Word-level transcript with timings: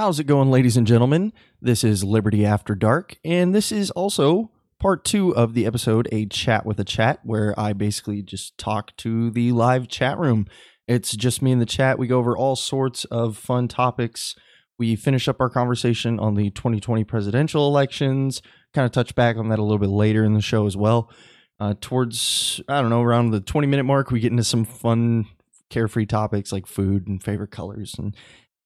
How's 0.00 0.18
it 0.18 0.24
going, 0.24 0.50
ladies 0.50 0.78
and 0.78 0.86
gentlemen? 0.86 1.30
This 1.60 1.84
is 1.84 2.02
Liberty 2.02 2.46
After 2.46 2.74
Dark, 2.74 3.18
and 3.22 3.54
this 3.54 3.70
is 3.70 3.90
also 3.90 4.50
part 4.78 5.04
two 5.04 5.36
of 5.36 5.52
the 5.52 5.66
episode, 5.66 6.08
A 6.10 6.24
Chat 6.24 6.64
with 6.64 6.80
a 6.80 6.84
Chat, 6.84 7.20
where 7.22 7.52
I 7.60 7.74
basically 7.74 8.22
just 8.22 8.56
talk 8.56 8.96
to 8.96 9.30
the 9.30 9.52
live 9.52 9.88
chat 9.88 10.18
room. 10.18 10.46
It's 10.88 11.14
just 11.14 11.42
me 11.42 11.52
in 11.52 11.58
the 11.58 11.66
chat. 11.66 11.98
We 11.98 12.06
go 12.06 12.18
over 12.18 12.34
all 12.34 12.56
sorts 12.56 13.04
of 13.04 13.36
fun 13.36 13.68
topics. 13.68 14.34
We 14.78 14.96
finish 14.96 15.28
up 15.28 15.38
our 15.38 15.50
conversation 15.50 16.18
on 16.18 16.34
the 16.34 16.48
2020 16.48 17.04
presidential 17.04 17.68
elections, 17.68 18.40
kind 18.72 18.86
of 18.86 18.92
touch 18.92 19.14
back 19.14 19.36
on 19.36 19.50
that 19.50 19.58
a 19.58 19.62
little 19.62 19.76
bit 19.76 19.90
later 19.90 20.24
in 20.24 20.32
the 20.32 20.40
show 20.40 20.66
as 20.66 20.78
well. 20.78 21.10
Uh, 21.58 21.74
towards, 21.78 22.58
I 22.70 22.80
don't 22.80 22.88
know, 22.88 23.02
around 23.02 23.32
the 23.32 23.40
20 23.42 23.66
minute 23.66 23.84
mark, 23.84 24.10
we 24.10 24.20
get 24.20 24.30
into 24.32 24.44
some 24.44 24.64
fun, 24.64 25.26
carefree 25.68 26.06
topics 26.06 26.52
like 26.52 26.66
food 26.66 27.06
and 27.06 27.22
favorite 27.22 27.50
colors 27.50 27.96
and 27.98 28.16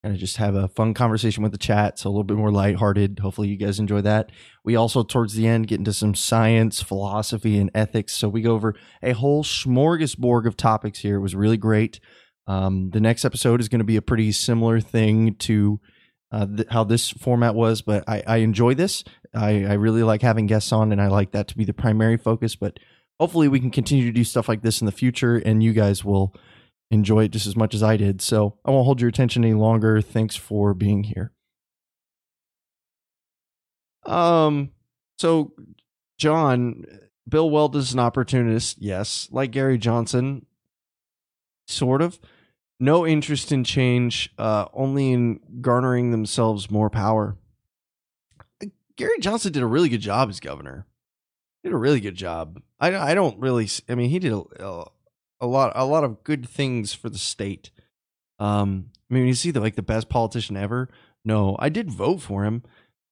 kind 0.04 0.14
of 0.14 0.20
just 0.20 0.36
have 0.36 0.54
a 0.54 0.68
fun 0.68 0.92
conversation 0.92 1.42
with 1.42 1.52
the 1.52 1.56
chat. 1.56 1.98
So 1.98 2.10
a 2.10 2.12
little 2.12 2.24
bit 2.24 2.36
more 2.36 2.52
lighthearted. 2.52 3.20
Hopefully 3.20 3.48
you 3.48 3.56
guys 3.56 3.78
enjoy 3.78 4.02
that. 4.02 4.30
We 4.62 4.76
also, 4.76 5.02
towards 5.02 5.32
the 5.32 5.46
end, 5.46 5.66
get 5.66 5.78
into 5.78 5.94
some 5.94 6.14
science, 6.14 6.82
philosophy, 6.82 7.56
and 7.56 7.70
ethics. 7.74 8.12
So 8.12 8.28
we 8.28 8.42
go 8.42 8.52
over 8.52 8.74
a 9.02 9.12
whole 9.12 9.42
smorgasbord 9.42 10.44
of 10.44 10.58
topics 10.58 10.98
here. 10.98 11.16
It 11.16 11.20
was 11.20 11.34
really 11.34 11.56
great. 11.56 12.00
Um, 12.46 12.90
the 12.90 13.00
next 13.00 13.24
episode 13.24 13.62
is 13.62 13.70
going 13.70 13.78
to 13.78 13.84
be 13.84 13.96
a 13.96 14.02
pretty 14.02 14.30
similar 14.30 14.78
thing 14.78 15.36
to 15.36 15.80
uh, 16.30 16.48
th- 16.54 16.68
how 16.68 16.84
this 16.84 17.08
format 17.08 17.54
was, 17.54 17.80
but 17.80 18.04
I, 18.06 18.22
I 18.26 18.36
enjoy 18.38 18.74
this. 18.74 19.04
I, 19.32 19.64
I 19.64 19.72
really 19.72 20.02
like 20.02 20.20
having 20.20 20.44
guests 20.44 20.70
on, 20.70 20.92
and 20.92 21.00
I 21.00 21.06
like 21.06 21.30
that 21.30 21.48
to 21.48 21.56
be 21.56 21.64
the 21.64 21.72
primary 21.72 22.18
focus. 22.18 22.56
But 22.56 22.78
hopefully, 23.18 23.48
we 23.48 23.58
can 23.58 23.70
continue 23.70 24.04
to 24.04 24.12
do 24.12 24.24
stuff 24.24 24.50
like 24.50 24.60
this 24.60 24.82
in 24.82 24.84
the 24.84 24.92
future, 24.92 25.36
and 25.36 25.62
you 25.62 25.72
guys 25.72 26.04
will 26.04 26.34
enjoy 26.94 27.24
it 27.24 27.32
just 27.32 27.46
as 27.46 27.56
much 27.56 27.74
as 27.74 27.82
I 27.82 27.96
did. 27.96 28.22
So 28.22 28.58
I 28.64 28.70
won't 28.70 28.84
hold 28.84 29.00
your 29.00 29.08
attention 29.08 29.44
any 29.44 29.54
longer. 29.54 30.00
Thanks 30.00 30.36
for 30.36 30.74
being 30.74 31.04
here. 31.04 31.32
Um, 34.06 34.70
so 35.18 35.52
John, 36.18 36.84
Bill 37.28 37.50
Weld 37.50 37.76
is 37.76 37.92
an 37.92 37.98
opportunist, 37.98 38.80
yes, 38.80 39.28
like 39.30 39.50
Gary 39.50 39.78
Johnson, 39.78 40.46
sort 41.66 42.02
of. 42.02 42.18
No 42.80 43.06
interest 43.06 43.52
in 43.52 43.64
change, 43.64 44.30
uh, 44.36 44.66
only 44.72 45.12
in 45.12 45.40
garnering 45.60 46.10
themselves 46.10 46.70
more 46.70 46.90
power. 46.90 47.36
Gary 48.96 49.18
Johnson 49.20 49.52
did 49.52 49.62
a 49.62 49.66
really 49.66 49.88
good 49.88 50.00
job 50.00 50.28
as 50.28 50.40
governor. 50.40 50.86
Did 51.62 51.72
a 51.72 51.76
really 51.76 52.00
good 52.00 52.16
job. 52.16 52.60
I, 52.78 52.94
I 52.94 53.14
don't 53.14 53.38
really. 53.38 53.68
I 53.88 53.94
mean, 53.94 54.10
he 54.10 54.18
did 54.18 54.32
a, 54.32 54.42
a 54.60 54.84
lot 55.46 55.72
a 55.74 55.84
lot 55.84 56.04
of 56.04 56.24
good 56.24 56.48
things 56.48 56.92
for 56.94 57.08
the 57.08 57.18
state. 57.18 57.70
Um, 58.38 58.90
I 59.10 59.14
mean, 59.14 59.26
you 59.26 59.34
see 59.34 59.50
the 59.50 59.60
like 59.60 59.76
the 59.76 59.82
best 59.82 60.08
politician 60.08 60.56
ever. 60.56 60.88
No, 61.24 61.56
I 61.58 61.68
did 61.68 61.90
vote 61.90 62.20
for 62.20 62.44
him. 62.44 62.62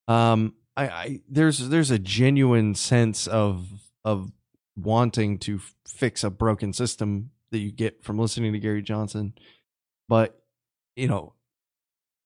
Um, 0.08 0.54
I, 0.76 0.88
I 0.88 1.20
there's 1.28 1.68
there's 1.68 1.90
a 1.90 1.98
genuine 1.98 2.74
sense 2.74 3.26
of 3.26 3.66
of 4.04 4.32
wanting 4.76 5.38
to 5.38 5.60
fix 5.86 6.24
a 6.24 6.30
broken 6.30 6.72
system 6.72 7.30
that 7.50 7.58
you 7.58 7.70
get 7.70 8.02
from 8.02 8.18
listening 8.18 8.52
to 8.52 8.58
Gary 8.58 8.82
Johnson. 8.82 9.34
But, 10.08 10.42
you 10.96 11.06
know, 11.06 11.34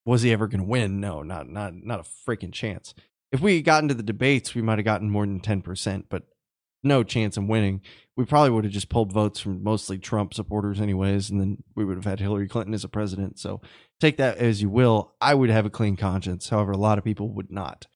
was 0.04 0.22
he 0.22 0.32
ever 0.32 0.46
going 0.46 0.62
to 0.62 0.66
win? 0.66 1.00
No, 1.00 1.22
not 1.22 1.48
not 1.48 1.74
not 1.74 2.00
a 2.00 2.30
freaking 2.30 2.52
chance. 2.52 2.94
If 3.32 3.40
we 3.40 3.60
got 3.60 3.82
into 3.82 3.94
the 3.94 4.02
debates, 4.02 4.54
we 4.54 4.62
might 4.62 4.78
have 4.78 4.84
gotten 4.84 5.10
more 5.10 5.26
than 5.26 5.40
10%, 5.40 6.04
but 6.08 6.22
no 6.82 7.02
chance 7.02 7.36
of 7.36 7.44
winning. 7.44 7.80
We 8.16 8.24
probably 8.24 8.50
would 8.50 8.64
have 8.64 8.72
just 8.72 8.88
pulled 8.88 9.12
votes 9.12 9.40
from 9.40 9.62
mostly 9.62 9.98
Trump 9.98 10.32
supporters 10.32 10.80
anyways, 10.80 11.30
and 11.30 11.40
then 11.40 11.62
we 11.74 11.84
would 11.84 11.96
have 11.96 12.04
had 12.04 12.20
Hillary 12.20 12.48
Clinton 12.48 12.74
as 12.74 12.84
a 12.84 12.88
president. 12.88 13.38
So 13.38 13.60
take 14.00 14.16
that 14.16 14.38
as 14.38 14.62
you 14.62 14.70
will. 14.70 15.14
I 15.20 15.34
would 15.34 15.50
have 15.50 15.66
a 15.66 15.70
clean 15.70 15.96
conscience. 15.96 16.48
However, 16.48 16.72
a 16.72 16.78
lot 16.78 16.98
of 16.98 17.04
people 17.04 17.32
would 17.34 17.50
not. 17.50 17.86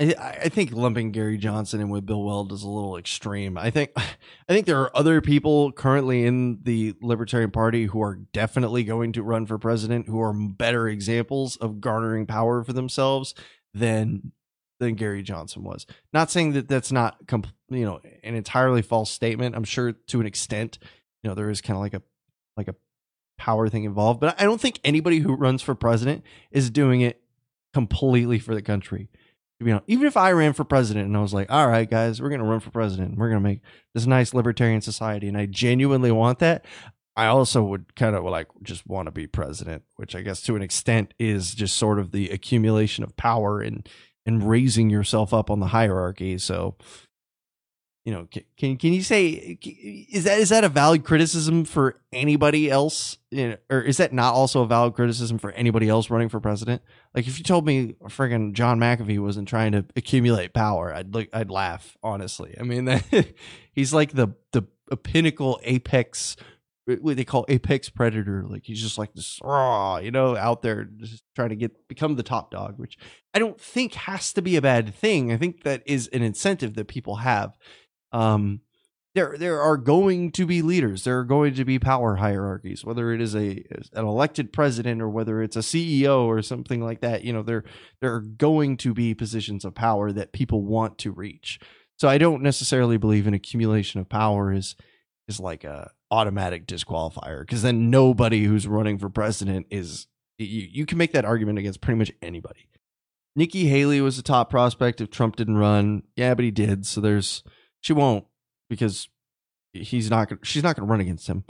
I, 0.00 0.14
I 0.44 0.48
think 0.48 0.72
lumping 0.72 1.12
Gary 1.12 1.38
Johnson 1.38 1.80
in 1.80 1.88
with 1.88 2.06
Bill 2.06 2.22
Weld 2.22 2.52
is 2.52 2.62
a 2.62 2.68
little 2.68 2.96
extreme. 2.96 3.56
I 3.56 3.70
think 3.70 3.92
I 3.96 4.04
think 4.48 4.66
there 4.66 4.80
are 4.80 4.96
other 4.96 5.20
people 5.20 5.72
currently 5.72 6.24
in 6.24 6.60
the 6.62 6.94
Libertarian 7.00 7.50
Party 7.50 7.86
who 7.86 8.02
are 8.02 8.16
definitely 8.32 8.84
going 8.84 9.12
to 9.12 9.22
run 9.22 9.46
for 9.46 9.58
president 9.58 10.08
who 10.08 10.20
are 10.20 10.32
better 10.32 10.88
examples 10.88 11.56
of 11.56 11.80
garnering 11.80 12.26
power 12.26 12.64
for 12.64 12.72
themselves 12.72 13.34
than 13.74 14.32
than 14.86 14.94
Gary 14.94 15.22
Johnson 15.22 15.62
was. 15.62 15.86
Not 16.12 16.30
saying 16.30 16.52
that 16.52 16.68
that's 16.68 16.92
not 16.92 17.16
you 17.30 17.84
know 17.84 18.00
an 18.22 18.34
entirely 18.34 18.82
false 18.82 19.10
statement. 19.10 19.56
I'm 19.56 19.64
sure 19.64 19.92
to 19.92 20.20
an 20.20 20.26
extent, 20.26 20.78
you 21.22 21.28
know, 21.28 21.34
there 21.34 21.50
is 21.50 21.60
kind 21.60 21.76
of 21.76 21.82
like 21.82 21.94
a 21.94 22.02
like 22.56 22.68
a 22.68 22.74
power 23.38 23.68
thing 23.68 23.84
involved, 23.84 24.20
but 24.20 24.40
I 24.40 24.44
don't 24.44 24.60
think 24.60 24.80
anybody 24.84 25.18
who 25.18 25.34
runs 25.34 25.62
for 25.62 25.74
president 25.74 26.24
is 26.50 26.70
doing 26.70 27.00
it 27.00 27.20
completely 27.72 28.38
for 28.38 28.54
the 28.54 28.62
country 28.62 29.08
to 29.62 29.64
be 29.64 29.72
honest. 29.72 29.88
Even 29.88 30.06
if 30.06 30.16
I 30.16 30.32
ran 30.32 30.52
for 30.52 30.64
president 30.64 31.06
and 31.06 31.16
I 31.16 31.20
was 31.20 31.34
like, 31.34 31.50
all 31.50 31.68
right, 31.68 31.88
guys, 31.88 32.20
we're 32.20 32.28
going 32.28 32.40
to 32.40 32.46
run 32.46 32.60
for 32.60 32.70
president. 32.70 33.16
We're 33.16 33.28
going 33.28 33.42
to 33.42 33.48
make 33.48 33.60
this 33.94 34.06
nice 34.06 34.34
libertarian 34.34 34.80
society. 34.80 35.28
And 35.28 35.36
I 35.36 35.46
genuinely 35.46 36.12
want 36.12 36.40
that. 36.40 36.64
I 37.16 37.26
also 37.26 37.62
would 37.62 37.94
kind 37.94 38.16
of 38.16 38.24
like 38.24 38.48
just 38.62 38.86
want 38.86 39.06
to 39.06 39.12
be 39.12 39.26
president, 39.26 39.82
which 39.96 40.14
I 40.14 40.22
guess 40.22 40.40
to 40.42 40.56
an 40.56 40.62
extent 40.62 41.14
is 41.18 41.54
just 41.54 41.76
sort 41.76 41.98
of 41.98 42.10
the 42.10 42.30
accumulation 42.30 43.04
of 43.04 43.16
power 43.16 43.60
and 43.60 43.88
and 44.26 44.48
raising 44.48 44.90
yourself 44.90 45.34
up 45.34 45.50
on 45.50 45.60
the 45.60 45.66
hierarchy. 45.66 46.38
So 46.38 46.76
you 48.04 48.12
know 48.12 48.26
can 48.56 48.76
can 48.76 48.92
you 48.92 49.02
say 49.02 49.28
is 49.30 50.24
that 50.24 50.40
is 50.40 50.48
that 50.48 50.64
a 50.64 50.68
valid 50.68 51.04
criticism 51.04 51.64
for 51.64 52.00
anybody 52.12 52.70
else? 52.70 53.18
You 53.30 53.50
know, 53.50 53.56
or 53.70 53.80
is 53.80 53.98
that 53.98 54.12
not 54.12 54.34
also 54.34 54.62
a 54.62 54.66
valid 54.66 54.94
criticism 54.94 55.38
for 55.38 55.52
anybody 55.52 55.88
else 55.88 56.10
running 56.10 56.28
for 56.28 56.40
president? 56.40 56.82
Like 57.14 57.28
if 57.28 57.38
you 57.38 57.44
told 57.44 57.64
me 57.64 57.94
friggin 58.04 58.54
john 58.54 58.80
mcafee 58.80 59.20
wasn't 59.20 59.48
trying 59.48 59.72
to 59.72 59.84
accumulate 59.94 60.52
power 60.52 60.92
i'd 60.94 61.14
look 61.14 61.28
i'd 61.32 61.50
laugh 61.50 61.96
honestly. 62.02 62.56
I 62.58 62.64
mean 62.64 63.00
he's 63.72 63.94
like 63.94 64.12
the 64.12 64.34
the 64.50 64.66
pinnacle 64.96 65.60
apex 65.64 66.36
what 66.86 67.16
they 67.16 67.24
call 67.24 67.44
apex 67.48 67.88
predator 67.88 68.44
like 68.48 68.64
he's 68.64 68.82
just 68.82 68.98
like 68.98 69.12
this 69.14 69.38
raw 69.42 69.98
you 69.98 70.10
know 70.10 70.36
out 70.36 70.62
there 70.62 70.84
just 70.84 71.22
trying 71.36 71.50
to 71.50 71.56
get 71.56 71.88
become 71.88 72.16
the 72.16 72.22
top 72.22 72.50
dog 72.50 72.74
which 72.76 72.98
i 73.34 73.38
don't 73.38 73.60
think 73.60 73.94
has 73.94 74.32
to 74.32 74.42
be 74.42 74.56
a 74.56 74.62
bad 74.62 74.92
thing 74.92 75.32
i 75.32 75.36
think 75.36 75.62
that 75.62 75.82
is 75.86 76.08
an 76.08 76.22
incentive 76.22 76.74
that 76.74 76.88
people 76.88 77.16
have 77.16 77.56
um, 78.12 78.60
there 79.14 79.36
there 79.36 79.60
are 79.60 79.76
going 79.76 80.32
to 80.32 80.46
be 80.46 80.62
leaders. 80.62 81.04
There 81.04 81.18
are 81.18 81.24
going 81.24 81.54
to 81.54 81.64
be 81.64 81.78
power 81.78 82.16
hierarchies, 82.16 82.84
whether 82.84 83.12
it 83.12 83.20
is 83.20 83.34
a 83.34 83.62
an 83.92 84.06
elected 84.06 84.52
president 84.52 85.02
or 85.02 85.08
whether 85.08 85.42
it's 85.42 85.56
a 85.56 85.60
CEO 85.60 86.24
or 86.24 86.40
something 86.40 86.82
like 86.82 87.00
that. 87.00 87.22
You 87.24 87.32
know, 87.32 87.42
there 87.42 87.64
there 88.00 88.14
are 88.14 88.20
going 88.20 88.76
to 88.78 88.94
be 88.94 89.14
positions 89.14 89.64
of 89.64 89.74
power 89.74 90.12
that 90.12 90.32
people 90.32 90.64
want 90.64 90.98
to 90.98 91.12
reach. 91.12 91.58
So 91.96 92.08
I 92.08 92.18
don't 92.18 92.42
necessarily 92.42 92.96
believe 92.96 93.26
an 93.26 93.34
accumulation 93.34 94.00
of 94.00 94.08
power 94.08 94.52
is 94.52 94.76
is 95.28 95.38
like 95.38 95.64
a 95.64 95.90
automatic 96.12 96.66
disqualifier 96.66 97.40
because 97.40 97.62
then 97.62 97.90
nobody 97.90 98.44
who's 98.44 98.68
running 98.68 98.98
for 98.98 99.08
president 99.08 99.66
is 99.70 100.06
you, 100.38 100.68
you 100.70 100.86
can 100.86 100.98
make 100.98 101.12
that 101.12 101.24
argument 101.24 101.58
against 101.58 101.80
pretty 101.80 101.98
much 101.98 102.12
anybody. 102.20 102.68
Nikki 103.34 103.66
Haley 103.66 104.02
was 104.02 104.18
a 104.18 104.22
top 104.22 104.50
prospect 104.50 105.00
if 105.00 105.10
Trump 105.10 105.36
didn't 105.36 105.56
run. 105.56 106.02
Yeah, 106.14 106.34
but 106.34 106.44
he 106.44 106.50
did. 106.50 106.86
So 106.86 107.00
there's 107.00 107.42
she 107.80 107.94
won't 107.94 108.26
because 108.68 109.08
he's 109.72 110.10
not. 110.10 110.30
She's 110.42 110.62
not 110.62 110.76
going 110.76 110.86
to 110.86 110.90
run 110.90 111.00
against 111.00 111.28
him. 111.28 111.44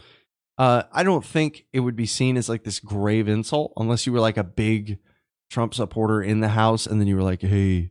Uh, 0.56 0.84
I 0.92 1.02
don't 1.02 1.24
think 1.24 1.66
it 1.72 1.80
would 1.80 1.96
be 1.96 2.06
seen 2.06 2.36
as 2.36 2.48
like 2.48 2.62
this 2.62 2.78
grave 2.78 3.26
insult 3.26 3.72
unless 3.76 4.06
you 4.06 4.12
were 4.12 4.20
like 4.20 4.36
a 4.36 4.44
big 4.44 4.98
Trump 5.50 5.74
supporter 5.74 6.22
in 6.22 6.38
the 6.38 6.48
House, 6.48 6.86
and 6.86 7.00
then 7.00 7.08
you 7.08 7.16
were 7.16 7.22
like, 7.22 7.42
"Hey, 7.42 7.90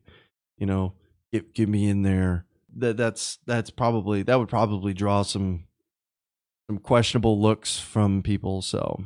you 0.57 0.65
know, 0.65 0.93
get 1.33 1.53
get 1.53 1.67
me 1.67 1.89
in 1.89 2.03
there." 2.03 2.45
That 2.77 2.95
that's 2.95 3.39
that's 3.45 3.71
probably 3.71 4.23
that 4.23 4.39
would 4.39 4.47
probably 4.47 4.93
draw 4.93 5.23
some 5.23 5.65
some 6.71 6.77
questionable 6.77 7.37
looks 7.37 7.79
from 7.79 8.23
people. 8.23 8.61
So 8.61 9.03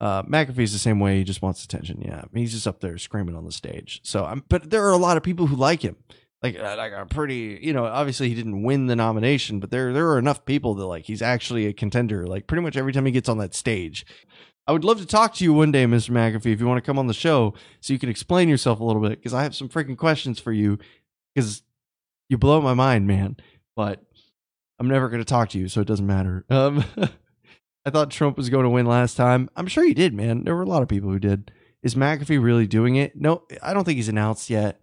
uh, 0.00 0.22
McAfee's 0.22 0.72
the 0.72 0.78
same 0.78 0.98
way. 0.98 1.18
He 1.18 1.24
just 1.24 1.42
wants 1.42 1.62
attention. 1.62 2.00
Yeah, 2.00 2.24
he's 2.32 2.52
just 2.52 2.66
up 2.66 2.80
there 2.80 2.96
screaming 2.96 3.36
on 3.36 3.44
the 3.44 3.52
stage. 3.52 4.00
So, 4.04 4.24
um, 4.24 4.42
but 4.48 4.70
there 4.70 4.86
are 4.86 4.92
a 4.92 4.96
lot 4.96 5.18
of 5.18 5.22
people 5.22 5.48
who 5.48 5.56
like 5.56 5.82
him 5.82 5.96
like 6.42 6.58
uh, 6.58 6.76
like 6.78 6.92
a 6.92 7.04
pretty 7.04 7.58
you 7.60 7.74
know 7.74 7.84
obviously 7.84 8.30
he 8.30 8.34
didn't 8.34 8.62
win 8.62 8.86
the 8.86 8.96
nomination 8.96 9.60
but 9.60 9.70
there 9.70 9.92
there 9.92 10.08
are 10.08 10.18
enough 10.18 10.44
people 10.44 10.74
that 10.74 10.86
like 10.86 11.04
he's 11.04 11.22
actually 11.22 11.66
a 11.66 11.72
contender 11.72 12.26
like 12.26 12.46
pretty 12.46 12.62
much 12.62 12.76
every 12.76 12.92
time 12.92 13.06
he 13.06 13.12
gets 13.12 13.30
on 13.30 13.38
that 13.38 13.54
stage 13.54 14.04
i 14.66 14.72
would 14.72 14.84
love 14.84 14.98
to 14.98 15.06
talk 15.06 15.32
to 15.32 15.42
you 15.42 15.54
one 15.54 15.72
day 15.72 15.86
mr 15.86 16.10
mcafee 16.10 16.52
if 16.52 16.60
you 16.60 16.66
want 16.66 16.76
to 16.76 16.86
come 16.86 16.98
on 16.98 17.06
the 17.06 17.14
show 17.14 17.54
so 17.80 17.94
you 17.94 17.98
can 17.98 18.10
explain 18.10 18.46
yourself 18.46 18.78
a 18.78 18.84
little 18.84 19.00
bit 19.00 19.12
because 19.12 19.32
i 19.32 19.42
have 19.42 19.54
some 19.54 19.70
freaking 19.70 19.96
questions 19.96 20.38
for 20.38 20.52
you 20.52 20.78
because 21.34 21.62
you 22.28 22.36
blow 22.36 22.60
my 22.60 22.74
mind 22.74 23.06
man 23.06 23.38
but 23.74 24.04
i'm 24.84 24.90
never 24.90 25.08
going 25.08 25.20
to 25.20 25.24
talk 25.24 25.48
to 25.48 25.58
you 25.58 25.68
so 25.68 25.80
it 25.80 25.86
doesn't 25.86 26.06
matter 26.06 26.44
um 26.50 26.84
i 27.84 27.90
thought 27.90 28.10
trump 28.10 28.36
was 28.36 28.50
going 28.50 28.64
to 28.64 28.70
win 28.70 28.86
last 28.86 29.16
time 29.16 29.48
i'm 29.56 29.66
sure 29.66 29.84
he 29.84 29.94
did 29.94 30.14
man 30.14 30.44
there 30.44 30.54
were 30.54 30.62
a 30.62 30.68
lot 30.68 30.82
of 30.82 30.88
people 30.88 31.10
who 31.10 31.18
did 31.18 31.50
is 31.82 31.94
mcafee 31.94 32.42
really 32.42 32.66
doing 32.66 32.96
it 32.96 33.16
no 33.16 33.42
i 33.62 33.72
don't 33.72 33.84
think 33.84 33.96
he's 33.96 34.08
announced 34.08 34.50
yet 34.50 34.80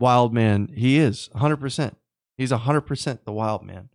wild 0.00 0.32
man. 0.32 0.70
He 0.74 0.98
is 0.98 1.28
100%. 1.34 1.94
He's 2.36 2.52
100% 2.52 3.24
the 3.24 3.32
wild 3.32 3.64
man. 3.64 3.88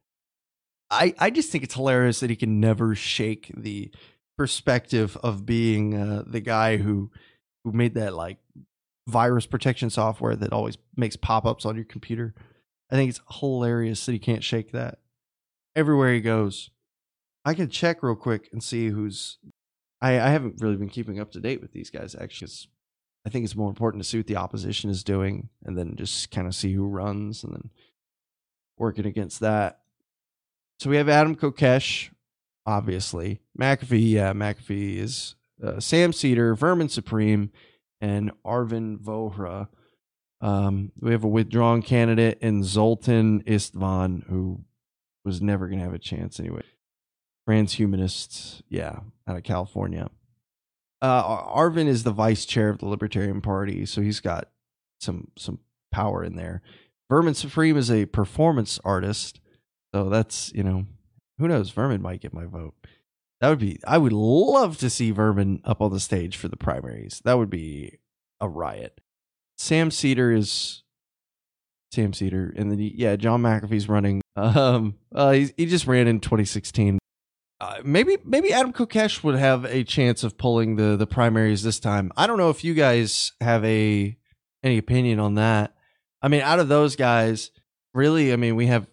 I, 0.89 1.15
I 1.17 1.29
just 1.29 1.51
think 1.51 1.63
it's 1.63 1.73
hilarious 1.73 2.19
that 2.19 2.29
he 2.29 2.35
can 2.35 2.59
never 2.59 2.93
shake 2.93 3.51
the 3.55 3.91
perspective 4.37 5.17
of 5.23 5.45
being 5.45 5.95
uh, 5.95 6.23
the 6.25 6.39
guy 6.39 6.77
who 6.77 7.11
who 7.63 7.71
made 7.71 7.93
that 7.93 8.13
like 8.13 8.39
virus 9.07 9.45
protection 9.45 9.89
software 9.89 10.35
that 10.35 10.51
always 10.51 10.77
makes 10.97 11.15
pop-ups 11.15 11.65
on 11.65 11.75
your 11.75 11.85
computer. 11.85 12.33
I 12.91 12.95
think 12.95 13.09
it's 13.09 13.21
hilarious 13.39 14.05
that 14.05 14.11
he 14.11 14.19
can't 14.19 14.43
shake 14.43 14.71
that. 14.73 14.99
Everywhere 15.75 16.13
he 16.13 16.21
goes. 16.21 16.69
I 17.45 17.53
can 17.53 17.69
check 17.69 18.03
real 18.03 18.15
quick 18.15 18.49
and 18.51 18.63
see 18.63 18.87
who's 18.89 19.37
I, 20.01 20.19
I 20.19 20.29
haven't 20.29 20.61
really 20.61 20.75
been 20.75 20.89
keeping 20.89 21.19
up 21.19 21.31
to 21.31 21.39
date 21.39 21.61
with 21.61 21.71
these 21.71 21.89
guys 21.89 22.15
actually. 22.19 22.51
I 23.25 23.29
think 23.29 23.45
it's 23.45 23.55
more 23.55 23.69
important 23.69 24.03
to 24.03 24.09
see 24.09 24.17
what 24.17 24.27
the 24.27 24.35
opposition 24.35 24.89
is 24.89 25.03
doing 25.03 25.49
and 25.63 25.77
then 25.77 25.95
just 25.95 26.29
kind 26.29 26.45
of 26.45 26.55
see 26.55 26.73
who 26.73 26.85
runs 26.85 27.43
and 27.43 27.53
then 27.53 27.69
working 28.77 29.05
against 29.05 29.39
that. 29.39 29.79
So 30.79 30.89
we 30.89 30.97
have 30.97 31.07
Adam 31.07 31.35
Kokesh, 31.35 32.09
obviously. 32.65 33.39
McAfee, 33.57 34.11
yeah, 34.11 34.33
McAfee 34.33 34.97
is 34.97 35.35
uh, 35.63 35.79
Sam 35.79 36.11
Seder, 36.11 36.55
Vermin 36.55 36.89
Supreme, 36.89 37.51
and 38.01 38.31
Arvin 38.45 38.97
Vohra. 38.97 39.69
Um, 40.41 40.91
we 40.99 41.11
have 41.11 41.23
a 41.23 41.29
withdrawn 41.29 41.81
candidate 41.81 42.39
in 42.41 42.65
Zoltan 42.65 43.43
Istvan, 43.43 44.27
who 44.27 44.65
was 45.25 45.41
never 45.41 45.67
going 45.67 45.79
to 45.79 45.85
have 45.85 45.93
a 45.93 45.99
chance 45.99 46.39
anyway. 46.39 46.63
Transhumanist, 47.47 48.61
yeah, 48.69 48.99
out 49.27 49.37
of 49.37 49.43
California. 49.43 50.09
Uh, 51.01 51.45
Arvin 51.47 51.87
is 51.87 52.03
the 52.03 52.11
vice 52.11 52.45
chair 52.45 52.69
of 52.69 52.77
the 52.77 52.85
Libertarian 52.85 53.41
Party, 53.41 53.85
so 53.85 54.01
he's 54.01 54.21
got 54.21 54.49
some 55.01 55.27
some 55.37 55.59
power 55.91 56.23
in 56.23 56.35
there. 56.35 56.61
Vermin 57.09 57.33
Supreme 57.33 57.75
is 57.75 57.91
a 57.91 58.05
performance 58.05 58.79
artist, 58.85 59.41
so 59.93 60.09
that's 60.09 60.51
you 60.55 60.63
know 60.63 60.85
who 61.37 61.47
knows. 61.47 61.71
Vermin 61.71 62.01
might 62.01 62.21
get 62.21 62.33
my 62.33 62.45
vote. 62.45 62.73
That 63.41 63.49
would 63.49 63.59
be. 63.59 63.79
I 63.85 63.97
would 63.97 64.13
love 64.13 64.77
to 64.77 64.89
see 64.89 65.11
Vermin 65.11 65.59
up 65.65 65.81
on 65.81 65.91
the 65.91 65.99
stage 65.99 66.37
for 66.37 66.47
the 66.47 66.55
primaries. 66.55 67.21
That 67.25 67.37
would 67.37 67.49
be 67.49 67.99
a 68.39 68.47
riot. 68.47 69.01
Sam 69.57 69.91
Seder 69.91 70.31
is 70.31 70.82
Sam 71.93 72.13
Seder, 72.13 72.53
and 72.57 72.71
then 72.71 72.79
yeah, 72.79 73.15
John 73.15 73.41
McAfee's 73.41 73.89
running. 73.89 74.21
Um, 74.35 74.95
uh, 75.13 75.29
he 75.33 75.53
he 75.57 75.65
just 75.67 75.85
ran 75.85 76.07
in 76.07 76.19
2016. 76.19 76.97
Uh, 77.61 77.75
maybe 77.85 78.17
maybe 78.25 78.51
Adam 78.51 78.73
Kokesh 78.73 79.23
would 79.23 79.35
have 79.35 79.63
a 79.63 79.83
chance 79.83 80.23
of 80.23 80.39
pulling 80.39 80.75
the 80.75 80.97
the 80.97 81.05
primaries 81.05 81.61
this 81.61 81.79
time. 81.79 82.11
I 82.17 82.25
don't 82.25 82.39
know 82.39 82.49
if 82.49 82.63
you 82.63 82.73
guys 82.73 83.31
have 83.41 83.63
a 83.63 84.17
any 84.63 84.77
opinion 84.79 85.19
on 85.19 85.35
that. 85.35 85.75
I 86.21 86.29
mean, 86.29 86.41
out 86.41 86.59
of 86.59 86.67
those 86.67 86.95
guys, 86.95 87.51
really, 87.93 88.33
I 88.33 88.37
mean, 88.37 88.55
we 88.55 88.67
have, 88.67 88.87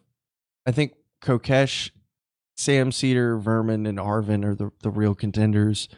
I 0.66 0.72
think 0.72 0.92
Kokesh, 1.22 1.90
Sam 2.56 2.92
Seder, 2.92 3.38
Vermin, 3.38 3.86
and 3.86 3.98
Arvin 3.98 4.44
are 4.44 4.54
the 4.54 4.70
the 4.82 4.90
real 4.90 5.14
contenders. 5.14 5.88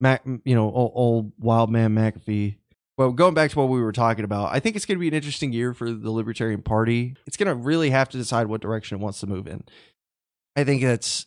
Mac, 0.00 0.22
you 0.26 0.54
know, 0.54 0.72
old, 0.72 0.92
old 0.94 1.32
wild 1.38 1.70
man 1.70 1.94
McAfee. 1.94 2.56
Well, 3.00 3.12
going 3.12 3.32
back 3.32 3.50
to 3.52 3.58
what 3.58 3.70
we 3.70 3.80
were 3.80 3.92
talking 3.92 4.26
about, 4.26 4.52
I 4.52 4.60
think 4.60 4.76
it's 4.76 4.84
going 4.84 4.98
to 4.98 5.00
be 5.00 5.08
an 5.08 5.14
interesting 5.14 5.54
year 5.54 5.72
for 5.72 5.90
the 5.90 6.10
Libertarian 6.10 6.60
Party. 6.60 7.16
It's 7.26 7.38
going 7.38 7.46
to 7.46 7.54
really 7.54 7.88
have 7.88 8.10
to 8.10 8.18
decide 8.18 8.46
what 8.46 8.60
direction 8.60 8.98
it 8.98 9.00
wants 9.00 9.20
to 9.20 9.26
move 9.26 9.46
in. 9.46 9.64
I 10.54 10.64
think 10.64 10.82
that's 10.82 11.24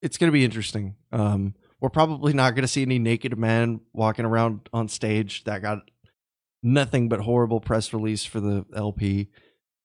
it's 0.00 0.18
going 0.18 0.28
to 0.28 0.32
be 0.32 0.44
interesting. 0.44 0.94
Um, 1.10 1.56
we're 1.80 1.90
probably 1.90 2.32
not 2.32 2.54
going 2.54 2.62
to 2.62 2.68
see 2.68 2.82
any 2.82 3.00
naked 3.00 3.36
men 3.36 3.80
walking 3.92 4.24
around 4.24 4.68
on 4.72 4.86
stage. 4.86 5.42
That 5.42 5.62
got 5.62 5.90
nothing 6.62 7.08
but 7.08 7.18
horrible 7.18 7.58
press 7.58 7.92
release 7.92 8.24
for 8.24 8.38
the 8.38 8.64
LP. 8.72 9.26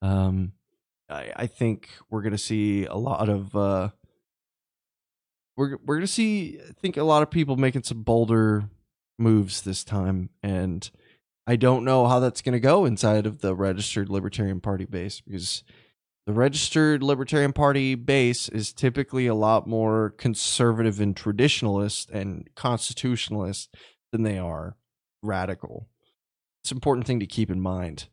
Um, 0.03 0.51
I, 1.09 1.33
I 1.35 1.47
think 1.47 1.89
we're 2.11 2.21
going 2.21 2.33
to 2.33 2.37
see 2.37 2.85
a 2.85 2.97
lot 2.97 3.29
of. 3.29 3.55
Uh, 3.55 3.89
we're 5.57 5.77
we're 5.83 5.95
going 5.95 6.01
to 6.01 6.07
see. 6.07 6.59
I 6.69 6.73
think 6.73 6.97
a 6.97 7.03
lot 7.03 7.23
of 7.23 7.31
people 7.31 7.55
making 7.55 7.81
some 7.81 8.03
bolder 8.03 8.65
moves 9.17 9.63
this 9.63 9.83
time, 9.83 10.29
and 10.43 10.87
I 11.51 11.57
don't 11.57 11.83
know 11.83 12.07
how 12.07 12.21
that's 12.21 12.41
going 12.41 12.53
to 12.53 12.61
go 12.61 12.85
inside 12.85 13.25
of 13.25 13.41
the 13.41 13.53
registered 13.53 14.07
Libertarian 14.07 14.61
Party 14.61 14.85
base 14.85 15.19
because 15.19 15.65
the 16.25 16.31
registered 16.31 17.03
Libertarian 17.03 17.51
Party 17.51 17.93
base 17.93 18.47
is 18.47 18.71
typically 18.71 19.27
a 19.27 19.35
lot 19.35 19.67
more 19.67 20.11
conservative 20.11 21.01
and 21.01 21.13
traditionalist 21.13 22.09
and 22.09 22.49
constitutionalist 22.55 23.75
than 24.13 24.23
they 24.23 24.37
are 24.37 24.77
radical. 25.21 25.89
It's 26.63 26.71
an 26.71 26.77
important 26.77 27.05
thing 27.05 27.19
to 27.19 27.27
keep 27.27 27.49
in 27.49 27.59
mind. 27.59 28.07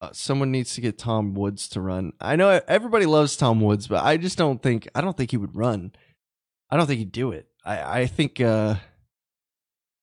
Uh, 0.00 0.10
someone 0.12 0.50
needs 0.50 0.74
to 0.74 0.80
get 0.80 0.98
Tom 0.98 1.34
Woods 1.34 1.68
to 1.68 1.80
run. 1.80 2.14
I 2.20 2.34
know 2.34 2.60
everybody 2.66 3.06
loves 3.06 3.36
Tom 3.36 3.60
Woods, 3.60 3.86
but 3.86 4.02
I 4.02 4.16
just 4.16 4.36
don't 4.36 4.60
think 4.60 4.88
I 4.92 5.02
don't 5.02 5.16
think 5.16 5.30
he 5.30 5.36
would 5.36 5.54
run. 5.54 5.92
I 6.68 6.76
don't 6.76 6.88
think 6.88 6.98
he'd 6.98 7.12
do 7.12 7.30
it. 7.30 7.46
I 7.64 8.00
I 8.00 8.06
think 8.06 8.40
uh, 8.40 8.74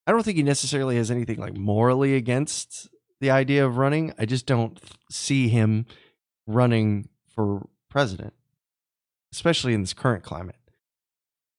I 0.06 0.12
don't 0.12 0.22
think 0.22 0.36
he 0.36 0.42
necessarily 0.42 0.96
has 0.96 1.10
anything 1.10 1.38
like 1.38 1.56
morally 1.56 2.14
against 2.14 2.88
the 3.20 3.30
idea 3.30 3.64
of 3.64 3.76
running. 3.76 4.12
I 4.18 4.24
just 4.24 4.46
don't 4.46 4.80
see 5.10 5.48
him 5.48 5.86
running 6.46 7.08
for 7.34 7.68
president, 7.88 8.34
especially 9.32 9.74
in 9.74 9.80
this 9.80 9.94
current 9.94 10.24
climate. 10.24 10.56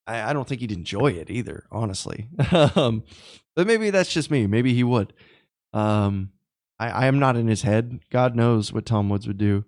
I, 0.06 0.30
I 0.30 0.32
don't 0.32 0.46
think 0.46 0.60
he'd 0.60 0.72
enjoy 0.72 1.12
it 1.12 1.30
either, 1.30 1.64
honestly. 1.70 2.28
um, 2.52 3.04
but 3.56 3.66
maybe 3.66 3.90
that's 3.90 4.12
just 4.12 4.30
me. 4.30 4.46
Maybe 4.46 4.74
he 4.74 4.84
would. 4.84 5.12
Um, 5.72 6.30
I, 6.78 6.88
I 6.88 7.06
am 7.06 7.18
not 7.18 7.36
in 7.36 7.48
his 7.48 7.62
head. 7.62 8.00
God 8.10 8.36
knows 8.36 8.72
what 8.72 8.86
Tom 8.86 9.08
Woods 9.08 9.26
would 9.26 9.38
do. 9.38 9.64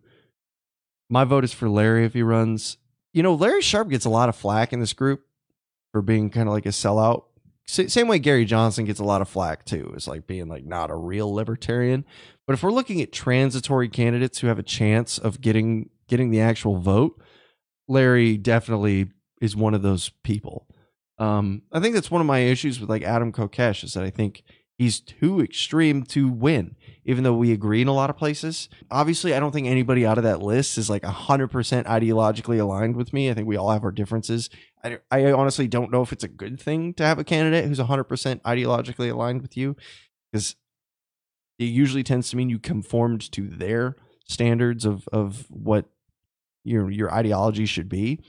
My 1.09 1.25
vote 1.25 1.45
is 1.45 1.53
for 1.53 1.69
Larry 1.69 2.05
if 2.05 2.15
he 2.15 2.23
runs. 2.23 2.79
You 3.13 3.23
know, 3.23 3.35
Larry 3.35 3.63
Sharpe 3.63 3.89
gets 3.89 4.05
a 4.05 4.11
lot 4.11 4.29
of 4.29 4.37
flack 4.37 4.73
in 4.73 4.81
this 4.81 4.93
group 4.93 5.25
for 5.93 6.03
being 6.03 6.31
kind 6.31 6.49
of 6.49 6.53
like 6.53 6.67
a 6.67 6.71
sellout. 6.71 7.25
Same 7.67 8.07
way 8.07 8.21
Gary 8.21 8.45
Johnson 8.45 8.85
gets 8.85 9.01
a 9.01 9.05
lot 9.05 9.23
of 9.23 9.29
flack 9.29 9.65
too. 9.65 9.93
It's 9.97 10.07
like 10.07 10.27
being 10.27 10.49
like 10.49 10.65
not 10.65 10.91
a 10.91 10.97
real 10.97 11.33
libertarian. 11.33 12.05
But 12.47 12.55
if 12.55 12.63
we're 12.63 12.71
looking 12.71 13.03
at 13.03 13.13
transitory 13.13 13.89
candidates 13.89 14.39
who 14.39 14.47
have 14.47 14.59
a 14.59 14.63
chance 14.63 15.19
of 15.19 15.41
getting 15.41 15.91
getting 16.07 16.31
the 16.31 16.41
actual 16.41 16.79
vote, 16.79 17.21
Larry 17.89 18.37
definitely 18.37 19.09
is 19.41 19.57
one 19.57 19.75
of 19.75 19.83
those 19.83 20.11
people. 20.23 20.67
Um, 21.19 21.63
I 21.73 21.81
think 21.81 21.95
that's 21.95 22.11
one 22.11 22.21
of 22.21 22.27
my 22.27 22.41
issues 22.41 22.81
with 22.81 22.89
like 22.89 23.03
Adam 23.03 23.33
Kokesh 23.33 23.83
is 23.83 23.95
that 23.95 24.05
I 24.05 24.11
think 24.11 24.45
he's 24.79 25.01
too 25.01 25.41
extreme 25.41 26.03
to 26.05 26.29
win, 26.29 26.77
even 27.05 27.25
though 27.25 27.35
we 27.35 27.53
agree 27.53 27.81
in 27.81 27.89
a 27.89 27.95
lot 27.95 28.11
of 28.11 28.17
places. 28.17 28.69
Obviously, 28.91 29.35
I 29.35 29.41
don't 29.41 29.53
think 29.53 29.67
anybody 29.67 30.05
out 30.05 30.19
of 30.19 30.25
that 30.25 30.43
list 30.43 30.77
is 30.79 30.91
like 30.91 31.03
100% 31.03 31.51
ideologically 31.87 32.61
aligned 32.61 32.97
with 32.97 33.13
me. 33.13 33.31
I 33.31 33.35
think 33.35 33.49
we 33.49 33.57
all 33.57 33.71
have 33.71 33.85
our 33.85 33.91
differences. 33.91 34.51
I, 34.87 34.99
I 35.11 35.33
honestly 35.33 35.69
don't 35.69 35.91
know 35.91 36.03
if 36.03 36.13
it's 36.13 36.25
a 36.25 36.29
good 36.29 36.61
thing 36.61 36.95
to 36.95 37.05
have 37.05 37.19
a 37.19 37.25
candidate 37.25 37.65
who's 37.65 37.79
100% 37.79 38.43
ideologically 38.43 39.11
aligned 39.11 39.43
with 39.43 39.57
you 39.57 39.77
because 40.31 40.57
it 41.59 41.65
usually 41.65 42.03
tends 42.03 42.31
to 42.31 42.37
mean 42.37 42.51
you 42.51 42.59
conformed 42.59 43.31
to 43.33 43.49
their 43.49 43.97
standards 44.29 44.85
of 44.85 45.09
of 45.13 45.47
what 45.49 45.87
your 46.65 46.91
your 46.91 47.13
ideology 47.13 47.67
should 47.67 47.89
be. 47.89 48.21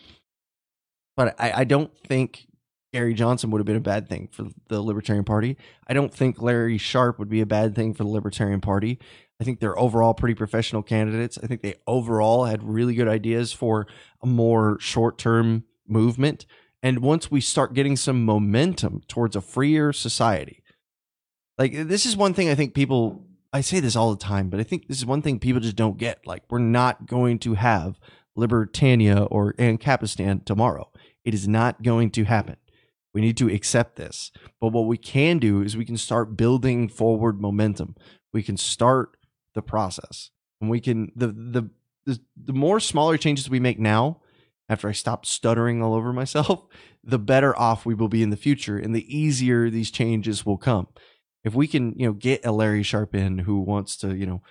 But 1.15 1.35
I, 1.39 1.51
I 1.51 1.63
don't 1.63 1.95
think 1.97 2.47
Gary 2.93 3.13
Johnson 3.13 3.49
would 3.51 3.59
have 3.59 3.65
been 3.65 3.75
a 3.75 3.81
bad 3.81 4.07
thing 4.07 4.29
for 4.31 4.47
the 4.69 4.81
Libertarian 4.81 5.25
Party. 5.25 5.57
I 5.87 5.93
don't 5.93 6.13
think 6.13 6.41
Larry 6.41 6.77
Sharpe 6.77 7.19
would 7.19 7.29
be 7.29 7.41
a 7.41 7.45
bad 7.45 7.75
thing 7.75 7.93
for 7.93 8.03
the 8.03 8.09
Libertarian 8.09 8.61
Party. 8.61 8.99
I 9.41 9.43
think 9.43 9.59
they're 9.59 9.77
overall 9.77 10.13
pretty 10.13 10.35
professional 10.35 10.83
candidates. 10.83 11.37
I 11.41 11.47
think 11.47 11.61
they 11.61 11.75
overall 11.85 12.45
had 12.45 12.63
really 12.63 12.95
good 12.95 13.07
ideas 13.07 13.51
for 13.51 13.87
a 14.21 14.25
more 14.25 14.79
short 14.79 15.17
term 15.17 15.63
movement. 15.87 16.45
And 16.83 16.99
once 16.99 17.31
we 17.31 17.41
start 17.41 17.73
getting 17.73 17.95
some 17.95 18.23
momentum 18.23 19.01
towards 19.07 19.35
a 19.35 19.41
freer 19.41 19.91
society, 19.91 20.63
like 21.57 21.73
this 21.87 22.05
is 22.05 22.15
one 22.15 22.33
thing 22.33 22.49
I 22.49 22.55
think 22.55 22.73
people 22.73 23.25
I 23.53 23.61
say 23.61 23.79
this 23.79 23.95
all 23.95 24.11
the 24.11 24.23
time, 24.23 24.49
but 24.49 24.59
I 24.59 24.63
think 24.63 24.87
this 24.87 24.97
is 24.97 25.05
one 25.05 25.21
thing 25.21 25.39
people 25.39 25.61
just 25.61 25.75
don't 25.75 25.97
get. 25.97 26.25
Like 26.27 26.43
we're 26.49 26.59
not 26.59 27.07
going 27.07 27.39
to 27.39 27.55
have 27.55 27.99
Libertania 28.37 29.27
or 29.31 29.53
Ancapistan 29.53 30.45
tomorrow. 30.45 30.91
It 31.25 31.33
is 31.33 31.47
not 31.47 31.81
going 31.81 32.11
to 32.11 32.25
happen. 32.25 32.57
We 33.13 33.21
need 33.21 33.37
to 33.37 33.49
accept 33.49 33.95
this. 33.95 34.31
But 34.61 34.73
what 34.73 34.85
we 34.85 34.97
can 34.97 35.39
do 35.39 35.61
is 35.61 35.75
we 35.75 35.85
can 35.85 35.97
start 35.97 36.37
building 36.37 36.87
forward 36.87 37.41
momentum. 37.41 37.95
We 38.31 38.43
can 38.43 38.57
start 38.57 39.17
the 39.55 39.63
process. 39.63 40.29
And 40.61 40.69
we 40.69 40.79
can 40.79 41.11
the 41.15 41.27
the 41.27 41.69
the, 42.05 42.19
the 42.41 42.53
more 42.53 42.79
smaller 42.79 43.17
changes 43.17 43.49
we 43.49 43.59
make 43.59 43.79
now, 43.79 44.21
after 44.69 44.89
I 44.89 44.91
stop 44.91 45.25
stuttering 45.25 45.81
all 45.81 45.93
over 45.93 46.11
myself, 46.11 46.65
the 47.03 47.19
better 47.19 47.57
off 47.57 47.85
we 47.85 47.93
will 47.93 48.09
be 48.09 48.23
in 48.23 48.29
the 48.29 48.37
future 48.37 48.77
and 48.77 48.95
the 48.95 49.17
easier 49.17 49.69
these 49.69 49.91
changes 49.91 50.45
will 50.45 50.57
come 50.57 50.87
if 51.47 51.55
we 51.55 51.65
can, 51.65 51.93
you 51.97 52.05
know, 52.05 52.13
get 52.13 52.45
a 52.45 52.51
Larry 52.51 52.83
Sharpe 52.83 53.15
in 53.15 53.39
who 53.39 53.61
wants 53.61 53.95
to, 53.97 54.13
you 54.13 54.25
know, 54.25 54.41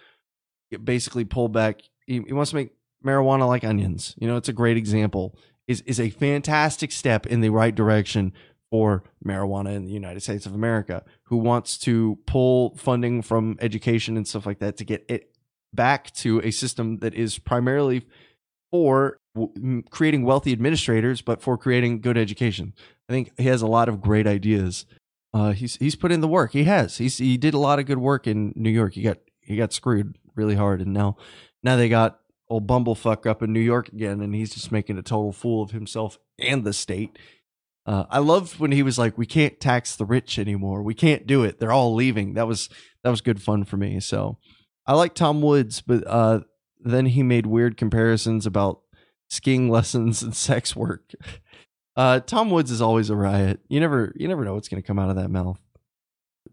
basically 0.82 1.24
pull 1.24 1.48
back, 1.48 1.82
he 2.06 2.20
wants 2.20 2.50
to 2.50 2.56
make 2.56 2.70
marijuana 3.04 3.46
like 3.46 3.64
onions. 3.64 4.14
You 4.18 4.26
know, 4.26 4.36
it's 4.36 4.48
a 4.48 4.54
great 4.54 4.78
example. 4.78 5.38
Is 5.68 5.82
is 5.82 6.00
a 6.00 6.10
fantastic 6.10 6.92
step 6.92 7.26
in 7.26 7.40
the 7.40 7.50
right 7.50 7.74
direction 7.74 8.32
for 8.70 9.04
marijuana 9.24 9.74
in 9.74 9.84
the 9.84 9.92
United 9.92 10.20
States 10.20 10.46
of 10.46 10.54
America. 10.54 11.04
Who 11.24 11.36
wants 11.36 11.76
to 11.78 12.18
pull 12.26 12.76
funding 12.76 13.20
from 13.20 13.58
education 13.60 14.16
and 14.16 14.26
stuff 14.26 14.46
like 14.46 14.60
that 14.60 14.76
to 14.78 14.84
get 14.84 15.04
it 15.08 15.30
back 15.74 16.12
to 16.14 16.40
a 16.42 16.50
system 16.50 16.98
that 16.98 17.14
is 17.14 17.38
primarily 17.38 18.06
for 18.76 19.18
creating 19.90 20.24
wealthy 20.24 20.52
administrators, 20.52 21.22
but 21.22 21.42
for 21.42 21.56
creating 21.58 22.00
good 22.00 22.16
education. 22.18 22.72
I 23.08 23.12
think 23.12 23.32
he 23.38 23.44
has 23.44 23.62
a 23.62 23.66
lot 23.66 23.88
of 23.88 24.00
great 24.00 24.26
ideas 24.26 24.86
Uh, 25.34 25.52
he's 25.52 25.76
he's 25.76 25.96
put 25.96 26.12
in 26.12 26.20
the 26.22 26.28
work. 26.28 26.52
He 26.52 26.64
has. 26.64 26.98
He's 26.98 27.18
he 27.18 27.36
did 27.36 27.54
a 27.54 27.58
lot 27.58 27.78
of 27.78 27.84
good 27.86 27.98
work 27.98 28.26
in 28.26 28.52
New 28.56 28.70
York. 28.70 28.94
He 28.94 29.02
got 29.02 29.18
he 29.40 29.56
got 29.56 29.72
screwed 29.72 30.16
really 30.34 30.54
hard, 30.54 30.80
and 30.80 30.92
now 30.94 31.16
now 31.62 31.76
they 31.76 31.88
got 31.90 32.20
old 32.48 32.66
bumblefuck 32.66 33.26
up 33.26 33.42
in 33.42 33.52
New 33.52 33.60
York 33.60 33.88
again, 33.88 34.20
and 34.22 34.34
he's 34.34 34.54
just 34.54 34.72
making 34.72 34.98
a 34.98 35.02
total 35.02 35.32
fool 35.32 35.62
of 35.62 35.72
himself 35.72 36.18
and 36.38 36.64
the 36.64 36.72
state. 36.72 37.18
Uh, 37.84 38.04
I 38.08 38.20
loved 38.20 38.58
when 38.58 38.72
he 38.72 38.82
was 38.82 38.98
like, 38.98 39.18
"We 39.18 39.26
can't 39.26 39.60
tax 39.60 39.96
the 39.96 40.06
rich 40.06 40.38
anymore. 40.38 40.82
We 40.82 40.94
can't 40.94 41.26
do 41.26 41.44
it. 41.44 41.58
They're 41.58 41.78
all 41.78 41.94
leaving." 41.94 42.34
That 42.34 42.46
was 42.48 42.70
that 43.02 43.10
was 43.10 43.20
good 43.20 43.40
fun 43.42 43.64
for 43.64 43.76
me. 43.76 44.00
So 44.00 44.38
I 44.86 44.94
like 44.94 45.14
Tom 45.14 45.42
Woods, 45.42 45.82
but 45.82 46.02
uh, 46.06 46.40
then 46.80 47.06
he 47.06 47.22
made 47.22 47.46
weird 47.46 47.76
comparisons 47.76 48.46
about 48.46 48.80
skiing 49.28 49.68
lessons 49.70 50.22
and 50.22 50.34
sex 50.34 50.74
work. 50.76 51.12
Uh, 51.96 52.20
Tom 52.20 52.50
Woods 52.50 52.70
is 52.70 52.82
always 52.82 53.10
a 53.10 53.16
riot. 53.16 53.60
You 53.68 53.80
never 53.80 54.12
you 54.16 54.28
never 54.28 54.44
know 54.44 54.54
what's 54.54 54.68
going 54.68 54.82
to 54.82 54.86
come 54.86 54.98
out 54.98 55.10
of 55.10 55.16
that 55.16 55.30
mouth. 55.30 55.58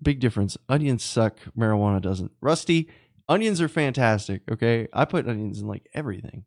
Big 0.02 0.20
difference. 0.20 0.58
Onions 0.70 1.04
suck. 1.04 1.40
Marijuana 1.58 2.02
doesn't. 2.02 2.32
Rusty, 2.42 2.90
onions 3.28 3.62
are 3.62 3.68
fantastic. 3.68 4.42
Okay, 4.50 4.88
I 4.94 5.06
put 5.06 5.28
onions 5.28 5.60
in 5.62 5.68
like 5.68 5.88
everything. 5.94 6.46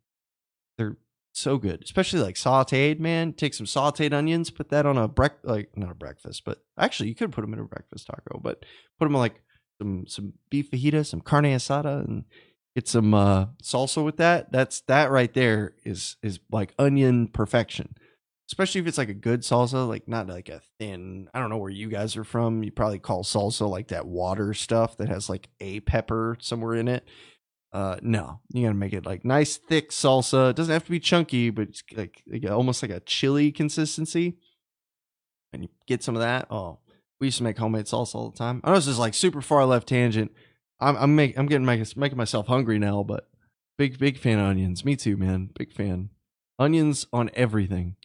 They're 0.77 0.97
so 1.33 1.57
good, 1.57 1.83
especially 1.83 2.21
like 2.21 2.35
sautéed. 2.35 2.99
Man, 2.99 3.33
take 3.33 3.53
some 3.53 3.67
sautéed 3.67 4.13
onions, 4.13 4.49
put 4.49 4.69
that 4.69 4.85
on 4.85 4.97
a 4.97 5.07
break 5.07 5.33
like 5.43 5.77
not 5.77 5.91
a 5.91 5.95
breakfast, 5.95 6.43
but 6.45 6.63
actually 6.77 7.09
you 7.09 7.15
could 7.15 7.31
put 7.31 7.41
them 7.41 7.53
in 7.53 7.59
a 7.59 7.63
breakfast 7.63 8.07
taco, 8.07 8.39
but 8.39 8.65
put 8.99 9.05
them 9.05 9.15
on 9.15 9.21
like 9.21 9.41
some 9.79 10.05
some 10.07 10.33
beef 10.49 10.71
fajita, 10.71 11.05
some 11.05 11.21
carne 11.21 11.45
asada, 11.45 12.03
and 12.03 12.25
get 12.77 12.87
some 12.87 13.11
uh, 13.15 13.47
salsa 13.63 14.05
with 14.05 14.17
that. 14.17 14.51
That's 14.51 14.81
that 14.81 15.09
right 15.09 15.33
there 15.33 15.73
is 15.83 16.15
is 16.21 16.39
like 16.51 16.75
onion 16.77 17.27
perfection. 17.27 17.95
Especially 18.51 18.79
if 18.79 18.87
it's 18.87 18.99
like 18.99 19.09
a 19.09 19.15
good 19.15 19.41
salsa, 19.41 19.87
like 19.87 20.07
not 20.07 20.27
like 20.27 20.47
a 20.47 20.61
thin. 20.79 21.27
I 21.33 21.39
don't 21.39 21.49
know 21.49 21.57
where 21.57 21.71
you 21.71 21.89
guys 21.89 22.15
are 22.15 22.23
from. 22.23 22.63
You 22.63 22.71
probably 22.71 22.99
call 22.99 23.23
salsa 23.23 23.67
like 23.67 23.87
that 23.87 24.05
water 24.05 24.53
stuff 24.53 24.95
that 24.97 25.09
has 25.09 25.27
like 25.27 25.49
a 25.59 25.79
pepper 25.81 26.37
somewhere 26.39 26.75
in 26.75 26.87
it. 26.87 27.03
Uh, 27.73 27.97
no, 28.03 28.41
you 28.53 28.61
gotta 28.61 28.75
make 28.75 28.93
it 28.93 29.07
like 29.07 29.25
nice 29.25 29.57
thick 29.57 29.89
salsa. 29.89 30.51
It 30.51 30.55
doesn't 30.55 30.71
have 30.71 30.85
to 30.85 30.91
be 30.91 30.99
chunky, 30.99 31.49
but 31.49 31.69
it's 31.69 31.83
like, 31.95 32.21
like 32.31 32.49
almost 32.49 32.83
like 32.83 32.91
a 32.91 32.99
chili 32.99 33.51
consistency. 33.51 34.37
And 35.51 35.63
you 35.63 35.69
get 35.87 36.03
some 36.03 36.15
of 36.15 36.21
that. 36.21 36.45
Oh, 36.51 36.77
we 37.19 37.27
used 37.27 37.39
to 37.39 37.43
make 37.43 37.57
homemade 37.57 37.85
salsa 37.85 38.15
all 38.15 38.29
the 38.29 38.37
time. 38.37 38.61
I 38.63 38.69
know 38.69 38.75
this 38.75 38.85
is 38.85 38.99
like 38.99 39.15
super 39.15 39.41
far 39.41 39.65
left 39.65 39.87
tangent. 39.87 40.31
I'm 40.79 40.95
I'm 40.95 41.15
make, 41.15 41.37
I'm 41.37 41.47
getting 41.47 41.65
my, 41.65 41.83
making 41.95 42.17
myself 42.17 42.47
hungry 42.47 42.79
now, 42.79 43.03
but 43.03 43.29
big 43.77 43.97
big 43.97 44.17
fan 44.17 44.39
of 44.39 44.45
onions. 44.45 44.85
Me 44.85 44.95
too, 44.95 45.17
man. 45.17 45.49
Big 45.57 45.71
fan. 45.71 46.09
Onions 46.59 47.07
on 47.13 47.29
everything. 47.33 47.95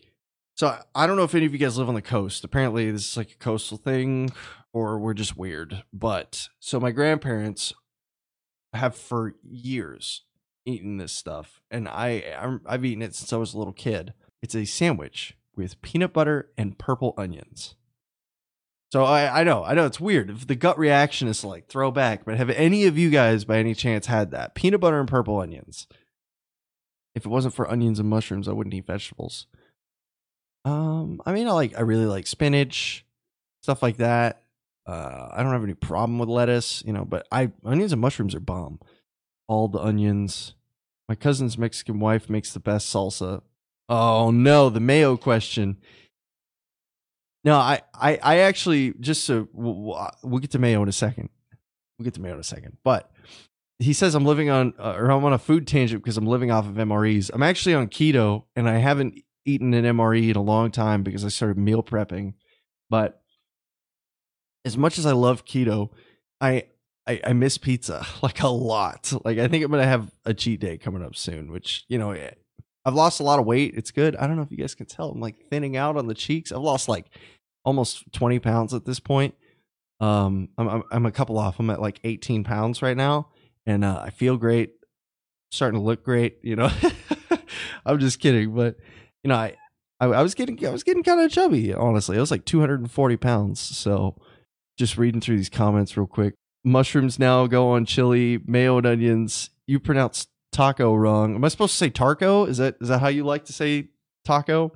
So 0.56 0.78
I 0.94 1.06
don't 1.06 1.16
know 1.16 1.24
if 1.24 1.34
any 1.34 1.46
of 1.46 1.52
you 1.52 1.58
guys 1.58 1.78
live 1.78 1.88
on 1.88 1.94
the 1.94 2.02
coast. 2.02 2.44
Apparently, 2.44 2.90
this 2.90 3.10
is 3.10 3.16
like 3.16 3.32
a 3.32 3.36
coastal 3.36 3.78
thing, 3.78 4.30
or 4.72 4.98
we're 4.98 5.14
just 5.14 5.36
weird. 5.36 5.82
But 5.92 6.48
so 6.60 6.78
my 6.78 6.90
grandparents 6.90 7.72
have 8.74 8.94
for 8.94 9.34
years 9.42 10.22
eaten 10.64 10.98
this 10.98 11.12
stuff, 11.12 11.60
and 11.70 11.88
I 11.88 12.60
I've 12.66 12.84
eaten 12.84 13.02
it 13.02 13.14
since 13.14 13.32
I 13.32 13.36
was 13.36 13.54
a 13.54 13.58
little 13.58 13.72
kid. 13.72 14.14
It's 14.42 14.54
a 14.54 14.64
sandwich 14.64 15.36
with 15.56 15.80
peanut 15.82 16.12
butter 16.12 16.50
and 16.56 16.78
purple 16.78 17.14
onions. 17.16 17.74
So 18.92 19.04
I, 19.04 19.40
I 19.40 19.44
know, 19.44 19.64
I 19.64 19.72
know 19.72 19.86
it's 19.86 19.98
weird. 19.98 20.28
If 20.28 20.46
the 20.46 20.54
gut 20.54 20.78
reaction 20.78 21.26
is 21.26 21.42
like 21.44 21.66
throwback, 21.66 22.26
but 22.26 22.36
have 22.36 22.50
any 22.50 22.84
of 22.84 22.98
you 22.98 23.08
guys 23.08 23.46
by 23.46 23.56
any 23.56 23.74
chance 23.74 24.04
had 24.04 24.32
that? 24.32 24.54
Peanut 24.54 24.80
butter 24.80 25.00
and 25.00 25.08
purple 25.08 25.40
onions. 25.40 25.86
If 27.14 27.24
it 27.24 27.30
wasn't 27.30 27.54
for 27.54 27.70
onions 27.70 27.98
and 27.98 28.10
mushrooms, 28.10 28.48
I 28.48 28.52
wouldn't 28.52 28.74
eat 28.74 28.86
vegetables. 28.86 29.46
Um, 30.66 31.22
I 31.24 31.32
mean, 31.32 31.48
I 31.48 31.52
like, 31.52 31.74
I 31.74 31.80
really 31.80 32.04
like 32.04 32.26
spinach, 32.26 33.06
stuff 33.62 33.82
like 33.82 33.96
that. 33.96 34.42
Uh, 34.86 35.28
I 35.32 35.42
don't 35.42 35.52
have 35.52 35.64
any 35.64 35.72
problem 35.72 36.18
with 36.18 36.28
lettuce, 36.28 36.82
you 36.84 36.92
know, 36.92 37.06
but 37.06 37.26
I 37.32 37.50
onions 37.64 37.92
and 37.92 38.00
mushrooms 38.00 38.34
are 38.34 38.40
bomb. 38.40 38.78
All 39.48 39.68
the 39.68 39.80
onions. 39.80 40.54
My 41.08 41.14
cousin's 41.14 41.56
Mexican 41.56 41.98
wife 41.98 42.28
makes 42.28 42.52
the 42.52 42.60
best 42.60 42.92
salsa. 42.92 43.40
Oh 43.88 44.30
no, 44.30 44.68
the 44.68 44.80
mayo 44.80 45.16
question. 45.16 45.78
No, 47.44 47.56
I, 47.56 47.82
I, 47.94 48.18
I 48.22 48.38
actually 48.38 48.94
just 49.00 49.24
so 49.24 49.48
we'll, 49.52 50.10
we'll 50.22 50.38
get 50.38 50.52
to 50.52 50.58
Mayo 50.58 50.82
in 50.82 50.88
a 50.88 50.92
second. 50.92 51.28
We'll 51.98 52.04
get 52.04 52.14
to 52.14 52.20
Mayo 52.20 52.34
in 52.34 52.40
a 52.40 52.44
second. 52.44 52.76
But 52.84 53.10
he 53.78 53.92
says 53.92 54.14
I'm 54.14 54.24
living 54.24 54.48
on 54.48 54.74
uh, 54.78 54.94
or 54.96 55.10
I'm 55.10 55.24
on 55.24 55.32
a 55.32 55.38
food 55.38 55.66
tangent 55.66 56.02
because 56.02 56.16
I'm 56.16 56.26
living 56.26 56.50
off 56.50 56.66
of 56.66 56.74
MREs. 56.74 57.30
I'm 57.32 57.42
actually 57.42 57.74
on 57.74 57.88
keto 57.88 58.44
and 58.54 58.68
I 58.68 58.78
haven't 58.78 59.20
eaten 59.44 59.74
an 59.74 59.84
MRE 59.84 60.30
in 60.30 60.36
a 60.36 60.42
long 60.42 60.70
time 60.70 61.02
because 61.02 61.24
I 61.24 61.28
started 61.28 61.58
meal 61.58 61.82
prepping. 61.82 62.34
But 62.88 63.22
as 64.64 64.76
much 64.76 64.98
as 64.98 65.06
I 65.06 65.12
love 65.12 65.44
keto, 65.44 65.90
I 66.40 66.66
I, 67.06 67.20
I 67.26 67.32
miss 67.32 67.58
pizza 67.58 68.06
like 68.22 68.42
a 68.42 68.48
lot. 68.48 69.12
Like 69.24 69.38
I 69.38 69.48
think 69.48 69.64
I'm 69.64 69.70
gonna 69.70 69.84
have 69.84 70.10
a 70.24 70.34
cheat 70.34 70.60
day 70.60 70.78
coming 70.78 71.04
up 71.04 71.16
soon, 71.16 71.50
which 71.50 71.84
you 71.88 71.98
know 71.98 72.12
eh, 72.12 72.30
I've 72.84 72.94
lost 72.94 73.20
a 73.20 73.22
lot 73.22 73.38
of 73.38 73.46
weight. 73.46 73.74
It's 73.76 73.90
good. 73.90 74.16
I 74.16 74.26
don't 74.26 74.36
know 74.36 74.42
if 74.42 74.50
you 74.50 74.56
guys 74.56 74.74
can 74.74 74.86
tell. 74.86 75.10
I'm 75.10 75.20
like 75.20 75.48
thinning 75.50 75.76
out 75.76 75.96
on 75.96 76.06
the 76.06 76.14
cheeks. 76.14 76.50
I've 76.50 76.60
lost 76.60 76.88
like 76.88 77.06
almost 77.64 78.12
20 78.12 78.38
pounds 78.40 78.74
at 78.74 78.84
this 78.84 79.00
point. 79.00 79.34
Um, 80.00 80.48
I'm, 80.58 80.68
I'm, 80.68 80.82
I'm 80.90 81.06
a 81.06 81.12
couple 81.12 81.38
off. 81.38 81.60
I'm 81.60 81.70
at 81.70 81.80
like 81.80 82.00
18 82.02 82.42
pounds 82.42 82.82
right 82.82 82.96
now, 82.96 83.28
and 83.66 83.84
uh, 83.84 84.02
I 84.04 84.10
feel 84.10 84.36
great. 84.36 84.72
Starting 85.52 85.78
to 85.78 85.84
look 85.84 86.02
great. 86.02 86.38
You 86.42 86.56
know, 86.56 86.70
I'm 87.86 88.00
just 88.00 88.18
kidding, 88.18 88.54
but 88.54 88.76
you 89.22 89.28
know, 89.28 89.36
I, 89.36 89.54
I, 90.00 90.06
I 90.06 90.22
was 90.22 90.34
getting 90.34 90.64
I 90.66 90.70
was 90.70 90.82
getting 90.82 91.04
kind 91.04 91.20
of 91.20 91.30
chubby. 91.30 91.72
Honestly, 91.72 92.16
I 92.16 92.20
was 92.20 92.30
like 92.32 92.44
240 92.44 93.16
pounds. 93.18 93.60
So, 93.60 94.16
just 94.76 94.98
reading 94.98 95.20
through 95.20 95.36
these 95.36 95.50
comments 95.50 95.96
real 95.96 96.06
quick. 96.06 96.34
Mushrooms 96.64 97.18
now 97.18 97.46
go 97.46 97.70
on 97.70 97.84
chili, 97.84 98.40
mayo 98.44 98.78
and 98.78 98.86
onions. 98.86 99.50
You 99.66 99.78
pronounce 99.78 100.26
taco 100.52 100.94
wrong. 100.94 101.34
Am 101.34 101.44
I 101.44 101.48
supposed 101.48 101.72
to 101.72 101.78
say 101.78 101.90
tarco? 101.90 102.48
Is 102.48 102.58
that 102.58 102.76
is 102.80 102.88
that 102.88 103.00
how 103.00 103.08
you 103.08 103.24
like 103.24 103.46
to 103.46 103.52
say 103.52 103.88
taco? 104.24 104.72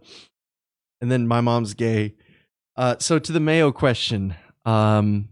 And 1.00 1.10
then 1.10 1.28
my 1.28 1.40
mom's 1.40 1.74
gay. 1.74 2.14
Uh, 2.76 2.96
so 2.98 3.18
to 3.18 3.32
the 3.32 3.40
mayo 3.40 3.70
question, 3.72 4.34
um, 4.64 5.28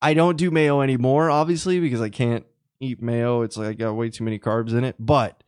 I 0.00 0.14
don't 0.14 0.36
do 0.36 0.50
mayo 0.50 0.80
anymore, 0.80 1.30
obviously, 1.30 1.80
because 1.80 2.00
I 2.00 2.08
can't 2.08 2.46
eat 2.80 3.02
mayo. 3.02 3.42
It's 3.42 3.56
like 3.56 3.68
I 3.68 3.72
got 3.74 3.92
way 3.94 4.08
too 4.10 4.24
many 4.24 4.38
carbs 4.38 4.72
in 4.72 4.84
it. 4.84 4.96
But 4.98 5.42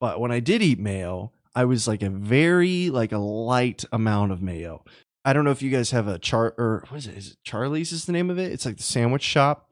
but 0.00 0.20
when 0.20 0.30
I 0.30 0.40
did 0.40 0.62
eat 0.62 0.78
mayo, 0.78 1.32
I 1.54 1.64
was 1.64 1.88
like 1.88 2.02
a 2.02 2.10
very 2.10 2.90
like 2.90 3.12
a 3.12 3.18
light 3.18 3.84
amount 3.92 4.32
of 4.32 4.42
mayo. 4.42 4.84
I 5.24 5.32
don't 5.32 5.44
know 5.44 5.50
if 5.52 5.62
you 5.62 5.70
guys 5.70 5.92
have 5.92 6.06
a 6.06 6.18
chart 6.18 6.54
or 6.58 6.84
what 6.88 6.98
is 6.98 7.06
it? 7.06 7.16
Is 7.16 7.30
it 7.32 7.36
Charlie's 7.44 7.92
is 7.92 8.04
the 8.04 8.12
name 8.12 8.30
of 8.30 8.38
it? 8.38 8.52
It's 8.52 8.66
like 8.66 8.76
the 8.76 8.82
sandwich 8.82 9.22
shop. 9.22 9.70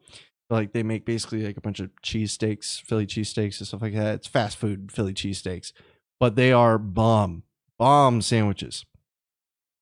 Like 0.53 0.73
they 0.73 0.83
make 0.83 1.05
basically 1.05 1.45
like 1.45 1.57
a 1.57 1.61
bunch 1.61 1.79
of 1.79 1.89
cheesesteaks, 2.01 2.81
Philly 2.81 3.05
cheesesteaks 3.05 3.59
and 3.59 3.67
stuff 3.67 3.81
like 3.81 3.93
that. 3.95 4.15
It's 4.15 4.27
fast 4.27 4.57
food 4.57 4.91
Philly 4.91 5.13
cheesesteaks, 5.13 5.73
but 6.19 6.35
they 6.35 6.51
are 6.51 6.77
bomb, 6.77 7.43
bomb 7.77 8.21
sandwiches 8.21 8.85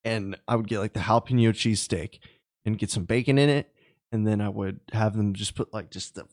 and 0.03 0.37
I 0.47 0.55
would 0.55 0.67
get 0.67 0.79
like 0.79 0.93
the 0.93 0.99
jalapeno 1.01 1.49
cheesesteak 1.49 2.19
and 2.65 2.77
get 2.77 2.89
some 2.89 3.05
bacon 3.05 3.37
in 3.37 3.49
it, 3.49 3.73
and 4.11 4.25
then 4.25 4.41
I 4.41 4.49
would 4.49 4.79
have 4.93 5.15
them 5.15 5.33
just 5.33 5.55
put 5.55 5.73
like 5.73 5.91
just 5.91 6.15
the 6.15 6.25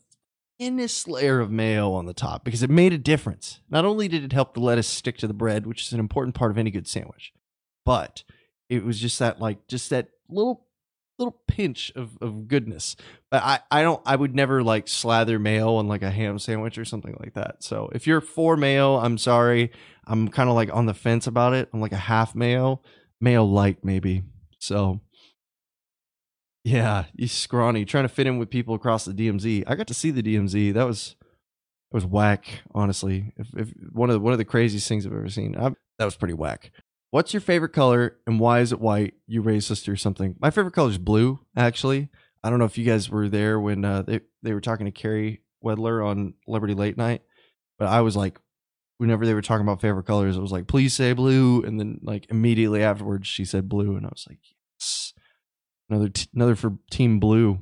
thinnest 0.59 1.07
layer 1.07 1.39
of 1.39 1.51
mayo 1.51 1.93
on 1.93 2.05
the 2.05 2.13
top 2.13 2.43
because 2.43 2.63
it 2.63 2.69
made 2.69 2.93
a 2.93 2.97
difference. 2.97 3.61
Not 3.69 3.85
only 3.85 4.07
did 4.07 4.23
it 4.23 4.33
help 4.33 4.53
the 4.53 4.59
lettuce 4.59 4.87
stick 4.87 5.17
to 5.19 5.27
the 5.27 5.33
bread, 5.33 5.65
which 5.65 5.83
is 5.83 5.93
an 5.93 5.99
important 5.99 6.35
part 6.35 6.51
of 6.51 6.57
any 6.57 6.71
good 6.71 6.87
sandwich, 6.87 7.33
but 7.85 8.23
it 8.69 8.83
was 8.83 8.99
just 8.99 9.19
that 9.19 9.39
like 9.39 9.67
just 9.67 9.89
that 9.91 10.09
little 10.27 10.65
little 11.19 11.39
pinch 11.47 11.91
of, 11.95 12.17
of 12.21 12.47
goodness. 12.47 12.95
But 13.29 13.43
I, 13.43 13.59
I 13.69 13.81
don't 13.83 14.01
I 14.05 14.15
would 14.15 14.33
never 14.33 14.63
like 14.63 14.87
slather 14.87 15.37
mayo 15.37 15.75
on 15.75 15.87
like 15.87 16.01
a 16.01 16.09
ham 16.09 16.39
sandwich 16.39 16.77
or 16.77 16.85
something 16.85 17.15
like 17.19 17.33
that. 17.35 17.63
So 17.63 17.89
if 17.93 18.07
you're 18.07 18.21
for 18.21 18.57
mayo, 18.57 18.95
I'm 18.95 19.17
sorry. 19.17 19.71
I'm 20.07 20.29
kind 20.29 20.49
of 20.49 20.55
like 20.55 20.73
on 20.73 20.85
the 20.85 20.93
fence 20.93 21.27
about 21.27 21.53
it. 21.53 21.69
I'm 21.73 21.81
like 21.81 21.91
a 21.91 21.97
half 21.97 22.33
mayo 22.33 22.81
male 23.21 23.49
light 23.49 23.83
maybe. 23.83 24.23
So 24.59 25.01
yeah, 26.63 27.05
he's 27.17 27.31
scrawny, 27.31 27.85
trying 27.85 28.03
to 28.03 28.09
fit 28.09 28.27
in 28.27 28.37
with 28.37 28.49
people 28.49 28.75
across 28.75 29.05
the 29.05 29.13
DMZ. 29.13 29.63
I 29.65 29.75
got 29.75 29.87
to 29.87 29.93
see 29.93 30.11
the 30.11 30.23
DMZ. 30.23 30.73
That 30.73 30.85
was 30.85 31.15
that 31.91 31.95
was 31.95 32.05
whack, 32.05 32.47
honestly. 32.73 33.33
If, 33.37 33.47
if 33.55 33.73
one 33.91 34.09
of 34.09 34.13
the 34.13 34.19
one 34.19 34.33
of 34.33 34.39
the 34.39 34.45
craziest 34.45 34.87
things 34.87 35.05
I've 35.05 35.13
ever 35.13 35.29
seen. 35.29 35.55
I, 35.57 35.71
that 35.97 36.05
was 36.05 36.15
pretty 36.15 36.33
whack. 36.33 36.71
What's 37.11 37.33
your 37.33 37.41
favorite 37.41 37.73
color 37.73 38.17
and 38.27 38.39
why 38.39 38.59
is 38.59 38.71
it 38.71 38.79
white? 38.79 39.15
You 39.25 39.41
raised 39.41 39.75
through 39.83 39.95
something. 39.95 40.35
My 40.39 40.51
favorite 40.51 40.73
color 40.73 40.89
is 40.89 40.97
blue, 40.97 41.39
actually. 41.55 42.09
I 42.43 42.49
don't 42.49 42.59
know 42.59 42.65
if 42.65 42.77
you 42.77 42.85
guys 42.85 43.09
were 43.09 43.27
there 43.27 43.59
when 43.59 43.83
uh, 43.83 44.03
they 44.03 44.21
they 44.43 44.53
were 44.53 44.61
talking 44.61 44.85
to 44.85 44.91
Carey 44.91 45.41
Wedler 45.63 46.05
on 46.05 46.35
Liberty 46.47 46.73
Late 46.73 46.97
Night, 46.97 47.21
but 47.77 47.87
I 47.87 48.01
was 48.01 48.15
like 48.15 48.39
whenever 48.99 49.25
they 49.25 49.33
were 49.33 49.41
talking 49.41 49.65
about 49.65 49.81
favorite 49.81 50.05
colors, 50.05 50.37
it 50.37 50.41
was 50.41 50.51
like, 50.51 50.67
please 50.67 50.93
say 50.93 51.13
blue. 51.13 51.63
And 51.63 51.79
then 51.79 51.99
like 52.03 52.27
immediately 52.29 52.83
afterwards, 52.83 53.27
she 53.27 53.45
said 53.45 53.67
blue. 53.67 53.95
And 53.95 54.05
I 54.05 54.09
was 54.09 54.25
like, 54.29 54.39
yes, 54.77 55.13
another, 55.89 56.09
t- 56.09 56.27
another 56.35 56.55
for 56.55 56.77
team 56.91 57.19
blue. 57.19 57.59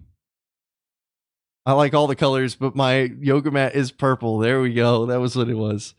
I 1.66 1.74
like 1.74 1.94
all 1.94 2.08
the 2.08 2.16
colors, 2.16 2.56
but 2.56 2.76
my 2.76 3.12
yoga 3.20 3.52
mat 3.52 3.76
is 3.76 3.92
purple. 3.92 4.40
There 4.40 4.62
we 4.62 4.74
go. 4.74 5.06
That 5.06 5.20
was 5.20 5.36
what 5.36 5.50
it 5.50 5.56
was. 5.56 5.94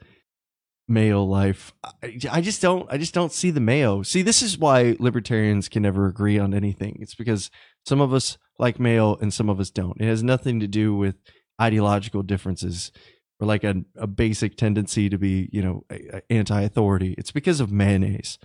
Mayo 0.88 1.22
life. 1.22 1.72
I, 1.84 2.18
I 2.30 2.40
just 2.40 2.62
don't. 2.62 2.90
I 2.90 2.96
just 2.96 3.14
don't 3.14 3.32
see 3.32 3.50
the 3.50 3.60
Mayo. 3.60 4.02
See, 4.02 4.22
this 4.22 4.42
is 4.42 4.58
why 4.58 4.96
libertarians 4.98 5.68
can 5.68 5.82
never 5.82 6.06
agree 6.06 6.38
on 6.38 6.54
anything. 6.54 6.98
It's 7.00 7.14
because 7.14 7.50
some 7.84 8.00
of 8.00 8.12
us 8.12 8.38
like 8.58 8.80
Mayo 8.80 9.14
and 9.16 9.32
some 9.32 9.48
of 9.48 9.60
us 9.60 9.70
don't. 9.70 10.00
It 10.00 10.06
has 10.06 10.22
nothing 10.22 10.60
to 10.60 10.66
do 10.66 10.96
with 10.96 11.16
ideological 11.60 12.22
differences 12.22 12.90
or 13.38 13.46
like 13.46 13.64
a, 13.64 13.84
a 13.96 14.06
basic 14.06 14.56
tendency 14.56 15.08
to 15.08 15.18
be, 15.18 15.48
you 15.52 15.62
know, 15.62 15.84
anti-authority. 16.28 17.14
It's 17.18 17.30
because 17.30 17.60
of 17.60 17.70
mayonnaise. 17.70 18.38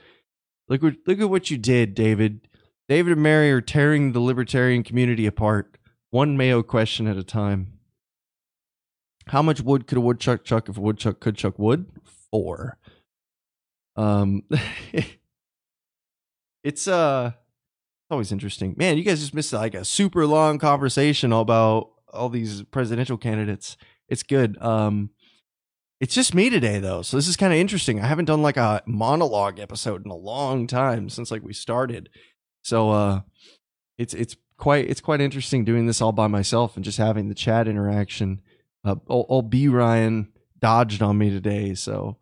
Look 0.68 0.84
look 0.84 1.20
at 1.20 1.30
what 1.30 1.50
you 1.50 1.58
did, 1.58 1.96
David. 1.96 2.48
David 2.90 3.14
and 3.14 3.24
Mary 3.24 3.52
are 3.52 3.62
tearing 3.62 4.12
the 4.12 4.20
libertarian 4.20 4.84
community 4.84 5.26
apart, 5.26 5.78
one 6.10 6.36
Mayo 6.36 6.62
question 6.62 7.08
at 7.08 7.18
a 7.18 7.24
time. 7.24 7.80
How 9.28 9.42
much 9.42 9.62
wood 9.62 9.88
could 9.88 9.98
a 9.98 10.02
woodchuck 10.02 10.44
chuck 10.44 10.68
if 10.68 10.78
a 10.78 10.82
woodchuck 10.82 11.22
could 11.22 11.38
chuck 11.38 11.58
wood? 11.58 11.90
Four. 12.34 12.80
Um, 13.96 14.42
it's 16.64 16.88
uh, 16.88 17.34
always 18.10 18.32
interesting, 18.32 18.74
man. 18.76 18.98
You 18.98 19.04
guys 19.04 19.20
just 19.20 19.36
missed 19.36 19.54
like 19.54 19.76
a 19.76 19.86
super 19.86 20.26
long 20.26 20.58
conversation 20.58 21.32
about 21.32 21.92
all 22.12 22.30
these 22.30 22.64
presidential 22.64 23.18
candidates. 23.18 23.78
It's 24.10 24.24
good. 24.24 24.60
Um, 24.60 25.12
it's 26.02 26.16
just 26.16 26.34
me 26.34 26.50
today 26.50 26.80
though, 26.80 27.04
so 27.04 27.18
this 27.18 27.28
is 27.28 27.38
kind 27.38 27.54
of 27.54 27.60
interesting. 27.60 28.02
I 28.02 28.08
haven't 28.08 28.26
done 28.26 28.42
like 28.42 28.58
a 28.58 28.82
monologue 28.88 29.60
episode 29.60 30.04
in 30.04 30.10
a 30.10 30.16
long 30.16 30.66
time 30.66 31.10
since 31.10 31.30
like 31.30 31.44
we 31.44 31.54
started, 31.54 32.10
so 32.64 32.90
uh, 32.90 33.22
it's 34.00 34.16
it's 34.16 34.36
quite 34.58 34.90
it's 34.90 35.02
quite 35.02 35.22
interesting 35.22 35.64
doing 35.66 35.86
this 35.86 36.02
all 36.02 36.12
by 36.12 36.26
myself 36.26 36.78
and 36.78 36.84
just 36.84 36.98
having 36.98 37.30
the 37.30 37.36
chat 37.36 37.68
interaction. 37.68 38.42
Uh, 38.84 38.96
old, 39.08 39.28
old 39.30 39.50
B 39.52 39.68
Ryan 39.68 40.33
dodged 40.64 41.02
on 41.02 41.18
me 41.18 41.30
today, 41.30 41.76
so 41.76 42.18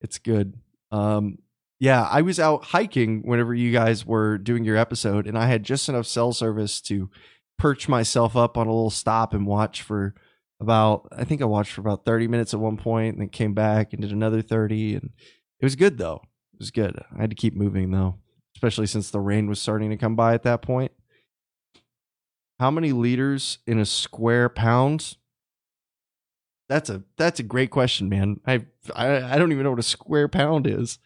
it's 0.00 0.18
good. 0.18 0.54
Um, 0.92 1.38
yeah, 1.80 2.06
I 2.08 2.22
was 2.22 2.38
out 2.38 2.62
hiking 2.62 3.22
whenever 3.22 3.52
you 3.52 3.72
guys 3.72 4.06
were 4.06 4.38
doing 4.38 4.64
your 4.64 4.76
episode, 4.76 5.26
and 5.26 5.36
I 5.36 5.46
had 5.46 5.64
just 5.64 5.88
enough 5.88 6.06
cell 6.06 6.32
service 6.32 6.80
to 6.82 7.10
perch 7.58 7.88
myself 7.88 8.36
up 8.36 8.56
on 8.56 8.68
a 8.68 8.70
little 8.70 8.90
stop 8.90 9.34
and 9.34 9.44
watch 9.44 9.82
for 9.82 10.14
about 10.60 11.08
I 11.10 11.24
think 11.24 11.42
I 11.42 11.46
watched 11.46 11.72
for 11.72 11.80
about 11.80 12.04
30 12.04 12.28
minutes 12.28 12.54
at 12.54 12.60
one 12.60 12.76
point 12.76 13.14
and 13.14 13.22
then 13.22 13.28
came 13.28 13.54
back 13.54 13.92
and 13.92 14.02
did 14.02 14.12
another 14.12 14.40
30 14.40 14.94
and 14.94 15.10
it 15.58 15.64
was 15.64 15.76
good 15.76 15.98
though. 15.98 16.22
It 16.54 16.58
was 16.58 16.70
good. 16.70 16.98
I 17.16 17.22
had 17.22 17.30
to 17.30 17.36
keep 17.36 17.54
moving 17.54 17.90
though, 17.90 18.18
especially 18.56 18.86
since 18.86 19.10
the 19.10 19.20
rain 19.20 19.48
was 19.48 19.60
starting 19.60 19.90
to 19.90 19.96
come 19.96 20.16
by 20.16 20.34
at 20.34 20.42
that 20.44 20.62
point. 20.62 20.92
How 22.58 22.70
many 22.70 22.92
liters 22.92 23.58
in 23.66 23.78
a 23.78 23.86
square 23.86 24.48
pound? 24.48 25.16
That's 26.70 26.88
a 26.88 27.02
that's 27.16 27.40
a 27.40 27.42
great 27.42 27.70
question, 27.70 28.08
man. 28.08 28.38
I 28.46 28.64
I, 28.94 29.34
I 29.34 29.38
don't 29.38 29.50
even 29.50 29.64
know 29.64 29.70
what 29.70 29.80
a 29.80 29.82
square 29.82 30.28
pound 30.28 30.68
is. 30.68 31.00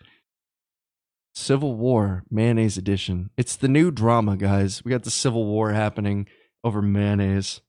Civil 1.34 1.74
War 1.74 2.22
mayonnaise 2.30 2.76
edition. 2.76 3.30
It's 3.38 3.56
the 3.56 3.66
new 3.66 3.90
drama, 3.90 4.36
guys. 4.36 4.84
We 4.84 4.90
got 4.90 5.04
the 5.04 5.10
Civil 5.10 5.46
War 5.46 5.72
happening 5.72 6.28
over 6.62 6.82
mayonnaise. 6.82 7.62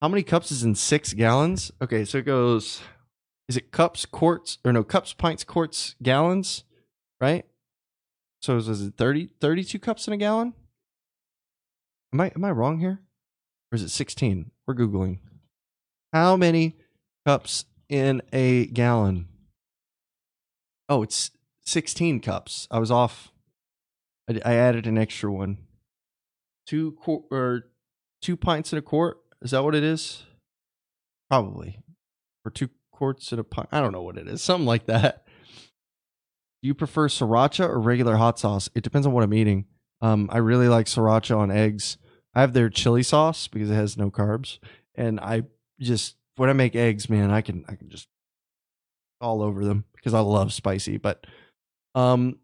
How 0.00 0.06
many 0.06 0.22
cups 0.22 0.52
is 0.52 0.62
in 0.62 0.76
six 0.76 1.12
gallons? 1.12 1.72
Okay, 1.82 2.04
so 2.04 2.18
it 2.18 2.26
goes. 2.26 2.80
Is 3.48 3.56
it 3.56 3.72
cups, 3.72 4.06
quarts, 4.06 4.58
or 4.64 4.72
no 4.72 4.84
cups, 4.84 5.12
pints, 5.12 5.42
quarts, 5.42 5.96
gallons? 6.00 6.62
Right. 7.20 7.44
So 8.40 8.56
is, 8.56 8.68
is 8.68 8.82
it 8.82 8.94
30, 8.96 9.30
32 9.40 9.80
cups 9.80 10.06
in 10.06 10.12
a 10.12 10.16
gallon? 10.16 10.54
Am 12.12 12.20
I 12.20 12.30
am 12.36 12.44
I 12.44 12.52
wrong 12.52 12.78
here, 12.78 13.00
or 13.72 13.76
is 13.76 13.82
it 13.82 13.90
sixteen? 13.90 14.52
We're 14.68 14.74
googling. 14.76 15.18
How 16.12 16.36
many 16.36 16.76
cups 17.26 17.64
in 17.88 18.22
a 18.32 18.66
gallon? 18.66 19.28
Oh, 20.88 21.02
it's 21.02 21.30
sixteen 21.64 22.20
cups. 22.20 22.66
I 22.70 22.78
was 22.78 22.90
off. 22.90 23.32
I, 24.28 24.40
I 24.44 24.54
added 24.54 24.86
an 24.86 24.98
extra 24.98 25.32
one. 25.32 25.58
Two 26.66 26.92
quart 26.92 27.22
or 27.30 27.70
two 28.22 28.36
pints 28.36 28.72
in 28.72 28.78
a 28.78 28.82
quart 28.82 29.18
is 29.42 29.52
that 29.52 29.64
what 29.64 29.74
it 29.74 29.82
is? 29.82 30.24
Probably. 31.28 31.80
Or 32.44 32.50
two 32.50 32.70
quarts 32.92 33.32
and 33.32 33.40
a 33.40 33.44
pint. 33.44 33.68
I 33.72 33.80
don't 33.80 33.92
know 33.92 34.02
what 34.02 34.18
it 34.18 34.28
is. 34.28 34.42
Something 34.42 34.66
like 34.66 34.86
that. 34.86 35.24
Do 36.62 36.66
you 36.66 36.74
prefer 36.74 37.08
sriracha 37.08 37.66
or 37.68 37.80
regular 37.80 38.16
hot 38.16 38.38
sauce? 38.38 38.68
It 38.74 38.84
depends 38.84 39.06
on 39.06 39.12
what 39.12 39.24
I'm 39.24 39.32
eating. 39.32 39.64
Um, 40.02 40.28
I 40.30 40.38
really 40.38 40.68
like 40.68 40.86
sriracha 40.86 41.36
on 41.36 41.50
eggs. 41.50 41.96
I 42.34 42.42
have 42.42 42.52
their 42.52 42.68
chili 42.68 43.02
sauce 43.02 43.48
because 43.48 43.70
it 43.70 43.74
has 43.74 43.96
no 43.96 44.10
carbs, 44.10 44.58
and 44.94 45.18
I 45.18 45.44
just 45.80 46.16
when 46.40 46.48
I 46.48 46.54
make 46.54 46.74
eggs, 46.74 47.10
man, 47.10 47.30
I 47.30 47.42
can 47.42 47.66
I 47.68 47.74
can 47.74 47.90
just 47.90 48.08
all 49.20 49.42
over 49.42 49.62
them 49.62 49.84
because 49.94 50.14
I 50.14 50.20
love 50.20 50.54
spicy. 50.54 50.96
But 50.96 51.26
um, 51.94 52.38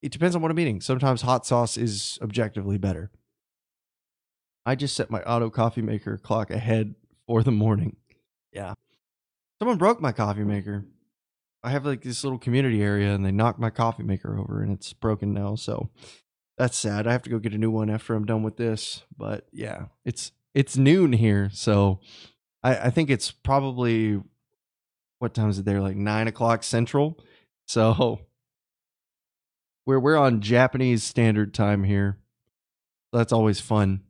it 0.00 0.10
depends 0.10 0.34
on 0.34 0.40
what 0.40 0.50
I'm 0.50 0.58
eating. 0.58 0.80
Sometimes 0.80 1.20
hot 1.20 1.44
sauce 1.44 1.76
is 1.76 2.18
objectively 2.22 2.78
better. 2.78 3.10
I 4.64 4.74
just 4.74 4.96
set 4.96 5.10
my 5.10 5.20
auto 5.24 5.50
coffee 5.50 5.82
maker 5.82 6.16
clock 6.16 6.50
ahead 6.50 6.94
for 7.26 7.42
the 7.42 7.50
morning. 7.50 7.96
Yeah. 8.54 8.72
Someone 9.60 9.76
broke 9.76 10.00
my 10.00 10.12
coffee 10.12 10.44
maker. 10.44 10.86
I 11.62 11.72
have 11.72 11.84
like 11.84 12.00
this 12.00 12.24
little 12.24 12.38
community 12.38 12.82
area 12.82 13.14
and 13.14 13.22
they 13.22 13.32
knocked 13.32 13.58
my 13.58 13.68
coffee 13.68 14.02
maker 14.02 14.38
over 14.38 14.62
and 14.62 14.72
it's 14.72 14.94
broken 14.94 15.34
now. 15.34 15.56
So 15.56 15.90
that's 16.56 16.78
sad. 16.78 17.06
I 17.06 17.12
have 17.12 17.22
to 17.24 17.30
go 17.30 17.38
get 17.38 17.52
a 17.52 17.58
new 17.58 17.70
one 17.70 17.90
after 17.90 18.14
I'm 18.14 18.24
done 18.24 18.42
with 18.44 18.56
this. 18.56 19.02
But 19.14 19.46
yeah, 19.52 19.88
it's 20.06 20.32
it's 20.54 20.78
noon 20.78 21.12
here. 21.12 21.50
So 21.52 22.00
I, 22.62 22.76
I 22.76 22.90
think 22.90 23.10
it's 23.10 23.30
probably 23.30 24.20
what 25.18 25.34
time 25.34 25.50
is 25.50 25.58
it 25.58 25.64
there? 25.64 25.80
Like 25.80 25.96
nine 25.96 26.28
o'clock 26.28 26.62
central. 26.62 27.18
So 27.64 28.20
we're 29.86 30.00
we're 30.00 30.16
on 30.16 30.40
Japanese 30.40 31.04
standard 31.04 31.54
time 31.54 31.84
here. 31.84 32.18
That's 33.12 33.32
always 33.32 33.60
fun 33.60 34.02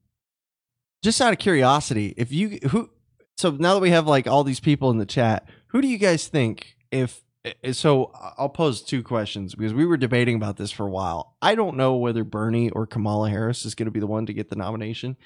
just 1.02 1.20
out 1.20 1.32
of 1.32 1.38
curiosity, 1.38 2.14
if 2.16 2.32
you 2.32 2.58
who 2.70 2.90
so 3.36 3.50
now 3.50 3.74
that 3.74 3.80
we 3.80 3.90
have 3.90 4.06
like 4.06 4.26
all 4.26 4.44
these 4.44 4.60
people 4.60 4.90
in 4.90 4.98
the 4.98 5.06
chat, 5.06 5.48
who 5.68 5.82
do 5.82 5.88
you 5.88 5.98
guys 5.98 6.28
think 6.28 6.76
if 6.90 7.22
eh, 7.44 7.72
so 7.72 8.12
I'll 8.38 8.48
pose 8.48 8.82
two 8.82 9.02
questions 9.02 9.54
because 9.54 9.74
we 9.74 9.84
were 9.84 9.96
debating 9.96 10.36
about 10.36 10.56
this 10.56 10.70
for 10.70 10.86
a 10.86 10.90
while. 10.90 11.36
I 11.42 11.54
don't 11.54 11.76
know 11.76 11.96
whether 11.96 12.24
Bernie 12.24 12.70
or 12.70 12.86
Kamala 12.86 13.30
Harris 13.30 13.64
is 13.64 13.74
going 13.74 13.86
to 13.86 13.92
be 13.92 14.00
the 14.00 14.06
one 14.06 14.26
to 14.26 14.32
get 14.32 14.48
the 14.48 14.56
nomination. 14.56 15.16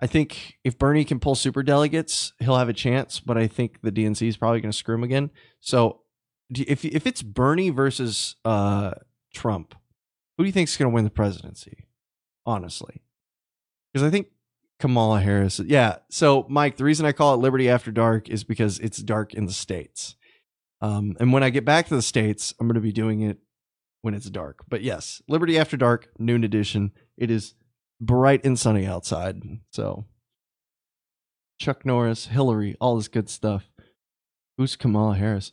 I 0.00 0.06
think 0.06 0.58
if 0.64 0.78
Bernie 0.78 1.04
can 1.04 1.18
pull 1.18 1.34
super 1.34 1.62
delegates, 1.62 2.32
he'll 2.38 2.56
have 2.56 2.68
a 2.68 2.74
chance, 2.74 3.18
but 3.20 3.36
I 3.36 3.46
think 3.48 3.80
the 3.82 3.90
DNC 3.90 4.28
is 4.28 4.36
probably 4.36 4.60
going 4.60 4.70
to 4.70 4.76
screw 4.76 4.94
him 4.94 5.02
again. 5.02 5.30
So 5.60 6.02
if 6.50 6.84
if 6.84 7.06
it's 7.06 7.22
Bernie 7.22 7.70
versus 7.70 8.36
uh, 8.44 8.92
Trump, 9.34 9.74
who 10.36 10.44
do 10.44 10.46
you 10.46 10.52
think 10.52 10.68
is 10.68 10.76
going 10.76 10.90
to 10.90 10.94
win 10.94 11.04
the 11.04 11.10
presidency? 11.10 11.86
Honestly, 12.46 13.02
because 13.92 14.06
I 14.06 14.10
think 14.10 14.28
Kamala 14.78 15.20
Harris. 15.20 15.58
Yeah. 15.58 15.96
So, 16.08 16.46
Mike, 16.48 16.76
the 16.76 16.84
reason 16.84 17.04
I 17.04 17.12
call 17.12 17.34
it 17.34 17.38
Liberty 17.38 17.68
After 17.68 17.90
Dark 17.90 18.28
is 18.28 18.44
because 18.44 18.78
it's 18.78 18.98
dark 18.98 19.34
in 19.34 19.46
the 19.46 19.52
States. 19.52 20.14
Um, 20.80 21.16
and 21.18 21.32
when 21.32 21.42
I 21.42 21.50
get 21.50 21.64
back 21.64 21.88
to 21.88 21.96
the 21.96 22.02
States, 22.02 22.54
I'm 22.58 22.68
going 22.68 22.76
to 22.76 22.80
be 22.80 22.92
doing 22.92 23.20
it 23.22 23.38
when 24.02 24.14
it's 24.14 24.30
dark. 24.30 24.64
But 24.68 24.82
yes, 24.82 25.20
Liberty 25.28 25.58
After 25.58 25.76
Dark, 25.76 26.08
noon 26.18 26.44
edition. 26.44 26.92
It 27.16 27.30
is 27.30 27.54
bright 28.00 28.44
and 28.44 28.58
sunny 28.58 28.86
outside. 28.86 29.42
So, 29.72 30.06
Chuck 31.60 31.84
Norris, 31.84 32.26
Hillary, 32.26 32.76
all 32.80 32.96
this 32.96 33.08
good 33.08 33.28
stuff. 33.28 33.70
Who's 34.56 34.76
Kamala 34.76 35.16
Harris? 35.16 35.52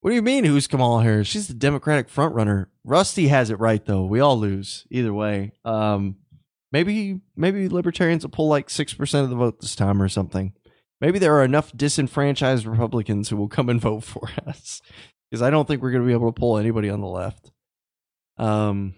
What 0.00 0.10
do 0.10 0.16
you 0.16 0.22
mean, 0.22 0.44
who's 0.44 0.66
Kamala 0.66 1.02
Harris? 1.02 1.26
She's 1.26 1.48
the 1.48 1.54
Democratic 1.54 2.08
frontrunner. 2.08 2.66
Rusty 2.84 3.28
has 3.28 3.50
it 3.50 3.58
right, 3.58 3.84
though. 3.84 4.04
We 4.04 4.20
all 4.20 4.38
lose 4.38 4.86
either 4.90 5.12
way. 5.12 5.52
Um, 5.64 6.16
Maybe 6.70 7.20
maybe 7.34 7.68
libertarians 7.68 8.24
will 8.24 8.30
pull 8.30 8.48
like 8.48 8.68
six 8.68 8.92
percent 8.92 9.24
of 9.24 9.30
the 9.30 9.36
vote 9.36 9.60
this 9.60 9.74
time 9.74 10.02
or 10.02 10.08
something. 10.08 10.52
Maybe 11.00 11.18
there 11.18 11.34
are 11.36 11.44
enough 11.44 11.74
disenfranchised 11.74 12.66
Republicans 12.66 13.28
who 13.28 13.36
will 13.36 13.48
come 13.48 13.68
and 13.68 13.80
vote 13.80 14.04
for 14.04 14.28
us. 14.46 14.82
Because 15.30 15.42
I 15.42 15.50
don't 15.50 15.68
think 15.68 15.82
we're 15.82 15.90
going 15.90 16.02
to 16.02 16.06
be 16.06 16.14
able 16.14 16.32
to 16.32 16.38
pull 16.38 16.58
anybody 16.58 16.88
on 16.90 17.00
the 17.00 17.06
left. 17.06 17.50
Um, 18.38 18.94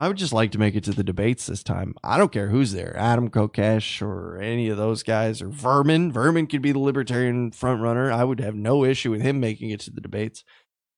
I 0.00 0.08
would 0.08 0.16
just 0.16 0.32
like 0.32 0.50
to 0.52 0.58
make 0.58 0.74
it 0.74 0.84
to 0.84 0.92
the 0.92 1.04
debates 1.04 1.46
this 1.46 1.62
time. 1.62 1.94
I 2.02 2.16
don't 2.16 2.32
care 2.32 2.48
who's 2.48 2.72
there, 2.72 2.96
Adam 2.96 3.28
Kokesh 3.28 4.00
or 4.00 4.38
any 4.38 4.70
of 4.70 4.78
those 4.78 5.02
guys, 5.02 5.42
or 5.42 5.48
Vermin. 5.48 6.10
Vermin 6.10 6.46
could 6.46 6.62
be 6.62 6.72
the 6.72 6.78
libertarian 6.78 7.50
frontrunner. 7.50 8.10
I 8.10 8.24
would 8.24 8.40
have 8.40 8.54
no 8.54 8.84
issue 8.84 9.10
with 9.10 9.20
him 9.20 9.40
making 9.40 9.70
it 9.70 9.80
to 9.80 9.90
the 9.90 10.00
debates. 10.00 10.42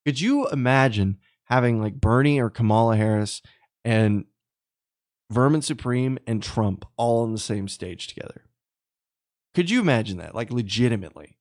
Could 0.07 0.21
you 0.21 0.49
imagine 0.49 1.19
having 1.47 1.83
like 1.83 1.95
Bernie 1.95 2.41
or 2.41 2.49
Kamala 2.49 2.97
Harris 2.97 3.43
and 3.85 4.25
Vermin 5.33 5.63
Supreme 5.63 6.19
and 6.27 6.43
Trump 6.43 6.85
all 6.97 7.23
on 7.23 7.33
the 7.33 7.39
same 7.39 7.67
stage 7.67 8.07
together. 8.07 8.45
Could 9.55 9.71
you 9.71 9.81
imagine 9.81 10.19
that? 10.19 10.35
Like 10.35 10.51
legitimately. 10.51 11.39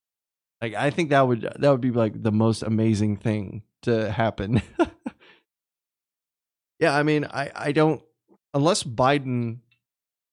Like 0.62 0.74
I 0.74 0.90
think 0.90 1.10
that 1.10 1.28
would 1.28 1.42
that 1.42 1.70
would 1.70 1.82
be 1.82 1.92
like 1.92 2.22
the 2.22 2.32
most 2.32 2.64
amazing 2.64 3.18
thing 3.18 3.64
to 3.84 4.12
happen. 4.12 4.62
yeah, 6.82 6.98
I 6.98 7.04
mean, 7.04 7.26
I 7.26 7.52
I 7.56 7.72
don't 7.72 8.02
unless 8.54 8.84
Biden 8.84 9.60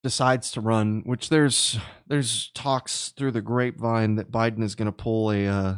decides 0.03 0.51
to 0.51 0.61
run, 0.61 1.03
which 1.05 1.29
there's 1.29 1.79
there's 2.07 2.51
talks 2.53 3.13
through 3.15 3.31
the 3.31 3.41
grapevine 3.41 4.15
that 4.15 4.31
Biden 4.31 4.63
is 4.63 4.75
going 4.75 4.87
to 4.87 4.91
pull 4.91 5.31
a 5.31 5.45
uh, 5.47 5.75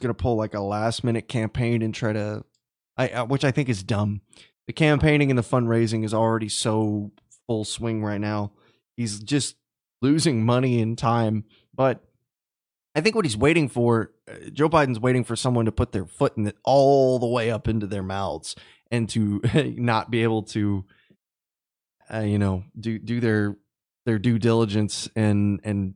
going 0.00 0.14
to 0.14 0.14
pull 0.14 0.36
like 0.36 0.54
a 0.54 0.60
last 0.60 1.04
minute 1.04 1.28
campaign 1.28 1.80
and 1.80 1.94
try 1.94 2.12
to, 2.12 2.44
I 2.96 3.08
uh, 3.08 3.24
which 3.24 3.44
I 3.44 3.52
think 3.52 3.68
is 3.68 3.82
dumb. 3.82 4.20
The 4.66 4.72
campaigning 4.72 5.30
and 5.30 5.38
the 5.38 5.42
fundraising 5.42 6.04
is 6.04 6.12
already 6.12 6.48
so 6.48 7.12
full 7.46 7.64
swing 7.64 8.02
right 8.02 8.20
now. 8.20 8.52
He's 8.96 9.20
just 9.20 9.56
losing 10.02 10.44
money 10.44 10.82
and 10.82 10.98
time, 10.98 11.44
but 11.72 12.02
I 12.96 13.00
think 13.00 13.14
what 13.14 13.24
he's 13.24 13.36
waiting 13.36 13.68
for, 13.68 14.12
uh, 14.28 14.50
Joe 14.52 14.68
Biden's 14.68 14.98
waiting 14.98 15.22
for 15.22 15.36
someone 15.36 15.66
to 15.66 15.72
put 15.72 15.92
their 15.92 16.06
foot 16.06 16.36
in 16.36 16.46
it 16.46 16.56
all 16.64 17.18
the 17.18 17.26
way 17.26 17.50
up 17.50 17.68
into 17.68 17.86
their 17.86 18.02
mouths 18.02 18.56
and 18.90 19.08
to 19.10 19.40
not 19.76 20.10
be 20.10 20.22
able 20.22 20.42
to, 20.42 20.84
uh, 22.12 22.20
you 22.20 22.38
know, 22.38 22.64
do 22.78 22.98
do 22.98 23.20
their 23.20 23.56
their 24.04 24.18
due 24.18 24.38
diligence 24.38 25.08
and 25.16 25.60
and 25.64 25.94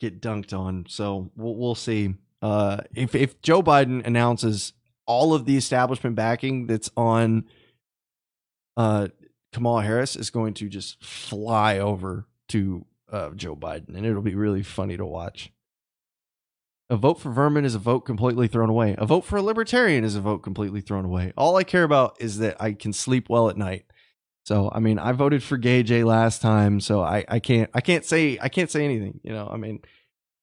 get 0.00 0.20
dunked 0.20 0.56
on. 0.56 0.86
So 0.88 1.30
we'll 1.36 1.56
we'll 1.56 1.74
see. 1.74 2.14
Uh, 2.40 2.78
if 2.94 3.14
if 3.14 3.40
Joe 3.42 3.62
Biden 3.62 4.06
announces 4.06 4.72
all 5.06 5.34
of 5.34 5.44
the 5.44 5.56
establishment 5.56 6.16
backing 6.16 6.66
that's 6.66 6.90
on 6.96 7.44
uh, 8.76 9.08
Kamala 9.52 9.82
Harris 9.82 10.16
is 10.16 10.30
going 10.30 10.54
to 10.54 10.68
just 10.68 11.02
fly 11.02 11.78
over 11.78 12.26
to 12.48 12.86
uh, 13.10 13.30
Joe 13.30 13.56
Biden, 13.56 13.96
and 13.96 14.06
it'll 14.06 14.22
be 14.22 14.34
really 14.34 14.62
funny 14.62 14.96
to 14.96 15.06
watch. 15.06 15.50
A 16.90 16.96
vote 16.96 17.20
for 17.20 17.30
Vermin 17.30 17.66
is 17.66 17.74
a 17.74 17.78
vote 17.78 18.00
completely 18.00 18.48
thrown 18.48 18.70
away. 18.70 18.94
A 18.96 19.04
vote 19.04 19.24
for 19.24 19.36
a 19.36 19.42
libertarian 19.42 20.04
is 20.04 20.14
a 20.14 20.22
vote 20.22 20.38
completely 20.38 20.80
thrown 20.80 21.04
away. 21.04 21.34
All 21.36 21.56
I 21.56 21.62
care 21.64 21.84
about 21.84 22.16
is 22.18 22.38
that 22.38 22.60
I 22.60 22.72
can 22.72 22.94
sleep 22.94 23.28
well 23.28 23.50
at 23.50 23.58
night. 23.58 23.84
So 24.46 24.70
I 24.72 24.80
mean, 24.80 24.98
I 24.98 25.12
voted 25.12 25.42
for 25.42 25.58
Gay 25.58 25.82
J 25.82 26.04
last 26.04 26.40
time, 26.40 26.80
so 26.80 27.02
I, 27.02 27.26
I 27.28 27.40
can't 27.40 27.68
I 27.74 27.82
can't 27.82 28.06
say 28.06 28.38
I 28.40 28.48
can't 28.48 28.70
say 28.70 28.84
anything. 28.84 29.20
You 29.22 29.34
know, 29.34 29.46
I 29.52 29.58
mean, 29.58 29.80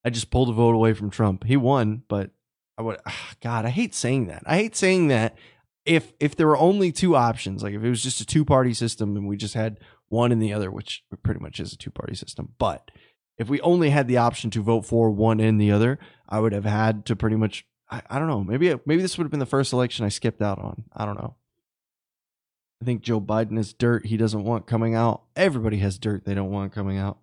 I 0.04 0.12
just 0.12 0.30
pulled 0.30 0.50
a 0.50 0.54
vote 0.54 0.76
away 0.76 0.94
from 0.94 1.10
Trump. 1.10 1.44
He 1.44 1.58
won, 1.58 2.04
but 2.08 2.30
I 2.78 2.84
would 2.84 3.00
ah, 3.08 3.32
God, 3.42 3.66
I 3.66 3.70
hate 3.70 3.96
saying 3.96 4.28
that. 4.28 4.44
I 4.46 4.58
hate 4.58 4.76
saying 4.76 5.08
that 5.08 5.36
if 5.86 6.14
if 6.20 6.36
there 6.36 6.46
were 6.46 6.58
only 6.58 6.92
two 6.92 7.16
options, 7.16 7.64
like 7.64 7.74
if 7.74 7.84
it 7.84 7.90
was 7.90 8.04
just 8.04 8.22
a 8.22 8.26
two 8.26 8.46
party 8.46 8.76
system 8.76 9.18
and 9.18 9.28
we 9.28 9.36
just 9.36 9.56
had 9.56 9.80
one 10.10 10.32
and 10.32 10.40
the 10.40 10.54
other, 10.54 10.70
which 10.70 11.04
pretty 11.24 11.40
much 11.40 11.60
is 11.60 11.74
a 11.74 11.78
two 11.78 11.90
party 11.90 12.14
system, 12.14 12.54
but 12.60 12.92
if 13.38 13.50
we 13.50 13.60
only 13.62 13.90
had 13.90 14.08
the 14.08 14.18
option 14.18 14.50
to 14.52 14.62
vote 14.62 14.86
for 14.86 15.10
one 15.10 15.40
and 15.40 15.60
the 15.60 15.72
other, 15.72 16.00
I 16.28 16.40
would 16.40 16.54
have 16.54 16.66
had 16.66 17.06
to 17.06 17.16
pretty 17.16 17.36
much 17.36 17.66
I, 17.90 18.02
I 18.10 18.20
don't 18.20 18.28
know, 18.28 18.44
maybe 18.44 18.74
maybe 18.86 19.02
this 19.02 19.18
would 19.18 19.26
have 19.26 19.32
been 19.32 19.40
the 19.40 19.46
first 19.46 19.74
election 19.74 20.06
I 20.06 20.10
skipped 20.10 20.42
out 20.42 20.60
on. 20.60 20.86
I 20.94 21.06
don't 21.06 21.18
know. 21.18 21.36
I 22.82 22.86
think 22.86 23.02
Joe 23.02 23.22
Biden 23.22 23.58
is 23.58 23.74
dirt 23.74 24.06
he 24.06 24.18
doesn't 24.18 24.44
want 24.44 24.68
coming 24.68 24.96
out. 24.96 25.24
Everybody 25.36 25.78
has 25.78 25.98
dirt 25.98 26.26
they 26.26 26.36
don't 26.36 26.52
want 26.52 26.74
coming 26.74 26.98
out. 26.98 27.20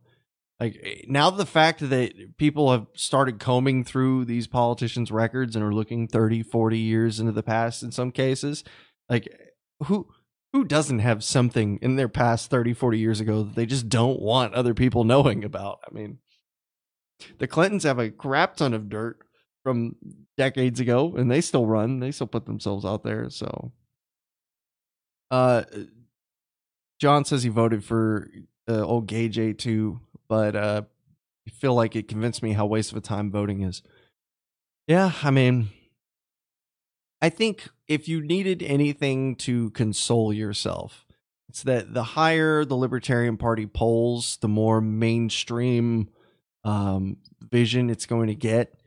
Like 0.60 0.80
eh, 0.82 1.02
now 1.08 1.30
the 1.30 1.46
fact 1.46 1.88
that 1.88 2.36
people 2.36 2.70
have 2.70 2.86
started 2.94 3.38
combing 3.38 3.84
through 3.84 4.24
these 4.24 4.46
politicians' 4.46 5.10
records 5.10 5.56
and 5.56 5.64
are 5.64 5.74
looking 5.74 6.08
30, 6.08 6.42
40 6.42 6.78
years 6.78 7.20
into 7.20 7.32
the 7.32 7.42
past 7.42 7.82
in 7.82 7.90
some 7.90 8.12
cases, 8.12 8.62
like 9.08 9.28
who 9.84 10.08
who 10.52 10.64
doesn't 10.64 10.98
have 10.98 11.24
something 11.24 11.78
in 11.80 11.96
their 11.96 12.08
past 12.08 12.50
30, 12.50 12.74
40 12.74 12.98
years 12.98 13.20
ago 13.20 13.42
that 13.42 13.54
they 13.54 13.66
just 13.66 13.88
don't 13.88 14.20
want 14.20 14.54
other 14.54 14.74
people 14.74 15.04
knowing 15.12 15.44
about? 15.44 15.80
I 15.88 15.94
mean, 15.94 16.18
the 17.38 17.46
Clintons 17.46 17.84
have 17.84 17.98
a 17.98 18.10
crap 18.10 18.56
ton 18.56 18.74
of 18.74 18.88
dirt 18.88 19.18
from 19.62 19.96
decades 20.36 20.80
ago 20.80 21.14
and 21.16 21.30
they 21.30 21.40
still 21.40 21.66
run, 21.66 22.00
they 22.00 22.10
still 22.10 22.26
put 22.26 22.46
themselves 22.46 22.84
out 22.84 23.04
there, 23.04 23.30
so 23.30 23.72
uh, 25.32 25.64
John 27.00 27.24
says 27.24 27.42
he 27.42 27.48
voted 27.48 27.82
for 27.82 28.30
uh, 28.68 28.82
old 28.82 29.06
Gay 29.06 29.28
J 29.28 29.54
too, 29.54 30.00
but 30.28 30.54
uh, 30.54 30.82
I 31.48 31.50
feel 31.50 31.74
like 31.74 31.96
it 31.96 32.06
convinced 32.06 32.42
me 32.42 32.52
how 32.52 32.66
waste 32.66 32.92
of 32.92 32.98
a 32.98 33.00
time 33.00 33.30
voting 33.30 33.62
is. 33.62 33.82
Yeah, 34.86 35.12
I 35.22 35.30
mean, 35.30 35.70
I 37.22 37.30
think 37.30 37.68
if 37.92 38.08
you 38.08 38.22
needed 38.22 38.62
anything 38.62 39.36
to 39.36 39.68
console 39.70 40.32
yourself, 40.32 41.04
it's 41.50 41.62
that 41.64 41.92
the 41.92 42.02
higher 42.02 42.64
the 42.64 42.74
Libertarian 42.74 43.36
Party 43.36 43.66
polls, 43.66 44.38
the 44.40 44.48
more 44.48 44.80
mainstream 44.80 46.08
um, 46.64 47.18
vision 47.42 47.90
it's 47.90 48.06
going 48.06 48.28
to 48.28 48.34
get. 48.34 48.80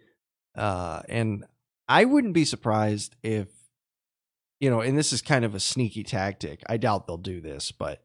Uh, 0.58 1.04
and 1.08 1.46
I 1.88 2.06
wouldn't 2.06 2.34
be 2.34 2.46
surprised 2.46 3.16
if 3.22 3.50
you 4.60 4.72
know, 4.72 4.82
and 4.82 4.98
this 4.98 5.14
is 5.14 5.22
kind 5.22 5.46
of 5.46 5.54
a 5.54 5.60
sneaky 5.60 6.02
tactic. 6.02 6.64
I 6.68 6.78
doubt 6.78 7.06
they'll 7.06 7.18
do 7.18 7.42
this, 7.42 7.72
but 7.72 8.02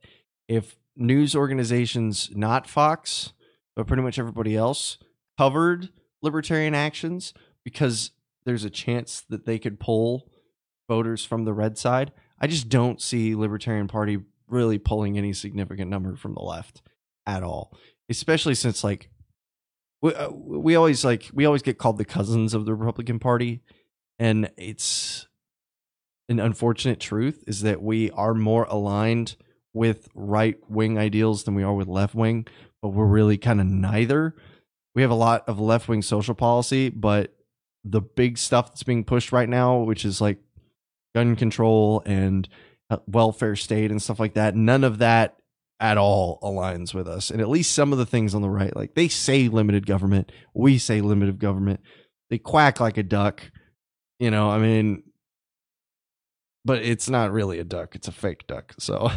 if 0.48 0.76
news 0.96 1.34
organizations, 1.34 2.28
not 2.34 2.68
Fox, 2.68 3.32
but 3.74 3.86
pretty 3.86 4.02
much 4.02 4.18
everybody 4.18 4.54
else, 4.54 4.98
covered 5.38 5.88
libertarian 6.20 6.74
actions 6.74 7.32
because 7.64 8.10
there's 8.44 8.64
a 8.64 8.70
chance 8.70 9.22
that 9.30 9.46
they 9.46 9.58
could 9.58 9.80
pull 9.80 10.28
voters 10.90 11.24
from 11.24 11.44
the 11.44 11.54
red 11.54 11.78
side, 11.78 12.10
I 12.40 12.48
just 12.48 12.68
don't 12.68 13.00
see 13.00 13.36
Libertarian 13.36 13.86
Party 13.86 14.18
really 14.48 14.76
pulling 14.76 15.16
any 15.16 15.32
significant 15.32 15.88
number 15.88 16.16
from 16.16 16.34
the 16.34 16.42
left 16.42 16.82
at 17.26 17.44
all. 17.44 17.72
Especially 18.08 18.56
since 18.56 18.82
like 18.82 19.08
we, 20.02 20.12
uh, 20.12 20.30
we 20.30 20.74
always 20.74 21.04
like 21.04 21.30
we 21.32 21.44
always 21.46 21.62
get 21.62 21.78
called 21.78 21.96
the 21.96 22.04
cousins 22.04 22.54
of 22.54 22.66
the 22.66 22.74
Republican 22.74 23.20
Party 23.20 23.62
and 24.18 24.50
it's 24.56 25.28
an 26.28 26.40
unfortunate 26.40 26.98
truth 26.98 27.44
is 27.46 27.62
that 27.62 27.80
we 27.80 28.10
are 28.10 28.34
more 28.34 28.64
aligned 28.64 29.36
with 29.72 30.08
right 30.14 30.58
wing 30.68 30.98
ideals 30.98 31.44
than 31.44 31.54
we 31.54 31.62
are 31.62 31.74
with 31.74 31.86
left 31.86 32.16
wing, 32.16 32.46
but 32.82 32.88
we're 32.88 33.06
really 33.06 33.38
kind 33.38 33.60
of 33.60 33.66
neither. 33.66 34.34
We 34.96 35.02
have 35.02 35.10
a 35.12 35.14
lot 35.14 35.48
of 35.48 35.60
left 35.60 35.88
wing 35.88 36.02
social 36.02 36.34
policy, 36.34 36.88
but 36.88 37.32
the 37.84 38.00
big 38.00 38.38
stuff 38.38 38.70
that's 38.70 38.82
being 38.82 39.04
pushed 39.04 39.32
right 39.32 39.48
now, 39.48 39.78
which 39.78 40.04
is 40.04 40.20
like 40.20 40.38
gun 41.14 41.36
control 41.36 42.02
and 42.06 42.48
uh, 42.90 42.98
welfare 43.06 43.56
state 43.56 43.90
and 43.90 44.02
stuff 44.02 44.20
like 44.20 44.34
that, 44.34 44.54
none 44.54 44.84
of 44.84 44.98
that 44.98 45.36
at 45.78 45.96
all 45.96 46.38
aligns 46.42 46.92
with 46.92 47.08
us. 47.08 47.30
And 47.30 47.40
at 47.40 47.48
least 47.48 47.72
some 47.72 47.92
of 47.92 47.98
the 47.98 48.06
things 48.06 48.34
on 48.34 48.42
the 48.42 48.50
right, 48.50 48.74
like 48.76 48.94
they 48.94 49.08
say 49.08 49.48
limited 49.48 49.86
government, 49.86 50.30
we 50.54 50.78
say 50.78 51.00
limited 51.00 51.38
government. 51.38 51.80
They 52.28 52.38
quack 52.38 52.80
like 52.80 52.98
a 52.98 53.02
duck. 53.02 53.50
You 54.18 54.30
know, 54.30 54.50
I 54.50 54.58
mean, 54.58 55.02
but 56.64 56.82
it's 56.82 57.08
not 57.08 57.32
really 57.32 57.58
a 57.58 57.64
duck; 57.64 57.94
it's 57.94 58.06
a 58.06 58.12
fake 58.12 58.46
duck. 58.46 58.74
So, 58.78 59.10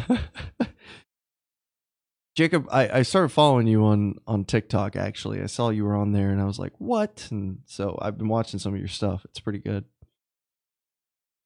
Jacob, 2.36 2.66
I, 2.72 2.88
I 2.88 3.02
started 3.02 3.28
following 3.28 3.66
you 3.66 3.84
on 3.84 4.14
on 4.26 4.44
TikTok. 4.46 4.96
Actually, 4.96 5.42
I 5.42 5.46
saw 5.46 5.68
you 5.68 5.84
were 5.84 5.94
on 5.94 6.12
there, 6.12 6.30
and 6.30 6.40
I 6.40 6.44
was 6.44 6.58
like, 6.58 6.72
"What?" 6.78 7.28
And 7.30 7.58
so 7.66 7.98
I've 8.00 8.16
been 8.16 8.28
watching 8.28 8.58
some 8.58 8.72
of 8.72 8.78
your 8.78 8.88
stuff. 8.88 9.26
It's 9.26 9.40
pretty 9.40 9.58
good. 9.58 9.84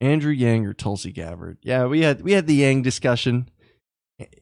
Andrew 0.01 0.33
Yang 0.33 0.67
or 0.67 0.75
Tulsi 0.75 1.13
Gabbard? 1.13 1.59
Yeah, 1.63 1.87
we 1.87 2.03
had 2.03 2.23
we 2.23 2.33
had 2.33 2.47
the 2.47 2.55
Yang 2.55 2.83
discussion. 2.83 3.49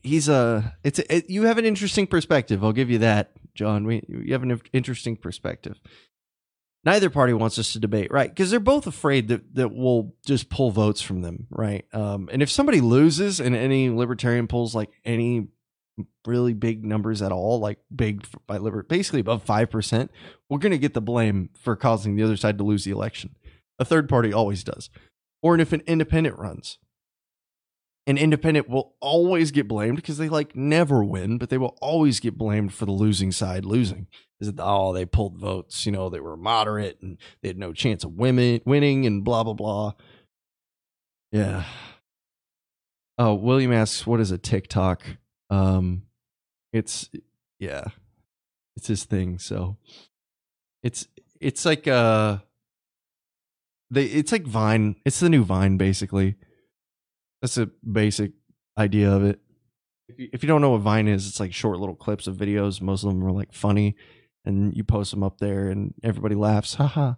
He's 0.02 0.28
a 0.28 0.76
it's 0.82 0.98
a, 0.98 1.16
it, 1.16 1.30
you 1.30 1.44
have 1.44 1.58
an 1.58 1.64
interesting 1.64 2.06
perspective. 2.06 2.64
I'll 2.64 2.72
give 2.72 2.90
you 2.90 2.98
that, 2.98 3.32
John. 3.54 3.84
We 3.84 4.02
you 4.08 4.32
have 4.32 4.42
an 4.42 4.60
interesting 4.72 5.16
perspective 5.16 5.80
neither 6.86 7.10
party 7.10 7.34
wants 7.34 7.58
us 7.58 7.72
to 7.72 7.80
debate, 7.80 8.10
right? 8.12 8.30
Because 8.30 8.50
they're 8.50 8.60
both 8.60 8.86
afraid 8.86 9.28
that 9.28 9.54
that 9.56 9.74
we'll 9.74 10.14
just 10.24 10.48
pull 10.48 10.70
votes 10.70 11.02
from 11.02 11.20
them, 11.20 11.48
right? 11.50 11.84
Um, 11.92 12.30
and 12.32 12.42
if 12.42 12.50
somebody 12.50 12.80
loses 12.80 13.40
and 13.40 13.54
any 13.54 13.90
libertarian 13.90 14.46
pulls 14.46 14.74
like 14.74 14.90
any 15.04 15.48
really 16.26 16.54
big 16.54 16.84
numbers 16.84 17.20
at 17.20 17.32
all, 17.32 17.58
like 17.58 17.78
big 17.94 18.24
by 18.46 18.56
liber, 18.56 18.84
basically 18.84 19.20
above 19.20 19.42
five 19.42 19.68
percent, 19.68 20.10
we're 20.48 20.58
going 20.58 20.72
to 20.72 20.78
get 20.78 20.94
the 20.94 21.02
blame 21.02 21.50
for 21.60 21.76
causing 21.76 22.16
the 22.16 22.22
other 22.22 22.36
side 22.36 22.56
to 22.56 22.64
lose 22.64 22.84
the 22.84 22.92
election. 22.92 23.34
A 23.78 23.84
third 23.84 24.08
party 24.08 24.32
always 24.32 24.64
does, 24.64 24.88
or 25.42 25.58
if 25.58 25.72
an 25.72 25.82
independent 25.86 26.38
runs, 26.38 26.78
an 28.06 28.18
independent 28.18 28.68
will 28.68 28.94
always 29.00 29.50
get 29.50 29.66
blamed 29.66 29.96
because 29.96 30.18
they 30.18 30.28
like 30.28 30.54
never 30.54 31.02
win, 31.02 31.38
but 31.38 31.50
they 31.50 31.58
will 31.58 31.76
always 31.80 32.20
get 32.20 32.38
blamed 32.38 32.72
for 32.72 32.86
the 32.86 32.92
losing 32.92 33.32
side 33.32 33.64
losing. 33.64 34.06
Is 34.40 34.48
it 34.48 34.56
oh 34.58 34.92
they 34.92 35.04
pulled 35.04 35.38
votes, 35.38 35.86
you 35.86 35.92
know, 35.92 36.08
they 36.08 36.20
were 36.20 36.36
moderate 36.36 36.98
and 37.02 37.18
they 37.42 37.48
had 37.48 37.58
no 37.58 37.72
chance 37.72 38.04
of 38.04 38.12
women 38.12 38.60
winning 38.64 39.06
and 39.06 39.24
blah 39.24 39.42
blah 39.42 39.54
blah. 39.54 39.92
Yeah. 41.32 41.64
Oh, 43.18 43.34
William 43.34 43.72
asks, 43.72 44.06
what 44.06 44.20
is 44.20 44.30
a 44.30 44.38
TikTok? 44.38 45.02
Um 45.50 46.02
it's 46.72 47.10
yeah. 47.58 47.86
It's 48.76 48.88
his 48.88 49.04
thing, 49.04 49.38
so 49.38 49.78
it's 50.82 51.08
it's 51.40 51.64
like 51.64 51.88
uh 51.88 52.38
they 53.90 54.04
it's 54.04 54.32
like 54.32 54.46
Vine. 54.46 54.96
It's 55.04 55.20
the 55.20 55.28
new 55.28 55.44
Vine 55.44 55.76
basically 55.76 56.36
that's 57.40 57.58
a 57.58 57.66
basic 57.90 58.32
idea 58.78 59.10
of 59.10 59.24
it. 59.24 59.40
If 60.08 60.18
you, 60.18 60.28
if 60.32 60.42
you 60.42 60.46
don't 60.48 60.60
know 60.60 60.70
what 60.70 60.80
Vine 60.82 61.08
is, 61.08 61.28
it's 61.28 61.40
like 61.40 61.52
short 61.52 61.78
little 61.78 61.94
clips 61.94 62.26
of 62.26 62.36
videos. 62.36 62.80
Most 62.80 63.02
of 63.02 63.10
them 63.10 63.24
are 63.24 63.32
like 63.32 63.52
funny, 63.52 63.96
and 64.44 64.76
you 64.76 64.84
post 64.84 65.10
them 65.10 65.22
up 65.22 65.38
there, 65.38 65.68
and 65.68 65.94
everybody 66.02 66.34
laughs. 66.34 66.74
Haha. 66.74 67.14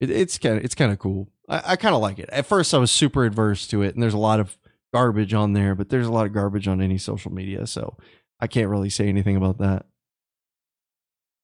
It, 0.00 0.10
it's 0.10 0.38
kind 0.38 0.58
of 0.58 0.64
it's 0.64 0.74
kind 0.74 0.92
of 0.92 0.98
cool. 0.98 1.28
I, 1.48 1.72
I 1.72 1.76
kind 1.76 1.94
of 1.94 2.00
like 2.00 2.18
it. 2.18 2.28
At 2.30 2.46
first, 2.46 2.74
I 2.74 2.78
was 2.78 2.90
super 2.90 3.24
adverse 3.24 3.66
to 3.68 3.82
it, 3.82 3.94
and 3.94 4.02
there's 4.02 4.14
a 4.14 4.18
lot 4.18 4.40
of 4.40 4.56
garbage 4.92 5.34
on 5.34 5.52
there, 5.52 5.74
but 5.74 5.88
there's 5.88 6.06
a 6.06 6.12
lot 6.12 6.26
of 6.26 6.32
garbage 6.32 6.68
on 6.68 6.80
any 6.80 6.98
social 6.98 7.32
media, 7.32 7.66
so 7.66 7.96
I 8.40 8.46
can't 8.46 8.68
really 8.68 8.90
say 8.90 9.08
anything 9.08 9.36
about 9.36 9.58
that. 9.58 9.86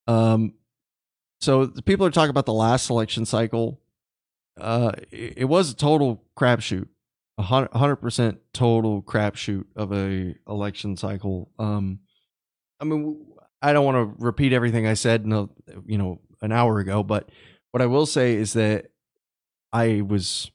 Um, 0.06 0.54
so 1.40 1.66
people 1.84 2.06
are 2.06 2.10
talking 2.10 2.30
about 2.30 2.46
the 2.46 2.52
last 2.52 2.88
election 2.90 3.26
cycle 3.26 3.80
uh, 4.60 4.92
it, 5.10 5.34
it 5.38 5.44
was 5.44 5.70
a 5.70 5.76
total 5.76 6.22
crapshoot, 6.38 6.88
a 7.38 7.42
hundred 7.42 7.96
percent 7.96 8.38
total 8.52 9.02
crapshoot 9.02 9.64
of 9.76 9.92
a 9.92 10.34
election 10.48 10.96
cycle. 10.96 11.50
Um, 11.58 12.00
I 12.80 12.84
mean, 12.84 13.26
I 13.62 13.72
don't 13.72 13.84
want 13.84 13.96
to 14.18 14.24
repeat 14.24 14.52
everything 14.52 14.86
I 14.86 14.94
said, 14.94 15.24
a, 15.26 15.48
you 15.86 15.98
know, 15.98 16.20
an 16.42 16.52
hour 16.52 16.78
ago, 16.78 17.02
but 17.02 17.30
what 17.70 17.82
I 17.82 17.86
will 17.86 18.06
say 18.06 18.34
is 18.34 18.52
that 18.52 18.90
I 19.72 20.02
was, 20.02 20.50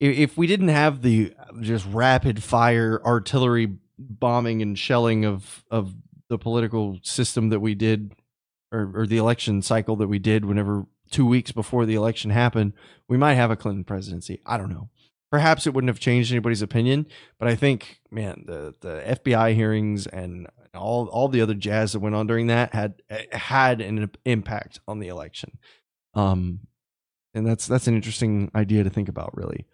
if 0.00 0.36
we 0.36 0.46
didn't 0.46 0.68
have 0.68 1.02
the 1.02 1.32
just 1.60 1.86
rapid 1.86 2.42
fire 2.42 3.00
artillery 3.04 3.76
bombing 3.98 4.62
and 4.62 4.78
shelling 4.78 5.26
of 5.26 5.64
of 5.70 5.94
the 6.28 6.38
political 6.38 6.98
system 7.02 7.50
that 7.50 7.60
we 7.60 7.74
did, 7.74 8.12
or, 8.72 8.90
or 8.94 9.06
the 9.06 9.18
election 9.18 9.62
cycle 9.62 9.96
that 9.96 10.08
we 10.08 10.18
did, 10.18 10.44
whenever 10.44 10.86
two 11.10 11.26
weeks 11.26 11.52
before 11.52 11.86
the 11.86 11.94
election 11.94 12.30
happened, 12.30 12.72
we 13.08 13.16
might 13.16 13.34
have 13.34 13.50
a 13.50 13.56
Clinton 13.56 13.84
presidency. 13.84 14.40
I 14.46 14.56
don't 14.56 14.70
know. 14.70 14.90
Perhaps 15.30 15.66
it 15.66 15.74
wouldn't 15.74 15.90
have 15.90 16.00
changed 16.00 16.32
anybody's 16.32 16.62
opinion, 16.62 17.06
but 17.38 17.48
I 17.48 17.54
think, 17.54 18.00
man, 18.10 18.44
the 18.46 18.74
the 18.80 19.02
FBI 19.06 19.54
hearings 19.54 20.06
and 20.06 20.48
all 20.74 21.06
all 21.06 21.28
the 21.28 21.40
other 21.40 21.54
jazz 21.54 21.92
that 21.92 22.00
went 22.00 22.14
on 22.14 22.26
during 22.26 22.48
that 22.48 22.74
had 22.74 23.02
had 23.30 23.80
an 23.80 24.10
impact 24.24 24.80
on 24.88 24.98
the 24.98 25.08
election. 25.08 25.58
Um, 26.14 26.60
and 27.34 27.46
that's 27.46 27.66
that's 27.66 27.86
an 27.86 27.94
interesting 27.94 28.50
idea 28.54 28.82
to 28.82 28.90
think 28.90 29.08
about, 29.08 29.36
really. 29.36 29.66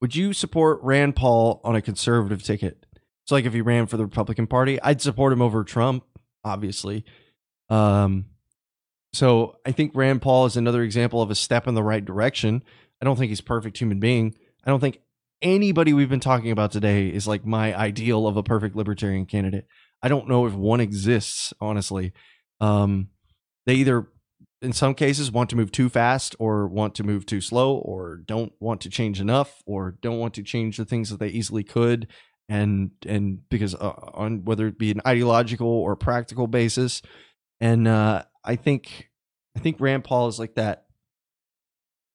Would 0.00 0.16
you 0.16 0.32
support 0.32 0.80
Rand 0.82 1.14
Paul 1.14 1.60
on 1.62 1.76
a 1.76 1.82
conservative 1.82 2.42
ticket? 2.42 2.84
So, 3.24 3.36
like, 3.36 3.44
if 3.44 3.52
he 3.52 3.60
ran 3.60 3.86
for 3.86 3.96
the 3.96 4.04
Republican 4.04 4.48
Party, 4.48 4.82
I'd 4.82 5.00
support 5.00 5.32
him 5.32 5.40
over 5.40 5.62
Trump, 5.62 6.04
obviously. 6.42 7.04
Um, 7.68 8.26
so 9.12 9.56
I 9.66 9.72
think 9.72 9.92
Rand 9.94 10.22
Paul 10.22 10.46
is 10.46 10.56
another 10.56 10.82
example 10.82 11.20
of 11.20 11.30
a 11.30 11.34
step 11.34 11.66
in 11.66 11.74
the 11.74 11.82
right 11.82 12.04
direction. 12.04 12.62
I 13.00 13.04
don't 13.04 13.16
think 13.16 13.30
he's 13.30 13.40
a 13.40 13.44
perfect 13.44 13.78
human 13.78 14.00
being. 14.00 14.34
I 14.64 14.70
don't 14.70 14.80
think 14.80 15.00
anybody 15.42 15.92
we've 15.92 16.08
been 16.08 16.20
talking 16.20 16.50
about 16.50 16.72
today 16.72 17.08
is 17.08 17.26
like 17.26 17.44
my 17.44 17.76
ideal 17.76 18.26
of 18.26 18.36
a 18.36 18.42
perfect 18.42 18.76
libertarian 18.76 19.26
candidate. 19.26 19.66
I 20.02 20.08
don't 20.08 20.28
know 20.28 20.46
if 20.46 20.54
one 20.54 20.80
exists, 20.80 21.52
honestly. 21.60 22.12
Um, 22.60 23.08
they 23.66 23.74
either, 23.74 24.08
in 24.62 24.72
some 24.72 24.94
cases, 24.94 25.30
want 25.30 25.50
to 25.50 25.56
move 25.56 25.72
too 25.72 25.88
fast 25.88 26.34
or 26.38 26.68
want 26.68 26.94
to 26.96 27.04
move 27.04 27.26
too 27.26 27.40
slow 27.40 27.76
or 27.76 28.18
don't 28.24 28.52
want 28.60 28.80
to 28.82 28.88
change 28.88 29.20
enough 29.20 29.62
or 29.66 29.96
don't 30.00 30.18
want 30.18 30.34
to 30.34 30.42
change 30.42 30.76
the 30.76 30.84
things 30.84 31.10
that 31.10 31.18
they 31.18 31.28
easily 31.28 31.64
could. 31.64 32.08
And, 32.48 32.92
and 33.06 33.48
because 33.48 33.74
uh, 33.74 33.94
on 34.14 34.44
whether 34.44 34.66
it 34.66 34.78
be 34.78 34.90
an 34.90 35.00
ideological 35.06 35.68
or 35.68 35.96
practical 35.96 36.46
basis. 36.46 37.02
And, 37.60 37.86
uh, 37.86 38.24
I 38.44 38.56
think 38.56 39.10
I 39.56 39.60
think 39.60 39.80
Rand 39.80 40.04
Paul 40.04 40.28
is 40.28 40.38
like 40.38 40.54
that. 40.54 40.86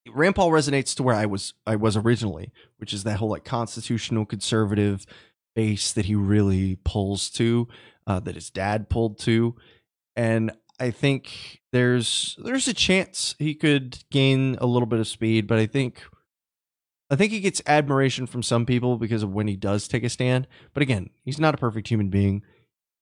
Rand 0.10 0.36
Paul 0.36 0.52
resonates 0.52 0.96
to 0.96 1.04
where 1.04 1.16
I 1.16 1.26
was 1.26 1.54
I 1.66 1.76
was 1.76 1.98
originally, 1.98 2.52
which 2.78 2.94
is 2.94 3.04
that 3.04 3.18
whole 3.18 3.30
like 3.30 3.46
constitutional 3.46 4.26
conservative 4.26 5.06
base 5.56 5.92
that 5.94 6.06
he 6.06 6.16
really 6.16 6.78
pulls 6.84 7.30
to, 7.32 7.68
uh, 8.06 8.20
that 8.22 8.36
his 8.36 8.50
dad 8.50 8.90
pulled 8.90 9.20
to, 9.20 9.56
and 10.16 10.52
I 10.80 10.92
think 10.92 11.62
there's 11.72 12.38
there's 12.44 12.68
a 12.68 12.74
chance 12.74 13.36
he 13.40 13.56
could 13.56 14.04
gain 14.12 14.58
a 14.60 14.66
little 14.66 14.86
bit 14.86 15.00
of 15.00 15.08
speed, 15.08 15.48
but 15.48 15.60
I 15.60 15.66
think 15.66 16.04
I 17.10 17.16
think 17.16 17.32
he 17.32 17.40
gets 17.40 17.62
admiration 17.66 18.28
from 18.28 18.44
some 18.44 18.66
people 18.66 18.98
because 18.98 19.24
of 19.24 19.34
when 19.34 19.48
he 19.48 19.56
does 19.56 19.88
take 19.88 20.04
a 20.04 20.10
stand. 20.10 20.48
But 20.74 20.84
again, 20.84 21.10
he's 21.24 21.40
not 21.40 21.54
a 21.54 21.58
perfect 21.58 21.88
human 21.88 22.10
being. 22.10 22.44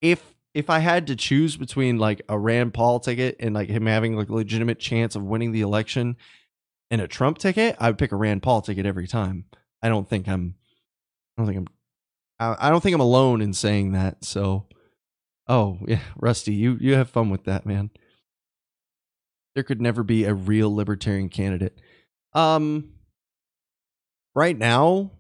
If 0.02 0.35
if 0.56 0.70
I 0.70 0.80
had 0.80 1.08
to 1.08 1.18
choose 1.18 1.58
between 1.58 1.98
like 1.98 2.22
a 2.30 2.40
Rand 2.40 2.74
Paul 2.74 3.02
ticket 3.02 3.36
and 3.42 3.54
like 3.54 3.70
him 3.70 3.86
having 3.86 4.16
like 4.16 4.30
a 4.30 4.34
legitimate 4.34 4.80
chance 4.80 5.16
of 5.16 5.22
winning 5.22 5.52
the 5.52 5.60
election 5.60 6.16
and 6.90 7.02
a 7.02 7.10
Trump 7.10 7.38
ticket, 7.38 7.76
I 7.78 7.90
would 7.90 7.98
pick 7.98 8.14
a 8.14 8.16
Rand 8.16 8.42
Paul 8.42 8.62
ticket 8.62 8.86
every 8.86 9.06
time. 9.06 9.44
I 9.84 9.90
don't 9.90 10.10
think 10.10 10.30
I'm 10.30 10.56
I 11.38 11.42
don't 11.42 11.54
think 11.54 11.68
I'm 12.40 12.56
I 12.58 12.70
don't 12.70 12.82
think 12.82 12.96
I'm 12.96 13.02
alone 13.02 13.42
in 13.42 13.54
saying 13.54 13.92
that. 13.92 14.24
So 14.24 14.68
oh, 15.50 15.78
yeah, 15.86 16.00
Rusty, 16.16 16.54
you 16.54 16.78
you 16.80 16.96
have 16.96 17.10
fun 17.10 17.30
with 17.30 17.44
that, 17.44 17.66
man. 17.66 17.92
There 19.56 19.64
could 19.64 19.82
never 19.82 20.04
be 20.04 20.24
a 20.24 20.34
real 20.34 20.74
libertarian 20.74 21.28
candidate. 21.28 21.78
Um 22.32 22.94
right 24.34 24.58
now, 24.58 25.12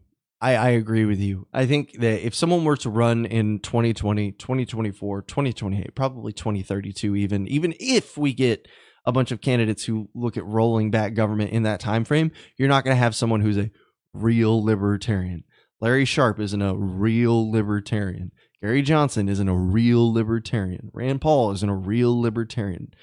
I, 0.42 0.56
I 0.56 0.70
agree 0.70 1.06
with 1.06 1.20
you. 1.20 1.48
I 1.54 1.66
think 1.66 1.94
that 2.00 2.26
if 2.26 2.36
someone 2.36 2.64
were 2.66 2.78
to 2.78 2.90
run 2.90 3.26
in 3.26 3.60
2020, 3.60 4.34
2024, 4.34 5.22
2028, 5.22 5.96
probably 5.96 6.34
2032 6.34 7.16
even, 7.16 7.48
even 7.48 7.74
if 7.80 8.18
we 8.18 8.34
get 8.34 8.68
a 9.06 9.12
bunch 9.12 9.32
of 9.32 9.42
candidates 9.42 9.86
who 9.86 10.10
look 10.14 10.36
at 10.36 10.46
rolling 10.46 10.92
back 10.92 11.14
government 11.14 11.52
in 11.52 11.64
that 11.64 11.80
time 11.80 12.04
frame, 12.04 12.32
you're 12.58 12.68
not 12.68 12.84
going 12.84 12.96
to 12.96 13.00
have 13.00 13.16
someone 13.16 13.42
who's 13.42 13.58
a 13.58 13.72
real 14.14 14.64
libertarian. 14.64 15.44
Larry 15.80 16.06
Sharpe 16.06 16.40
isn't 16.40 16.62
a 16.62 16.76
real 16.76 17.52
libertarian. 17.52 18.32
Gary 18.62 18.82
Johnson 18.82 19.30
isn't 19.30 19.50
a 19.50 19.56
real 19.56 20.12
libertarian. 20.12 20.90
Rand 20.94 21.22
Paul 21.22 21.52
isn't 21.52 21.70
a 21.70 21.76
real 21.76 22.20
libertarian. 22.20 22.94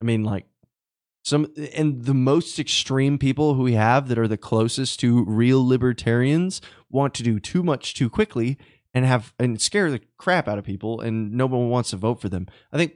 I 0.00 0.04
mean, 0.04 0.24
like, 0.24 0.46
some 1.22 1.46
and 1.74 2.04
the 2.04 2.14
most 2.14 2.58
extreme 2.58 3.18
people 3.18 3.54
who 3.54 3.62
we 3.62 3.74
have 3.74 4.08
that 4.08 4.18
are 4.18 4.28
the 4.28 4.38
closest 4.38 5.00
to 5.00 5.24
real 5.24 5.66
libertarians 5.66 6.60
want 6.88 7.14
to 7.14 7.22
do 7.22 7.38
too 7.38 7.62
much 7.62 7.94
too 7.94 8.08
quickly 8.08 8.58
and 8.94 9.04
have 9.04 9.34
and 9.38 9.60
scare 9.60 9.90
the 9.90 10.00
crap 10.16 10.48
out 10.48 10.58
of 10.58 10.64
people 10.64 11.00
and 11.00 11.32
no 11.32 11.46
one 11.46 11.68
wants 11.68 11.90
to 11.90 11.96
vote 11.96 12.20
for 12.20 12.28
them. 12.28 12.46
I 12.72 12.78
think 12.78 12.94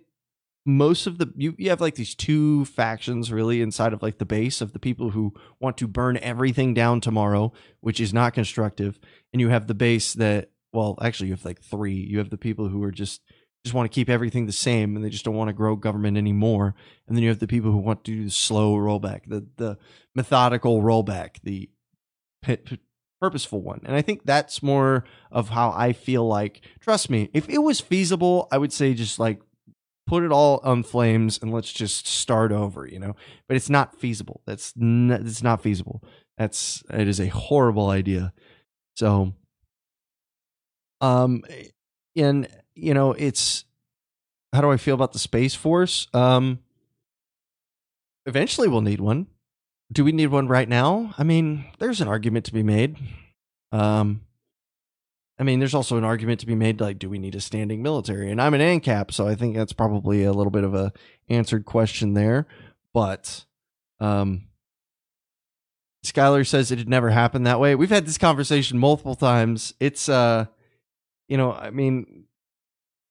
most 0.67 1.07
of 1.07 1.19
the 1.19 1.33
you, 1.37 1.55
you 1.59 1.69
have 1.71 1.81
like 1.81 1.95
these 1.95 2.15
two 2.15 2.65
factions 2.65 3.31
really 3.31 3.61
inside 3.61 3.93
of 3.93 4.03
like 4.03 4.19
the 4.19 4.25
base 4.25 4.61
of 4.61 4.73
the 4.73 4.79
people 4.79 5.11
who 5.11 5.35
want 5.61 5.77
to 5.79 5.87
burn 5.87 6.17
everything 6.19 6.73
down 6.73 7.01
tomorrow, 7.01 7.53
which 7.81 8.01
is 8.01 8.15
not 8.15 8.33
constructive, 8.33 8.99
and 9.33 9.41
you 9.41 9.51
have 9.51 9.67
the 9.67 9.75
base 9.75 10.15
that 10.15 10.51
well, 10.73 10.99
actually 11.01 11.29
you 11.29 11.35
have 11.35 11.45
like 11.45 11.63
three. 11.63 11.95
You 11.95 12.19
have 12.19 12.31
the 12.31 12.39
people 12.39 12.69
who 12.69 12.83
are 12.83 12.91
just 12.91 13.23
just 13.65 13.75
want 13.75 13.91
to 13.91 13.95
keep 13.95 14.11
everything 14.11 14.47
the 14.47 14.53
same 14.53 14.95
and 14.95 15.05
they 15.05 15.09
just 15.09 15.25
don't 15.25 15.35
want 15.35 15.49
to 15.49 15.55
grow 15.55 15.75
government 15.75 16.17
anymore. 16.17 16.75
And 17.09 17.17
then 17.17 17.23
you 17.23 17.31
have 17.31 17.39
the 17.39 17.47
people 17.47 17.71
who 17.73 17.79
want 17.79 18.05
to 18.05 18.13
do 18.13 18.25
the 18.25 18.31
slow 18.31 18.75
rollback, 18.77 19.23
the 19.27 19.47
the 19.57 19.79
methodical 20.15 20.83
rollback, 20.83 21.37
the 21.43 21.71
p- 22.43 22.57
p- 22.57 22.79
purposeful 23.21 23.63
one. 23.63 23.81
And 23.85 23.97
I 23.97 24.03
think 24.03 24.25
that's 24.25 24.63
more 24.63 25.05
of 25.33 25.49
how 25.49 25.73
I 25.75 25.95
feel 25.95 26.27
like. 26.27 26.61
Trust 26.81 27.09
me, 27.09 27.31
if 27.33 27.49
it 27.49 27.59
was 27.59 27.81
feasible, 27.81 28.49
I 28.53 28.59
would 28.59 28.73
say 28.73 28.93
just 28.93 29.19
like 29.19 29.41
put 30.07 30.23
it 30.23 30.31
all 30.31 30.61
on 30.63 30.83
flames 30.83 31.39
and 31.41 31.51
let's 31.51 31.73
just 31.73 32.07
start 32.07 32.53
over, 32.53 32.87
you 32.87 32.99
know. 32.99 33.17
But 33.49 33.57
it's 33.57 33.71
not 33.71 33.99
feasible. 33.99 34.43
That's 34.47 34.75
n- 34.79 35.11
it's 35.11 35.43
not 35.43 35.63
feasible. 35.63 36.03
That's 36.37 36.83
it 36.93 37.09
is 37.09 37.19
a 37.19 37.29
horrible 37.29 37.89
idea. 37.89 38.35
So, 38.97 39.33
um, 41.01 41.43
and 42.15 42.47
you 42.75 42.95
know, 42.95 43.13
it's 43.13 43.65
how 44.53 44.61
do 44.61 44.71
I 44.71 44.77
feel 44.77 44.95
about 44.95 45.13
the 45.13 45.19
Space 45.19 45.55
Force? 45.55 46.07
Um, 46.15 46.61
eventually 48.27 48.69
we'll 48.69 48.81
need 48.81 49.01
one. 49.01 49.27
Do 49.93 50.05
we 50.05 50.13
need 50.13 50.29
one 50.29 50.49
right 50.49 50.69
now? 50.69 51.15
I 51.19 51.25
mean, 51.25 51.67
there's 51.79 52.01
an 52.01 52.09
argument 52.09 52.47
to 52.47 52.53
be 52.53 52.63
made. 52.63 52.97
Um, 53.73 54.23
I 55.39 55.43
mean, 55.43 55.59
there's 55.59 55.75
also 55.75 55.97
an 55.97 56.05
argument 56.05 56.41
to 56.41 56.47
be 56.47 56.55
made 56.55 56.81
like, 56.81 56.99
do 56.99 57.11
we 57.11 57.19
need 57.19 57.35
a 57.35 57.41
standing 57.41 57.83
military? 57.83 58.31
And 58.31 58.41
I'm 58.41 58.55
an 58.55 58.61
ANCAP, 58.61 59.13
so 59.13 59.27
I 59.27 59.35
think 59.35 59.57
that's 59.57 59.73
probably 59.73 60.23
a 60.23 60.33
little 60.33 60.53
bit 60.53 60.65
of 60.65 60.75
a 60.75 60.93
answered 61.29 61.65
question 61.65 62.15
there. 62.15 62.47
But 62.93 63.45
um, 63.99 64.45
Skylar 66.05 66.47
says 66.47 66.71
it 66.71 66.79
had 66.79 66.89
never 66.89 67.11
happened 67.11 67.47
that 67.47 67.59
way. 67.59 67.75
We've 67.75 67.91
had 67.91 68.07
this 68.07 68.19
conversation 68.19 68.79
multiple 68.79 69.17
times. 69.17 69.75
It's 69.81 70.09
uh, 70.09 70.47
you 71.29 71.37
know, 71.37 71.53
I 71.53 71.71
mean, 71.71 72.25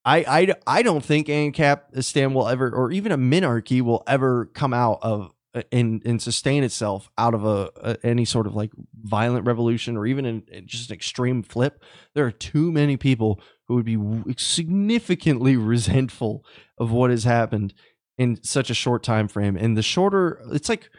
I, 0.05 0.17
I, 0.17 0.53
I 0.67 0.81
don't 0.83 1.03
think 1.03 1.27
ANCAP 1.27 2.03
Stan 2.03 2.33
will 2.33 2.47
ever, 2.47 2.69
or 2.69 2.91
even 2.91 3.11
a 3.11 3.17
minarchy 3.17 3.81
will 3.81 4.03
ever 4.07 4.45
come 4.47 4.73
out 4.73 4.99
of 5.01 5.31
uh, 5.55 5.61
and 5.71 6.01
and 6.05 6.21
sustain 6.21 6.63
itself 6.63 7.11
out 7.17 7.35
of 7.35 7.45
a, 7.45 7.69
a 7.77 7.97
any 8.03 8.25
sort 8.25 8.47
of 8.47 8.55
like 8.55 8.71
violent 9.03 9.45
revolution 9.45 9.95
or 9.95 10.05
even 10.07 10.25
in, 10.25 10.43
in 10.51 10.65
just 10.65 10.89
an 10.89 10.95
extreme 10.95 11.43
flip. 11.43 11.83
There 12.15 12.25
are 12.25 12.31
too 12.31 12.71
many 12.71 12.97
people 12.97 13.39
who 13.67 13.75
would 13.75 13.85
be 13.85 13.97
significantly 14.37 15.55
resentful 15.57 16.43
of 16.77 16.91
what 16.91 17.11
has 17.11 17.23
happened 17.23 17.73
in 18.17 18.43
such 18.43 18.69
a 18.69 18.75
short 18.75 19.03
time 19.03 19.27
frame. 19.27 19.55
And 19.55 19.77
the 19.77 19.83
shorter, 19.83 20.41
it's 20.51 20.69
like 20.69 20.89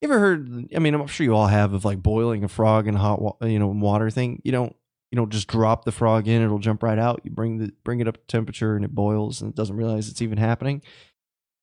you 0.00 0.08
ever 0.08 0.18
heard? 0.18 0.68
I 0.74 0.78
mean, 0.78 0.94
I'm 0.94 1.06
sure 1.06 1.24
you 1.24 1.34
all 1.34 1.46
have 1.46 1.72
of 1.72 1.84
like 1.84 2.02
boiling 2.02 2.42
a 2.42 2.48
frog 2.48 2.88
in 2.88 2.94
hot, 2.94 3.36
you 3.42 3.58
know, 3.58 3.68
water 3.68 4.10
thing. 4.10 4.40
You 4.44 4.52
don't 4.52 4.76
you 5.10 5.16
don't 5.16 5.32
just 5.32 5.48
drop 5.48 5.84
the 5.84 5.92
frog 5.92 6.28
in; 6.28 6.42
it'll 6.42 6.58
jump 6.58 6.82
right 6.82 6.98
out. 6.98 7.20
You 7.24 7.30
bring 7.30 7.58
the 7.58 7.72
bring 7.84 8.00
it 8.00 8.08
up 8.08 8.16
to 8.16 8.26
temperature, 8.26 8.76
and 8.76 8.84
it 8.84 8.94
boils, 8.94 9.40
and 9.40 9.50
it 9.50 9.56
doesn't 9.56 9.76
realize 9.76 10.08
it's 10.08 10.22
even 10.22 10.38
happening. 10.38 10.82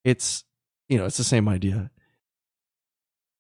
It's 0.04 0.44
you 0.90 0.98
know, 0.98 1.06
it's 1.06 1.18
the 1.18 1.24
same 1.24 1.48
idea. 1.48 1.92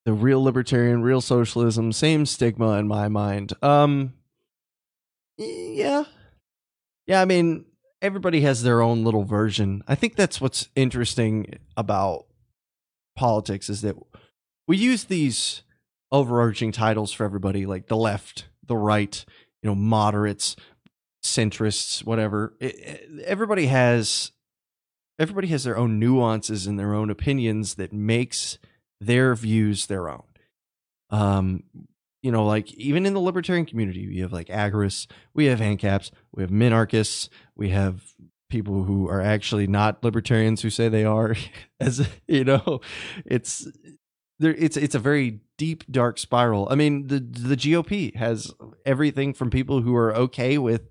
The 0.05 0.13
real 0.13 0.41
libertarian, 0.41 1.01
real 1.01 1.21
socialism, 1.21 1.91
same 1.91 2.25
stigma 2.25 2.77
in 2.77 2.87
my 2.87 3.09
mind. 3.09 3.53
Um, 3.61 4.13
yeah, 5.37 6.05
yeah. 7.05 7.21
I 7.21 7.25
mean, 7.25 7.65
everybody 8.01 8.41
has 8.41 8.63
their 8.63 8.81
own 8.81 9.03
little 9.03 9.23
version. 9.23 9.83
I 9.87 9.95
think 9.95 10.15
that's 10.15 10.39
what's 10.39 10.69
interesting 10.75 11.59
about 11.75 12.25
politics 13.15 13.69
is 13.69 13.81
that 13.81 13.95
we 14.67 14.77
use 14.77 15.05
these 15.05 15.63
overarching 16.11 16.71
titles 16.71 17.11
for 17.11 17.25
everybody, 17.25 17.65
like 17.65 17.87
the 17.87 17.97
left, 17.97 18.47
the 18.65 18.77
right, 18.77 19.25
you 19.67 19.73
know, 19.73 19.75
moderates, 19.75 20.55
centrists, 21.21 22.05
whatever. 22.05 22.53
It, 22.61 23.25
everybody 23.25 23.67
has 23.67 24.31
everybody 25.19 25.47
has 25.49 25.65
their 25.65 25.77
own 25.77 25.99
nuances 25.99 26.67
and 26.67 26.79
their 26.79 26.93
own 26.93 27.09
opinions 27.09 27.75
that 27.75 27.91
makes 27.91 28.59
their 29.01 29.35
views 29.35 29.87
their 29.87 30.09
own. 30.09 30.23
Um, 31.09 31.63
you 32.21 32.31
know, 32.31 32.45
like 32.45 32.73
even 32.75 33.05
in 33.05 33.13
the 33.13 33.19
libertarian 33.19 33.65
community, 33.65 34.07
we 34.07 34.19
have 34.19 34.31
like 34.31 34.47
agorists, 34.47 35.07
we 35.33 35.45
have 35.45 35.59
ANCAPs, 35.59 36.11
we 36.31 36.43
have 36.43 36.51
minarchists, 36.51 37.27
we 37.55 37.69
have 37.69 38.13
people 38.49 38.85
who 38.85 39.09
are 39.09 39.21
actually 39.21 39.67
not 39.67 40.01
libertarians 40.01 40.61
who 40.61 40.69
say 40.69 40.87
they 40.87 41.03
are. 41.03 41.35
As 41.81 42.07
you 42.25 42.45
know, 42.45 42.79
it's 43.25 43.67
there. 44.39 44.53
It's 44.53 44.77
it's 44.77 44.95
a 44.95 44.99
very 44.99 45.41
deep 45.57 45.83
dark 45.89 46.17
spiral. 46.17 46.67
I 46.69 46.75
mean, 46.75 47.07
the 47.07 47.19
the 47.19 47.57
GOP 47.57 48.15
has 48.15 48.53
everything 48.85 49.33
from 49.33 49.49
people 49.49 49.81
who 49.81 49.95
are 49.95 50.15
okay 50.15 50.57
with 50.57 50.89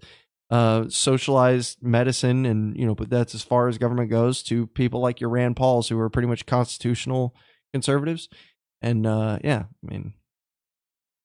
uh, 0.50 0.84
socialized 0.88 1.82
medicine 1.82 2.46
and 2.46 2.76
you 2.78 2.86
know 2.86 2.94
but 2.94 3.10
that's 3.10 3.34
as 3.34 3.42
far 3.42 3.66
as 3.66 3.78
government 3.78 4.10
goes 4.10 4.44
to 4.44 4.68
people 4.68 5.00
like 5.00 5.20
your 5.20 5.30
rand 5.30 5.56
pauls 5.56 5.88
who 5.88 5.98
are 5.98 6.08
pretty 6.08 6.28
much 6.28 6.46
constitutional 6.46 7.34
conservatives 7.72 8.28
and 8.80 9.08
uh, 9.08 9.40
yeah 9.42 9.64
i 9.82 9.90
mean 9.90 10.14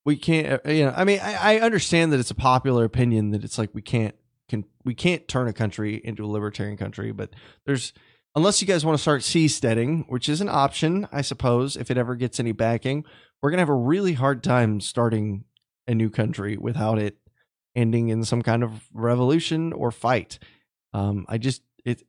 we 0.06 0.18
can't 0.18 0.60
uh, 0.66 0.72
you 0.72 0.86
know 0.86 0.94
i 0.98 1.04
mean 1.04 1.20
I, 1.22 1.58
I 1.58 1.60
understand 1.60 2.12
that 2.12 2.20
it's 2.20 2.32
a 2.32 2.36
popular 2.36 2.84
opinion 2.84 3.30
that 3.30 3.44
it's 3.44 3.60
like 3.60 3.70
we 3.74 3.84
can't 3.84 4.16
can 4.50 4.66
we 4.84 4.96
can't 4.96 5.28
turn 5.28 5.48
a 5.48 5.54
country 5.54 6.02
into 6.04 6.26
a 6.26 6.28
libertarian 6.28 6.76
country 6.76 7.12
but 7.12 7.30
there's 7.68 7.94
unless 8.36 8.62
you 8.62 8.68
guys 8.68 8.86
want 8.86 8.98
to 8.98 9.02
start 9.02 9.22
seasteading 9.22 10.06
which 10.08 10.30
is 10.30 10.42
an 10.42 10.50
option 10.50 11.08
i 11.12 11.22
suppose 11.22 11.76
if 11.76 11.92
it 11.92 11.98
ever 11.98 12.16
gets 12.16 12.40
any 12.40 12.52
backing 12.52 13.04
we're 13.42 13.50
going 13.50 13.58
to 13.58 13.62
have 13.62 13.70
a 13.70 13.74
really 13.74 14.14
hard 14.14 14.44
time 14.44 14.80
starting 14.80 15.44
a 15.88 15.96
new 15.96 16.10
country 16.10 16.58
without 16.58 17.00
it 17.00 17.18
ending 17.76 18.10
in 18.10 18.24
some 18.24 18.42
kind 18.42 18.64
of 18.64 18.88
revolution 18.94 19.74
or 19.74 19.92
fight. 19.92 20.40
Um, 20.94 21.26
I 21.30 21.38
just 21.38 21.62
it 21.86 22.04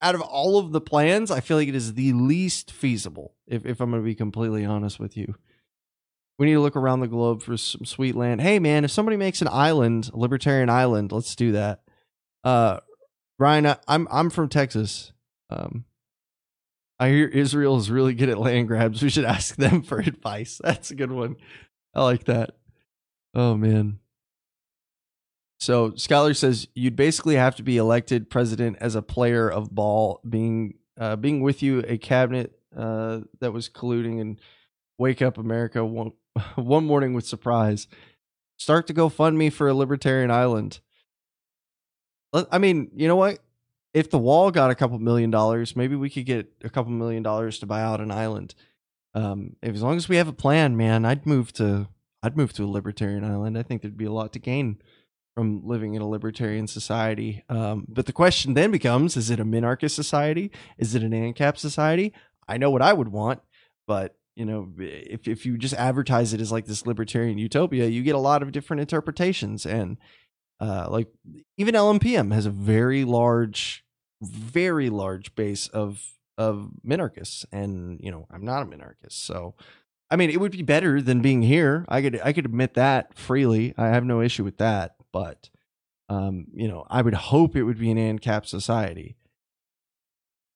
out 0.00 0.14
of 0.14 0.20
all 0.20 0.58
of 0.58 0.72
the 0.72 0.80
plans, 0.80 1.30
I 1.30 1.40
feel 1.40 1.56
like 1.56 1.68
it 1.68 1.74
is 1.74 1.94
the 1.94 2.12
least 2.12 2.72
feasible. 2.72 3.34
If 3.46 3.64
if 3.64 3.80
I'm 3.80 3.90
going 3.90 4.02
to 4.02 4.06
be 4.06 4.14
completely 4.14 4.64
honest 4.64 4.98
with 4.98 5.16
you, 5.16 5.34
we 6.38 6.46
need 6.46 6.54
to 6.54 6.60
look 6.60 6.76
around 6.76 7.00
the 7.00 7.08
globe 7.08 7.42
for 7.42 7.56
some 7.56 7.84
sweet 7.84 8.16
land. 8.16 8.40
Hey 8.40 8.58
man, 8.58 8.84
if 8.84 8.90
somebody 8.90 9.16
makes 9.16 9.40
an 9.42 9.48
island, 9.48 10.10
libertarian 10.12 10.70
island, 10.70 11.12
let's 11.12 11.36
do 11.36 11.52
that. 11.52 11.82
Uh, 12.42 12.80
Ryan, 13.38 13.66
I, 13.66 13.76
I'm 13.86 14.08
I'm 14.10 14.30
from 14.30 14.48
Texas. 14.48 15.12
Um, 15.52 15.84
I 16.98 17.08
hear 17.08 17.26
Israel 17.26 17.76
is 17.76 17.90
really 17.90 18.14
good 18.14 18.28
at 18.28 18.38
land 18.38 18.68
grabs. 18.68 19.02
We 19.02 19.10
should 19.10 19.24
ask 19.24 19.56
them 19.56 19.82
for 19.82 19.98
advice. 20.00 20.60
That's 20.62 20.90
a 20.90 20.94
good 20.94 21.12
one. 21.12 21.36
I 21.94 22.04
like 22.04 22.24
that. 22.24 22.56
Oh 23.34 23.56
man. 23.56 23.98
So 25.58 25.94
Scholar 25.94 26.34
says 26.34 26.66
you'd 26.74 26.96
basically 26.96 27.36
have 27.36 27.56
to 27.56 27.62
be 27.62 27.76
elected 27.76 28.30
president 28.30 28.78
as 28.80 28.94
a 28.94 29.02
player 29.02 29.48
of 29.48 29.74
ball, 29.74 30.20
being 30.28 30.74
uh, 30.98 31.16
being 31.16 31.40
with 31.40 31.62
you 31.62 31.84
a 31.86 31.98
cabinet 31.98 32.58
uh, 32.76 33.20
that 33.40 33.52
was 33.52 33.68
colluding 33.68 34.20
and 34.20 34.40
wake 34.98 35.22
up 35.22 35.38
America 35.38 35.84
one 35.84 36.12
one 36.56 36.84
morning 36.84 37.14
with 37.14 37.26
surprise. 37.26 37.88
Start 38.58 38.86
to 38.86 38.92
go 38.92 39.08
fund 39.08 39.36
me 39.36 39.50
for 39.50 39.68
a 39.68 39.74
libertarian 39.74 40.30
island. 40.30 40.80
I 42.32 42.58
mean, 42.58 42.90
you 42.94 43.08
know 43.08 43.16
what? 43.16 43.40
If 43.94 44.10
the 44.10 44.18
wall 44.18 44.50
got 44.50 44.70
a 44.70 44.74
couple 44.74 44.98
million 44.98 45.30
dollars, 45.30 45.76
maybe 45.76 45.96
we 45.96 46.10
could 46.10 46.24
get 46.26 46.52
a 46.64 46.70
couple 46.70 46.92
million 46.92 47.22
dollars 47.22 47.58
to 47.58 47.66
buy 47.66 47.82
out 47.82 48.00
an 48.00 48.10
island. 48.10 48.54
Um, 49.14 49.56
if, 49.60 49.74
as 49.74 49.82
long 49.82 49.96
as 49.96 50.08
we 50.08 50.16
have 50.16 50.28
a 50.28 50.32
plan, 50.32 50.76
man, 50.76 51.04
I'd 51.04 51.26
move 51.26 51.52
to 51.54 51.88
I'd 52.22 52.36
move 52.36 52.52
to 52.54 52.64
a 52.64 52.66
libertarian 52.66 53.24
island. 53.24 53.58
I 53.58 53.62
think 53.62 53.82
there'd 53.82 53.96
be 53.96 54.04
a 54.04 54.12
lot 54.12 54.32
to 54.32 54.38
gain 54.38 54.80
from 55.34 55.66
living 55.66 55.94
in 55.94 56.02
a 56.02 56.08
libertarian 56.08 56.66
society. 56.66 57.42
Um, 57.48 57.86
but 57.88 58.06
the 58.06 58.12
question 58.12 58.54
then 58.54 58.70
becomes: 58.70 59.16
Is 59.16 59.28
it 59.28 59.40
a 59.40 59.44
minarchist 59.44 59.92
society? 59.92 60.50
Is 60.78 60.94
it 60.94 61.02
an 61.02 61.12
ANCAP 61.12 61.58
society? 61.58 62.12
I 62.48 62.56
know 62.58 62.70
what 62.70 62.82
I 62.82 62.92
would 62.92 63.08
want, 63.08 63.40
but 63.86 64.16
you 64.34 64.46
know, 64.46 64.72
if 64.78 65.28
if 65.28 65.44
you 65.44 65.58
just 65.58 65.74
advertise 65.74 66.32
it 66.32 66.40
as 66.40 66.52
like 66.52 66.66
this 66.66 66.86
libertarian 66.86 67.38
utopia, 67.38 67.86
you 67.86 68.02
get 68.02 68.14
a 68.14 68.18
lot 68.18 68.42
of 68.42 68.52
different 68.52 68.80
interpretations. 68.80 69.66
And 69.66 69.98
uh, 70.60 70.86
like 70.88 71.08
even 71.56 71.74
LMPM 71.74 72.32
has 72.32 72.46
a 72.46 72.50
very 72.50 73.04
large, 73.04 73.81
very 74.22 74.90
large 74.90 75.34
base 75.34 75.68
of 75.68 76.02
of 76.38 76.70
minarchists, 76.86 77.44
and 77.52 78.00
you 78.00 78.10
know, 78.10 78.26
I'm 78.30 78.44
not 78.44 78.62
a 78.62 78.66
minarchist, 78.66 79.12
so. 79.12 79.54
I 80.10 80.16
mean, 80.16 80.28
it 80.28 80.38
would 80.38 80.52
be 80.52 80.60
better 80.60 81.00
than 81.00 81.22
being 81.22 81.40
here. 81.40 81.86
I 81.88 82.02
could 82.02 82.20
I 82.22 82.34
could 82.34 82.44
admit 82.44 82.74
that 82.74 83.16
freely. 83.16 83.72
I 83.78 83.86
have 83.88 84.04
no 84.04 84.20
issue 84.20 84.44
with 84.44 84.58
that 84.58 84.96
but 85.12 85.50
um, 86.08 86.46
you 86.52 86.68
know, 86.68 86.86
I 86.90 87.02
would 87.02 87.14
hope 87.14 87.54
it 87.54 87.62
would 87.62 87.78
be 87.78 87.90
an 87.90 87.98
ANCAP 87.98 88.46
society. 88.46 89.16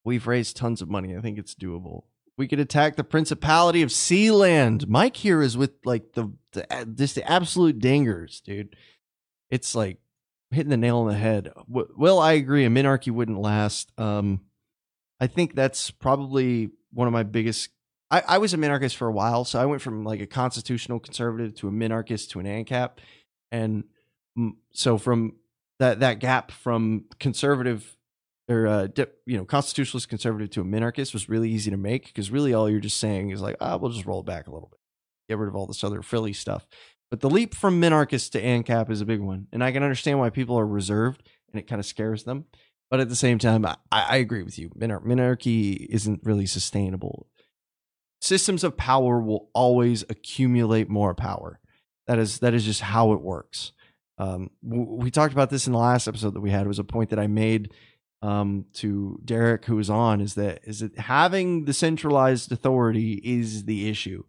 We've 0.03 0.27
raised 0.27 0.57
tons 0.57 0.81
of 0.81 0.89
money. 0.89 1.15
I 1.15 1.21
think 1.21 1.37
it's 1.37 1.55
doable. 1.55 2.03
We 2.37 2.47
could 2.47 2.59
attack 2.59 2.95
the 2.95 3.03
Principality 3.03 3.81
of 3.81 3.89
Sealand. 3.89 4.87
Mike 4.87 5.17
here 5.17 5.41
is 5.41 5.57
with 5.57 5.71
like 5.85 6.13
the, 6.13 6.31
the 6.53 6.93
just 6.95 7.15
the 7.15 7.29
absolute 7.29 7.79
dingers, 7.79 8.41
dude. 8.43 8.75
It's 9.49 9.73
like 9.73 9.97
hitting 10.51 10.69
the 10.69 10.77
nail 10.77 10.99
on 10.99 11.07
the 11.07 11.13
head. 11.13 11.51
Well, 11.67 12.19
I 12.19 12.33
agree. 12.33 12.65
A 12.65 12.69
minarchy 12.69 13.11
wouldn't 13.11 13.39
last. 13.39 13.91
Um, 13.97 14.41
I 15.19 15.27
think 15.27 15.55
that's 15.55 15.91
probably 15.91 16.69
one 16.91 17.07
of 17.07 17.13
my 17.13 17.23
biggest. 17.23 17.69
I, 18.09 18.23
I 18.27 18.37
was 18.37 18.53
a 18.53 18.57
minarchist 18.57 18.95
for 18.95 19.07
a 19.07 19.11
while, 19.11 19.43
so 19.43 19.59
I 19.59 19.65
went 19.65 19.81
from 19.81 20.03
like 20.03 20.21
a 20.21 20.27
constitutional 20.27 20.99
conservative 20.99 21.55
to 21.55 21.67
a 21.67 21.71
minarchist 21.71 22.29
to 22.29 22.39
an 22.39 22.45
ANCAP, 22.45 22.91
and 23.51 23.83
so 24.71 24.97
from 24.97 25.35
that 25.79 25.99
that 25.99 26.19
gap 26.19 26.51
from 26.51 27.05
conservative 27.19 27.97
or 28.49 28.67
uh, 28.67 28.87
you 29.25 29.37
know 29.37 29.45
constitutionalist 29.45 30.07
conservative 30.07 30.49
to 30.51 30.61
a 30.61 30.65
minarchist 30.65 31.13
was 31.13 31.29
really 31.29 31.51
easy 31.51 31.71
to 31.71 31.77
make 31.77 32.07
because 32.07 32.31
really 32.31 32.53
all 32.53 32.69
you're 32.69 32.79
just 32.79 32.97
saying 32.97 33.31
is 33.31 33.41
like 33.41 33.55
ah 33.59 33.77
we'll 33.77 33.91
just 33.91 34.05
roll 34.05 34.21
it 34.21 34.25
back 34.25 34.47
a 34.47 34.51
little 34.51 34.69
bit 34.69 34.79
get 35.29 35.37
rid 35.37 35.49
of 35.49 35.55
all 35.55 35.67
this 35.67 35.83
other 35.83 36.01
frilly 36.01 36.33
stuff 36.33 36.65
but 37.09 37.21
the 37.21 37.29
leap 37.29 37.55
from 37.55 37.81
minarchist 37.81 38.31
to 38.31 38.41
ancap 38.41 38.89
is 38.89 39.01
a 39.01 39.05
big 39.05 39.19
one 39.19 39.47
and 39.51 39.63
i 39.63 39.71
can 39.71 39.83
understand 39.83 40.19
why 40.19 40.29
people 40.29 40.57
are 40.59 40.67
reserved 40.67 41.27
and 41.51 41.59
it 41.59 41.67
kind 41.67 41.79
of 41.79 41.85
scares 41.85 42.23
them 42.23 42.45
but 42.89 42.99
at 42.99 43.09
the 43.09 43.15
same 43.15 43.39
time 43.39 43.65
i, 43.65 43.75
I 43.91 44.17
agree 44.17 44.43
with 44.43 44.57
you 44.57 44.71
Minar- 44.75 45.01
minarchy 45.01 45.85
isn't 45.89 46.21
really 46.23 46.45
sustainable 46.45 47.27
systems 48.21 48.63
of 48.63 48.77
power 48.77 49.19
will 49.21 49.49
always 49.53 50.03
accumulate 50.03 50.89
more 50.89 51.13
power 51.13 51.59
that 52.07 52.19
is 52.19 52.39
that 52.39 52.53
is 52.53 52.65
just 52.65 52.81
how 52.81 53.13
it 53.13 53.21
works 53.21 53.71
um, 54.17 54.49
we 54.63 55.11
talked 55.11 55.33
about 55.33 55.49
this 55.49 55.67
in 55.67 55.73
the 55.73 55.79
last 55.79 56.07
episode 56.07 56.33
that 56.33 56.41
we 56.41 56.49
had. 56.49 56.65
It 56.65 56.67
was 56.67 56.79
a 56.79 56.83
point 56.83 57.11
that 57.11 57.19
I 57.19 57.27
made 57.27 57.73
um, 58.21 58.65
to 58.75 59.19
Derek, 59.23 59.65
who 59.65 59.75
was 59.75 59.89
on, 59.89 60.21
is 60.21 60.35
that 60.35 60.61
is 60.63 60.79
that 60.79 60.97
having 60.97 61.65
the 61.65 61.73
centralized 61.73 62.51
authority 62.51 63.13
is 63.23 63.65
the 63.65 63.89
issue. 63.89 64.23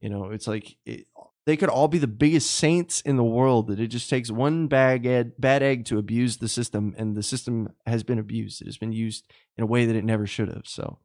You 0.00 0.10
know, 0.10 0.30
it's 0.30 0.46
like 0.46 0.76
it, 0.86 1.06
they 1.46 1.56
could 1.56 1.68
all 1.68 1.88
be 1.88 1.98
the 1.98 2.06
biggest 2.06 2.50
saints 2.50 3.00
in 3.02 3.16
the 3.16 3.24
world. 3.24 3.68
That 3.68 3.80
it 3.80 3.88
just 3.88 4.08
takes 4.10 4.30
one 4.30 4.66
bag 4.66 5.06
ed, 5.06 5.32
bad 5.38 5.62
egg 5.62 5.84
to 5.86 5.98
abuse 5.98 6.38
the 6.38 6.48
system, 6.48 6.94
and 6.96 7.16
the 7.16 7.22
system 7.22 7.70
has 7.86 8.02
been 8.02 8.18
abused. 8.18 8.62
It 8.62 8.66
has 8.66 8.78
been 8.78 8.92
used 8.92 9.30
in 9.56 9.64
a 9.64 9.66
way 9.68 9.86
that 9.86 9.96
it 9.96 10.04
never 10.04 10.26
should 10.26 10.48
have. 10.48 10.66
So, 10.66 10.98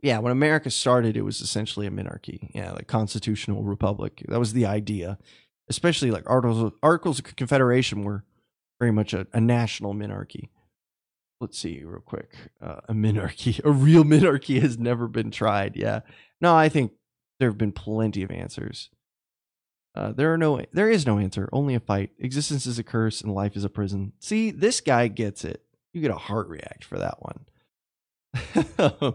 yeah, 0.00 0.18
when 0.18 0.32
America 0.32 0.70
started, 0.70 1.16
it 1.16 1.22
was 1.22 1.40
essentially 1.40 1.86
a 1.86 1.90
minarchy. 1.90 2.50
Yeah, 2.54 2.72
like 2.72 2.86
constitutional 2.86 3.62
republic. 3.62 4.24
That 4.28 4.38
was 4.38 4.52
the 4.52 4.66
idea 4.66 5.18
especially 5.68 6.10
like 6.10 6.28
articles 6.28 6.62
of, 6.62 6.72
articles 6.82 7.18
of 7.18 7.36
confederation 7.36 8.02
were 8.02 8.24
very 8.78 8.92
much 8.92 9.12
a, 9.12 9.26
a 9.32 9.40
national 9.40 9.94
minarchy. 9.94 10.48
Let's 11.40 11.58
see 11.58 11.82
real 11.84 12.00
quick. 12.00 12.34
Uh, 12.60 12.80
a 12.88 12.94
minarchy, 12.94 13.60
a 13.64 13.70
real 13.70 14.04
minarchy 14.04 14.60
has 14.60 14.78
never 14.78 15.08
been 15.08 15.30
tried. 15.30 15.76
Yeah, 15.76 16.00
no, 16.40 16.54
I 16.54 16.68
think 16.68 16.92
there 17.38 17.48
have 17.48 17.58
been 17.58 17.72
plenty 17.72 18.22
of 18.22 18.30
answers. 18.30 18.90
Uh, 19.94 20.12
there 20.12 20.32
are 20.32 20.38
no, 20.38 20.62
there 20.72 20.90
is 20.90 21.06
no 21.06 21.18
answer. 21.18 21.48
Only 21.52 21.74
a 21.74 21.80
fight. 21.80 22.10
Existence 22.18 22.66
is 22.66 22.78
a 22.78 22.84
curse, 22.84 23.20
and 23.20 23.34
life 23.34 23.56
is 23.56 23.64
a 23.64 23.68
prison. 23.68 24.12
See, 24.20 24.50
this 24.50 24.80
guy 24.80 25.08
gets 25.08 25.44
it. 25.44 25.64
You 25.92 26.00
get 26.00 26.10
a 26.10 26.16
heart 26.16 26.48
react 26.48 26.84
for 26.84 26.98
that 26.98 27.18
one. 27.20 29.14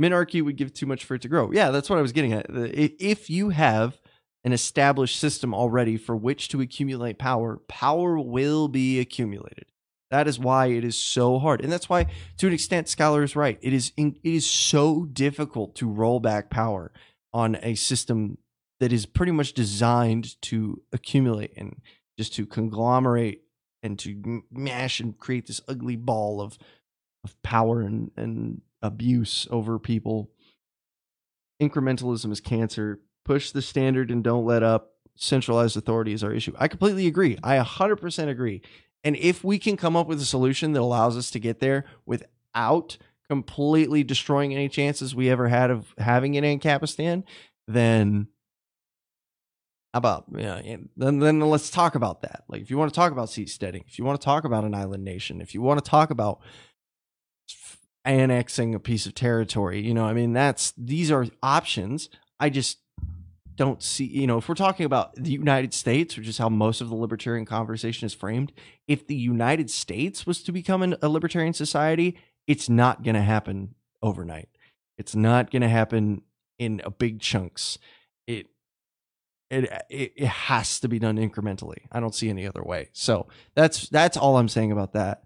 Minarchy 0.00 0.42
would 0.42 0.56
give 0.56 0.72
too 0.72 0.86
much 0.86 1.04
for 1.04 1.16
it 1.16 1.22
to 1.22 1.28
grow. 1.28 1.50
Yeah, 1.50 1.70
that's 1.70 1.90
what 1.90 1.98
I 1.98 2.02
was 2.02 2.12
getting 2.12 2.32
at. 2.32 2.46
If 2.48 3.28
you 3.30 3.48
have 3.48 4.00
an 4.44 4.52
established 4.52 5.18
system 5.18 5.52
already 5.52 5.96
for 5.96 6.14
which 6.16 6.48
to 6.50 6.60
accumulate 6.60 7.18
power, 7.18 7.56
power 7.68 8.18
will 8.18 8.68
be 8.68 9.00
accumulated. 9.00 9.66
That 10.10 10.26
is 10.26 10.38
why 10.38 10.66
it 10.66 10.84
is 10.84 10.98
so 10.98 11.38
hard. 11.38 11.60
And 11.60 11.70
that's 11.70 11.88
why, 11.88 12.06
to 12.38 12.46
an 12.46 12.52
extent, 12.52 12.88
Scholar 12.88 13.22
is 13.22 13.36
right. 13.36 13.58
It 13.60 13.72
is, 13.72 13.92
in, 13.96 14.16
it 14.22 14.34
is 14.34 14.48
so 14.48 15.04
difficult 15.04 15.74
to 15.76 15.88
roll 15.88 16.18
back 16.20 16.50
power 16.50 16.92
on 17.32 17.58
a 17.62 17.74
system 17.74 18.38
that 18.80 18.92
is 18.92 19.06
pretty 19.06 19.32
much 19.32 19.52
designed 19.52 20.40
to 20.42 20.80
accumulate 20.92 21.52
and 21.56 21.80
just 22.16 22.34
to 22.34 22.46
conglomerate 22.46 23.42
and 23.82 23.98
to 23.98 24.42
mash 24.50 25.00
and 25.00 25.18
create 25.18 25.46
this 25.46 25.60
ugly 25.68 25.96
ball 25.96 26.40
of, 26.40 26.58
of 27.24 27.40
power 27.42 27.80
and, 27.80 28.10
and 28.16 28.62
abuse 28.82 29.46
over 29.50 29.78
people 29.78 30.30
incrementalism 31.60 32.30
is 32.32 32.40
cancer. 32.40 33.00
Push 33.24 33.50
the 33.50 33.62
standard 33.62 34.10
and 34.10 34.24
don't 34.24 34.44
let 34.44 34.62
up. 34.62 34.92
Centralized 35.16 35.76
authority 35.76 36.12
is 36.12 36.22
our 36.22 36.32
issue. 36.32 36.52
I 36.58 36.68
completely 36.68 37.06
agree. 37.06 37.36
I 37.42 37.58
100% 37.58 38.28
agree. 38.28 38.62
And 39.04 39.16
if 39.16 39.44
we 39.44 39.58
can 39.58 39.76
come 39.76 39.96
up 39.96 40.06
with 40.06 40.20
a 40.20 40.24
solution 40.24 40.72
that 40.72 40.80
allows 40.80 41.16
us 41.16 41.30
to 41.30 41.38
get 41.38 41.60
there 41.60 41.84
without 42.04 42.98
completely 43.28 44.02
destroying 44.02 44.54
any 44.54 44.68
chances 44.68 45.14
we 45.14 45.30
ever 45.30 45.48
had 45.48 45.70
of 45.70 45.94
having 45.98 46.34
it 46.34 46.44
in 46.44 46.58
Ancapistan, 46.58 47.24
then 47.66 48.28
how 49.94 49.98
about 49.98 50.26
yeah, 50.36 50.60
then 50.96 51.18
then 51.18 51.40
let's 51.40 51.70
talk 51.70 51.94
about 51.94 52.22
that. 52.22 52.44
Like 52.48 52.60
if 52.60 52.70
you 52.70 52.78
want 52.78 52.92
to 52.92 52.96
talk 52.96 53.12
about 53.12 53.28
seasteading, 53.28 53.84
if 53.86 53.98
you 53.98 54.04
want 54.04 54.20
to 54.20 54.24
talk 54.24 54.44
about 54.44 54.64
an 54.64 54.74
island 54.74 55.04
nation, 55.04 55.40
if 55.40 55.54
you 55.54 55.62
want 55.62 55.82
to 55.82 55.90
talk 55.90 56.10
about 56.10 56.40
annexing 58.04 58.74
a 58.74 58.80
piece 58.80 59.06
of 59.06 59.14
territory, 59.14 59.80
you 59.80 59.94
know, 59.94 60.04
I 60.04 60.12
mean 60.12 60.32
that's 60.32 60.72
these 60.76 61.10
are 61.10 61.26
options. 61.42 62.10
I 62.38 62.50
just 62.50 62.78
don't 63.58 63.82
see, 63.82 64.04
you 64.04 64.26
know, 64.26 64.38
if 64.38 64.48
we're 64.48 64.54
talking 64.54 64.86
about 64.86 65.14
the 65.16 65.32
United 65.32 65.74
States, 65.74 66.16
which 66.16 66.28
is 66.28 66.38
how 66.38 66.48
most 66.48 66.80
of 66.80 66.88
the 66.88 66.94
libertarian 66.94 67.44
conversation 67.44 68.06
is 68.06 68.14
framed, 68.14 68.52
if 68.86 69.06
the 69.06 69.16
United 69.16 69.68
States 69.68 70.26
was 70.26 70.42
to 70.44 70.52
become 70.52 70.80
an, 70.80 70.96
a 71.02 71.08
libertarian 71.08 71.52
society, 71.52 72.16
it's 72.46 72.68
not 72.68 73.02
going 73.02 73.16
to 73.16 73.20
happen 73.20 73.74
overnight. 74.00 74.48
It's 74.96 75.14
not 75.14 75.50
going 75.50 75.62
to 75.62 75.68
happen 75.68 76.22
in 76.58 76.80
a 76.84 76.90
big 76.90 77.20
chunks. 77.20 77.78
It, 78.26 78.46
it 79.50 79.64
it 79.90 80.12
it 80.16 80.26
has 80.26 80.78
to 80.80 80.88
be 80.88 80.98
done 80.98 81.16
incrementally. 81.16 81.78
I 81.90 82.00
don't 82.00 82.14
see 82.14 82.28
any 82.28 82.46
other 82.46 82.62
way. 82.62 82.90
So 82.92 83.26
that's 83.54 83.88
that's 83.88 84.16
all 84.16 84.36
I'm 84.36 84.48
saying 84.48 84.72
about 84.72 84.92
that. 84.92 85.24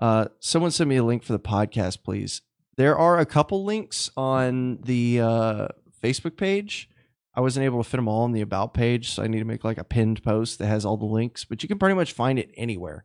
Uh, 0.00 0.26
someone 0.40 0.70
send 0.70 0.88
me 0.88 0.96
a 0.96 1.04
link 1.04 1.22
for 1.22 1.32
the 1.32 1.38
podcast, 1.38 2.02
please. 2.02 2.42
There 2.76 2.96
are 2.96 3.18
a 3.18 3.26
couple 3.26 3.64
links 3.64 4.10
on 4.16 4.78
the 4.82 5.20
uh, 5.20 5.68
Facebook 6.02 6.36
page. 6.36 6.88
I 7.36 7.40
wasn't 7.40 7.64
able 7.64 7.82
to 7.82 7.88
fit 7.88 7.96
them 7.96 8.08
all 8.08 8.22
on 8.22 8.32
the 8.32 8.40
about 8.40 8.74
page, 8.74 9.10
so 9.10 9.22
I 9.22 9.26
need 9.26 9.40
to 9.40 9.44
make 9.44 9.64
like 9.64 9.78
a 9.78 9.84
pinned 9.84 10.22
post 10.22 10.58
that 10.58 10.66
has 10.66 10.84
all 10.84 10.96
the 10.96 11.04
links. 11.04 11.44
But 11.44 11.62
you 11.62 11.68
can 11.68 11.78
pretty 11.78 11.96
much 11.96 12.12
find 12.12 12.38
it 12.38 12.50
anywhere: 12.56 13.04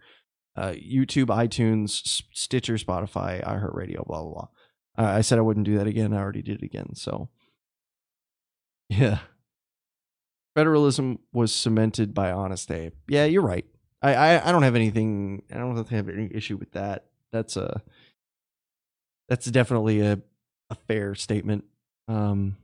uh, 0.55 0.73
YouTube, 0.73 1.27
iTunes, 1.27 2.23
Stitcher, 2.33 2.75
Spotify, 2.75 3.43
iHeartRadio, 3.43 4.05
blah 4.05 4.21
blah 4.21 4.31
blah. 4.31 4.47
Uh, 4.97 5.11
I 5.11 5.21
said 5.21 5.39
I 5.39 5.41
wouldn't 5.41 5.65
do 5.65 5.77
that 5.77 5.87
again. 5.87 6.13
I 6.13 6.17
already 6.17 6.41
did 6.41 6.61
it 6.61 6.65
again. 6.65 6.93
So, 6.95 7.29
yeah, 8.89 9.19
federalism 10.55 11.19
was 11.33 11.53
cemented 11.53 12.13
by 12.13 12.31
Honest 12.31 12.69
Abe. 12.71 12.93
Yeah, 13.07 13.25
you're 13.25 13.41
right. 13.41 13.65
I, 14.01 14.13
I, 14.13 14.49
I 14.49 14.51
don't 14.51 14.63
have 14.63 14.75
anything. 14.75 15.43
I 15.53 15.57
don't 15.57 15.89
have 15.89 16.09
any 16.09 16.29
issue 16.33 16.57
with 16.57 16.71
that. 16.73 17.05
That's 17.31 17.57
a 17.57 17.81
that's 19.27 19.45
definitely 19.47 20.01
a 20.01 20.19
a 20.69 20.75
fair 20.75 21.15
statement. 21.15 21.65
Um, 22.07 22.57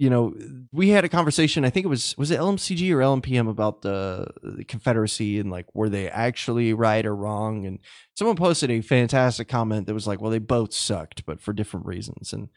you 0.00 0.08
know, 0.08 0.34
we 0.72 0.88
had 0.88 1.04
a 1.04 1.10
conversation. 1.10 1.62
I 1.62 1.68
think 1.68 1.84
it 1.84 1.90
was 1.90 2.16
was 2.16 2.30
it 2.30 2.40
LMCG 2.40 2.90
or 2.90 3.00
LMPM 3.00 3.50
about 3.50 3.82
the, 3.82 4.26
the 4.42 4.64
Confederacy 4.64 5.38
and 5.38 5.50
like 5.50 5.66
were 5.74 5.90
they 5.90 6.08
actually 6.08 6.72
right 6.72 7.04
or 7.04 7.14
wrong? 7.14 7.66
And 7.66 7.80
someone 8.14 8.34
posted 8.36 8.70
a 8.70 8.80
fantastic 8.80 9.46
comment 9.46 9.86
that 9.86 9.92
was 9.92 10.06
like, 10.06 10.18
"Well, 10.18 10.30
they 10.30 10.38
both 10.38 10.72
sucked, 10.72 11.26
but 11.26 11.38
for 11.38 11.52
different 11.52 11.84
reasons." 11.84 12.32
And 12.32 12.48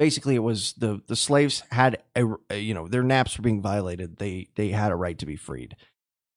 basically, 0.00 0.34
it 0.34 0.40
was 0.40 0.72
the 0.72 1.00
the 1.06 1.14
slaves 1.14 1.62
had 1.70 2.02
a, 2.16 2.24
a 2.50 2.58
you 2.58 2.74
know 2.74 2.88
their 2.88 3.04
naps 3.04 3.38
were 3.38 3.42
being 3.42 3.62
violated. 3.62 4.16
They 4.16 4.48
they 4.56 4.70
had 4.70 4.90
a 4.90 4.96
right 4.96 5.18
to 5.20 5.26
be 5.26 5.36
freed, 5.36 5.76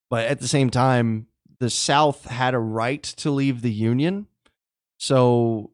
but 0.08 0.28
at 0.28 0.40
the 0.40 0.48
same 0.48 0.70
time, 0.70 1.26
the 1.60 1.72
South 1.72 2.26
had 2.26 2.54
a 2.54 2.60
right 2.60 3.02
to 3.02 3.32
leave 3.32 3.64
the 3.64 3.72
Union. 3.72 4.28
So 5.00 5.72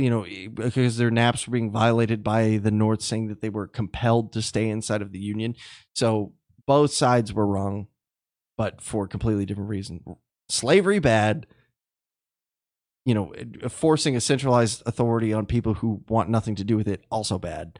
you 0.00 0.10
know, 0.10 0.26
because 0.52 0.96
their 0.96 1.10
naps 1.10 1.46
were 1.46 1.52
being 1.52 1.70
violated 1.70 2.24
by 2.24 2.56
the 2.56 2.70
North, 2.70 3.02
saying 3.02 3.28
that 3.28 3.40
they 3.40 3.50
were 3.50 3.66
compelled 3.66 4.32
to 4.32 4.42
stay 4.42 4.68
inside 4.68 5.02
of 5.02 5.12
the 5.12 5.18
Union. 5.18 5.54
So 5.94 6.32
both 6.66 6.92
sides 6.92 7.32
were 7.32 7.46
wrong, 7.46 7.88
but 8.56 8.80
for 8.80 9.06
completely 9.06 9.46
different 9.46 9.70
reasons. 9.70 10.02
Slavery 10.48 10.98
bad. 10.98 11.46
You 13.04 13.14
know, 13.14 13.32
forcing 13.68 14.14
a 14.14 14.20
centralized 14.20 14.82
authority 14.86 15.32
on 15.32 15.46
people 15.46 15.74
who 15.74 16.02
want 16.08 16.28
nothing 16.28 16.54
to 16.56 16.64
do 16.64 16.76
with 16.76 16.86
it 16.88 17.04
also 17.10 17.38
bad. 17.38 17.78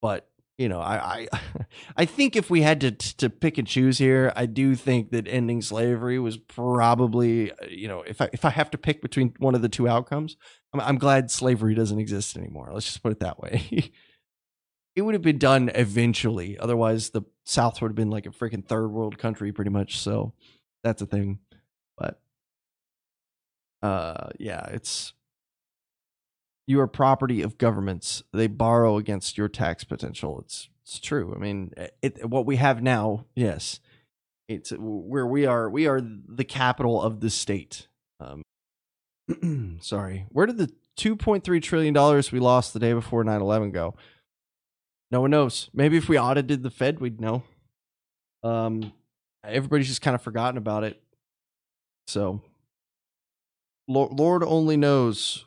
But 0.00 0.28
you 0.58 0.68
know, 0.68 0.80
I, 0.80 1.26
I, 1.32 1.40
I 1.96 2.04
think 2.04 2.36
if 2.36 2.50
we 2.50 2.62
had 2.62 2.80
to 2.82 2.92
to 2.92 3.30
pick 3.30 3.58
and 3.58 3.66
choose 3.66 3.98
here, 3.98 4.32
I 4.36 4.46
do 4.46 4.74
think 4.74 5.10
that 5.10 5.26
ending 5.26 5.62
slavery 5.62 6.18
was 6.18 6.36
probably, 6.36 7.52
uh, 7.52 7.66
you 7.68 7.88
know, 7.88 8.02
if 8.02 8.20
I 8.20 8.28
if 8.32 8.44
I 8.44 8.50
have 8.50 8.70
to 8.72 8.78
pick 8.78 9.02
between 9.02 9.34
one 9.38 9.54
of 9.54 9.62
the 9.62 9.68
two 9.68 9.88
outcomes, 9.88 10.36
I'm, 10.72 10.80
I'm 10.80 10.98
glad 10.98 11.30
slavery 11.30 11.74
doesn't 11.74 11.98
exist 11.98 12.36
anymore. 12.36 12.70
Let's 12.72 12.86
just 12.86 13.02
put 13.02 13.12
it 13.12 13.20
that 13.20 13.40
way. 13.40 13.92
it 14.96 15.02
would 15.02 15.14
have 15.14 15.22
been 15.22 15.38
done 15.38 15.70
eventually, 15.74 16.58
otherwise 16.58 17.10
the 17.10 17.22
South 17.44 17.80
would 17.80 17.88
have 17.88 17.96
been 17.96 18.10
like 18.10 18.26
a 18.26 18.30
freaking 18.30 18.66
third 18.66 18.88
world 18.88 19.18
country, 19.18 19.52
pretty 19.52 19.70
much. 19.70 19.98
So 19.98 20.34
that's 20.84 21.02
a 21.02 21.06
thing. 21.06 21.38
But, 21.96 22.20
uh, 23.82 24.30
yeah, 24.38 24.66
it's 24.66 25.12
you 26.66 26.80
are 26.80 26.86
property 26.86 27.42
of 27.42 27.58
governments. 27.58 28.22
They 28.32 28.46
borrow 28.46 28.96
against 28.96 29.36
your 29.36 29.48
tax 29.48 29.84
potential. 29.84 30.40
It's 30.40 30.68
it's 30.82 30.98
true. 30.98 31.32
I 31.34 31.38
mean, 31.38 31.72
it, 32.02 32.28
what 32.28 32.44
we 32.44 32.56
have 32.56 32.82
now, 32.82 33.26
yes, 33.36 33.80
it's 34.48 34.72
where 34.76 35.26
we 35.26 35.46
are. 35.46 35.70
We 35.70 35.86
are 35.86 36.00
the 36.00 36.44
capital 36.44 37.00
of 37.00 37.20
the 37.20 37.30
state. 37.30 37.86
Um, 38.20 38.42
sorry, 39.80 40.26
where 40.30 40.46
did 40.46 40.58
the 40.58 40.72
two 40.96 41.16
point 41.16 41.44
three 41.44 41.60
trillion 41.60 41.94
dollars 41.94 42.32
we 42.32 42.40
lost 42.40 42.72
the 42.72 42.80
day 42.80 42.92
before 42.92 43.24
9-11 43.24 43.72
go? 43.72 43.94
No 45.10 45.20
one 45.20 45.30
knows. 45.30 45.70
Maybe 45.72 45.96
if 45.96 46.08
we 46.08 46.18
audited 46.18 46.62
the 46.62 46.70
Fed, 46.70 46.98
we'd 46.98 47.20
know. 47.20 47.44
Um, 48.42 48.92
everybody's 49.44 49.88
just 49.88 50.02
kind 50.02 50.14
of 50.14 50.22
forgotten 50.22 50.58
about 50.58 50.84
it. 50.84 51.00
So, 52.06 52.42
Lord 53.86 54.42
only 54.42 54.76
knows 54.76 55.44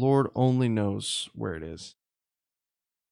Lord 0.00 0.28
only 0.34 0.68
knows 0.68 1.28
where 1.34 1.54
it 1.54 1.62
is. 1.62 1.94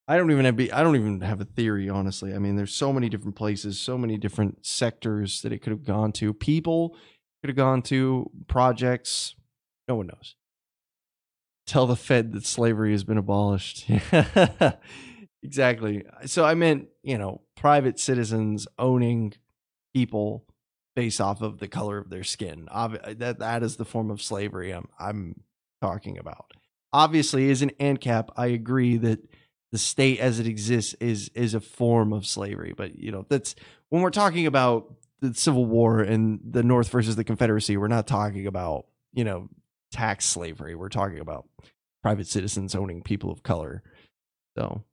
I 0.08 0.16
don't 0.16 0.30
even 0.30 0.46
have 0.46 0.58
I 0.58 0.82
don't 0.82 0.96
even 0.96 1.20
have 1.20 1.42
a 1.42 1.44
theory, 1.44 1.90
honestly. 1.90 2.34
I 2.34 2.38
mean, 2.38 2.56
there's 2.56 2.74
so 2.74 2.94
many 2.94 3.10
different 3.10 3.36
places, 3.36 3.78
so 3.78 3.98
many 3.98 4.16
different 4.16 4.64
sectors 4.64 5.42
that 5.42 5.52
it 5.52 5.58
could 5.58 5.70
have 5.70 5.84
gone 5.84 6.12
to. 6.12 6.32
People 6.32 6.96
could 7.42 7.50
have 7.50 7.56
gone 7.56 7.82
to, 7.82 8.30
projects. 8.46 9.34
No 9.86 9.96
one 9.96 10.06
knows. 10.06 10.34
Tell 11.66 11.86
the 11.86 11.94
Fed 11.94 12.32
that 12.32 12.46
slavery 12.46 12.92
has 12.92 13.04
been 13.04 13.18
abolished. 13.18 13.84
exactly. 15.42 16.04
So 16.24 16.46
I 16.46 16.54
meant, 16.54 16.88
you 17.02 17.18
know, 17.18 17.42
private 17.54 18.00
citizens 18.00 18.66
owning 18.78 19.34
people 19.94 20.46
based 20.96 21.20
off 21.20 21.42
of 21.42 21.58
the 21.58 21.68
color 21.68 21.98
of 21.98 22.08
their 22.08 22.24
skin. 22.24 22.66
That 22.72 23.40
that 23.40 23.62
is 23.62 23.76
the 23.76 23.84
form 23.84 24.10
of 24.10 24.22
slavery 24.22 24.72
I'm 24.72 24.88
I'm 24.98 25.42
talking 25.82 26.16
about 26.16 26.54
obviously 26.92 27.50
is 27.50 27.62
an 27.62 27.70
ANCAP. 27.80 28.30
I 28.36 28.46
agree 28.46 28.96
that 28.98 29.20
the 29.72 29.78
state 29.78 30.18
as 30.18 30.40
it 30.40 30.46
exists 30.46 30.94
is 31.00 31.30
is 31.34 31.54
a 31.54 31.60
form 31.60 32.12
of 32.12 32.26
slavery, 32.26 32.72
but 32.76 32.98
you 32.98 33.12
know 33.12 33.26
that's 33.28 33.54
when 33.90 34.02
we're 34.02 34.10
talking 34.10 34.46
about 34.46 34.94
the 35.20 35.34
Civil 35.34 35.66
War 35.66 36.00
and 36.00 36.40
the 36.44 36.62
North 36.62 36.88
versus 36.88 37.16
the 37.16 37.24
Confederacy, 37.24 37.76
we're 37.76 37.88
not 37.88 38.06
talking 38.06 38.46
about 38.46 38.86
you 39.12 39.24
know 39.24 39.48
tax 39.92 40.24
slavery. 40.24 40.74
We're 40.74 40.88
talking 40.88 41.18
about 41.18 41.46
private 42.02 42.26
citizens 42.26 42.74
owning 42.74 43.02
people 43.02 43.30
of 43.30 43.42
color. 43.42 43.82
So 44.56 44.84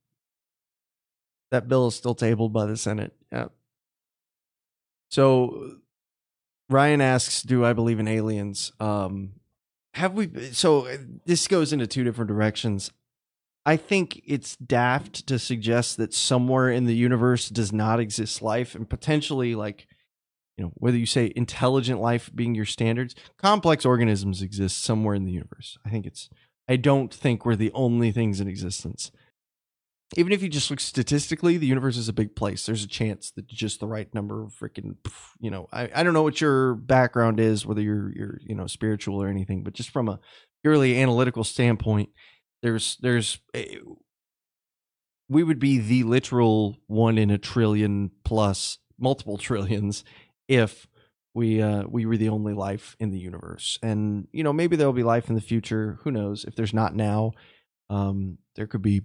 that 1.51 1.67
bill 1.67 1.87
is 1.87 1.95
still 1.95 2.15
tabled 2.15 2.53
by 2.53 2.65
the 2.65 2.77
Senate. 2.77 3.13
Yeah. 3.31 3.47
So 5.09 5.77
Ryan 6.69 7.01
asks, 7.01 7.43
"Do 7.43 7.63
I 7.63 7.73
believe 7.73 7.99
in 7.99 8.07
aliens?" 8.07 8.71
Um, 8.79 9.33
have 9.95 10.13
we 10.13 10.29
so 10.51 10.87
uh, 10.87 10.97
this 11.25 11.47
goes 11.47 11.73
into 11.73 11.87
two 11.87 12.03
different 12.03 12.27
directions. 12.27 12.91
I 13.65 13.77
think 13.77 14.21
it's 14.25 14.55
daft 14.57 15.25
to 15.27 15.39
suggest 15.39 15.97
that 15.97 16.13
somewhere 16.13 16.69
in 16.69 16.85
the 16.85 16.95
universe 16.95 17.49
does 17.49 17.73
not 17.73 17.99
exist 17.99 18.41
life 18.41 18.75
and 18.75 18.87
potentially 18.87 19.55
like 19.55 19.87
you 20.57 20.65
know 20.65 20.71
whether 20.75 20.97
you 20.97 21.05
say 21.05 21.31
intelligent 21.35 22.01
life 22.01 22.29
being 22.35 22.55
your 22.55 22.65
standards 22.65 23.15
complex 23.37 23.85
organisms 23.85 24.41
exist 24.41 24.83
somewhere 24.83 25.15
in 25.15 25.25
the 25.25 25.31
universe. 25.31 25.77
I 25.85 25.89
think 25.89 26.05
it's 26.05 26.29
i 26.67 26.75
don't 26.75 27.13
think 27.13 27.45
we're 27.45 27.55
the 27.55 27.71
only 27.73 28.11
things 28.11 28.39
in 28.39 28.47
existence 28.47 29.11
even 30.18 30.32
if 30.32 30.43
you 30.43 30.49
just 30.49 30.70
look 30.70 30.80
statistically, 30.80 31.58
the 31.58 31.68
universe 31.68 31.97
is 31.97 32.10
a 32.10 32.14
big 32.14 32.36
place. 32.36 32.66
There's 32.66 32.84
a 32.84 32.88
chance 32.88 33.32
that 33.32 33.47
just 33.47 33.80
the 33.80 33.88
right 33.88 34.14
number 34.14 34.43
of 34.43 34.53
freaking, 34.53 34.97
you 35.39 35.51
know, 35.51 35.68
I, 35.74 35.89
I 35.95 36.03
don't 36.03 36.14
know 36.14 36.24
what 36.24 36.41
your 36.41 36.76
background 36.76 37.39
is, 37.39 37.66
whether 37.66 37.82
you're 37.82 38.12
you're 38.16 38.39
you 38.45 38.56
know 38.56 38.68
spiritual 38.68 39.22
or 39.22 39.28
anything, 39.28 39.64
but 39.64 39.74
just 39.74 39.89
from 39.89 40.10
a 40.10 40.20
purely 40.64 41.01
analytical 41.01 41.43
standpoint, 41.43 42.10
there's 42.62 42.97
there's 43.01 43.39
a, 43.56 43.80
we 45.30 45.43
would 45.43 45.60
be 45.60 45.80
the 45.80 46.03
literal 46.03 46.78
one 46.88 47.18
in 47.18 47.32
a 47.32 47.38
trillion 47.38 48.12
plus 48.24 48.78
multiple 48.99 49.38
trillions 49.39 50.03
if 50.47 50.88
we 51.34 51.62
uh 51.62 51.84
we 51.89 52.06
were 52.06 52.18
the 52.18 52.30
only 52.30 52.53
life 52.53 52.95
in 52.99 53.12
the 53.12 53.20
universe. 53.20 53.80
And 53.84 54.28
you 54.32 54.43
know 54.43 54.53
maybe 54.53 54.76
there'll 54.76 54.93
be 54.93 55.03
life 55.03 55.30
in 55.30 55.36
the 55.36 55.41
future. 55.41 55.99
Who 56.03 56.12
knows? 56.12 56.45
If 56.45 56.56
there's 56.56 56.74
not 56.74 56.95
now 56.95 57.34
Um, 57.89 58.39
there 58.56 58.68
could 58.68 58.84
be 58.84 59.03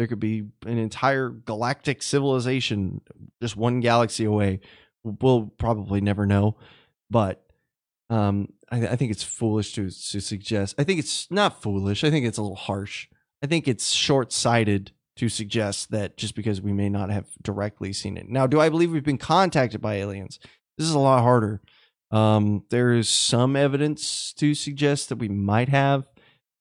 there 0.00 0.06
could 0.06 0.18
be 0.18 0.44
an 0.64 0.78
entire 0.78 1.28
galactic 1.28 2.02
civilization 2.02 3.02
just 3.42 3.54
one 3.54 3.80
galaxy 3.80 4.24
away. 4.24 4.60
We'll 5.04 5.52
probably 5.58 6.00
never 6.00 6.24
know, 6.24 6.56
but 7.10 7.44
um, 8.08 8.48
I, 8.70 8.88
I 8.88 8.96
think 8.96 9.10
it's 9.10 9.22
foolish 9.22 9.74
to 9.74 9.90
to 9.90 10.20
suggest. 10.22 10.74
I 10.78 10.84
think 10.84 11.00
it's 11.00 11.30
not 11.30 11.60
foolish. 11.60 12.02
I 12.02 12.08
think 12.08 12.24
it's 12.24 12.38
a 12.38 12.42
little 12.42 12.56
harsh. 12.56 13.08
I 13.42 13.46
think 13.46 13.68
it's 13.68 13.92
short 13.92 14.32
sighted 14.32 14.92
to 15.16 15.28
suggest 15.28 15.90
that 15.90 16.16
just 16.16 16.34
because 16.34 16.62
we 16.62 16.72
may 16.72 16.88
not 16.88 17.10
have 17.10 17.26
directly 17.42 17.92
seen 17.92 18.16
it. 18.16 18.26
Now, 18.26 18.46
do 18.46 18.58
I 18.58 18.70
believe 18.70 18.90
we've 18.92 19.04
been 19.04 19.18
contacted 19.18 19.82
by 19.82 19.96
aliens? 19.96 20.40
This 20.78 20.86
is 20.86 20.94
a 20.94 20.98
lot 20.98 21.20
harder. 21.20 21.60
Um, 22.10 22.64
there 22.70 22.94
is 22.94 23.10
some 23.10 23.54
evidence 23.54 24.32
to 24.38 24.54
suggest 24.54 25.10
that 25.10 25.18
we 25.18 25.28
might 25.28 25.68
have. 25.68 26.06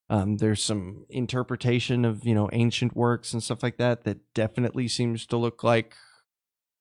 Um, 0.10 0.38
there's 0.38 0.64
some 0.64 1.06
interpretation 1.10 2.04
of 2.04 2.26
you 2.26 2.34
know 2.34 2.50
ancient 2.52 2.96
works 2.96 3.34
and 3.34 3.44
stuff 3.44 3.62
like 3.62 3.78
that 3.78 4.04
that 4.04 4.18
definitely 4.34 4.88
seems 4.88 5.26
to 5.28 5.38
look 5.38 5.64
like 5.64 5.96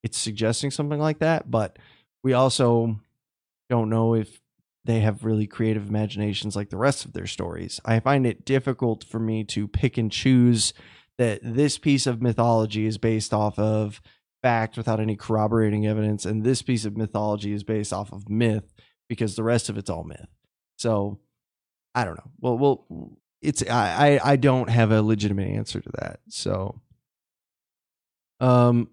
it's 0.03 0.19
suggesting 0.19 0.71
something 0.71 1.01
like 1.01 1.19
that. 1.19 1.51
But 1.51 1.79
we 2.23 2.33
also 2.33 3.01
don't 3.69 3.91
know 3.91 4.15
if 4.15 4.41
they 4.85 5.01
have 5.01 5.25
really 5.25 5.47
creative 5.47 5.89
imaginations 5.89 6.57
like 6.57 6.71
the 6.71 6.77
rest 6.77 7.05
of 7.05 7.13
their 7.13 7.27
stories. 7.27 7.81
I 7.85 8.01
find 8.01 8.27
it 8.27 8.45
difficult 8.45 9.05
for 9.05 9.19
me 9.19 9.45
to 9.45 9.69
pick 9.69 9.99
and 9.99 10.11
choose 10.11 10.73
that 11.19 11.41
this 11.43 11.79
piece 11.79 12.07
of 12.07 12.23
mythology 12.23 12.87
is 12.87 12.97
based 12.97 13.35
off 13.35 13.59
of 13.59 14.01
fact 14.41 14.77
without 14.77 15.01
any 15.01 15.17
corroborating 15.17 15.87
evidence, 15.87 16.25
and 16.25 16.45
this 16.45 16.63
piece 16.63 16.85
of 16.85 16.97
mythology 16.97 17.53
is 17.53 17.65
based 17.65 17.93
off 17.93 18.13
of 18.13 18.31
myth 18.31 18.73
because 19.09 19.37
the 19.37 19.43
rest 19.43 19.69
of 19.69 19.77
it's 19.77 19.91
all 19.91 20.05
myth. 20.05 20.29
So 20.79 21.19
I 21.99 22.05
don't 22.05 22.15
know. 22.17 22.31
Well, 22.39 22.59
well, 22.59 23.19
it's 23.43 23.61
I 23.69 24.21
I, 24.23 24.37
don't 24.37 24.71
have 24.71 24.93
a 24.93 25.03
legitimate 25.03 25.49
answer 25.49 25.81
to 25.81 25.91
that. 25.99 26.21
So, 26.29 26.81
um, 28.39 28.91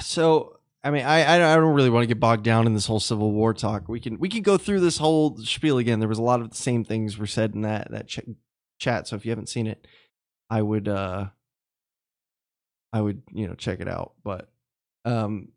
so 0.00 0.58
I 0.82 0.90
mean, 0.90 1.04
I 1.04 1.34
I 1.34 1.56
don't 1.56 1.74
really 1.74 1.90
want 1.90 2.04
to 2.04 2.06
get 2.06 2.18
bogged 2.18 2.44
down 2.44 2.66
in 2.66 2.72
this 2.72 2.86
whole 2.86 2.98
Civil 2.98 3.30
War 3.32 3.52
talk. 3.52 3.90
We 3.90 4.00
can 4.00 4.18
we 4.18 4.30
can 4.30 4.40
go 4.40 4.56
through 4.56 4.80
this 4.80 4.96
whole 4.96 5.36
spiel 5.36 5.76
again. 5.76 6.00
There 6.00 6.08
was 6.08 6.18
a 6.18 6.22
lot 6.22 6.40
of 6.40 6.48
the 6.48 6.56
same 6.56 6.82
things 6.82 7.18
were 7.18 7.26
said 7.26 7.54
in 7.54 7.60
that 7.60 7.90
that 7.90 8.08
ch- 8.08 8.20
chat. 8.78 9.06
So 9.06 9.16
if 9.16 9.26
you 9.26 9.30
haven't 9.30 9.50
seen 9.50 9.66
it, 9.66 9.86
I 10.48 10.62
would 10.62 10.88
uh 10.88 11.26
I 12.90 13.02
would, 13.02 13.20
you 13.34 13.46
know, 13.46 13.54
check 13.54 13.80
it 13.80 13.88
out. 13.88 14.14
But 14.24 14.48
um 15.04 15.48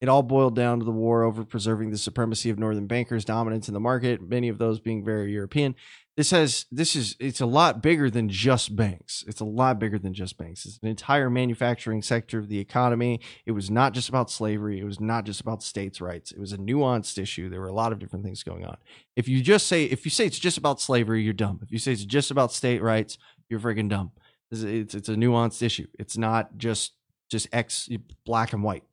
it 0.00 0.08
all 0.08 0.22
boiled 0.22 0.54
down 0.54 0.78
to 0.78 0.84
the 0.84 0.92
war 0.92 1.24
over 1.24 1.44
preserving 1.44 1.90
the 1.90 1.98
supremacy 1.98 2.50
of 2.50 2.58
northern 2.58 2.86
bankers' 2.86 3.24
dominance 3.24 3.68
in 3.68 3.74
the 3.74 3.80
market, 3.80 4.22
many 4.22 4.48
of 4.48 4.58
those 4.58 4.78
being 4.80 5.04
very 5.04 5.32
European. 5.32 5.74
This 6.16 6.32
has 6.32 6.66
this 6.72 6.96
is 6.96 7.14
it's 7.20 7.40
a 7.40 7.46
lot 7.46 7.80
bigger 7.80 8.10
than 8.10 8.28
just 8.28 8.74
banks. 8.74 9.24
It's 9.28 9.40
a 9.40 9.44
lot 9.44 9.78
bigger 9.78 10.00
than 10.00 10.14
just 10.14 10.36
banks. 10.36 10.66
It's 10.66 10.78
an 10.82 10.88
entire 10.88 11.30
manufacturing 11.30 12.02
sector 12.02 12.40
of 12.40 12.48
the 12.48 12.58
economy. 12.58 13.20
It 13.46 13.52
was 13.52 13.70
not 13.70 13.92
just 13.92 14.08
about 14.08 14.28
slavery. 14.28 14.80
It 14.80 14.84
was 14.84 14.98
not 14.98 15.24
just 15.24 15.40
about 15.40 15.62
states' 15.62 16.00
rights. 16.00 16.32
It 16.32 16.40
was 16.40 16.52
a 16.52 16.58
nuanced 16.58 17.18
issue. 17.18 17.48
There 17.48 17.60
were 17.60 17.68
a 17.68 17.72
lot 17.72 17.92
of 17.92 18.00
different 18.00 18.24
things 18.24 18.42
going 18.42 18.64
on. 18.64 18.78
If 19.14 19.28
you 19.28 19.42
just 19.42 19.68
say 19.68 19.84
if 19.84 20.04
you 20.04 20.10
say 20.10 20.26
it's 20.26 20.40
just 20.40 20.58
about 20.58 20.80
slavery, 20.80 21.22
you're 21.22 21.32
dumb. 21.32 21.60
If 21.62 21.70
you 21.70 21.78
say 21.78 21.92
it's 21.92 22.04
just 22.04 22.32
about 22.32 22.52
state 22.52 22.82
rights, 22.82 23.16
you're 23.48 23.60
friggin' 23.60 23.88
dumb. 23.88 24.10
It's 24.50 24.94
it's 24.94 25.08
a 25.08 25.14
nuanced 25.14 25.62
issue. 25.62 25.86
It's 26.00 26.16
not 26.16 26.56
just 26.58 26.94
just 27.30 27.46
X 27.52 27.88
black 28.24 28.52
and 28.52 28.64
white. 28.64 28.87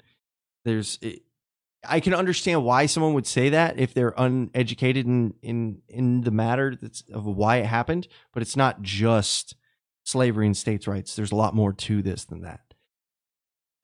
There's 0.65 0.99
it, 1.01 1.21
I 1.87 1.99
can 1.99 2.13
understand 2.13 2.63
why 2.63 2.87
someone 2.87 3.13
would 3.13 3.27
say 3.27 3.49
that 3.49 3.79
if 3.79 3.93
they're 3.93 4.13
uneducated 4.17 5.05
in 5.05 5.33
in 5.41 5.81
in 5.87 6.21
the 6.21 6.31
matter 6.31 6.75
that's 6.79 7.03
of 7.13 7.25
why 7.25 7.57
it 7.57 7.65
happened, 7.65 8.07
but 8.33 8.41
it's 8.41 8.57
not 8.57 8.81
just 8.81 9.55
slavery 10.03 10.45
and 10.45 10.57
states' 10.57 10.87
rights. 10.87 11.15
There's 11.15 11.31
a 11.31 11.35
lot 11.35 11.55
more 11.55 11.71
to 11.73 12.01
this 12.01 12.25
than 12.25 12.41
that. 12.41 12.73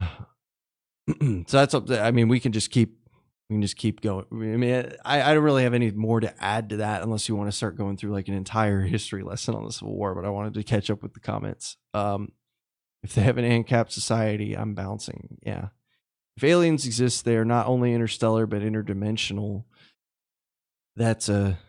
so 1.47 1.57
that's 1.57 1.73
up. 1.73 1.89
I 1.89 2.11
mean, 2.11 2.27
we 2.27 2.39
can 2.39 2.51
just 2.51 2.71
keep 2.71 2.97
we 3.49 3.55
can 3.55 3.61
just 3.61 3.75
keep 3.75 4.01
going. 4.01 4.25
I 4.31 4.35
mean, 4.35 4.93
I, 5.03 5.21
I 5.21 5.33
don't 5.33 5.43
really 5.43 5.63
have 5.63 5.73
any 5.73 5.91
more 5.91 6.21
to 6.21 6.33
add 6.43 6.69
to 6.69 6.77
that 6.77 7.03
unless 7.03 7.27
you 7.27 7.35
want 7.35 7.49
to 7.49 7.55
start 7.55 7.75
going 7.75 7.97
through 7.97 8.11
like 8.11 8.27
an 8.29 8.33
entire 8.33 8.81
history 8.81 9.23
lesson 9.23 9.55
on 9.55 9.65
the 9.65 9.73
Civil 9.73 9.95
War. 9.95 10.15
But 10.15 10.25
I 10.25 10.29
wanted 10.29 10.53
to 10.53 10.63
catch 10.63 10.89
up 10.89 11.03
with 11.03 11.13
the 11.13 11.19
comments. 11.19 11.77
Um, 11.93 12.31
if 13.03 13.13
they 13.13 13.21
have 13.23 13.37
an 13.37 13.45
ANCAP 13.45 13.91
society, 13.91 14.55
I'm 14.55 14.73
bouncing. 14.73 15.39
Yeah. 15.45 15.69
If 16.37 16.43
aliens 16.43 16.85
exist, 16.85 17.25
they 17.25 17.35
are 17.35 17.45
not 17.45 17.67
only 17.67 17.93
interstellar 17.93 18.45
but 18.45 18.61
interdimensional. 18.61 19.65
That's 20.95 21.29
a 21.29 21.59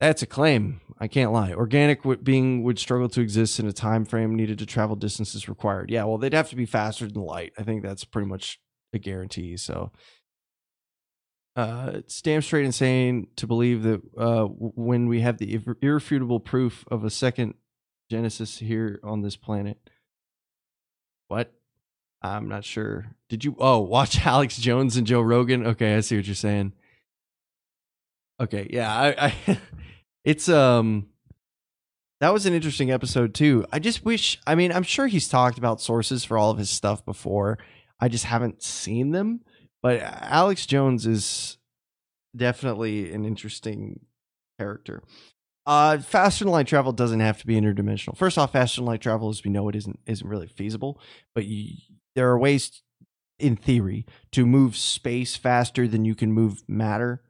that's 0.00 0.22
a 0.22 0.26
claim. 0.26 0.80
I 0.98 1.06
can't 1.06 1.32
lie. 1.32 1.52
Organic 1.52 2.00
being 2.24 2.64
would 2.64 2.78
struggle 2.78 3.08
to 3.10 3.20
exist 3.20 3.60
in 3.60 3.68
a 3.68 3.72
time 3.72 4.04
frame 4.04 4.34
needed 4.34 4.58
to 4.58 4.66
travel 4.66 4.96
distances 4.96 5.48
required. 5.48 5.90
Yeah, 5.90 6.04
well, 6.04 6.18
they'd 6.18 6.32
have 6.32 6.50
to 6.50 6.56
be 6.56 6.66
faster 6.66 7.06
than 7.06 7.22
light. 7.22 7.52
I 7.58 7.62
think 7.62 7.82
that's 7.82 8.04
pretty 8.04 8.28
much 8.28 8.58
a 8.92 8.98
guarantee. 8.98 9.56
So 9.56 9.92
uh, 11.54 11.92
it's 11.94 12.20
damn 12.22 12.42
straight 12.42 12.64
insane 12.64 13.28
to 13.36 13.46
believe 13.46 13.82
that 13.82 14.00
uh, 14.18 14.44
when 14.46 15.06
we 15.06 15.20
have 15.20 15.38
the 15.38 15.60
irrefutable 15.80 16.40
proof 16.40 16.84
of 16.90 17.04
a 17.04 17.10
second 17.10 17.54
Genesis 18.10 18.58
here 18.58 19.00
on 19.02 19.22
this 19.22 19.36
planet. 19.36 19.78
What? 21.28 21.52
I'm 22.22 22.48
not 22.48 22.64
sure. 22.64 23.06
Did 23.28 23.44
you? 23.44 23.56
Oh, 23.58 23.80
watch 23.80 24.20
Alex 24.26 24.56
Jones 24.58 24.96
and 24.96 25.06
Joe 25.06 25.20
Rogan. 25.20 25.66
Okay, 25.66 25.96
I 25.96 26.00
see 26.00 26.16
what 26.16 26.26
you're 26.26 26.34
saying. 26.34 26.72
Okay, 28.40 28.68
yeah, 28.70 28.94
I, 28.94 29.34
I 29.48 29.58
it's 30.24 30.48
um, 30.48 31.08
that 32.20 32.32
was 32.32 32.46
an 32.46 32.54
interesting 32.54 32.90
episode 32.90 33.34
too. 33.34 33.66
I 33.72 33.78
just 33.78 34.04
wish. 34.04 34.40
I 34.46 34.54
mean, 34.54 34.72
I'm 34.72 34.82
sure 34.82 35.06
he's 35.06 35.28
talked 35.28 35.58
about 35.58 35.80
sources 35.80 36.24
for 36.24 36.38
all 36.38 36.50
of 36.50 36.58
his 36.58 36.70
stuff 36.70 37.04
before. 37.04 37.58
I 38.00 38.08
just 38.08 38.24
haven't 38.24 38.62
seen 38.62 39.12
them 39.12 39.40
but 39.82 40.00
Alex 40.00 40.64
Jones 40.64 41.06
is 41.06 41.58
definitely 42.34 43.12
an 43.12 43.24
interesting 43.24 44.00
character. 44.58 45.02
Uh, 45.66 45.98
faster 45.98 46.44
than 46.44 46.52
light 46.52 46.66
travel 46.66 46.92
doesn't 46.92 47.20
have 47.20 47.38
to 47.38 47.46
be 47.46 47.60
interdimensional. 47.60 48.16
First 48.16 48.38
off, 48.38 48.52
faster 48.52 48.80
than 48.80 48.86
light 48.86 49.00
travel, 49.00 49.28
as 49.28 49.44
we 49.44 49.50
know, 49.50 49.68
it 49.68 49.76
isn't 49.76 49.98
isn't 50.06 50.28
really 50.28 50.46
feasible. 50.46 51.00
But 51.34 51.46
you, 51.46 51.76
there 52.14 52.30
are 52.30 52.38
ways, 52.38 52.82
in 53.38 53.56
theory, 53.56 54.06
to 54.32 54.46
move 54.46 54.76
space 54.76 55.36
faster 55.36 55.88
than 55.88 56.04
you 56.04 56.14
can 56.14 56.32
move 56.32 56.62
matter, 56.68 57.22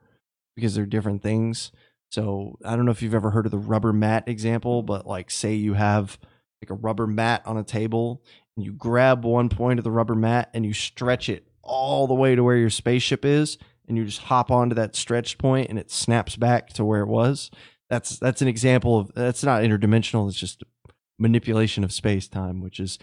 because 0.57 0.75
they're 0.75 0.87
different 0.87 1.23
things. 1.23 1.73
So 2.11 2.59
I 2.65 2.77
don't 2.77 2.85
know 2.85 2.91
if 2.91 3.03
you've 3.03 3.15
ever 3.15 3.31
heard 3.31 3.47
of 3.47 3.53
the 3.53 3.59
rubber 3.59 3.93
mat 3.93 4.25
example, 4.27 4.83
but 4.83 5.07
like 5.07 5.31
say 5.31 5.55
you 5.55 5.75
have 5.75 6.19
like 6.63 6.71
a 6.71 6.81
rubber 6.81 7.07
mat 7.07 7.43
on 7.47 7.57
a 7.57 7.65
table, 7.65 8.23
and 8.57 8.65
you 8.65 8.73
grab 8.73 9.25
one 9.25 9.49
point 9.49 9.79
of 9.79 9.85
the 9.85 9.91
rubber 9.91 10.15
mat 10.15 10.51
and 10.53 10.67
you 10.67 10.73
stretch 10.73 11.29
it 11.29 11.47
all 11.63 12.07
the 12.07 12.15
way 12.15 12.35
to 12.35 12.43
where 12.43 12.57
your 12.57 12.71
spaceship 12.71 13.25
is 13.25 13.57
and 13.89 13.97
you 13.97 14.05
just 14.05 14.23
hop 14.23 14.51
onto 14.51 14.75
that 14.75 14.97
stretched 14.97 15.39
point 15.39 15.69
and 15.69 15.79
it 15.79 15.91
snaps 15.91 16.37
back 16.37 16.69
to 16.69 16.85
where 16.85 17.03
it 17.03 17.09
was 17.09 17.51
that's 17.89 18.19
that's 18.19 18.43
an 18.43 18.49
example 18.49 18.99
of 18.99 19.13
that's 19.15 19.45
not 19.45 19.63
interdimensional 19.63 20.29
it's 20.29 20.39
just 20.39 20.65
manipulation 21.19 21.85
of 21.85 21.93
space 21.93 22.27
time 22.27 22.61
which 22.61 22.81
is 22.81 22.99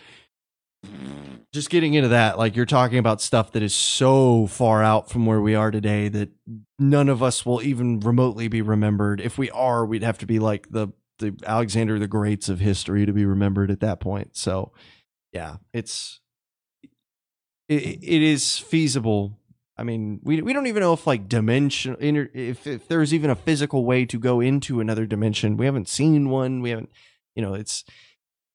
just 1.51 1.69
getting 1.69 1.93
into 1.93 2.09
that 2.09 2.37
like 2.37 2.55
you're 2.55 2.65
talking 2.65 2.99
about 2.99 3.21
stuff 3.21 3.51
that 3.51 3.63
is 3.63 3.75
so 3.75 4.47
far 4.47 4.83
out 4.83 5.09
from 5.09 5.25
where 5.25 5.41
we 5.41 5.55
are 5.55 5.71
today 5.71 6.07
that 6.07 6.29
none 6.77 7.09
of 7.09 7.21
us 7.21 7.45
will 7.45 7.61
even 7.61 7.99
remotely 7.99 8.47
be 8.47 8.61
remembered 8.61 9.19
if 9.19 9.37
we 9.37 9.49
are 9.51 9.85
we'd 9.85 10.03
have 10.03 10.17
to 10.17 10.25
be 10.25 10.39
like 10.39 10.69
the 10.69 10.87
the 11.17 11.37
alexander 11.45 11.99
the 11.99 12.07
greats 12.07 12.49
of 12.49 12.59
history 12.59 13.05
to 13.05 13.11
be 13.11 13.25
remembered 13.25 13.71
at 13.71 13.81
that 13.81 13.99
point 13.99 14.37
so 14.37 14.71
yeah 15.33 15.57
it's 15.73 16.21
it, 17.69 18.03
it 18.03 18.21
is 18.21 18.57
feasible. 18.57 19.37
I 19.77 19.83
mean, 19.83 20.19
we 20.23 20.41
we 20.41 20.51
don't 20.51 20.67
even 20.67 20.81
know 20.81 20.91
if 20.91 21.07
like 21.07 21.29
dimension 21.29 21.95
if 22.01 22.67
if 22.67 22.87
there's 22.89 23.13
even 23.13 23.29
a 23.29 23.35
physical 23.35 23.85
way 23.85 24.05
to 24.07 24.19
go 24.19 24.41
into 24.41 24.81
another 24.81 25.05
dimension. 25.05 25.55
We 25.55 25.65
haven't 25.65 25.87
seen 25.87 26.29
one. 26.29 26.61
We 26.61 26.71
haven't, 26.71 26.89
you 27.35 27.41
know, 27.41 27.53
it's 27.53 27.85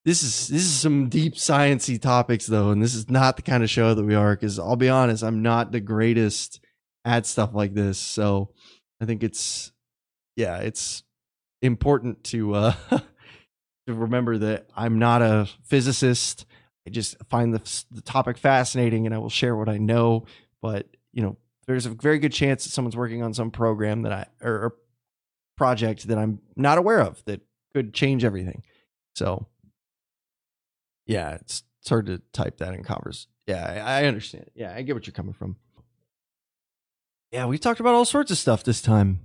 this 0.05 0.23
is 0.23 0.47
this 0.47 0.61
is 0.61 0.73
some 0.73 1.09
deep 1.09 1.33
sciency 1.35 1.99
topics 1.99 2.45
though, 2.45 2.69
and 2.69 2.81
this 2.81 2.95
is 2.95 3.09
not 3.09 3.35
the 3.35 3.41
kind 3.41 3.63
of 3.63 3.69
show 3.69 3.93
that 3.93 4.03
we 4.03 4.15
are. 4.15 4.35
Because 4.35 4.59
I'll 4.59 4.75
be 4.75 4.89
honest, 4.89 5.23
I'm 5.23 5.41
not 5.41 5.71
the 5.71 5.81
greatest 5.81 6.59
at 7.03 7.25
stuff 7.25 7.53
like 7.53 7.73
this. 7.73 7.97
So 7.97 8.51
I 9.01 9.05
think 9.05 9.23
it's 9.23 9.71
yeah, 10.35 10.57
it's 10.57 11.03
important 11.61 12.23
to 12.25 12.53
uh 12.53 12.73
to 13.87 13.93
remember 13.93 14.37
that 14.37 14.69
I'm 14.75 14.99
not 14.99 15.21
a 15.21 15.49
physicist. 15.63 16.45
I 16.87 16.91
just 16.91 17.15
find 17.29 17.53
the, 17.53 17.83
the 17.91 18.01
topic 18.01 18.37
fascinating 18.37 19.05
and 19.05 19.15
I 19.15 19.17
will 19.17 19.29
share 19.29 19.55
what 19.55 19.69
I 19.69 19.77
know. 19.77 20.25
But, 20.61 20.87
you 21.13 21.23
know, 21.23 21.37
there's 21.67 21.85
a 21.85 21.89
very 21.89 22.19
good 22.19 22.33
chance 22.33 22.63
that 22.63 22.71
someone's 22.71 22.95
working 22.95 23.23
on 23.23 23.33
some 23.33 23.51
program 23.51 24.03
that 24.03 24.11
I, 24.11 24.25
or, 24.41 24.53
or 24.53 24.75
project 25.57 26.07
that 26.07 26.17
I'm 26.17 26.39
not 26.55 26.77
aware 26.77 26.99
of 26.99 27.23
that 27.25 27.41
could 27.73 27.93
change 27.93 28.23
everything. 28.23 28.63
So, 29.15 29.47
yeah, 31.05 31.35
it's, 31.35 31.63
it's 31.81 31.89
hard 31.89 32.07
to 32.07 32.21
type 32.33 32.57
that 32.57 32.73
in 32.73 32.83
converse. 32.83 33.27
Yeah, 33.47 33.83
I, 33.85 34.05
understand. 34.05 34.49
Yeah, 34.55 34.73
I 34.75 34.81
get 34.81 34.95
what 34.95 35.05
you're 35.05 35.13
coming 35.13 35.33
from. 35.33 35.57
Yeah, 37.31 37.45
we 37.45 37.57
talked 37.57 37.79
about 37.79 37.93
all 37.93 38.05
sorts 38.05 38.31
of 38.31 38.37
stuff 38.37 38.63
this 38.63 38.81
time. 38.81 39.19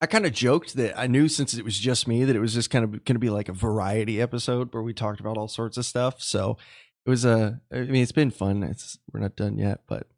I 0.00 0.06
kind 0.06 0.26
of 0.26 0.32
joked 0.32 0.74
that 0.74 0.98
I 0.98 1.06
knew 1.06 1.28
since 1.28 1.54
it 1.54 1.64
was 1.64 1.78
just 1.78 2.08
me 2.08 2.24
that 2.24 2.34
it 2.34 2.40
was 2.40 2.52
just 2.52 2.70
kind 2.70 2.84
of 2.84 2.90
going 3.04 3.14
to 3.14 3.20
be 3.20 3.30
like 3.30 3.48
a 3.48 3.52
variety 3.52 4.20
episode 4.20 4.74
where 4.74 4.82
we 4.82 4.92
talked 4.92 5.20
about 5.20 5.36
all 5.36 5.48
sorts 5.48 5.76
of 5.76 5.86
stuff. 5.86 6.20
So 6.20 6.58
it 7.06 7.10
was 7.10 7.24
a. 7.24 7.60
I 7.72 7.80
mean, 7.80 8.02
it's 8.02 8.12
been 8.12 8.30
fun. 8.30 8.62
It's 8.62 8.98
we're 9.12 9.20
not 9.20 9.36
done 9.36 9.56
yet, 9.56 9.82
but 9.86 10.08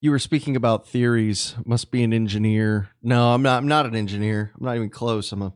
you 0.00 0.10
were 0.10 0.18
speaking 0.18 0.56
about 0.56 0.88
theories. 0.88 1.56
Must 1.64 1.90
be 1.90 2.04
an 2.04 2.12
engineer. 2.12 2.90
No, 3.02 3.34
I'm 3.34 3.42
not. 3.42 3.58
I'm 3.58 3.68
not 3.68 3.86
an 3.86 3.96
engineer. 3.96 4.52
I'm 4.58 4.66
not 4.66 4.76
even 4.76 4.90
close. 4.90 5.32
I'm 5.32 5.42
a. 5.42 5.52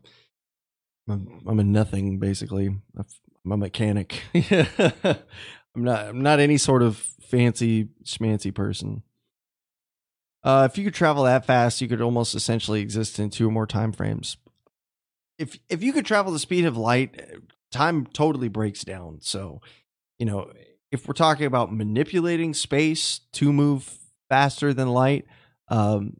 I'm 1.09 1.41
a, 1.47 1.51
I'm 1.51 1.61
a 1.61 1.65
nothing 1.65 2.19
basically. 2.19 2.77
I'm 3.45 3.53
a 3.53 3.57
mechanic. 3.57 4.23
I'm 5.75 5.85
not. 5.85 6.07
I'm 6.07 6.23
not 6.23 6.41
any 6.41 6.59
sort 6.59 6.83
of 6.83 6.97
fancy 6.97 7.89
schmancy 8.05 8.53
person. 8.53 9.03
Uh, 10.43 10.67
if 10.71 10.79
you 10.79 10.85
could 10.85 10.95
travel 10.95 11.25
that 11.25 11.45
fast, 11.45 11.81
you 11.81 11.89
could 11.89 12.01
almost 12.01 12.35
essentially 12.35 12.81
exist 12.81 13.19
in 13.19 13.31
two 13.31 13.49
or 13.49 13.53
more 13.53 13.67
time 13.67 13.93
frames. 13.93 14.37
If 15.39 15.59
if 15.69 15.83
you 15.83 15.93
could 15.93 16.07
travel 16.07 16.33
the 16.33 16.39
speed 16.39 16.65
of 16.65 16.77
light, 16.77 17.21
time 17.71 18.07
totally 18.07 18.49
breaks 18.49 18.85
down. 18.85 19.19
So, 19.21 19.61
you 20.19 20.27
know, 20.27 20.51
if 20.91 21.07
we're 21.07 21.15
talking 21.15 21.47
about 21.47 21.73
manipulating 21.73 22.53
space 22.55 23.21
to 23.33 23.53
move 23.53 23.99
faster 24.29 24.75
than 24.75 24.89
light, 24.89 25.27
um, 25.69 26.20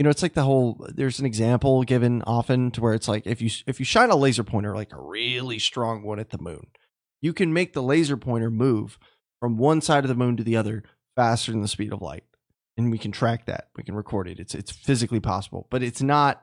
you 0.00 0.04
know, 0.04 0.10
it's 0.10 0.22
like 0.22 0.32
the 0.32 0.44
whole. 0.44 0.86
There's 0.88 1.20
an 1.20 1.26
example 1.26 1.82
given 1.82 2.22
often 2.26 2.70
to 2.70 2.80
where 2.80 2.94
it's 2.94 3.06
like 3.06 3.26
if 3.26 3.42
you 3.42 3.50
if 3.66 3.78
you 3.78 3.84
shine 3.84 4.08
a 4.08 4.16
laser 4.16 4.42
pointer, 4.42 4.74
like 4.74 4.94
a 4.94 5.00
really 5.00 5.58
strong 5.58 6.02
one 6.02 6.18
at 6.18 6.30
the 6.30 6.38
moon, 6.38 6.68
you 7.20 7.34
can 7.34 7.52
make 7.52 7.74
the 7.74 7.82
laser 7.82 8.16
pointer 8.16 8.50
move 8.50 8.98
from 9.40 9.58
one 9.58 9.82
side 9.82 10.04
of 10.04 10.08
the 10.08 10.14
moon 10.14 10.38
to 10.38 10.42
the 10.42 10.56
other 10.56 10.84
faster 11.16 11.52
than 11.52 11.60
the 11.60 11.68
speed 11.68 11.92
of 11.92 12.00
light 12.00 12.24
and 12.76 12.90
we 12.90 12.98
can 12.98 13.12
track 13.12 13.46
that. 13.46 13.68
We 13.76 13.82
can 13.82 13.94
record 13.94 14.28
it. 14.28 14.38
It's 14.40 14.54
it's 14.54 14.70
physically 14.70 15.20
possible, 15.20 15.66
but 15.70 15.82
it's 15.82 16.02
not. 16.02 16.42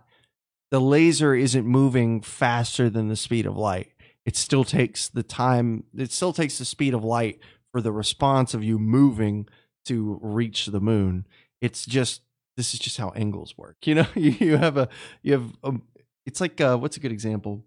The 0.70 0.82
laser 0.82 1.34
isn't 1.34 1.66
moving 1.66 2.22
faster 2.22 2.90
than 2.90 3.08
the 3.08 3.16
speed 3.16 3.46
of 3.46 3.58
light. 3.58 3.94
It 4.26 4.36
still 4.36 4.66
takes 4.66 5.08
the 5.08 5.24
time. 5.24 5.86
It 5.98 6.12
still 6.12 6.34
takes 6.34 6.58
the 6.58 6.66
speed 6.66 6.94
of 6.94 7.04
light 7.04 7.40
for 7.72 7.82
the 7.82 7.92
response 7.92 8.54
of 8.54 8.64
you 8.64 8.78
moving 8.78 9.48
to 9.86 10.20
reach 10.22 10.68
the 10.68 10.82
moon. 10.82 11.26
It's 11.62 11.86
just 11.86 12.22
this 12.58 12.74
is 12.74 12.80
just 12.80 12.98
how 12.98 13.12
angles 13.12 13.58
work. 13.58 13.78
You 13.86 13.96
know, 13.96 14.08
you, 14.16 14.32
you 14.32 14.58
have 14.58 14.76
a 14.76 14.90
you 15.22 15.34
have 15.34 15.54
a, 15.64 15.74
it's 16.26 16.42
like 16.42 16.60
uh, 16.60 16.78
what's 16.78 16.98
a 16.98 17.00
good 17.00 17.14
example? 17.14 17.64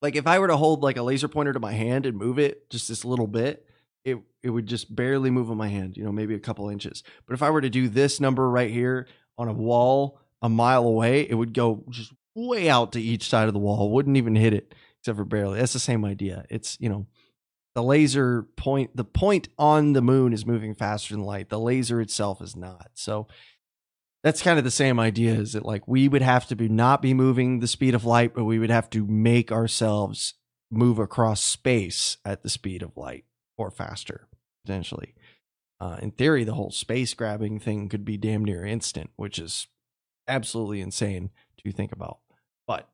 Like 0.00 0.14
if 0.14 0.26
I 0.26 0.38
were 0.38 0.48
to 0.48 0.56
hold 0.56 0.82
like 0.82 0.96
a 0.96 1.02
laser 1.02 1.28
pointer 1.28 1.52
to 1.52 1.60
my 1.60 1.72
hand 1.72 2.06
and 2.06 2.16
move 2.16 2.38
it 2.38 2.70
just 2.70 2.88
this 2.88 3.04
little 3.04 3.26
bit, 3.26 3.66
it 4.04 4.18
it 4.42 4.50
would 4.50 4.66
just 4.66 4.94
barely 4.94 5.30
move 5.30 5.50
on 5.50 5.56
my 5.56 5.68
hand, 5.68 5.96
you 5.96 6.04
know, 6.04 6.12
maybe 6.12 6.34
a 6.34 6.38
couple 6.38 6.68
inches. 6.70 7.02
But 7.26 7.34
if 7.34 7.42
I 7.42 7.50
were 7.50 7.60
to 7.60 7.70
do 7.70 7.88
this 7.88 8.20
number 8.20 8.48
right 8.48 8.70
here 8.70 9.08
on 9.36 9.48
a 9.48 9.52
wall 9.52 10.20
a 10.42 10.48
mile 10.48 10.84
away, 10.84 11.26
it 11.28 11.34
would 11.34 11.52
go 11.52 11.84
just 11.90 12.12
way 12.34 12.70
out 12.70 12.92
to 12.92 13.00
each 13.00 13.28
side 13.28 13.48
of 13.48 13.54
the 13.54 13.60
wall. 13.60 13.90
Wouldn't 13.90 14.16
even 14.16 14.36
hit 14.36 14.54
it 14.54 14.74
except 15.00 15.16
for 15.18 15.24
barely. 15.24 15.58
That's 15.58 15.72
the 15.72 15.78
same 15.78 16.04
idea. 16.04 16.44
It's, 16.48 16.78
you 16.80 16.88
know, 16.88 17.06
the 17.74 17.82
laser 17.82 18.42
point 18.56 18.96
the 18.96 19.04
point 19.04 19.48
on 19.58 19.92
the 19.92 20.02
moon 20.02 20.32
is 20.32 20.44
moving 20.44 20.74
faster 20.74 21.14
than 21.14 21.24
light. 21.24 21.48
The 21.48 21.58
laser 21.58 22.00
itself 22.00 22.42
is 22.42 22.56
not. 22.56 22.90
So 22.94 23.28
that's 24.22 24.42
kind 24.42 24.58
of 24.58 24.64
the 24.64 24.70
same 24.70 25.00
idea 25.00 25.32
is 25.32 25.54
that 25.54 25.64
like 25.64 25.86
we 25.88 26.08
would 26.08 26.22
have 26.22 26.46
to 26.48 26.56
be 26.56 26.68
not 26.68 27.00
be 27.00 27.14
moving 27.14 27.60
the 27.60 27.66
speed 27.66 27.94
of 27.94 28.04
light, 28.04 28.34
but 28.34 28.44
we 28.44 28.58
would 28.58 28.70
have 28.70 28.90
to 28.90 29.06
make 29.06 29.50
ourselves 29.50 30.34
move 30.70 30.98
across 30.98 31.42
space 31.42 32.18
at 32.24 32.42
the 32.42 32.50
speed 32.50 32.82
of 32.82 32.96
light 32.96 33.24
or 33.56 33.70
faster 33.70 34.28
potentially. 34.64 35.14
Uh, 35.80 35.96
in 36.02 36.10
theory, 36.10 36.44
the 36.44 36.54
whole 36.54 36.70
space 36.70 37.14
grabbing 37.14 37.58
thing 37.58 37.88
could 37.88 38.04
be 38.04 38.18
damn 38.18 38.44
near 38.44 38.64
instant, 38.64 39.10
which 39.16 39.38
is 39.38 39.66
absolutely 40.28 40.80
insane 40.80 41.30
to 41.56 41.72
think 41.72 41.90
about. 41.90 42.18
But 42.66 42.88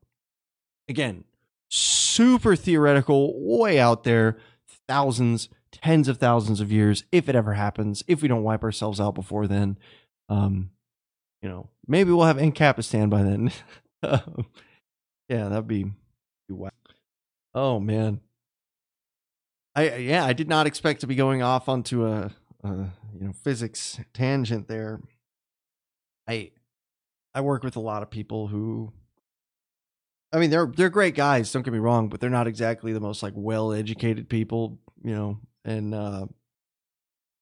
again, 0.88 1.24
super 1.68 2.54
theoretical, 2.54 3.34
way 3.58 3.80
out 3.80 4.04
there, 4.04 4.38
thousands, 4.86 5.48
tens 5.72 6.06
of 6.06 6.18
thousands 6.18 6.60
of 6.60 6.70
years, 6.70 7.02
if 7.10 7.28
it 7.28 7.34
ever 7.34 7.54
happens, 7.54 8.04
if 8.06 8.22
we 8.22 8.28
don't 8.28 8.44
wipe 8.44 8.62
ourselves 8.62 9.00
out 9.00 9.16
before 9.16 9.48
then. 9.48 9.78
Um, 10.28 10.70
you 11.42 11.48
know, 11.48 11.68
maybe 11.86 12.10
we'll 12.10 12.26
have 12.26 12.38
Ancapistan 12.38 13.10
by 13.10 13.22
then. 13.22 13.52
yeah, 15.28 15.48
that'd 15.48 15.66
be, 15.66 15.84
be 15.84 16.54
wow. 16.54 16.70
Oh 17.54 17.80
man. 17.80 18.20
I 19.74 19.96
yeah, 19.96 20.24
I 20.24 20.32
did 20.32 20.48
not 20.48 20.66
expect 20.66 21.02
to 21.02 21.06
be 21.06 21.14
going 21.14 21.42
off 21.42 21.68
onto 21.68 22.06
a, 22.06 22.32
a 22.62 22.68
you 23.18 23.26
know 23.26 23.32
physics 23.32 24.00
tangent 24.14 24.68
there. 24.68 25.00
I 26.26 26.52
I 27.34 27.42
work 27.42 27.62
with 27.62 27.76
a 27.76 27.80
lot 27.80 28.02
of 28.02 28.10
people 28.10 28.48
who 28.48 28.92
I 30.32 30.38
mean 30.38 30.50
they're 30.50 30.66
they're 30.66 30.90
great 30.90 31.14
guys, 31.14 31.52
don't 31.52 31.62
get 31.62 31.72
me 31.72 31.78
wrong, 31.78 32.08
but 32.08 32.20
they're 32.20 32.30
not 32.30 32.46
exactly 32.46 32.92
the 32.92 33.00
most 33.00 33.22
like 33.22 33.34
well 33.36 33.72
educated 33.72 34.28
people, 34.28 34.78
you 35.02 35.14
know, 35.14 35.38
and 35.64 35.94
uh 35.94 36.26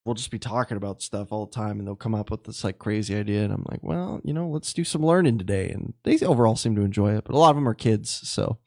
we'll 0.04 0.14
just 0.14 0.30
be 0.30 0.38
talking 0.38 0.76
about 0.76 1.02
stuff 1.02 1.32
all 1.32 1.46
the 1.46 1.52
time 1.52 1.78
and 1.78 1.88
they'll 1.88 1.96
come 1.96 2.14
up 2.14 2.30
with 2.30 2.44
this 2.44 2.62
like 2.62 2.78
crazy 2.78 3.16
idea 3.16 3.42
and 3.42 3.52
I'm 3.52 3.64
like, 3.70 3.82
well, 3.82 4.20
you 4.22 4.34
know, 4.34 4.48
let's 4.48 4.72
do 4.72 4.84
some 4.84 5.04
learning 5.04 5.38
today. 5.38 5.70
And 5.70 5.94
they 6.04 6.18
overall 6.24 6.56
seem 6.56 6.76
to 6.76 6.82
enjoy 6.82 7.16
it, 7.16 7.24
but 7.24 7.34
a 7.34 7.38
lot 7.38 7.50
of 7.50 7.56
them 7.56 7.68
are 7.68 7.74
kids, 7.74 8.10
so 8.10 8.58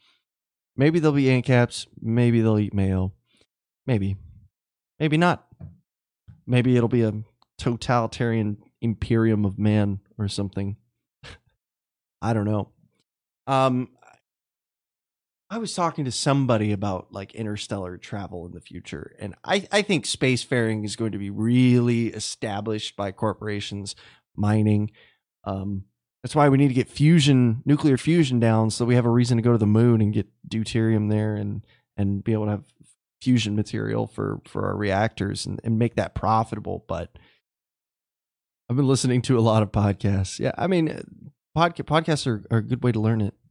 maybe 0.75 0.99
they'll 0.99 1.11
be 1.11 1.25
ANCAPs, 1.25 1.88
maybe 2.01 2.41
they'll 2.41 2.59
eat 2.59 2.73
mayo. 2.73 3.13
Maybe. 3.85 4.17
Maybe 4.99 5.17
not. 5.17 5.45
Maybe 6.45 6.75
it'll 6.75 6.89
be 6.89 7.03
a 7.03 7.13
totalitarian 7.57 8.57
imperium 8.81 9.45
of 9.45 9.59
man 9.59 9.99
or 10.17 10.27
something. 10.27 10.75
I 12.21 12.33
don't 12.33 12.45
know. 12.45 12.71
Um 13.45 13.89
I 15.49 15.59
was 15.59 15.73
talking 15.73 16.05
to 16.05 16.11
somebody 16.11 16.73
about 16.73 17.07
like 17.11 17.33
interstellar 17.33 17.97
travel 17.97 18.45
in 18.45 18.51
the 18.51 18.59
future, 18.59 19.15
and 19.19 19.35
I, 19.43 19.67
I 19.71 19.81
think 19.81 20.05
spacefaring 20.05 20.83
is 20.85 20.95
going 20.95 21.13
to 21.13 21.17
be 21.17 21.29
really 21.29 22.07
established 22.07 22.97
by 22.97 23.11
corporations, 23.11 23.95
mining. 24.35 24.91
Um, 25.45 25.85
that's 26.21 26.35
why 26.35 26.49
we 26.49 26.57
need 26.57 26.67
to 26.67 26.73
get 26.73 26.89
fusion, 26.89 27.61
nuclear 27.65 27.97
fusion 27.97 28.39
down, 28.39 28.71
so 28.71 28.83
we 28.83 28.95
have 28.95 29.05
a 29.05 29.09
reason 29.09 29.37
to 29.37 29.43
go 29.43 29.53
to 29.53 29.57
the 29.57 29.65
moon 29.65 30.01
and 30.01 30.13
get 30.13 30.27
deuterium 30.49 31.09
there, 31.09 31.35
and 31.35 31.65
and 31.95 32.23
be 32.23 32.33
able 32.33 32.45
to 32.45 32.51
have 32.51 32.63
fusion 33.21 33.55
material 33.55 34.07
for 34.07 34.41
for 34.45 34.65
our 34.65 34.75
reactors 34.75 35.45
and, 35.45 35.59
and 35.63 35.79
make 35.79 35.95
that 35.95 36.13
profitable 36.13 36.85
but 36.87 37.17
i've 38.69 38.75
been 38.75 38.87
listening 38.87 39.21
to 39.21 39.37
a 39.37 39.41
lot 39.41 39.63
of 39.63 39.71
podcasts 39.71 40.39
yeah 40.39 40.51
i 40.57 40.67
mean 40.67 40.87
podca- 41.57 41.83
podcasts 41.83 42.27
are, 42.27 42.43
are 42.51 42.59
a 42.59 42.63
good 42.63 42.83
way 42.83 42.91
to 42.91 42.99
learn 42.99 43.21
it 43.21 43.33
uh, 43.33 43.46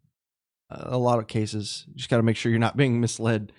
a 0.70 0.98
lot 0.98 1.18
of 1.18 1.26
cases 1.26 1.84
you 1.88 1.94
just 1.94 2.10
got 2.10 2.16
to 2.16 2.22
make 2.22 2.36
sure 2.36 2.50
you're 2.50 2.58
not 2.58 2.76
being 2.76 3.00
misled 3.00 3.52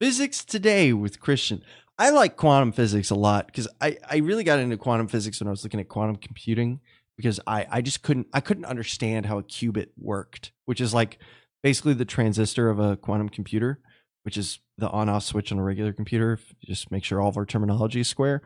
physics 0.00 0.44
today 0.44 0.92
with 0.92 1.20
christian 1.20 1.62
i 1.98 2.10
like 2.10 2.36
quantum 2.36 2.72
physics 2.72 3.10
a 3.10 3.14
lot 3.14 3.46
because 3.46 3.68
I, 3.80 3.98
I 4.08 4.18
really 4.18 4.44
got 4.44 4.58
into 4.58 4.76
quantum 4.76 5.08
physics 5.08 5.40
when 5.40 5.48
i 5.48 5.50
was 5.50 5.64
looking 5.64 5.80
at 5.80 5.88
quantum 5.88 6.16
computing 6.16 6.80
because 7.16 7.40
I, 7.46 7.66
I 7.70 7.82
just 7.82 8.02
couldn't 8.02 8.28
i 8.32 8.40
couldn't 8.40 8.64
understand 8.64 9.26
how 9.26 9.38
a 9.38 9.42
qubit 9.42 9.88
worked 9.98 10.52
which 10.64 10.80
is 10.80 10.94
like 10.94 11.18
basically 11.62 11.94
the 11.94 12.04
transistor 12.04 12.70
of 12.70 12.78
a 12.78 12.96
quantum 12.96 13.28
computer 13.28 13.80
which 14.22 14.36
is 14.36 14.60
the 14.78 14.88
on 14.88 15.08
off 15.08 15.24
switch 15.24 15.52
on 15.52 15.58
a 15.58 15.62
regular 15.62 15.92
computer. 15.92 16.38
Just 16.64 16.90
make 16.90 17.04
sure 17.04 17.20
all 17.20 17.28
of 17.28 17.36
our 17.36 17.46
terminology 17.46 18.00
is 18.00 18.08
square. 18.08 18.42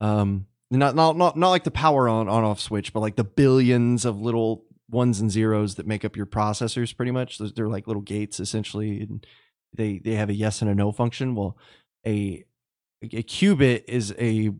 Um, 0.00 0.46
not 0.70 0.94
not 0.94 1.16
not 1.16 1.36
not 1.36 1.50
like 1.50 1.64
the 1.64 1.70
power 1.70 2.08
on 2.08 2.28
on 2.28 2.44
off 2.44 2.60
switch, 2.60 2.92
but 2.92 3.00
like 3.00 3.16
the 3.16 3.24
billions 3.24 4.04
of 4.04 4.20
little 4.20 4.64
ones 4.90 5.20
and 5.20 5.30
zeros 5.30 5.76
that 5.76 5.86
make 5.86 6.04
up 6.04 6.16
your 6.16 6.26
processors. 6.26 6.96
Pretty 6.96 7.12
much, 7.12 7.38
they're 7.38 7.68
like 7.68 7.86
little 7.86 8.02
gates 8.02 8.40
essentially, 8.40 9.00
and 9.00 9.26
they 9.72 9.98
they 9.98 10.14
have 10.14 10.30
a 10.30 10.34
yes 10.34 10.60
and 10.62 10.70
a 10.70 10.74
no 10.74 10.92
function. 10.92 11.34
Well, 11.34 11.56
a 12.06 12.44
a 13.02 13.22
qubit 13.22 13.84
is 13.88 14.14
a 14.18 14.50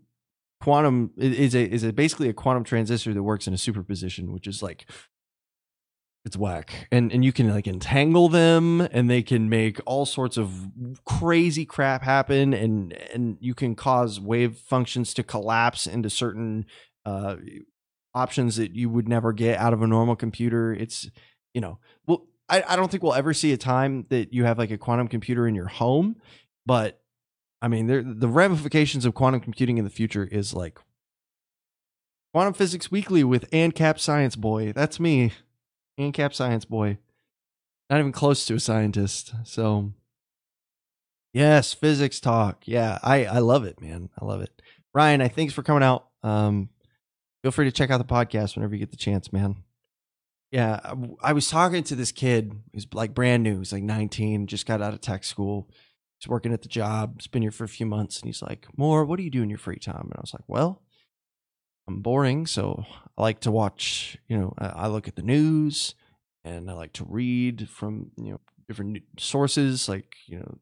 quantum 0.61 1.11
is 1.17 1.55
a 1.55 1.71
is 1.71 1.85
a 1.85 1.93
basically 1.93 2.29
a 2.29 2.33
quantum 2.33 2.65
transistor 2.65 3.13
that 3.15 3.23
works 3.23 3.47
in 3.47 3.55
a 3.55 3.59
superposition, 3.59 4.33
which 4.33 4.47
is 4.47 4.63
like 4.63 4.87
it's 6.25 6.37
whack 6.37 6.89
and 6.91 7.13
and 7.13 7.25
you 7.25 7.33
can 7.33 7.51
like 7.51 7.67
entangle 7.67 8.29
them 8.31 8.81
and 8.81 9.11
they 9.11 9.23
can 9.23 9.49
make 9.51 9.79
all 9.85 10.07
sorts 10.07 10.39
of 10.39 10.71
crazy 11.05 11.67
crap 11.67 12.03
happen 12.03 12.55
and 12.55 12.93
and 13.13 13.37
you 13.41 13.55
can 13.55 13.75
cause 13.75 14.19
wave 14.19 14.57
functions 14.57 15.13
to 15.13 15.23
collapse 15.23 15.87
into 15.87 16.09
certain 16.09 16.65
uh 17.05 17.37
options 18.15 18.57
that 18.57 18.75
you 18.75 18.89
would 18.89 19.09
never 19.09 19.33
get 19.33 19.59
out 19.59 19.73
of 19.73 19.83
a 19.83 19.87
normal 19.87 20.17
computer 20.17 20.73
it's 20.73 21.11
you 21.53 21.61
know 21.61 21.79
well 22.07 22.27
I, 22.49 22.63
I 22.69 22.77
don't 22.77 22.91
think 22.91 23.03
we'll 23.03 23.15
ever 23.15 23.33
see 23.33 23.53
a 23.53 23.57
time 23.57 24.07
that 24.11 24.33
you 24.33 24.45
have 24.45 24.59
like 24.59 24.71
a 24.71 24.79
quantum 24.79 25.09
computer 25.09 25.49
in 25.49 25.55
your 25.55 25.69
home 25.69 26.17
but 26.67 27.01
i 27.61 27.69
mean 27.69 27.87
the 27.87 28.29
ramifications 28.29 29.05
of 29.05 29.15
quantum 29.15 29.41
computing 29.41 29.79
in 29.79 29.85
the 29.85 29.91
future 29.91 30.29
is 30.31 30.55
like 30.55 30.79
quantum 32.33 32.55
physics 32.55 32.91
weekly 32.91 33.25
with 33.25 33.51
ancap 33.51 33.99
science 33.99 34.37
boy 34.37 34.73
that's 34.73 35.01
me 35.01 35.33
ANCAP 35.99 36.35
science 36.35 36.65
boy. 36.65 36.99
Not 37.91 38.01
even 38.01 38.13
close 38.13 38.47
to 38.47 38.55
a 38.55 38.61
scientist. 38.61 39.35
So 39.45 39.93
yes, 41.33 41.73
physics 41.73 42.21
talk. 42.21 42.63
Yeah, 42.67 42.99
I 43.03 43.27
I 43.27 43.39
love 43.39 43.65
it, 43.65 43.81
man. 43.81 44.11
I 44.21 44.25
love 44.25 44.41
it. 44.41 44.63
Ryan, 44.93 45.21
I 45.21 45.29
thanks 45.29 45.53
for 45.53 45.63
coming 45.63 45.83
out. 45.83 46.09
Um, 46.23 46.71
feel 47.45 47.53
free 47.53 47.67
to 47.67 47.73
check 47.73 47.91
out 47.91 47.99
the 47.99 48.05
podcast 48.07 48.57
whenever 48.57 48.75
you 48.75 48.79
get 48.79 48.91
the 48.91 48.97
chance, 48.97 49.31
man. 49.31 49.57
Yeah, 50.51 50.81
I 51.23 51.35
was 51.35 51.51
talking 51.51 51.83
to 51.85 51.95
this 51.95 52.11
kid 52.11 52.55
who's 52.73 52.87
like 52.95 53.13
brand 53.13 53.43
new. 53.43 53.59
He's 53.59 53.73
like 53.73 53.83
19, 53.83 54.47
just 54.47 54.65
got 54.65 54.81
out 54.81 54.95
of 54.95 55.03
tech 55.03 55.25
school. 55.25 55.69
He's 56.19 56.27
working 56.27 56.55
at 56.55 56.63
the 56.63 56.69
job. 56.69 57.17
He's 57.19 57.27
been 57.27 57.43
here 57.43 57.51
for 57.51 57.65
a 57.65 57.69
few 57.69 57.85
months, 57.85 58.19
and 58.19 58.29
he's 58.29 58.41
like, 58.41 58.67
"More, 58.79 59.05
what 59.05 59.19
do 59.19 59.25
you 59.25 59.31
do 59.31 59.43
in 59.43 59.51
your 59.51 59.59
free 59.59 59.77
time?" 59.77 60.05
And 60.05 60.15
I 60.17 60.21
was 60.23 60.33
like, 60.33 60.45
"Well, 60.49 60.81
I'm 61.87 62.01
boring, 62.01 62.47
so 62.47 62.87
I 63.19 63.23
like 63.23 63.41
to 63.41 63.51
watch. 63.51 64.17
You 64.27 64.39
know, 64.39 64.55
I, 64.57 64.87
look 64.87 65.07
at 65.07 65.17
the 65.17 65.23
news, 65.23 65.97
and 66.45 66.71
I 66.71 66.73
like 66.73 66.95
to 66.95 67.05
read 67.07 67.69
from 67.69 68.13
you 68.17 68.33
know 68.33 68.41
different 68.69 69.03
sources. 69.19 69.87
Like 69.87 70.15
you 70.27 70.39
know, 70.39 70.59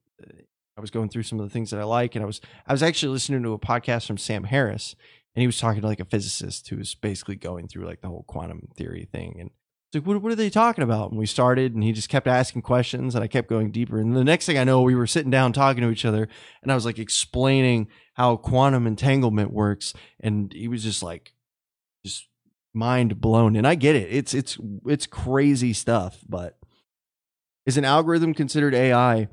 I 0.76 0.80
was 0.80 0.90
going 0.90 1.10
through 1.10 1.24
some 1.24 1.38
of 1.38 1.46
the 1.46 1.52
things 1.52 1.70
that 1.70 1.78
I 1.78 1.84
like, 1.84 2.16
and 2.16 2.24
I 2.24 2.26
was 2.26 2.40
I 2.66 2.72
was 2.72 2.82
actually 2.82 3.12
listening 3.12 3.44
to 3.44 3.52
a 3.52 3.58
podcast 3.58 4.08
from 4.08 4.18
Sam 4.18 4.44
Harris, 4.44 4.96
and 5.34 5.40
he 5.40 5.46
was 5.46 5.58
talking 5.58 5.80
to 5.80 5.86
like 5.86 6.00
a 6.00 6.04
physicist 6.04 6.68
who 6.68 6.76
was 6.76 6.94
basically 6.94 7.36
going 7.36 7.68
through 7.68 7.86
like 7.86 8.00
the 8.00 8.08
whole 8.08 8.24
quantum 8.26 8.68
theory 8.76 9.08
thing, 9.10 9.36
and 9.38 9.50
it's 9.92 10.00
like, 10.00 10.06
what, 10.06 10.22
what 10.22 10.32
are 10.32 10.36
they 10.36 10.48
talking 10.48 10.84
about? 10.84 11.10
And 11.10 11.18
we 11.18 11.26
started, 11.26 11.74
and 11.74 11.84
he 11.84 11.92
just 11.92 12.08
kept 12.08 12.26
asking 12.26 12.62
questions, 12.62 13.14
and 13.14 13.22
I 13.22 13.26
kept 13.26 13.50
going 13.50 13.70
deeper. 13.70 14.00
And 14.00 14.16
the 14.16 14.24
next 14.24 14.46
thing 14.46 14.56
I 14.56 14.64
know, 14.64 14.80
we 14.80 14.94
were 14.94 15.06
sitting 15.06 15.30
down 15.30 15.52
talking 15.52 15.82
to 15.82 15.90
each 15.90 16.06
other, 16.06 16.28
and 16.62 16.72
I 16.72 16.74
was 16.74 16.86
like 16.86 16.98
explaining 16.98 17.88
how 18.14 18.36
quantum 18.36 18.86
entanglement 18.86 19.52
works, 19.52 19.92
and 20.18 20.50
he 20.50 20.66
was 20.66 20.82
just 20.82 21.02
like, 21.02 21.34
just 22.06 22.26
mind 22.72 23.20
blown. 23.20 23.54
And 23.54 23.66
I 23.66 23.74
get 23.74 23.94
it; 23.94 24.08
it's 24.10 24.32
it's 24.32 24.58
it's 24.86 25.06
crazy 25.06 25.74
stuff. 25.74 26.20
But 26.26 26.58
is 27.66 27.76
an 27.76 27.84
algorithm 27.84 28.32
considered 28.32 28.74
AI? 28.74 29.28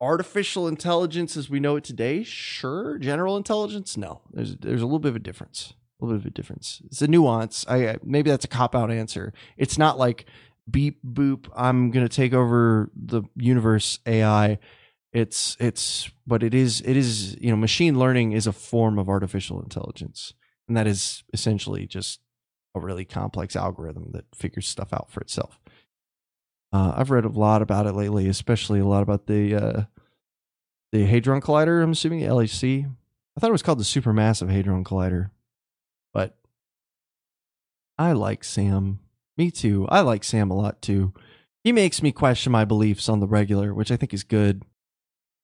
Artificial 0.00 0.68
intelligence 0.68 1.36
as 1.36 1.50
we 1.50 1.58
know 1.60 1.76
it 1.76 1.84
today, 1.84 2.22
sure. 2.22 2.98
General 2.98 3.36
intelligence, 3.36 3.96
no. 3.96 4.20
There's 4.32 4.56
there's 4.56 4.82
a 4.82 4.86
little 4.86 5.00
bit 5.00 5.10
of 5.10 5.16
a 5.16 5.20
difference 5.20 5.74
a 6.00 6.04
little 6.04 6.18
bit 6.18 6.26
of 6.26 6.32
a 6.32 6.34
difference. 6.34 6.80
It's 6.86 7.02
a 7.02 7.08
nuance. 7.08 7.66
I 7.68 7.96
maybe 8.02 8.30
that's 8.30 8.44
a 8.44 8.48
cop 8.48 8.74
out 8.74 8.90
answer. 8.90 9.32
It's 9.56 9.78
not 9.78 9.98
like 9.98 10.26
beep 10.70 11.00
boop. 11.04 11.48
I'm 11.56 11.90
gonna 11.90 12.08
take 12.08 12.32
over 12.32 12.90
the 12.94 13.22
universe 13.36 13.98
AI. 14.06 14.58
It's 15.12 15.56
it's 15.58 16.10
but 16.26 16.42
it 16.42 16.54
is 16.54 16.80
it 16.82 16.96
is 16.96 17.36
you 17.40 17.50
know 17.50 17.56
machine 17.56 17.98
learning 17.98 18.32
is 18.32 18.46
a 18.46 18.52
form 18.52 18.98
of 18.98 19.08
artificial 19.08 19.60
intelligence, 19.60 20.34
and 20.68 20.76
that 20.76 20.86
is 20.86 21.24
essentially 21.32 21.86
just 21.86 22.20
a 22.74 22.80
really 22.80 23.04
complex 23.04 23.56
algorithm 23.56 24.12
that 24.12 24.26
figures 24.34 24.68
stuff 24.68 24.92
out 24.92 25.10
for 25.10 25.20
itself. 25.20 25.58
Uh, 26.72 26.92
I've 26.96 27.10
read 27.10 27.24
a 27.24 27.28
lot 27.28 27.62
about 27.62 27.86
it 27.86 27.94
lately, 27.94 28.28
especially 28.28 28.80
a 28.80 28.86
lot 28.86 29.02
about 29.02 29.26
the 29.26 29.54
uh, 29.54 29.82
the 30.92 31.04
Hadron 31.04 31.40
Collider. 31.40 31.82
I'm 31.82 31.92
assuming 31.92 32.20
LHC. 32.20 32.84
I 33.36 33.40
thought 33.40 33.50
it 33.50 33.52
was 33.52 33.62
called 33.62 33.78
the 33.78 33.84
Supermassive 33.84 34.50
Hadron 34.50 34.84
Collider. 34.84 35.30
But 36.12 36.36
I 37.96 38.12
like 38.12 38.44
Sam. 38.44 39.00
Me 39.36 39.50
too. 39.50 39.86
I 39.88 40.00
like 40.00 40.24
Sam 40.24 40.50
a 40.50 40.56
lot 40.56 40.82
too. 40.82 41.12
He 41.64 41.72
makes 41.72 42.02
me 42.02 42.12
question 42.12 42.52
my 42.52 42.64
beliefs 42.64 43.08
on 43.08 43.20
the 43.20 43.26
regular, 43.26 43.72
which 43.72 43.90
I 43.90 43.96
think 43.96 44.12
is 44.12 44.24
good. 44.24 44.62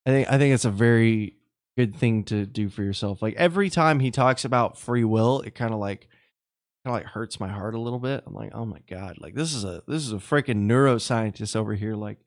I 0.05 0.11
think 0.11 0.31
I 0.31 0.37
think 0.37 0.53
it's 0.53 0.65
a 0.65 0.71
very 0.71 1.37
good 1.77 1.95
thing 1.95 2.23
to 2.25 2.45
do 2.45 2.69
for 2.69 2.83
yourself. 2.83 3.21
Like 3.21 3.35
every 3.35 3.69
time 3.69 3.99
he 3.99 4.11
talks 4.11 4.45
about 4.45 4.77
free 4.77 5.03
will, 5.03 5.41
it 5.41 5.55
kind 5.55 5.73
of 5.73 5.79
like 5.79 6.07
kind 6.85 6.95
of 6.95 7.03
like 7.03 7.13
hurts 7.13 7.39
my 7.39 7.49
heart 7.49 7.73
a 7.73 7.79
little 7.79 7.99
bit. 7.99 8.23
I'm 8.27 8.33
like, 8.33 8.51
"Oh 8.53 8.65
my 8.65 8.79
god, 8.87 9.17
like 9.19 9.33
this 9.33 9.53
is 9.53 9.63
a 9.63 9.81
this 9.87 10.05
is 10.05 10.11
a 10.11 10.17
freaking 10.17 10.67
neuroscientist 10.67 11.55
over 11.55 11.73
here 11.73 11.95
like 11.95 12.19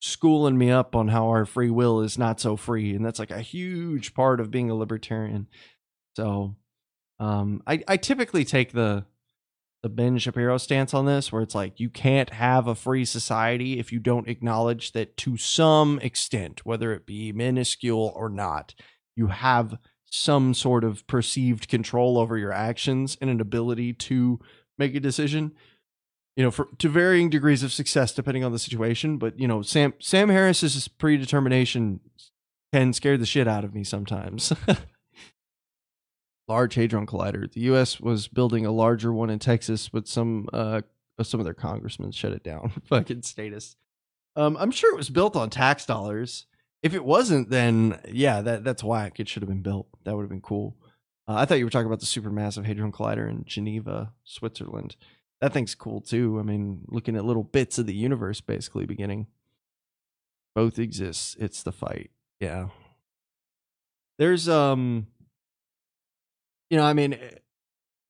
schooling 0.00 0.56
me 0.56 0.70
up 0.70 0.96
on 0.96 1.08
how 1.08 1.28
our 1.28 1.44
free 1.44 1.70
will 1.70 2.00
is 2.00 2.16
not 2.16 2.40
so 2.40 2.56
free." 2.56 2.94
And 2.94 3.04
that's 3.04 3.18
like 3.18 3.30
a 3.30 3.42
huge 3.42 4.14
part 4.14 4.40
of 4.40 4.50
being 4.50 4.70
a 4.70 4.74
libertarian. 4.74 5.48
So, 6.16 6.56
um, 7.20 7.62
I, 7.66 7.82
I 7.86 7.96
typically 7.98 8.44
take 8.44 8.72
the 8.72 9.04
the 9.82 9.90
Ben 9.90 10.16
Shapiro 10.16 10.56
stance 10.56 10.94
on 10.94 11.04
this, 11.04 11.30
where 11.30 11.42
it's 11.42 11.54
like 11.54 11.78
you 11.78 11.90
can't 11.90 12.30
have 12.30 12.66
a 12.66 12.74
free 12.74 13.04
society 13.04 13.78
if 13.78 13.92
you 13.92 13.98
don't 13.98 14.28
acknowledge 14.28 14.92
that 14.92 15.18
to 15.18 15.36
some 15.36 15.98
extent, 16.00 16.64
whether 16.64 16.94
it 16.94 17.06
be 17.06 17.32
minuscule 17.32 18.12
or 18.16 18.30
not, 18.30 18.74
you 19.14 19.26
have 19.28 19.78
some 20.10 20.54
sort 20.54 20.84
of 20.84 21.06
perceived 21.06 21.68
control 21.68 22.18
over 22.18 22.38
your 22.38 22.52
actions 22.52 23.16
and 23.20 23.28
an 23.28 23.40
ability 23.40 23.92
to 23.92 24.38
make 24.78 24.94
a 24.94 25.00
decision. 25.00 25.52
You 26.36 26.44
know, 26.44 26.50
for 26.50 26.68
to 26.78 26.88
varying 26.88 27.30
degrees 27.30 27.62
of 27.62 27.72
success 27.72 28.12
depending 28.12 28.44
on 28.44 28.52
the 28.52 28.58
situation. 28.58 29.16
But 29.16 29.38
you 29.40 29.48
know, 29.48 29.62
Sam 29.62 29.94
Sam 29.98 30.28
Harris's 30.28 30.86
predetermination 30.86 32.00
can 32.72 32.92
scare 32.92 33.16
the 33.16 33.26
shit 33.26 33.48
out 33.48 33.64
of 33.64 33.74
me 33.74 33.84
sometimes. 33.84 34.52
Large 36.48 36.74
Hadron 36.74 37.06
Collider. 37.06 37.50
The 37.50 37.62
U.S. 37.62 38.00
was 38.00 38.28
building 38.28 38.64
a 38.66 38.70
larger 38.70 39.12
one 39.12 39.30
in 39.30 39.38
Texas, 39.38 39.88
but 39.88 40.06
some 40.06 40.48
uh, 40.52 40.82
some 41.22 41.40
of 41.40 41.44
their 41.44 41.54
congressmen 41.54 42.12
shut 42.12 42.32
it 42.32 42.44
down. 42.44 42.70
Fucking 42.84 43.22
statists. 43.22 43.76
Um, 44.36 44.56
I'm 44.60 44.70
sure 44.70 44.92
it 44.92 44.98
was 44.98 45.10
built 45.10 45.34
on 45.34 45.50
tax 45.50 45.86
dollars. 45.86 46.46
If 46.86 46.94
it 46.94 47.04
wasn't, 47.04 47.50
then 47.50 47.98
yeah, 48.08 48.42
that 48.42 48.62
that's 48.62 48.84
whack. 48.84 49.18
It 49.18 49.28
should 49.28 49.42
have 49.42 49.48
been 49.48 49.60
built. 49.60 49.88
That 50.04 50.14
would 50.14 50.22
have 50.22 50.30
been 50.30 50.40
cool. 50.40 50.76
Uh, 51.26 51.34
I 51.34 51.44
thought 51.44 51.58
you 51.58 51.64
were 51.64 51.70
talking 51.70 51.88
about 51.88 51.98
the 51.98 52.06
supermassive 52.06 52.64
hadron 52.64 52.92
collider 52.92 53.28
in 53.28 53.42
Geneva, 53.44 54.12
Switzerland. 54.22 54.94
That 55.40 55.52
thing's 55.52 55.74
cool 55.74 56.00
too. 56.00 56.38
I 56.38 56.44
mean, 56.44 56.82
looking 56.86 57.16
at 57.16 57.24
little 57.24 57.42
bits 57.42 57.78
of 57.78 57.86
the 57.86 57.94
universe 57.94 58.40
basically 58.40 58.86
beginning. 58.86 59.26
Both 60.54 60.78
exists. 60.78 61.36
It's 61.40 61.64
the 61.64 61.72
fight. 61.72 62.12
Yeah. 62.38 62.68
There's 64.20 64.48
um 64.48 65.08
you 66.70 66.76
know, 66.76 66.84
I 66.84 66.92
mean, 66.92 67.14
eh, 67.14 67.30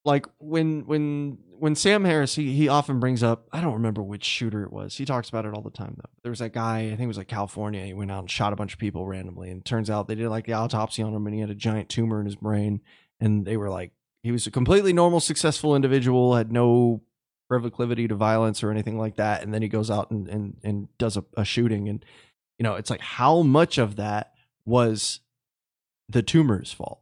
like 0.05 0.27
when 0.37 0.85
when 0.85 1.39
when 1.59 1.75
Sam 1.75 2.05
Harris 2.05 2.35
he 2.35 2.55
he 2.55 2.69
often 2.69 3.01
brings 3.01 3.23
up 3.23 3.49
I 3.53 3.61
don't 3.61 3.75
remember 3.75 4.03
which 4.03 4.25
shooter 4.25 4.63
it 4.63 4.73
was. 4.73 4.97
He 4.97 5.05
talks 5.05 5.29
about 5.29 5.45
it 5.45 5.55
all 5.55 5.63
the 5.63 5.71
time 5.71 5.95
though. 5.97 6.11
There 6.23 6.31
was 6.31 6.39
that 6.41 6.53
guy 6.53 6.81
I 6.81 6.89
think 6.91 7.03
it 7.03 7.07
was 7.07 7.19
like 7.19 7.29
California. 7.29 7.85
He 7.85 7.95
went 7.95 8.11
out 8.11 8.21
and 8.21 8.31
shot 8.31 8.53
a 8.53 8.57
bunch 8.57 8.73
of 8.73 8.79
people 8.79 9.07
randomly, 9.07 9.51
and 9.51 9.65
turns 9.65 9.91
out 9.91 10.09
they 10.09 10.15
did 10.15 10.29
like 10.29 10.47
the 10.47 10.55
autopsy 10.55 11.03
on 11.03 11.15
him, 11.15 11.27
and 11.27 11.35
he 11.35 11.41
had 11.41 11.51
a 11.51 11.55
giant 11.55 11.89
tumor 11.89 12.21
in 12.21 12.27
his 12.27 12.37
brain. 12.37 12.81
And 13.19 13.47
they 13.47 13.57
were 13.57 13.71
like, 13.71 13.93
he 14.23 14.33
was 14.33 14.47
a 14.47 14.51
completely 14.51 14.93
normal, 14.93 15.21
successful 15.21 15.75
individual, 15.75 16.35
had 16.35 16.53
no 16.53 17.03
proclivity 17.49 18.09
to 18.09 18.15
violence 18.15 18.63
or 18.63 18.71
anything 18.71 18.99
like 18.99 19.17
that. 19.17 19.43
And 19.43 19.55
then 19.55 19.63
he 19.63 19.69
goes 19.69 19.91
out 19.91 20.11
and 20.11 20.29
and 20.29 20.57
and 20.63 20.89
does 20.99 21.17
a, 21.17 21.25
a 21.37 21.45
shooting, 21.45 21.89
and 21.89 22.05
you 22.59 22.63
know, 22.63 22.75
it's 22.75 22.91
like 22.91 23.01
how 23.01 23.43
much 23.43 23.79
of 23.79 23.97
that 23.97 24.33
was 24.65 25.21
the 26.09 26.23
tumor's 26.23 26.73
fault 26.73 27.01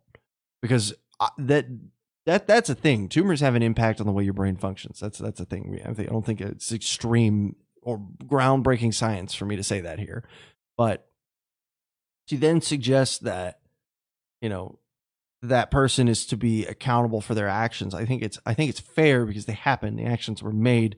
because 0.62 0.94
uh, 1.20 1.28
that 1.38 1.66
that 2.26 2.46
that's 2.46 2.70
a 2.70 2.74
thing. 2.74 3.08
Tumors 3.08 3.40
have 3.40 3.54
an 3.54 3.62
impact 3.62 4.00
on 4.00 4.06
the 4.06 4.12
way 4.12 4.24
your 4.24 4.32
brain 4.32 4.56
functions. 4.56 5.00
That's 5.00 5.18
that's 5.18 5.40
a 5.40 5.44
thing. 5.44 5.80
I 5.84 5.92
don't 6.04 6.24
think 6.24 6.40
it's 6.40 6.72
extreme 6.72 7.56
or 7.82 8.00
groundbreaking 8.24 8.94
science 8.94 9.34
for 9.34 9.44
me 9.44 9.56
to 9.56 9.62
say 9.62 9.80
that 9.80 9.98
here, 9.98 10.26
but 10.76 11.06
she 12.26 12.36
then 12.36 12.60
suggests 12.60 13.18
that 13.18 13.60
you 14.40 14.48
know 14.48 14.78
that 15.42 15.70
person 15.70 16.08
is 16.08 16.24
to 16.26 16.36
be 16.36 16.64
accountable 16.64 17.20
for 17.20 17.34
their 17.34 17.48
actions. 17.48 17.94
I 17.94 18.04
think 18.04 18.22
it's 18.22 18.38
I 18.46 18.54
think 18.54 18.70
it's 18.70 18.80
fair 18.80 19.26
because 19.26 19.44
they 19.44 19.52
happened. 19.52 19.98
The 19.98 20.06
actions 20.06 20.42
were 20.42 20.52
made. 20.52 20.96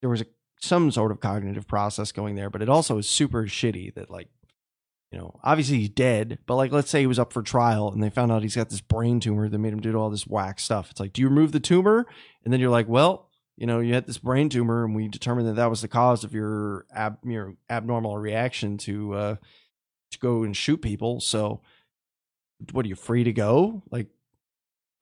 There 0.00 0.10
was 0.10 0.22
a, 0.22 0.26
some 0.60 0.90
sort 0.90 1.12
of 1.12 1.20
cognitive 1.20 1.68
process 1.68 2.12
going 2.12 2.34
there, 2.34 2.50
but 2.50 2.62
it 2.62 2.68
also 2.68 2.98
is 2.98 3.08
super 3.08 3.44
shitty 3.44 3.94
that 3.94 4.10
like 4.10 4.28
you 5.12 5.18
know, 5.18 5.38
obviously 5.44 5.78
he's 5.78 5.90
dead, 5.90 6.38
but 6.46 6.56
like, 6.56 6.72
let's 6.72 6.90
say 6.90 7.00
he 7.00 7.06
was 7.06 7.18
up 7.18 7.34
for 7.34 7.42
trial 7.42 7.92
and 7.92 8.02
they 8.02 8.08
found 8.08 8.32
out 8.32 8.42
he's 8.42 8.56
got 8.56 8.70
this 8.70 8.80
brain 8.80 9.20
tumor 9.20 9.46
that 9.46 9.58
made 9.58 9.74
him 9.74 9.80
do 9.80 9.94
all 9.94 10.08
this 10.08 10.26
whack 10.26 10.58
stuff. 10.58 10.90
It's 10.90 11.00
like, 11.00 11.12
do 11.12 11.20
you 11.20 11.28
remove 11.28 11.52
the 11.52 11.60
tumor? 11.60 12.06
And 12.44 12.52
then 12.52 12.60
you're 12.60 12.70
like, 12.70 12.88
well, 12.88 13.28
you 13.58 13.66
know, 13.66 13.80
you 13.80 13.92
had 13.92 14.06
this 14.06 14.16
brain 14.16 14.48
tumor 14.48 14.84
and 14.84 14.94
we 14.94 15.08
determined 15.08 15.46
that 15.48 15.56
that 15.56 15.68
was 15.68 15.82
the 15.82 15.88
cause 15.88 16.24
of 16.24 16.32
your 16.32 16.86
ab, 16.94 17.18
your 17.24 17.54
abnormal 17.68 18.16
reaction 18.16 18.78
to, 18.78 19.12
uh, 19.12 19.36
to 20.12 20.18
go 20.18 20.44
and 20.44 20.56
shoot 20.56 20.78
people. 20.78 21.20
So 21.20 21.60
what 22.72 22.86
are 22.86 22.88
you 22.88 22.96
free 22.96 23.22
to 23.22 23.34
go? 23.34 23.82
Like, 23.90 24.06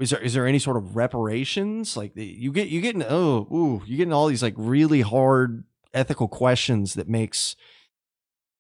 is 0.01 0.11
there, 0.11 0.21
is 0.21 0.35
there 0.35 0.47
any 0.47 0.59
sort 0.59 0.77
of 0.77 0.97
reparations? 0.97 1.97
Like 1.97 2.13
you 2.17 2.51
get, 2.51 2.67
you 2.67 2.81
getting, 2.81 3.05
oh, 3.09 3.47
ooh, 3.53 3.83
you 3.87 3.97
getting 3.97 4.13
all 4.13 4.27
these 4.27 4.43
like 4.43 4.55
really 4.57 5.03
hard 5.03 5.63
ethical 5.95 6.27
questions 6.27 6.95
that 6.95 7.09
makes, 7.09 7.55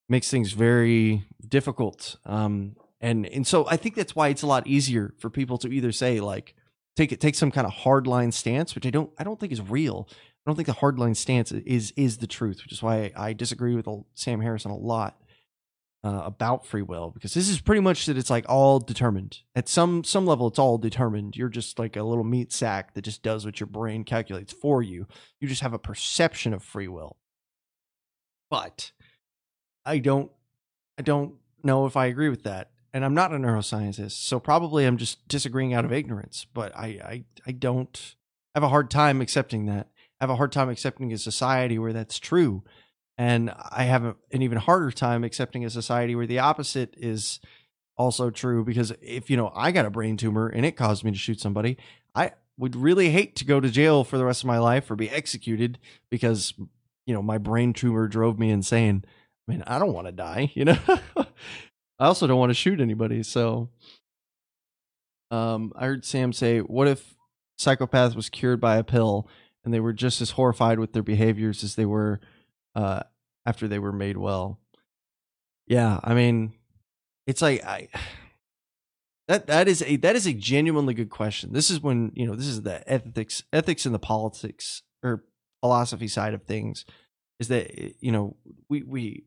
makes 0.09 0.31
things 0.31 0.53
very 0.53 1.25
difficult. 1.49 2.17
Um, 2.25 2.77
and 3.01 3.27
and 3.27 3.47
so 3.47 3.67
I 3.69 3.77
think 3.77 3.95
that's 3.95 4.15
why 4.15 4.29
it's 4.29 4.43
a 4.43 4.47
lot 4.47 4.67
easier 4.67 5.15
for 5.19 5.31
people 5.31 5.59
to 5.59 5.69
either 5.69 5.93
say 5.93 6.21
like 6.21 6.55
take 6.97 7.13
it 7.13 7.21
take 7.21 7.35
some 7.35 7.51
kind 7.51 7.67
of 7.67 7.73
hardline 7.73 8.33
stance, 8.33 8.75
which 8.75 8.87
I 8.87 8.91
don't 8.91 9.11
I 9.19 9.25
don't 9.25 9.41
think 9.41 9.53
is 9.53 9.63
real. 9.63 10.09
I 10.11 10.51
don't 10.51 10.57
think 10.57 10.67
the 10.67 10.75
hardline 10.75 11.17
stance 11.17 11.53
is 11.53 11.93
is 11.97 12.19
the 12.19 12.27
truth, 12.27 12.63
which 12.63 12.73
is 12.73 12.83
why 12.83 13.13
I, 13.17 13.33
disagree 13.33 13.75
with 13.75 13.87
Sam 14.15 14.41
Harrison 14.41 14.71
a 14.71 14.77
lot 14.77 15.21
uh, 16.03 16.23
about 16.25 16.67
free 16.67 16.83
will 16.83 17.11
because 17.11 17.35
this 17.35 17.49
is 17.49 17.61
pretty 17.61 17.83
much 17.83 18.07
that 18.07 18.17
it's 18.17 18.31
like 18.31 18.47
all 18.49 18.79
determined 18.79 19.39
at 19.55 19.69
some 19.69 20.05
some 20.05 20.27
level. 20.27 20.49
It's 20.49 20.59
all 20.59 20.79
determined. 20.79 21.37
You're 21.37 21.49
just 21.49 21.79
like 21.79 21.97
a 21.97 22.03
little 22.03 22.25
meat 22.25 22.53
sack 22.53 22.95
that 22.95 23.03
just 23.03 23.23
does 23.23 23.45
what 23.45 23.61
your 23.61 23.67
brain 23.67 24.05
calculates 24.05 24.53
for 24.53 24.83
you. 24.83 25.07
You 25.41 25.49
just 25.49 25.63
have 25.63 25.75
a 25.75 25.79
perception 25.79 26.53
of 26.55 26.63
free 26.63 26.89
will, 26.89 27.17
but 28.51 28.93
I 29.85 29.99
don't 29.99 30.31
I 31.01 31.03
don't 31.03 31.33
know 31.63 31.87
if 31.87 31.97
I 31.97 32.07
agree 32.07 32.29
with 32.29 32.43
that. 32.43 32.73
And 32.93 33.07
I'm 33.07 33.15
not 33.15 33.33
a 33.33 33.37
neuroscientist, 33.37 34.23
so 34.23 34.39
probably 34.39 34.85
I'm 34.85 34.99
just 34.99 35.27
disagreeing 35.29 35.73
out 35.73 35.87
of 35.87 35.93
ignorance, 35.93 36.45
but 36.53 36.77
I 36.77 36.87
I, 36.87 37.25
I 37.47 37.53
don't 37.53 38.17
have 38.55 38.63
a 38.63 38.69
hard 38.69 38.91
time 38.91 39.23
accepting 39.23 39.65
that. 39.65 39.89
I 40.21 40.25
have 40.25 40.31
a 40.31 40.37
hard 40.37 40.53
time 40.53 40.69
accepting 40.69 41.11
a 41.11 41.17
society 41.17 41.79
where 41.79 41.95
that's 41.95 42.19
true. 42.19 42.65
And 43.17 43.51
I 43.71 43.85
have 43.85 44.05
a, 44.05 44.17
an 44.31 44.43
even 44.43 44.59
harder 44.59 44.91
time 44.91 45.25
accepting 45.25 45.65
a 45.65 45.71
society 45.71 46.15
where 46.15 46.27
the 46.27 46.41
opposite 46.41 46.95
is 46.99 47.41
also 47.97 48.29
true. 48.29 48.63
Because 48.63 48.93
if, 49.01 49.31
you 49.31 49.39
know, 49.39 49.51
I 49.55 49.71
got 49.71 49.87
a 49.87 49.91
brain 49.91 50.19
tumor 50.19 50.49
and 50.49 50.67
it 50.67 50.77
caused 50.77 51.03
me 51.03 51.13
to 51.13 51.19
shoot 51.19 51.41
somebody, 51.41 51.79
I 52.15 52.33
would 52.59 52.77
really 52.77 53.09
hate 53.09 53.37
to 53.37 53.47
go 53.47 53.59
to 53.59 53.71
jail 53.71 54.05
for 54.05 54.19
the 54.19 54.27
rest 54.27 54.43
of 54.43 54.49
my 54.49 54.59
life 54.59 54.91
or 54.91 54.97
be 54.97 55.09
executed 55.09 55.79
because, 56.11 56.53
you 57.07 57.15
know, 57.15 57.23
my 57.23 57.39
brain 57.39 57.73
tumor 57.73 58.07
drove 58.07 58.39
me 58.39 58.51
insane. 58.51 59.03
I 59.51 59.53
mean, 59.53 59.65
I 59.67 59.79
don't 59.79 59.93
want 59.93 60.07
to 60.07 60.13
die, 60.13 60.53
you 60.55 60.65
know? 60.65 60.79
I 61.17 62.07
also 62.07 62.27
don't 62.27 62.39
want 62.39 62.51
to 62.51 62.55
shoot 62.55 62.81
anybody. 62.81 63.23
So, 63.23 63.71
um, 65.31 65.73
I 65.75 65.87
heard 65.87 66.05
Sam 66.05 66.33
say, 66.33 66.61
what 66.61 66.87
if 66.87 67.15
psychopath 67.59 68.15
was 68.15 68.29
cured 68.29 68.61
by 68.61 68.77
a 68.77 68.85
pill 68.85 69.29
and 69.65 69.75
they 69.75 69.81
were 69.81 69.93
just 69.93 70.21
as 70.21 70.31
horrified 70.31 70.79
with 70.79 70.93
their 70.93 71.03
behaviors 71.03 71.63
as 71.63 71.75
they 71.75 71.85
were 71.85 72.21
uh, 72.75 73.01
after 73.45 73.69
they 73.69 73.79
were 73.79 73.93
made 73.93 74.17
well. 74.17 74.59
Yeah, 75.67 76.01
I 76.03 76.15
mean, 76.15 76.55
it's 77.27 77.43
like 77.43 77.65
I 77.65 77.89
that 79.29 79.47
that 79.47 79.69
is 79.69 79.83
a 79.83 79.97
that 79.97 80.17
is 80.17 80.27
a 80.27 80.33
genuinely 80.33 80.95
good 80.95 81.11
question. 81.11 81.53
This 81.53 81.71
is 81.71 81.81
when 81.81 82.13
you 82.15 82.27
know 82.27 82.35
this 82.35 82.47
is 82.47 82.63
the 82.63 82.89
ethics 82.91 83.45
ethics 83.53 83.87
and 83.87 83.95
the 83.95 83.99
politics 83.99 84.83
or 85.03 85.25
philosophy 85.61 86.09
side 86.09 86.35
of 86.35 86.45
things. 86.45 86.85
Is 87.39 87.49
that 87.49 88.03
you 88.03 88.13
know 88.13 88.37
we 88.69 88.83
we 88.83 89.25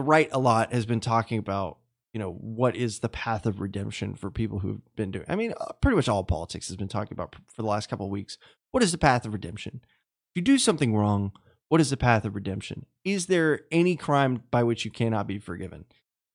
the 0.00 0.04
right 0.04 0.30
a 0.32 0.38
lot 0.38 0.72
has 0.72 0.86
been 0.86 1.00
talking 1.00 1.38
about 1.38 1.76
you 2.14 2.18
know 2.18 2.32
what 2.32 2.74
is 2.74 3.00
the 3.00 3.08
path 3.10 3.44
of 3.44 3.60
redemption 3.60 4.14
for 4.14 4.30
people 4.30 4.60
who've 4.60 4.80
been 4.96 5.10
doing. 5.10 5.26
I 5.28 5.36
mean, 5.36 5.52
uh, 5.60 5.72
pretty 5.82 5.96
much 5.96 6.08
all 6.08 6.24
politics 6.24 6.68
has 6.68 6.76
been 6.76 6.88
talking 6.88 7.12
about 7.12 7.34
for 7.34 7.62
the 7.62 7.68
last 7.68 7.90
couple 7.90 8.06
of 8.06 8.12
weeks. 8.12 8.38
What 8.70 8.82
is 8.82 8.92
the 8.92 8.98
path 8.98 9.26
of 9.26 9.34
redemption? 9.34 9.80
If 9.82 10.36
you 10.36 10.42
do 10.42 10.56
something 10.56 10.96
wrong, 10.96 11.32
what 11.68 11.82
is 11.82 11.90
the 11.90 11.98
path 11.98 12.24
of 12.24 12.34
redemption? 12.34 12.86
Is 13.04 13.26
there 13.26 13.60
any 13.70 13.94
crime 13.94 14.42
by 14.50 14.62
which 14.62 14.86
you 14.86 14.90
cannot 14.90 15.26
be 15.26 15.38
forgiven? 15.38 15.84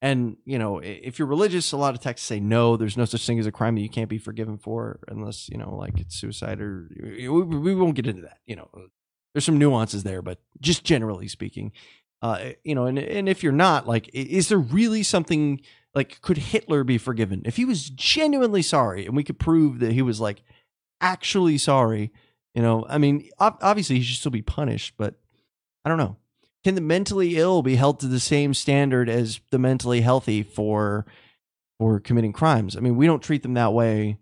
And, 0.00 0.36
you 0.44 0.58
know, 0.58 0.78
if 0.78 1.18
you're 1.18 1.26
religious, 1.26 1.72
a 1.72 1.76
lot 1.76 1.94
of 1.94 2.00
texts 2.00 2.28
say 2.28 2.38
no, 2.38 2.76
there's 2.76 2.96
no 2.96 3.06
such 3.06 3.26
thing 3.26 3.40
as 3.40 3.46
a 3.46 3.52
crime 3.52 3.74
that 3.74 3.80
you 3.80 3.88
can't 3.88 4.10
be 4.10 4.18
forgiven 4.18 4.58
for 4.58 5.00
unless, 5.08 5.48
you 5.48 5.58
know, 5.58 5.74
like 5.74 5.98
it's 5.98 6.14
suicide 6.14 6.60
or 6.60 6.88
we, 7.02 7.28
we 7.28 7.74
won't 7.74 7.96
get 7.96 8.06
into 8.06 8.22
that. 8.22 8.38
You 8.46 8.56
know, 8.56 8.68
there's 9.34 9.44
some 9.44 9.58
nuances 9.58 10.04
there, 10.04 10.22
but 10.22 10.38
just 10.60 10.84
generally 10.84 11.28
speaking, 11.28 11.72
uh, 12.22 12.50
you 12.64 12.74
know, 12.74 12.86
and, 12.86 12.98
and 12.98 13.28
if 13.28 13.42
you're 13.42 13.52
not, 13.52 13.86
like, 13.86 14.10
is 14.12 14.48
there 14.48 14.58
really 14.58 15.02
something 15.02 15.60
like, 15.94 16.20
could 16.20 16.38
Hitler 16.38 16.84
be 16.84 16.98
forgiven? 16.98 17.42
If 17.44 17.56
he 17.56 17.64
was 17.64 17.90
genuinely 17.90 18.62
sorry 18.62 19.06
and 19.06 19.16
we 19.16 19.24
could 19.24 19.38
prove 19.38 19.78
that 19.80 19.92
he 19.92 20.02
was 20.02 20.20
like 20.20 20.42
actually 21.00 21.58
sorry, 21.58 22.12
you 22.54 22.62
know, 22.62 22.86
I 22.88 22.98
mean, 22.98 23.28
obviously 23.38 23.96
he 23.96 24.02
should 24.02 24.18
still 24.18 24.30
be 24.30 24.42
punished, 24.42 24.94
but 24.96 25.14
I 25.84 25.88
don't 25.88 25.98
know. 25.98 26.16
Can 26.64 26.74
the 26.74 26.80
mentally 26.80 27.36
ill 27.36 27.62
be 27.62 27.76
held 27.76 28.00
to 28.00 28.08
the 28.08 28.18
same 28.18 28.52
standard 28.52 29.08
as 29.08 29.40
the 29.50 29.58
mentally 29.58 30.00
healthy 30.00 30.42
for 30.42 31.06
for 31.78 32.00
committing 32.00 32.32
crimes? 32.32 32.76
I 32.76 32.80
mean, 32.80 32.96
we 32.96 33.06
don't 33.06 33.22
treat 33.22 33.42
them 33.42 33.54
that 33.54 33.72
way 33.72 34.18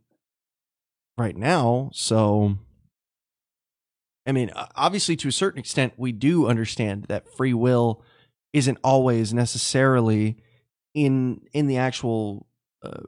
right 1.16 1.36
now, 1.36 1.90
so 1.94 2.58
I 4.26 4.32
mean, 4.32 4.50
obviously 4.74 5.16
to 5.16 5.28
a 5.28 5.32
certain 5.32 5.58
extent 5.60 5.94
we 5.96 6.12
do 6.12 6.46
understand 6.46 7.04
that 7.04 7.28
free 7.36 7.54
will 7.54 8.02
isn't 8.52 8.78
always 8.82 9.34
necessarily 9.34 10.36
in 10.94 11.40
in 11.52 11.66
the 11.66 11.76
actual 11.76 12.46
uh, 12.82 13.02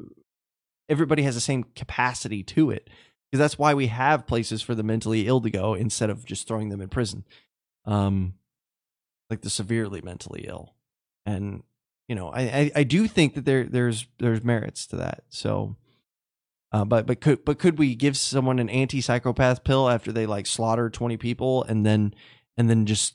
everybody 0.88 1.22
has 1.22 1.34
the 1.34 1.40
same 1.40 1.64
capacity 1.74 2.42
to 2.42 2.70
it 2.70 2.90
because 3.30 3.38
that's 3.38 3.58
why 3.58 3.72
we 3.74 3.86
have 3.86 4.26
places 4.26 4.60
for 4.60 4.74
the 4.74 4.82
mentally 4.82 5.26
ill 5.26 5.40
to 5.40 5.50
go 5.50 5.74
instead 5.74 6.10
of 6.10 6.24
just 6.24 6.46
throwing 6.48 6.68
them 6.68 6.80
in 6.80 6.88
prison 6.88 7.24
um 7.86 8.34
like 9.30 9.40
the 9.40 9.50
severely 9.50 10.00
mentally 10.02 10.44
ill. 10.48 10.74
And 11.24 11.62
you 12.08 12.14
know 12.14 12.28
i 12.28 12.40
i, 12.42 12.70
I 12.76 12.82
do 12.84 13.08
think 13.08 13.34
that 13.34 13.44
there 13.44 13.64
there's 13.64 14.06
there's 14.18 14.44
merits 14.44 14.86
to 14.88 14.96
that. 14.96 15.24
So 15.28 15.76
uh, 16.72 16.84
but 16.84 17.06
but 17.06 17.20
could 17.20 17.44
but 17.44 17.58
could 17.58 17.78
we 17.78 17.94
give 17.94 18.16
someone 18.16 18.58
an 18.58 18.68
anti-psychopath 18.68 19.64
pill 19.64 19.88
after 19.88 20.12
they 20.12 20.26
like 20.26 20.46
slaughter 20.46 20.90
20 20.90 21.16
people 21.16 21.62
and 21.64 21.84
then 21.86 22.14
and 22.56 22.68
then 22.68 22.86
just 22.86 23.14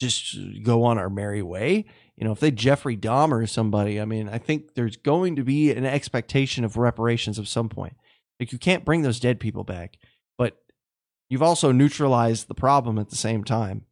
just 0.00 0.36
go 0.62 0.84
on 0.84 0.96
our 0.96 1.10
merry 1.10 1.42
way 1.42 1.84
you 2.16 2.24
know 2.24 2.32
if 2.32 2.40
they 2.40 2.50
jeffrey 2.50 2.96
dahmer 2.96 3.48
somebody 3.48 4.00
i 4.00 4.04
mean 4.04 4.28
i 4.28 4.38
think 4.38 4.74
there's 4.74 4.96
going 4.96 5.36
to 5.36 5.42
be 5.42 5.72
an 5.72 5.84
expectation 5.84 6.64
of 6.64 6.76
reparations 6.76 7.38
of 7.38 7.48
some 7.48 7.68
point 7.68 7.94
like 8.40 8.52
you 8.52 8.58
can't 8.58 8.84
bring 8.84 9.02
those 9.02 9.20
dead 9.20 9.40
people 9.40 9.64
back, 9.64 9.98
but 10.36 10.62
you've 11.28 11.42
also 11.42 11.72
neutralized 11.72 12.48
the 12.48 12.54
problem 12.54 12.98
at 12.98 13.10
the 13.10 13.16
same 13.16 13.44
time. 13.44 13.84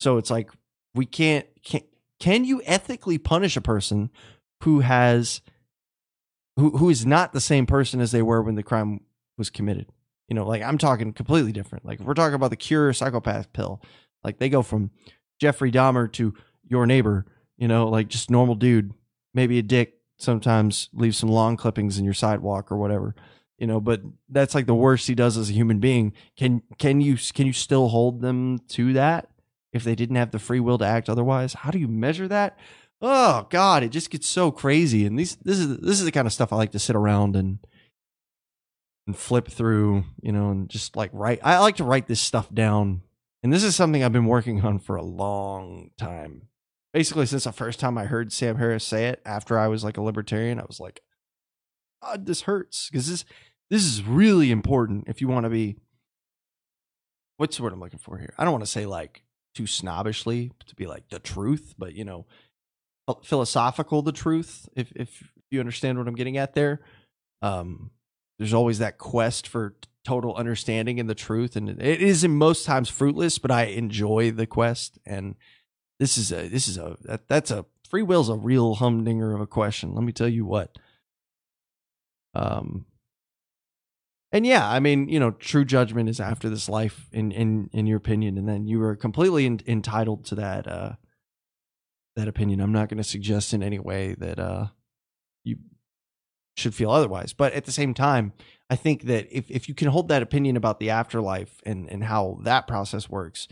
So 0.00 0.16
it's 0.16 0.30
like 0.30 0.50
we 0.94 1.06
can't 1.06 1.46
can 1.62 1.82
can 2.18 2.44
you 2.44 2.62
ethically 2.64 3.18
punish 3.18 3.56
a 3.56 3.60
person 3.60 4.10
who 4.62 4.80
has 4.80 5.42
who 6.56 6.76
who 6.76 6.90
is 6.90 7.06
not 7.06 7.32
the 7.32 7.40
same 7.40 7.66
person 7.66 8.00
as 8.00 8.12
they 8.12 8.22
were 8.22 8.42
when 8.42 8.54
the 8.54 8.62
crime 8.62 9.00
was 9.38 9.50
committed? 9.50 9.86
You 10.28 10.34
know, 10.34 10.46
like 10.46 10.62
I'm 10.62 10.78
talking 10.78 11.12
completely 11.12 11.52
different. 11.52 11.84
Like 11.84 12.00
we're 12.00 12.14
talking 12.14 12.34
about 12.34 12.50
the 12.50 12.56
cure 12.56 12.92
psychopath 12.92 13.52
pill, 13.52 13.80
like 14.24 14.38
they 14.38 14.48
go 14.48 14.62
from 14.62 14.90
Jeffrey 15.40 15.70
Dahmer 15.70 16.10
to 16.12 16.34
your 16.68 16.86
neighbor, 16.86 17.26
you 17.56 17.68
know, 17.68 17.88
like 17.88 18.08
just 18.08 18.30
normal 18.30 18.54
dude, 18.54 18.92
maybe 19.34 19.58
a 19.58 19.62
dick 19.62 19.94
sometimes 20.18 20.88
leaves 20.92 21.18
some 21.18 21.28
lawn 21.28 21.56
clippings 21.56 21.98
in 21.98 22.04
your 22.04 22.14
sidewalk 22.14 22.72
or 22.72 22.76
whatever 22.76 23.14
you 23.58 23.66
know 23.66 23.80
but 23.80 24.02
that's 24.28 24.54
like 24.54 24.66
the 24.66 24.74
worst 24.74 25.06
he 25.06 25.14
does 25.14 25.36
as 25.36 25.50
a 25.50 25.52
human 25.52 25.78
being 25.78 26.12
can 26.36 26.62
can 26.78 27.00
you 27.00 27.16
can 27.34 27.46
you 27.46 27.52
still 27.52 27.88
hold 27.88 28.20
them 28.20 28.58
to 28.68 28.92
that 28.92 29.28
if 29.72 29.84
they 29.84 29.94
didn't 29.94 30.16
have 30.16 30.30
the 30.30 30.38
free 30.38 30.60
will 30.60 30.78
to 30.78 30.84
act 30.84 31.08
otherwise 31.08 31.54
how 31.54 31.70
do 31.70 31.78
you 31.78 31.88
measure 31.88 32.28
that 32.28 32.58
oh 33.00 33.46
god 33.50 33.82
it 33.82 33.90
just 33.90 34.10
gets 34.10 34.26
so 34.26 34.50
crazy. 34.50 35.06
And 35.06 35.18
these 35.18 35.36
this 35.36 35.58
is 35.58 35.78
this 35.78 35.98
is 35.98 36.04
the 36.04 36.12
kind 36.12 36.26
of 36.26 36.32
stuff 36.32 36.52
i 36.52 36.56
like 36.56 36.72
to 36.72 36.78
sit 36.78 36.96
around 36.96 37.36
and 37.36 37.58
and 39.06 39.16
flip 39.16 39.48
through 39.48 40.04
you 40.20 40.32
know 40.32 40.50
and 40.50 40.68
just 40.68 40.96
like 40.96 41.10
write 41.12 41.40
i 41.44 41.58
like 41.58 41.76
to 41.76 41.84
write 41.84 42.06
this 42.06 42.20
stuff 42.20 42.52
down. 42.52 43.02
And 43.42 43.52
this 43.52 43.64
is 43.64 43.76
something 43.76 44.02
i've 44.02 44.12
been 44.12 44.26
working 44.26 44.62
on 44.64 44.78
for 44.78 44.96
a 44.96 45.02
long 45.02 45.90
time. 45.98 46.48
Basically 46.92 47.26
since 47.26 47.44
the 47.44 47.52
first 47.52 47.78
time 47.78 47.98
i 47.98 48.04
heard 48.04 48.32
sam 48.32 48.56
harris 48.56 48.84
say 48.84 49.06
it 49.06 49.20
after 49.26 49.58
i 49.58 49.68
was 49.68 49.84
like 49.84 49.96
a 49.96 50.02
libertarian 50.02 50.58
i 50.58 50.64
was 50.64 50.80
like 50.80 51.02
God, 52.02 52.26
this 52.26 52.42
hurts. 52.42 52.88
Because 52.90 53.08
this 53.08 53.24
this 53.70 53.84
is 53.84 54.02
really 54.02 54.50
important 54.50 55.04
if 55.08 55.20
you 55.20 55.28
want 55.28 55.44
to 55.44 55.50
be 55.50 55.76
what's 57.36 57.56
the 57.56 57.62
word 57.62 57.72
I'm 57.72 57.80
looking 57.80 57.98
for 57.98 58.18
here? 58.18 58.34
I 58.38 58.44
don't 58.44 58.52
want 58.52 58.64
to 58.64 58.70
say 58.70 58.86
like 58.86 59.22
too 59.54 59.64
snobbishly 59.64 60.52
to 60.66 60.74
be 60.74 60.86
like 60.86 61.08
the 61.10 61.18
truth, 61.18 61.74
but 61.76 61.94
you 61.94 62.04
know, 62.04 62.26
philosophical 63.22 64.02
the 64.02 64.12
truth. 64.12 64.68
If 64.74 64.92
if 64.96 65.32
you 65.50 65.60
understand 65.60 65.98
what 65.98 66.08
I'm 66.08 66.14
getting 66.14 66.36
at 66.36 66.54
there, 66.54 66.80
um, 67.42 67.90
there's 68.38 68.54
always 68.54 68.78
that 68.78 68.98
quest 68.98 69.46
for 69.48 69.76
total 70.04 70.34
understanding 70.34 71.00
and 71.00 71.08
the 71.10 71.14
truth, 71.14 71.56
and 71.56 71.68
it 71.68 72.00
is 72.00 72.24
in 72.24 72.36
most 72.36 72.64
times 72.64 72.88
fruitless, 72.88 73.38
but 73.38 73.50
I 73.50 73.64
enjoy 73.64 74.30
the 74.30 74.46
quest. 74.46 74.98
And 75.04 75.34
this 75.98 76.18
is 76.18 76.32
a 76.32 76.48
this 76.48 76.68
is 76.68 76.78
a 76.78 76.96
that, 77.02 77.28
that's 77.28 77.50
a 77.50 77.66
free 77.88 78.02
will's 78.02 78.28
a 78.28 78.34
real 78.34 78.74
humdinger 78.76 79.34
of 79.34 79.40
a 79.40 79.46
question. 79.46 79.94
Let 79.94 80.04
me 80.04 80.12
tell 80.12 80.28
you 80.28 80.44
what. 80.44 80.78
Um, 82.34 82.86
and 84.32 84.44
yeah, 84.44 84.68
I 84.68 84.80
mean, 84.80 85.08
you 85.08 85.18
know, 85.18 85.30
true 85.30 85.64
judgment 85.64 86.08
is 86.08 86.20
after 86.20 86.50
this 86.50 86.68
life, 86.68 87.06
in 87.12 87.32
in 87.32 87.70
in 87.72 87.86
your 87.86 87.96
opinion, 87.96 88.36
and 88.36 88.48
then 88.48 88.66
you 88.66 88.82
are 88.82 88.96
completely 88.96 89.46
in, 89.46 89.60
entitled 89.66 90.24
to 90.26 90.34
that 90.34 90.66
uh 90.66 90.92
that 92.16 92.28
opinion. 92.28 92.60
I'm 92.60 92.72
not 92.72 92.88
going 92.88 92.98
to 92.98 93.04
suggest 93.04 93.54
in 93.54 93.62
any 93.62 93.78
way 93.78 94.14
that 94.18 94.38
uh 94.38 94.66
you 95.44 95.58
should 96.56 96.74
feel 96.74 96.90
otherwise, 96.90 97.32
but 97.32 97.52
at 97.52 97.66
the 97.66 97.72
same 97.72 97.94
time, 97.94 98.32
I 98.68 98.76
think 98.76 99.02
that 99.02 99.28
if 99.30 99.50
if 99.50 99.68
you 99.68 99.74
can 99.74 99.88
hold 99.88 100.08
that 100.08 100.22
opinion 100.22 100.56
about 100.56 100.80
the 100.80 100.90
afterlife 100.90 101.60
and 101.64 101.88
and 101.90 102.04
how 102.04 102.38
that 102.42 102.66
process 102.66 103.08
works, 103.08 103.46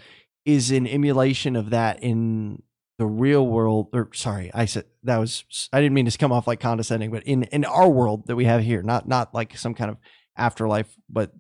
is 0.45 0.71
an 0.71 0.87
emulation 0.87 1.57
of 1.57 1.71
that 1.71 2.03
in 2.03 2.63
the 2.99 3.07
real 3.07 3.47
world 3.47 3.89
or 3.93 4.09
sorry 4.15 4.51
i 4.55 4.65
said 4.65 4.85
that 5.03 5.19
was 5.19 5.69
i 5.73 5.81
didn't 5.81 5.95
mean 5.95 6.07
to 6.07 6.17
come 6.17 6.31
off 6.31 6.47
like 6.47 6.61
condescending 6.61 7.11
but 7.11 7.25
in 7.25 7.43
in 7.45 7.65
our 7.65 7.89
world 7.89 8.27
that 8.27 8.37
we 8.37 8.45
have 8.45 8.63
here 8.63 8.83
not 8.83 9.09
not 9.09 9.35
like 9.35 9.57
some 9.59 9.75
kind 9.75 9.91
of 9.91 9.97
afterlife 10.37 10.97
but 11.09 11.33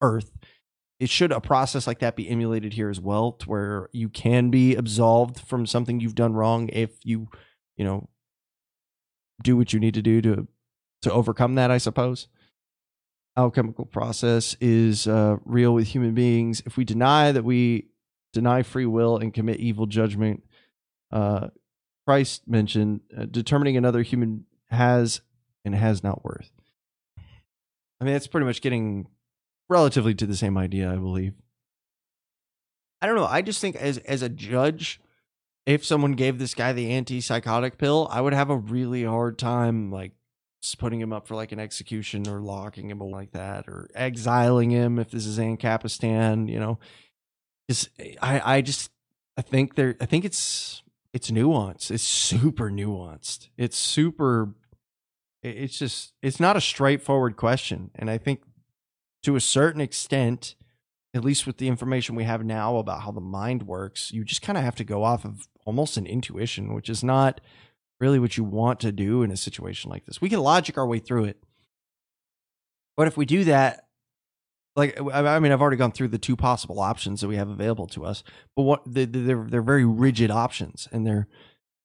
earth 0.00 0.30
it 1.00 1.10
should 1.10 1.32
a 1.32 1.40
process 1.40 1.86
like 1.86 1.98
that 1.98 2.16
be 2.16 2.28
emulated 2.28 2.72
here 2.74 2.88
as 2.88 3.00
well 3.00 3.32
to 3.32 3.48
where 3.48 3.88
you 3.92 4.08
can 4.08 4.50
be 4.50 4.74
absolved 4.74 5.40
from 5.40 5.66
something 5.66 6.00
you've 6.00 6.14
done 6.14 6.34
wrong 6.34 6.68
if 6.72 6.90
you 7.04 7.28
you 7.76 7.84
know 7.84 8.08
do 9.42 9.56
what 9.56 9.72
you 9.72 9.80
need 9.80 9.94
to 9.94 10.02
do 10.02 10.20
to 10.20 10.46
to 11.02 11.12
overcome 11.12 11.56
that 11.56 11.70
i 11.70 11.78
suppose 11.78 12.28
alchemical 13.36 13.84
process 13.84 14.56
is 14.60 15.08
uh, 15.08 15.36
real 15.44 15.74
with 15.74 15.88
human 15.88 16.14
beings 16.14 16.62
if 16.66 16.76
we 16.76 16.84
deny 16.84 17.32
that 17.32 17.44
we 17.44 17.88
deny 18.34 18.62
free 18.62 18.84
will, 18.84 19.16
and 19.16 19.32
commit 19.32 19.60
evil 19.60 19.86
judgment. 19.86 20.44
Uh, 21.10 21.48
Christ 22.06 22.42
mentioned 22.46 23.00
uh, 23.16 23.24
determining 23.24 23.78
another 23.78 24.02
human 24.02 24.44
has 24.68 25.22
and 25.64 25.74
has 25.74 26.02
not 26.02 26.22
worth. 26.22 26.50
I 28.00 28.04
mean, 28.04 28.14
it's 28.14 28.26
pretty 28.26 28.44
much 28.44 28.60
getting 28.60 29.06
relatively 29.68 30.14
to 30.14 30.26
the 30.26 30.36
same 30.36 30.56
idea, 30.56 30.92
I 30.92 30.96
believe. 30.96 31.34
I 33.00 33.06
don't 33.06 33.16
know. 33.16 33.26
I 33.26 33.42
just 33.42 33.60
think 33.60 33.76
as 33.76 33.98
as 33.98 34.22
a 34.22 34.28
judge, 34.28 35.00
if 35.66 35.84
someone 35.84 36.12
gave 36.12 36.38
this 36.38 36.54
guy 36.54 36.72
the 36.72 36.90
antipsychotic 36.90 37.78
pill, 37.78 38.08
I 38.10 38.20
would 38.20 38.32
have 38.32 38.50
a 38.50 38.56
really 38.56 39.04
hard 39.04 39.38
time 39.38 39.90
like 39.90 40.12
just 40.62 40.78
putting 40.78 41.00
him 41.00 41.12
up 41.12 41.28
for 41.28 41.34
like 41.34 41.52
an 41.52 41.60
execution 41.60 42.26
or 42.26 42.40
locking 42.40 42.88
him 42.88 43.00
like 43.00 43.32
that 43.32 43.68
or 43.68 43.90
exiling 43.94 44.70
him 44.70 44.98
if 44.98 45.10
this 45.10 45.26
is 45.26 45.38
Ancapistan, 45.38 46.48
you 46.48 46.58
know. 46.58 46.78
Because 47.68 47.90
I 48.22 48.56
I 48.56 48.60
just 48.62 48.90
I 49.36 49.42
think 49.42 49.74
there 49.74 49.96
I 50.00 50.06
think 50.06 50.24
it's 50.24 50.82
it's 51.12 51.30
nuanced. 51.30 51.90
It's 51.90 52.02
super 52.02 52.70
nuanced. 52.70 53.48
It's 53.58 53.76
super 53.76 54.54
it's 55.42 55.78
just 55.78 56.14
it's 56.22 56.40
not 56.40 56.56
a 56.56 56.60
straightforward 56.60 57.36
question. 57.36 57.90
And 57.94 58.08
I 58.08 58.16
think 58.16 58.40
to 59.24 59.36
a 59.36 59.40
certain 59.40 59.80
extent, 59.80 60.54
at 61.14 61.24
least 61.24 61.46
with 61.46 61.58
the 61.58 61.68
information 61.68 62.14
we 62.14 62.24
have 62.24 62.44
now 62.44 62.76
about 62.76 63.02
how 63.02 63.10
the 63.10 63.20
mind 63.20 63.64
works, 63.64 64.12
you 64.12 64.24
just 64.24 64.42
kind 64.42 64.56
of 64.56 64.64
have 64.64 64.76
to 64.76 64.84
go 64.84 65.02
off 65.02 65.24
of 65.24 65.48
almost 65.64 65.96
an 65.96 66.06
intuition, 66.06 66.74
which 66.74 66.88
is 66.88 67.02
not 67.02 67.40
really 68.00 68.18
what 68.18 68.36
you 68.36 68.44
want 68.44 68.80
to 68.80 68.92
do 68.92 69.22
in 69.22 69.30
a 69.30 69.36
situation 69.36 69.90
like 69.90 70.04
this. 70.04 70.20
We 70.20 70.28
can 70.28 70.40
logic 70.40 70.76
our 70.76 70.86
way 70.86 70.98
through 70.98 71.24
it. 71.24 71.42
But 72.96 73.06
if 73.06 73.16
we 73.16 73.24
do 73.24 73.44
that, 73.44 73.86
like 74.76 74.98
I 75.00 75.38
mean, 75.38 75.52
I've 75.52 75.62
already 75.62 75.76
gone 75.76 75.92
through 75.92 76.08
the 76.08 76.18
two 76.18 76.36
possible 76.36 76.80
options 76.80 77.20
that 77.20 77.28
we 77.28 77.36
have 77.36 77.48
available 77.48 77.86
to 77.88 78.04
us, 78.04 78.24
but 78.56 78.62
what 78.62 78.82
they're 78.86 79.06
they're 79.06 79.62
very 79.62 79.84
rigid 79.84 80.30
options, 80.30 80.88
and 80.90 81.06
they're 81.06 81.28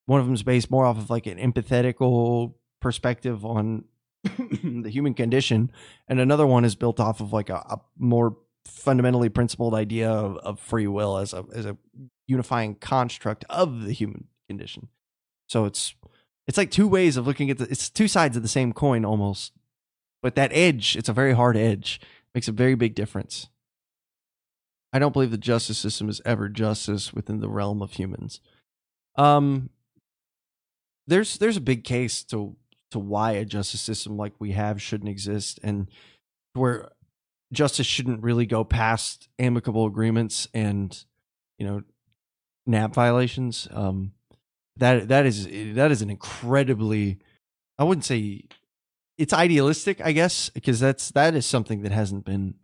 one 0.07 0.19
of 0.19 0.25
them 0.25 0.33
is 0.33 0.43
based 0.43 0.71
more 0.71 0.85
off 0.85 0.97
of 0.97 1.09
like 1.09 1.27
an 1.27 1.37
empathetical 1.37 2.55
perspective 2.81 3.45
on 3.45 3.85
the 4.23 4.89
human 4.89 5.13
condition, 5.13 5.71
and 6.07 6.19
another 6.19 6.45
one 6.45 6.65
is 6.65 6.75
built 6.75 6.99
off 6.99 7.21
of 7.21 7.31
like 7.31 7.49
a, 7.49 7.55
a 7.55 7.79
more 7.97 8.35
fundamentally 8.65 9.29
principled 9.29 9.73
idea 9.73 10.09
of, 10.09 10.37
of, 10.37 10.59
free 10.59 10.87
will 10.87 11.17
as 11.17 11.33
a 11.33 11.45
as 11.53 11.65
a 11.65 11.77
unifying 12.27 12.75
construct 12.75 13.45
of 13.49 13.83
the 13.83 13.93
human 13.93 14.25
condition. 14.47 14.89
So 15.47 15.65
it's 15.65 15.95
it's 16.47 16.57
like 16.57 16.71
two 16.71 16.87
ways 16.87 17.15
of 17.15 17.27
looking 17.27 17.49
at 17.49 17.57
the 17.57 17.65
it's 17.65 17.89
two 17.89 18.07
sides 18.07 18.35
of 18.35 18.43
the 18.43 18.49
same 18.49 18.73
coin 18.73 19.05
almost. 19.05 19.53
But 20.21 20.35
that 20.35 20.51
edge, 20.53 20.97
it's 20.97 21.07
a 21.07 21.13
very 21.13 21.33
hard 21.33 21.55
edge, 21.55 22.01
makes 22.35 22.49
a 22.49 22.51
very 22.51 22.75
big 22.75 22.93
difference. 22.93 23.47
I 24.91 24.99
don't 24.99 25.13
believe 25.13 25.31
the 25.31 25.37
justice 25.37 25.77
system 25.77 26.09
is 26.09 26.21
ever 26.25 26.49
justice 26.49 27.13
within 27.13 27.39
the 27.39 27.49
realm 27.49 27.81
of 27.81 27.93
humans. 27.93 28.41
Um 29.15 29.69
there's 31.07 31.37
there's 31.37 31.57
a 31.57 31.61
big 31.61 31.83
case 31.83 32.23
to 32.25 32.55
to 32.91 32.99
why 32.99 33.33
a 33.33 33.45
justice 33.45 33.81
system 33.81 34.17
like 34.17 34.33
we 34.39 34.51
have 34.51 34.81
shouldn't 34.81 35.09
exist 35.09 35.59
and 35.63 35.89
where 36.53 36.89
justice 37.51 37.87
shouldn't 37.87 38.23
really 38.23 38.45
go 38.45 38.63
past 38.63 39.27
amicable 39.39 39.85
agreements 39.85 40.47
and 40.53 41.05
you 41.57 41.65
know 41.65 41.81
NAP 42.65 42.93
violations. 42.93 43.67
Um, 43.71 44.13
that 44.77 45.09
that 45.09 45.25
is 45.25 45.45
that 45.75 45.91
is 45.91 46.01
an 46.01 46.09
incredibly, 46.09 47.19
I 47.77 47.83
wouldn't 47.83 48.05
say 48.05 48.43
it's 49.17 49.33
idealistic, 49.33 49.99
I 50.01 50.13
guess, 50.13 50.49
because 50.49 50.79
that's 50.79 51.11
that 51.11 51.35
is 51.35 51.45
something 51.45 51.81
that 51.81 51.91
hasn't 51.91 52.25
been 52.25 52.55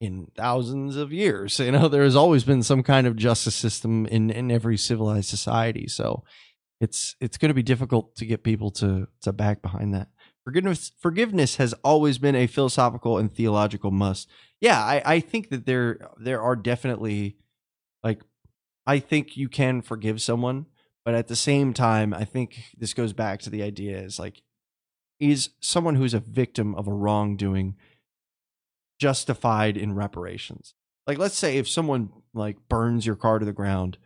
in 0.00 0.30
thousands 0.36 0.96
of 0.96 1.12
years. 1.12 1.58
You 1.60 1.72
know, 1.72 1.88
there 1.88 2.02
has 2.02 2.16
always 2.16 2.44
been 2.44 2.62
some 2.62 2.82
kind 2.82 3.06
of 3.06 3.16
justice 3.16 3.54
system 3.54 4.04
in 4.06 4.30
in 4.30 4.50
every 4.50 4.76
civilized 4.76 5.28
society. 5.28 5.88
So 5.88 6.24
it's 6.82 7.14
it's 7.20 7.38
going 7.38 7.48
to 7.48 7.54
be 7.54 7.62
difficult 7.62 8.16
to 8.16 8.26
get 8.26 8.42
people 8.42 8.72
to 8.72 9.06
to 9.22 9.32
back 9.32 9.62
behind 9.62 9.94
that. 9.94 10.08
Forgiveness 10.42 10.90
forgiveness 10.98 11.56
has 11.56 11.74
always 11.84 12.18
been 12.18 12.34
a 12.34 12.48
philosophical 12.48 13.18
and 13.18 13.32
theological 13.32 13.92
must. 13.92 14.28
Yeah, 14.60 14.82
I, 14.82 15.02
I 15.04 15.20
think 15.20 15.50
that 15.50 15.64
there 15.64 16.00
there 16.18 16.42
are 16.42 16.56
definitely 16.56 17.36
like 18.02 18.20
I 18.84 18.98
think 18.98 19.36
you 19.36 19.48
can 19.48 19.80
forgive 19.80 20.20
someone, 20.20 20.66
but 21.04 21.14
at 21.14 21.28
the 21.28 21.36
same 21.36 21.72
time, 21.72 22.12
I 22.12 22.24
think 22.24 22.74
this 22.76 22.94
goes 22.94 23.12
back 23.12 23.38
to 23.42 23.50
the 23.50 23.62
idea 23.62 23.98
is 23.98 24.18
like 24.18 24.42
is 25.20 25.50
someone 25.60 25.94
who's 25.94 26.14
a 26.14 26.20
victim 26.20 26.74
of 26.74 26.88
a 26.88 26.92
wrongdoing 26.92 27.76
justified 28.98 29.76
in 29.76 29.94
reparations? 29.94 30.74
Like 31.06 31.18
let's 31.18 31.38
say 31.38 31.58
if 31.58 31.68
someone 31.68 32.10
like 32.34 32.68
burns 32.68 33.06
your 33.06 33.14
car 33.14 33.38
to 33.38 33.46
the 33.46 33.52
ground 33.52 33.98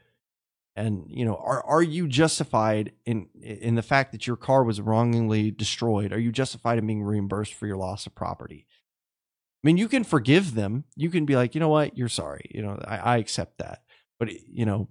and 0.76 1.06
you 1.08 1.24
know 1.24 1.36
are 1.36 1.64
are 1.64 1.82
you 1.82 2.06
justified 2.06 2.92
in 3.06 3.28
in 3.40 3.74
the 3.74 3.82
fact 3.82 4.12
that 4.12 4.26
your 4.26 4.36
car 4.36 4.62
was 4.62 4.80
wrongly 4.80 5.50
destroyed? 5.50 6.12
Are 6.12 6.18
you 6.18 6.30
justified 6.30 6.78
in 6.78 6.86
being 6.86 7.02
reimbursed 7.02 7.54
for 7.54 7.66
your 7.66 7.78
loss 7.78 8.06
of 8.06 8.14
property? 8.14 8.66
I 9.64 9.66
mean 9.66 9.78
you 9.78 9.88
can 9.88 10.04
forgive 10.04 10.54
them. 10.54 10.84
You 10.94 11.08
can 11.10 11.24
be 11.24 11.34
like 11.34 11.54
you 11.54 11.60
know 11.60 11.70
what? 11.70 11.96
You're 11.96 12.08
sorry. 12.08 12.50
You 12.54 12.62
know 12.62 12.78
i, 12.86 12.96
I 12.96 13.16
accept 13.16 13.58
that. 13.58 13.82
But 14.20 14.30
you 14.46 14.66
know 14.66 14.88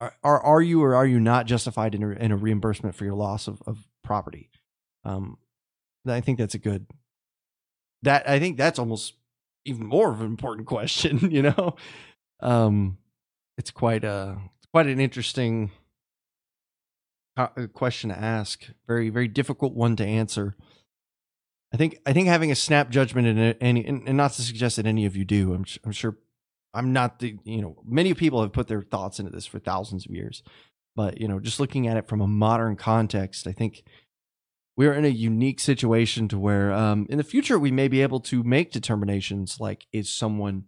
are, 0.00 0.14
are 0.24 0.40
are 0.40 0.62
you 0.62 0.82
or 0.82 0.94
are 0.96 1.06
you 1.06 1.20
not 1.20 1.46
justified 1.46 1.94
in 1.94 2.02
a, 2.02 2.10
in 2.10 2.32
a 2.32 2.36
reimbursement 2.36 2.94
for 2.94 3.04
your 3.04 3.14
loss 3.14 3.46
of, 3.46 3.62
of 3.66 3.78
property? 4.02 4.50
Um 5.04 5.38
i 6.06 6.20
think 6.22 6.38
that's 6.38 6.54
a 6.54 6.58
good 6.58 6.86
that 8.02 8.26
i 8.26 8.38
think 8.38 8.56
that's 8.56 8.78
almost 8.78 9.12
even 9.66 9.84
more 9.84 10.10
of 10.10 10.20
an 10.20 10.26
important 10.26 10.66
question 10.74 11.30
you 11.30 11.42
know? 11.42 11.76
Um 12.40 12.98
it's 13.58 13.70
quite 13.70 14.04
a 14.04 14.38
quite 14.72 14.86
an 14.86 15.00
interesting 15.00 15.70
uh, 17.36 17.48
question 17.72 18.10
to 18.10 18.18
ask. 18.18 18.66
Very, 18.86 19.10
very 19.10 19.28
difficult 19.28 19.74
one 19.74 19.96
to 19.96 20.04
answer. 20.04 20.56
I 21.72 21.76
think 21.76 21.98
I 22.06 22.12
think 22.12 22.28
having 22.28 22.50
a 22.50 22.56
snap 22.56 22.88
judgment 22.88 23.26
in 23.26 23.38
any 23.38 23.86
and, 23.86 24.16
not 24.16 24.32
to 24.32 24.42
suggest 24.42 24.76
that 24.76 24.86
any 24.86 25.04
of 25.04 25.16
you 25.16 25.24
do. 25.24 25.52
I'm 25.52 25.66
I'm 25.84 25.92
sure 25.92 26.16
I'm 26.72 26.92
not 26.92 27.18
the 27.18 27.36
you 27.44 27.60
know 27.60 27.76
many 27.84 28.14
people 28.14 28.40
have 28.40 28.52
put 28.52 28.68
their 28.68 28.82
thoughts 28.82 29.18
into 29.18 29.30
this 29.30 29.46
for 29.46 29.58
thousands 29.58 30.06
of 30.06 30.12
years, 30.12 30.42
but 30.96 31.20
you 31.20 31.28
know 31.28 31.38
just 31.38 31.60
looking 31.60 31.86
at 31.86 31.98
it 31.98 32.08
from 32.08 32.22
a 32.22 32.26
modern 32.26 32.76
context, 32.76 33.46
I 33.46 33.52
think 33.52 33.82
we're 34.78 34.94
in 34.94 35.04
a 35.04 35.08
unique 35.08 35.60
situation 35.60 36.28
to 36.28 36.38
where 36.38 36.72
um, 36.72 37.06
in 37.10 37.18
the 37.18 37.24
future 37.24 37.58
we 37.58 37.72
may 37.72 37.88
be 37.88 38.00
able 38.00 38.20
to 38.20 38.42
make 38.42 38.72
determinations 38.72 39.58
like 39.60 39.86
is 39.92 40.08
someone 40.08 40.64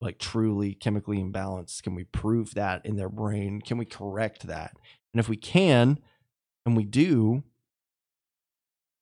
like 0.00 0.18
truly 0.18 0.74
chemically 0.74 1.18
imbalanced? 1.18 1.82
Can 1.82 1.94
we 1.94 2.04
prove 2.04 2.54
that 2.54 2.84
in 2.84 2.96
their 2.96 3.08
brain? 3.08 3.60
Can 3.60 3.78
we 3.78 3.84
correct 3.84 4.46
that? 4.46 4.76
And 5.12 5.20
if 5.20 5.28
we 5.28 5.36
can, 5.36 5.98
and 6.64 6.76
we 6.76 6.84
do, 6.84 7.42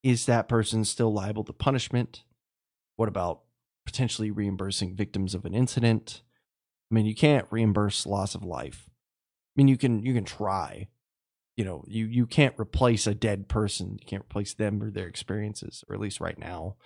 is 0.03 0.27
that 0.27 0.49
person 0.49 0.85
still 0.85 1.13
liable 1.13 1.45
to 1.45 1.53
punishment? 1.53 2.23
What 2.97 3.09
about 3.09 3.43
potentially 3.85 4.31
reimbursing 4.31 4.95
victims 4.95 5.35
of 5.35 5.45
an 5.45 5.55
incident? 5.55 6.23
I 6.91 6.95
mean, 6.95 7.07
you 7.07 7.15
can't 7.15 7.47
reimburse 7.51 8.07
loss 8.07 8.35
of 8.35 8.45
life. 8.45 8.89
I 8.89 9.53
mean, 9.57 9.69
you 9.69 9.77
can 9.77 10.05
you 10.05 10.15
can 10.15 10.25
try. 10.25 10.89
You 11.57 11.65
know, 11.65 11.85
you 11.87 12.07
you 12.07 12.27
can't 12.27 12.55
replace 12.59 13.07
a 13.07 13.15
dead 13.15 13.49
person. 13.49 13.99
You 14.01 14.07
can't 14.07 14.23
replace 14.23 14.55
them 14.55 14.83
or 14.83 14.91
their 14.91 15.09
experiences, 15.09 15.83
or 15.89 15.95
at 15.95 16.01
least 16.01 16.21
right 16.21 16.39
now. 16.39 16.77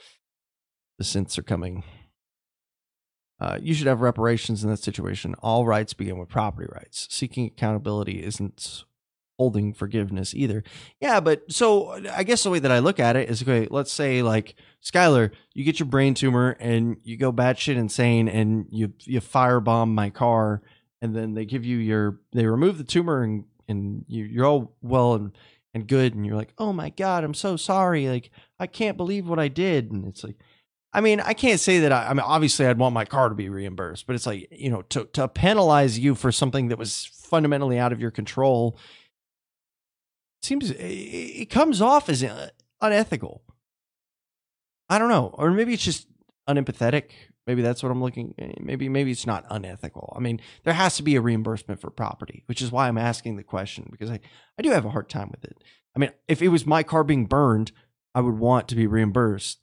The 0.99 1.05
synths 1.05 1.39
are 1.39 1.43
coming 1.43 1.85
uh, 3.41 3.59
you 3.61 3.73
should 3.75 3.87
have 3.87 4.01
reparations 4.01 4.63
in 4.63 4.71
that 4.71 4.79
situation. 4.79 5.35
All 5.43 5.67
rights 5.67 5.95
begin 5.95 6.19
with 6.19 6.29
property 6.29 6.69
rights. 6.71 7.09
Seeking 7.11 7.47
accountability 7.47 8.23
isn't 8.23 8.85
holding 9.39 9.73
forgiveness 9.73 10.35
either. 10.35 10.63
Yeah, 11.01 11.21
but 11.21 11.51
so 11.51 11.99
I 12.13 12.25
guess 12.25 12.43
the 12.43 12.51
way 12.51 12.59
that 12.59 12.71
I 12.71 12.81
look 12.81 13.01
at 13.01 13.17
it 13.17 13.31
is 13.31 13.41
okay, 13.41 13.67
let's 13.71 13.91
say 13.91 14.21
like 14.21 14.55
Skylar, 14.85 15.31
you 15.55 15.65
get 15.65 15.79
your 15.79 15.87
brain 15.87 16.13
tumor 16.13 16.59
and 16.61 16.99
you 17.03 17.17
go 17.17 17.33
batshit 17.33 17.77
insane 17.77 18.29
and 18.29 18.67
you 18.71 18.93
you 19.05 19.21
firebomb 19.21 19.95
my 19.95 20.11
car 20.11 20.61
and 21.01 21.17
then 21.17 21.33
they 21.33 21.47
give 21.47 21.65
you 21.65 21.79
your 21.79 22.21
they 22.33 22.45
remove 22.45 22.77
the 22.77 22.85
tumor 22.85 23.23
and 23.23 23.45
and 23.67 24.05
you, 24.09 24.25
you're 24.25 24.45
all 24.45 24.77
well 24.83 25.15
and 25.15 25.33
and 25.73 25.87
good 25.87 26.15
and 26.15 26.27
you're 26.27 26.37
like, 26.37 26.53
"Oh 26.59 26.75
my 26.75 26.91
god, 26.91 27.25
I'm 27.25 27.33
so 27.33 27.57
sorry. 27.57 28.09
Like 28.09 28.31
I 28.59 28.67
can't 28.67 28.99
believe 28.99 29.27
what 29.27 29.39
I 29.39 29.49
did." 29.49 29.91
And 29.91 30.07
it's 30.07 30.23
like 30.23 30.37
I 30.93 31.01
mean, 31.01 31.21
I 31.21 31.35
can't 31.35 31.61
say 31.61 31.81
that 31.81 31.93
I, 31.93 32.09
I 32.09 32.15
mean, 32.15 32.21
obviously 32.21 32.67
I'd 32.67 32.79
want 32.79 32.95
my 32.95 33.05
car 33.05 33.29
to 33.29 33.35
be 33.35 33.49
reimbursed, 33.49 34.07
but 34.07 34.17
it's 34.17 34.27
like, 34.27 34.49
you 34.51 34.71
know, 34.71 34.83
to, 34.83 35.05
to 35.13 35.29
penalize 35.29 35.99
you 35.99 36.15
for 36.15 36.33
something 36.33 36.69
that 36.69 36.79
was 36.79 37.11
fundamentally 37.15 37.79
out 37.79 37.93
of 37.93 38.01
your 38.01 38.11
control 38.11 38.77
seems, 40.43 40.71
it, 40.71 41.51
comes 41.51 41.81
off 41.81 42.09
as 42.09 42.25
uh, 42.25 42.49
unethical. 42.81 43.43
I 44.89 44.99
don't 44.99 45.11
know. 45.11 45.33
Or 45.35 45.51
maybe 45.53 45.75
it's 45.75 45.85
just 45.85 46.09
unempathetic. 46.49 47.11
Maybe 47.47 47.63
that's 47.63 47.83
what 47.83 47.93
I'm 47.93 48.03
looking. 48.03 48.35
Eh, 48.39 48.55
maybe, 48.59 48.89
maybe 48.89 49.13
it's 49.13 49.27
not 49.27 49.47
unethical. 49.49 50.13
I 50.17 50.21
mean, 50.21 50.41
there 50.65 50.75
has 50.75 50.97
to 50.97 51.05
be 51.05 51.15
a 51.15 51.21
reimbursement 51.21 51.81
for 51.81 51.91
property, 51.91 52.43
which 52.47 52.61
is 52.61 52.73
why 52.73 52.89
I'm 52.89 52.99
asking 52.99 53.37
the 53.37 53.45
question 53.45 53.89
because 53.93 54.11
I, 54.11 54.19
I 54.59 54.63
do 54.63 54.71
have 54.71 54.85
a 54.85 54.91
hard 54.91 55.09
time 55.09 55.31
with 55.31 55.45
it. 55.45 55.57
I 55.95 56.01
mean, 56.01 56.11
if 56.27 56.43
it 56.43 56.49
was 56.49 56.67
my 56.67 56.83
car 56.83 57.05
being 57.05 57.27
burned, 57.27 57.71
I 58.15 58.21
would 58.21 58.39
want 58.39 58.67
to 58.69 58.75
be 58.75 58.89
reimbursed 58.89 59.61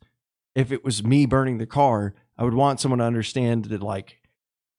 if 0.58 0.72
it 0.72 0.84
was 0.84 1.03
me 1.03 1.28
burning 1.28 1.60
the 1.60 1.68
car, 1.68 2.16
I 2.36 2.43
would 2.43 2.55
want 2.55 2.80
someone 2.80 2.97
to 2.97 3.05
understand 3.05 3.66
that 3.66 3.84
like 3.84 4.18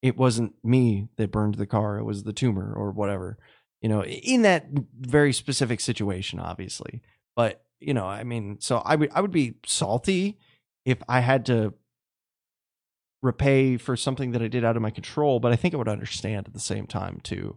it 0.03 0.17
wasn't 0.17 0.55
me 0.65 1.09
that 1.17 1.31
burned 1.31 1.55
the 1.55 1.69
car, 1.69 1.99
it 1.99 2.05
was 2.05 2.25
the 2.25 2.33
tumor 2.33 2.75
or 2.75 2.91
whatever. 2.91 3.39
You 3.81 3.89
know, 3.89 4.03
in 4.05 4.43
that 4.43 4.67
very 4.99 5.33
specific 5.33 5.81
situation, 5.81 6.41
obviously. 6.41 7.01
But, 7.37 7.63
you 7.79 7.95
know, 7.95 8.07
I 8.07 8.25
mean, 8.25 8.57
so 8.59 8.79
I 8.79 8.97
would 8.97 9.13
I 9.15 9.21
would 9.21 9.31
be 9.31 9.55
salty 9.65 10.37
if 10.85 10.99
I 11.09 11.21
had 11.21 11.47
to 11.47 11.75
repay 13.23 13.77
for 13.77 13.97
something 13.97 14.33
that 14.33 14.43
I 14.43 14.49
did 14.49 14.65
out 14.65 14.75
of 14.75 14.83
my 14.83 14.91
control, 14.91 15.39
but 15.39 15.53
I 15.53 15.57
think 15.57 15.75
I 15.75 15.77
would 15.77 15.89
understand 15.89 16.49
at 16.49 16.55
the 16.55 16.61
same 16.61 16.89
time 16.89 17.21
too. 17.23 17.57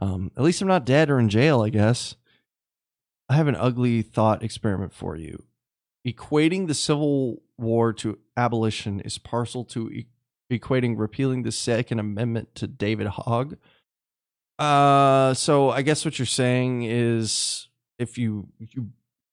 Um, 0.00 0.30
at 0.34 0.42
least 0.42 0.62
I'm 0.62 0.68
not 0.68 0.86
dead 0.86 1.10
or 1.10 1.20
in 1.20 1.28
jail, 1.28 1.60
I 1.60 1.68
guess. 1.68 2.14
I 3.28 3.34
have 3.34 3.48
an 3.48 3.54
ugly 3.54 4.00
thought 4.00 4.42
experiment 4.42 4.94
for 4.94 5.14
you. 5.14 5.44
Equating 6.06 6.66
the 6.66 6.74
Civil 6.74 7.42
War 7.58 7.92
to 7.94 8.18
abolition 8.36 9.00
is 9.00 9.18
partial 9.18 9.64
to 9.66 9.90
e- 9.90 10.06
equating 10.50 10.98
repealing 10.98 11.42
the 11.42 11.52
Second 11.52 11.98
Amendment 11.98 12.54
to 12.56 12.66
David 12.66 13.06
Hogg. 13.06 13.56
Uh, 14.58 15.34
so 15.34 15.70
I 15.70 15.82
guess 15.82 16.04
what 16.04 16.18
you're 16.18 16.26
saying 16.26 16.82
is 16.82 17.68
if 17.98 18.18
you 18.18 18.48
you 18.58 18.90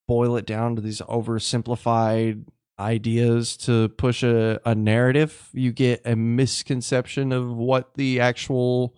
boil 0.07 0.37
it 0.37 0.45
down 0.45 0.75
to 0.75 0.81
these 0.81 1.01
oversimplified 1.01 2.45
ideas 2.79 3.57
to 3.57 3.89
push 3.89 4.23
a, 4.23 4.59
a 4.65 4.75
narrative, 4.75 5.49
you 5.53 5.71
get 5.71 6.01
a 6.05 6.15
misconception 6.15 7.31
of 7.31 7.49
what 7.49 7.95
the 7.95 8.19
actual 8.19 8.95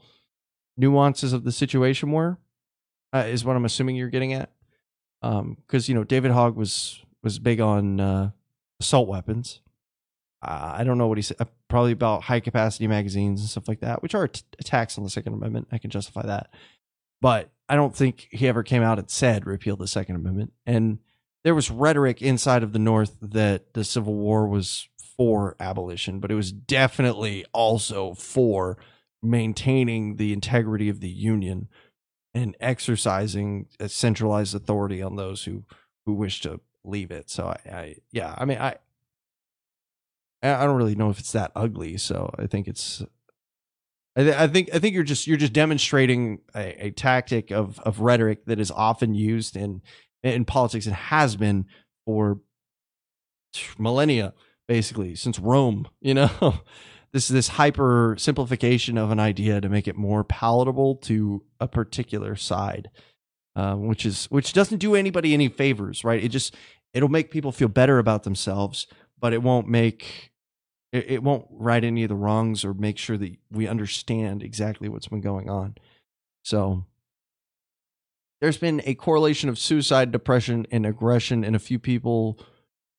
nuances 0.78 1.34
of 1.34 1.44
the 1.44 1.52
situation 1.52 2.12
were. 2.12 2.38
Uh, 3.12 3.26
is 3.28 3.44
what 3.44 3.56
I'm 3.56 3.66
assuming 3.66 3.96
you're 3.96 4.10
getting 4.10 4.34
at. 4.34 4.52
Um, 5.24 5.58
because 5.66 5.90
you 5.90 5.96
know 5.96 6.04
David 6.04 6.32
Hogg 6.32 6.56
was 6.56 7.04
was 7.24 7.40
big 7.40 7.60
on 7.60 8.00
uh, 8.00 8.32
assault 8.80 9.08
weapons. 9.08 9.62
Uh, 10.42 10.76
I 10.78 10.84
don't 10.84 10.98
know 10.98 11.08
what 11.08 11.18
he 11.18 11.22
said. 11.22 11.38
Uh, 11.40 11.46
probably 11.68 11.92
about 11.92 12.24
high 12.24 12.40
capacity 12.40 12.88
magazines 12.88 13.42
and 13.42 13.50
stuff 13.50 13.68
like 13.68 13.82
that, 13.82 14.02
which 14.02 14.16
are 14.16 14.28
t- 14.28 14.42
attacks 14.60 14.98
on 14.98 15.04
the 15.04 15.10
Second 15.10 15.34
Amendment. 15.34 15.68
I 15.72 15.78
can 15.78 15.90
justify 15.90 16.26
that, 16.26 16.50
but 17.22 17.52
I 17.68 17.76
don't 17.76 17.96
think 17.96 18.28
he 18.32 18.48
ever 18.48 18.64
came 18.64 18.82
out 18.82 19.00
and 19.00 19.10
said 19.10 19.46
repeal 19.46 19.76
the 19.76 19.88
Second 19.88 20.16
Amendment. 20.16 20.54
And 20.66 21.00
there 21.44 21.56
was 21.56 21.70
rhetoric 21.70 22.22
inside 22.22 22.64
of 22.64 22.74
the 22.74 22.80
North 22.80 23.16
that 23.22 23.74
the 23.74 23.84
Civil 23.84 24.16
War 24.16 24.48
was 24.48 24.88
for 25.18 25.56
abolition, 25.60 26.20
but 26.20 26.32
it 26.32 26.36
was 26.36 26.52
definitely 26.52 27.46
also 27.54 28.14
for 28.14 28.78
maintaining 29.22 30.16
the 30.16 30.32
integrity 30.32 30.88
of 30.88 31.02
the 31.02 31.10
Union 31.10 31.68
and 32.34 32.56
exercising 32.60 33.68
a 33.80 33.90
centralized 33.90 34.56
authority 34.56 35.02
on 35.02 35.16
those 35.16 35.44
who 35.44 35.64
who 36.06 36.14
wish 36.14 36.42
to 36.42 36.62
leave 36.84 37.12
it. 37.12 37.30
So 37.30 37.48
I, 37.48 37.70
I 37.70 37.96
yeah, 38.12 38.36
I 38.38 38.46
mean 38.46 38.58
I 38.58 38.76
I 40.42 40.66
don't 40.66 40.78
really 40.78 40.96
know 40.96 41.10
if 41.10 41.20
it's 41.20 41.34
that 41.34 41.52
ugly. 41.56 41.98
So 41.98 42.34
I 42.38 42.48
think 42.48 42.68
it's 42.68 43.04
I, 44.16 44.24
th- 44.24 44.36
I 44.36 44.48
think 44.48 44.70
I 44.74 44.80
think 44.80 44.96
you're 44.96 45.04
just 45.04 45.28
you're 45.28 45.38
just 45.38 45.54
demonstrating 45.54 46.40
a, 46.56 46.88
a 46.88 46.92
tactic 46.92 47.52
of 47.52 47.80
of 47.82 48.00
rhetoric 48.00 48.46
that 48.46 48.60
is 48.60 48.72
often 48.72 49.14
used 49.14 49.56
in 49.56 49.82
in 50.24 50.46
politics 50.46 50.86
and 50.86 50.96
has 50.96 51.36
been 51.36 51.66
for 52.06 52.40
millennia 53.78 54.34
basically 54.68 55.16
since 55.16 55.40
Rome. 55.40 55.88
You 56.02 56.14
know, 56.14 56.62
this 57.12 57.28
this 57.28 57.50
hyper 57.50 58.16
simplification 58.18 58.98
of 58.98 59.12
an 59.12 59.20
idea 59.20 59.62
to 59.62 59.70
make 59.70 59.88
it 59.88 59.96
more 59.96 60.24
palatable 60.24 60.96
to 60.96 61.44
a 61.60 61.68
particular 61.68 62.36
side, 62.36 62.90
um, 63.60 63.88
which 63.88 64.06
is 64.06 64.26
which 64.28 64.54
doesn't 64.54 64.78
do 64.78 64.96
anybody 64.96 65.34
any 65.34 65.50
favors, 65.50 66.06
right? 66.06 66.24
It 66.24 66.30
just 66.30 66.56
it'll 66.94 67.10
make 67.10 67.30
people 67.30 67.52
feel 67.52 67.68
better 67.68 68.00
about 68.00 68.24
themselves, 68.24 68.88
but 69.20 69.34
it 69.34 69.44
won't 69.44 69.68
make 69.68 70.32
it, 70.94 71.12
it 71.12 71.24
won't 71.24 71.46
right 71.52 71.84
any 71.84 72.04
of 72.04 72.10
the 72.10 72.16
wrongs 72.16 72.64
or 72.64 72.74
make 72.74 72.98
sure 72.98 73.18
that 73.18 73.36
we 73.52 73.68
understand 73.68 74.44
exactly 74.44 74.88
what's 74.88 75.10
been 75.10 75.20
going 75.20 75.50
on. 75.50 75.76
So 76.42 76.86
there's 78.40 78.58
been 78.58 78.82
a 78.86 78.96
correlation 78.96 79.50
of 79.50 79.60
suicide, 79.60 80.14
depression, 80.14 80.66
and 80.72 80.86
aggression 80.86 81.44
in 81.44 81.54
a 81.54 81.60
few 81.60 81.80
people. 81.80 82.40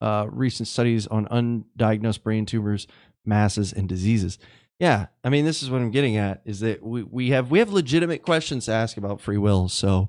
Uh, 0.03 0.27
recent 0.31 0.67
studies 0.67 1.07
on 1.07 1.27
undiagnosed 1.27 2.23
brain 2.23 2.47
tumors, 2.47 2.87
masses, 3.25 3.73
and 3.73 3.89
diseases. 3.89 4.39
Yeah, 4.79 5.07
I 5.23 5.29
mean, 5.29 5.45
this 5.45 5.63
is 5.63 5.71
what 5.71 5.83
I'm 5.83 5.91
getting 5.91 6.17
at: 6.17 6.41
is 6.47 6.61
that 6.61 6.83
we 6.83 7.03
we 7.03 7.31
have 7.31 7.51
we 7.51 7.59
have 7.59 7.71
legitimate 7.71 8.23
questions 8.23 8.65
to 8.65 8.73
ask 8.73 8.97
about 8.97 9.21
free 9.21 9.37
will. 9.37 9.69
So, 9.69 10.09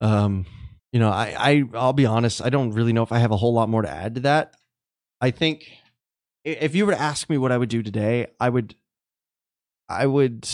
um, 0.00 0.46
you 0.92 1.00
know, 1.00 1.10
I 1.10 1.34
I 1.38 1.64
I'll 1.74 1.92
be 1.92 2.06
honest, 2.06 2.42
I 2.42 2.50
don't 2.50 2.72
really 2.72 2.92
know 2.92 3.02
if 3.02 3.12
I 3.12 3.18
have 3.18 3.30
a 3.30 3.36
whole 3.36 3.52
lot 3.52 3.68
more 3.68 3.82
to 3.82 3.90
add 3.90 4.16
to 4.16 4.20
that. 4.22 4.54
I 5.20 5.30
think 5.30 5.70
if 6.44 6.74
you 6.74 6.86
were 6.86 6.92
to 6.92 7.00
ask 7.00 7.28
me 7.28 7.38
what 7.38 7.52
I 7.52 7.58
would 7.58 7.68
do 7.68 7.82
today, 7.82 8.28
I 8.38 8.48
would 8.48 8.74
I 9.88 10.06
would 10.06 10.48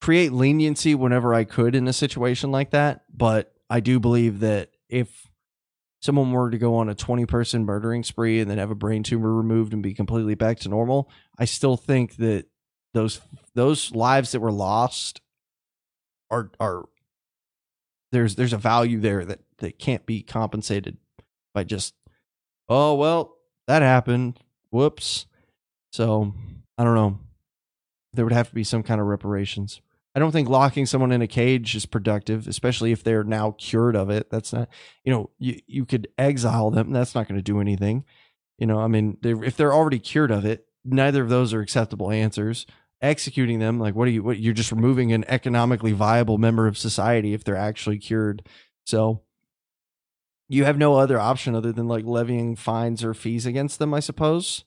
create 0.00 0.32
leniency 0.32 0.94
whenever 0.94 1.32
I 1.32 1.44
could 1.44 1.74
in 1.74 1.86
a 1.86 1.92
situation 1.92 2.50
like 2.50 2.70
that, 2.70 3.04
but 3.12 3.54
I 3.70 3.80
do 3.80 4.00
believe 4.00 4.40
that 4.40 4.70
if 4.88 5.28
someone 6.00 6.32
were 6.32 6.50
to 6.50 6.58
go 6.58 6.74
on 6.74 6.88
a 6.88 6.94
20 6.94 7.24
person 7.26 7.64
murdering 7.64 8.02
spree 8.02 8.40
and 8.40 8.50
then 8.50 8.58
have 8.58 8.72
a 8.72 8.74
brain 8.74 9.04
tumor 9.04 9.32
removed 9.32 9.72
and 9.72 9.82
be 9.82 9.94
completely 9.94 10.34
back 10.34 10.58
to 10.60 10.68
normal, 10.68 11.08
I 11.38 11.44
still 11.44 11.76
think 11.76 12.16
that 12.16 12.46
those 12.94 13.20
those 13.54 13.94
lives 13.94 14.32
that 14.32 14.40
were 14.40 14.52
lost 14.52 15.20
are 16.30 16.50
are 16.58 16.84
there's 18.12 18.36
there's 18.36 18.52
a 18.52 18.58
value 18.58 19.00
there 19.00 19.24
that 19.24 19.40
that 19.58 19.78
can't 19.78 20.06
be 20.06 20.22
compensated 20.22 20.96
by 21.52 21.64
just 21.64 21.94
oh 22.68 22.94
well 22.94 23.36
that 23.66 23.82
happened 23.82 24.38
whoops 24.70 25.26
so 25.90 26.32
i 26.78 26.84
don't 26.84 26.94
know 26.94 27.18
there 28.12 28.24
would 28.24 28.32
have 28.32 28.48
to 28.48 28.54
be 28.54 28.64
some 28.64 28.82
kind 28.82 29.00
of 29.00 29.06
reparations 29.06 29.80
I 30.14 30.18
don't 30.18 30.32
think 30.32 30.48
locking 30.48 30.84
someone 30.86 31.12
in 31.12 31.22
a 31.22 31.26
cage 31.26 31.74
is 31.74 31.86
productive, 31.86 32.46
especially 32.46 32.92
if 32.92 33.02
they're 33.02 33.24
now 33.24 33.52
cured 33.52 33.96
of 33.96 34.10
it. 34.10 34.28
That's 34.30 34.52
not, 34.52 34.68
you 35.04 35.12
know, 35.12 35.30
you, 35.38 35.60
you 35.66 35.86
could 35.86 36.08
exile 36.18 36.70
them. 36.70 36.92
That's 36.92 37.14
not 37.14 37.28
going 37.28 37.38
to 37.38 37.42
do 37.42 37.60
anything. 37.60 38.04
You 38.58 38.66
know, 38.66 38.78
I 38.78 38.88
mean, 38.88 39.16
they're, 39.22 39.42
if 39.42 39.56
they're 39.56 39.72
already 39.72 39.98
cured 39.98 40.30
of 40.30 40.44
it, 40.44 40.66
neither 40.84 41.22
of 41.22 41.30
those 41.30 41.54
are 41.54 41.60
acceptable 41.60 42.10
answers. 42.10 42.66
Executing 43.02 43.58
them, 43.58 43.80
like, 43.80 43.94
what 43.94 44.06
are 44.06 44.12
you, 44.12 44.22
what, 44.22 44.38
you're 44.38 44.54
just 44.54 44.72
removing 44.72 45.12
an 45.12 45.24
economically 45.28 45.92
viable 45.92 46.38
member 46.38 46.66
of 46.66 46.78
society 46.78 47.34
if 47.34 47.42
they're 47.42 47.56
actually 47.56 47.98
cured. 47.98 48.48
So 48.84 49.22
you 50.48 50.64
have 50.64 50.78
no 50.78 50.94
other 50.94 51.18
option 51.18 51.54
other 51.54 51.72
than 51.72 51.88
like 51.88 52.04
levying 52.04 52.56
fines 52.56 53.02
or 53.02 53.12
fees 53.12 53.44
against 53.44 53.78
them, 53.78 53.92
I 53.92 54.00
suppose. 54.00 54.64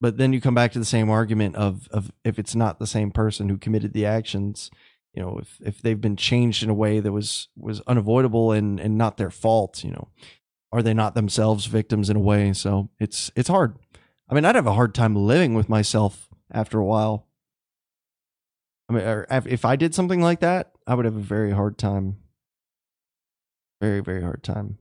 But 0.00 0.16
then 0.16 0.32
you 0.32 0.40
come 0.40 0.54
back 0.54 0.72
to 0.72 0.78
the 0.78 0.84
same 0.84 1.10
argument 1.10 1.56
of 1.56 1.88
of 1.92 2.10
if 2.24 2.38
it's 2.38 2.54
not 2.54 2.78
the 2.78 2.86
same 2.86 3.10
person 3.10 3.48
who 3.48 3.56
committed 3.56 3.92
the 3.92 4.06
actions 4.06 4.68
you 5.14 5.22
know 5.22 5.38
if 5.40 5.58
if 5.64 5.82
they've 5.82 6.00
been 6.00 6.16
changed 6.16 6.62
in 6.62 6.70
a 6.70 6.74
way 6.74 6.98
that 6.98 7.12
was 7.12 7.48
was 7.56 7.80
unavoidable 7.82 8.50
and 8.50 8.80
and 8.80 8.98
not 8.98 9.16
their 9.16 9.30
fault 9.30 9.84
you 9.84 9.90
know 9.90 10.08
are 10.72 10.82
they 10.82 10.94
not 10.94 11.14
themselves 11.14 11.66
victims 11.66 12.08
in 12.08 12.16
a 12.16 12.20
way? 12.20 12.52
So 12.52 12.88
it's 12.98 13.30
it's 13.36 13.48
hard. 13.48 13.76
I 14.28 14.34
mean 14.34 14.44
i'd 14.46 14.54
have 14.54 14.66
a 14.66 14.72
hard 14.72 14.94
time 14.94 15.14
living 15.14 15.54
with 15.54 15.68
myself 15.68 16.30
after 16.52 16.78
a 16.78 16.84
while 16.84 17.26
i 18.88 18.92
mean 18.92 19.26
if 19.46 19.64
i 19.64 19.76
did 19.76 19.94
something 19.94 20.20
like 20.20 20.40
that 20.40 20.72
i 20.86 20.94
would 20.94 21.04
have 21.04 21.16
a 21.16 21.20
very 21.20 21.52
hard 21.52 21.78
time 21.78 22.16
very 23.80 24.00
very 24.00 24.22
hard 24.22 24.42
time 24.42 24.78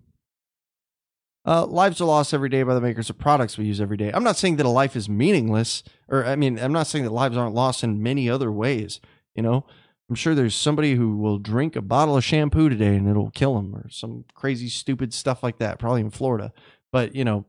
uh, 1.44 1.66
lives 1.66 2.00
are 2.00 2.06
lost 2.06 2.34
every 2.34 2.50
day 2.50 2.62
by 2.62 2.76
the 2.76 2.82
makers 2.82 3.10
of 3.10 3.18
products 3.18 3.58
we 3.58 3.66
use 3.66 3.82
every 3.82 3.98
day. 3.98 4.12
I'm 4.14 4.24
not 4.24 4.38
saying 4.38 4.58
that 4.58 4.66
a 4.66 4.70
life 4.70 4.96
is 4.96 5.10
meaningless, 5.10 5.82
or 6.08 6.24
I 6.24 6.36
mean, 6.36 6.60
I'm 6.60 6.72
not 6.72 6.86
saying 6.86 7.04
that 7.06 7.12
lives 7.12 7.36
aren't 7.36 7.56
lost 7.56 7.84
in 7.84 8.04
many 8.04 8.30
other 8.30 8.52
ways. 8.52 9.00
You 9.34 9.42
know, 9.42 9.66
I'm 10.08 10.16
sure 10.16 10.36
there's 10.36 10.56
somebody 10.56 10.96
who 10.96 11.18
will 11.18 11.40
drink 11.40 11.76
a 11.76 11.82
bottle 11.82 12.18
of 12.18 12.24
shampoo 12.24 12.70
today 12.70 12.96
and 12.96 13.10
it'll 13.10 13.32
kill 13.32 13.58
him, 13.58 13.74
or 13.74 13.90
some 13.90 14.26
crazy, 14.36 14.70
stupid 14.70 15.14
stuff 15.14 15.42
like 15.42 15.58
that, 15.60 15.80
probably 15.80 16.02
in 16.02 16.12
Florida. 16.12 16.54
But, 16.92 17.16
you 17.16 17.24
know, 17.26 17.46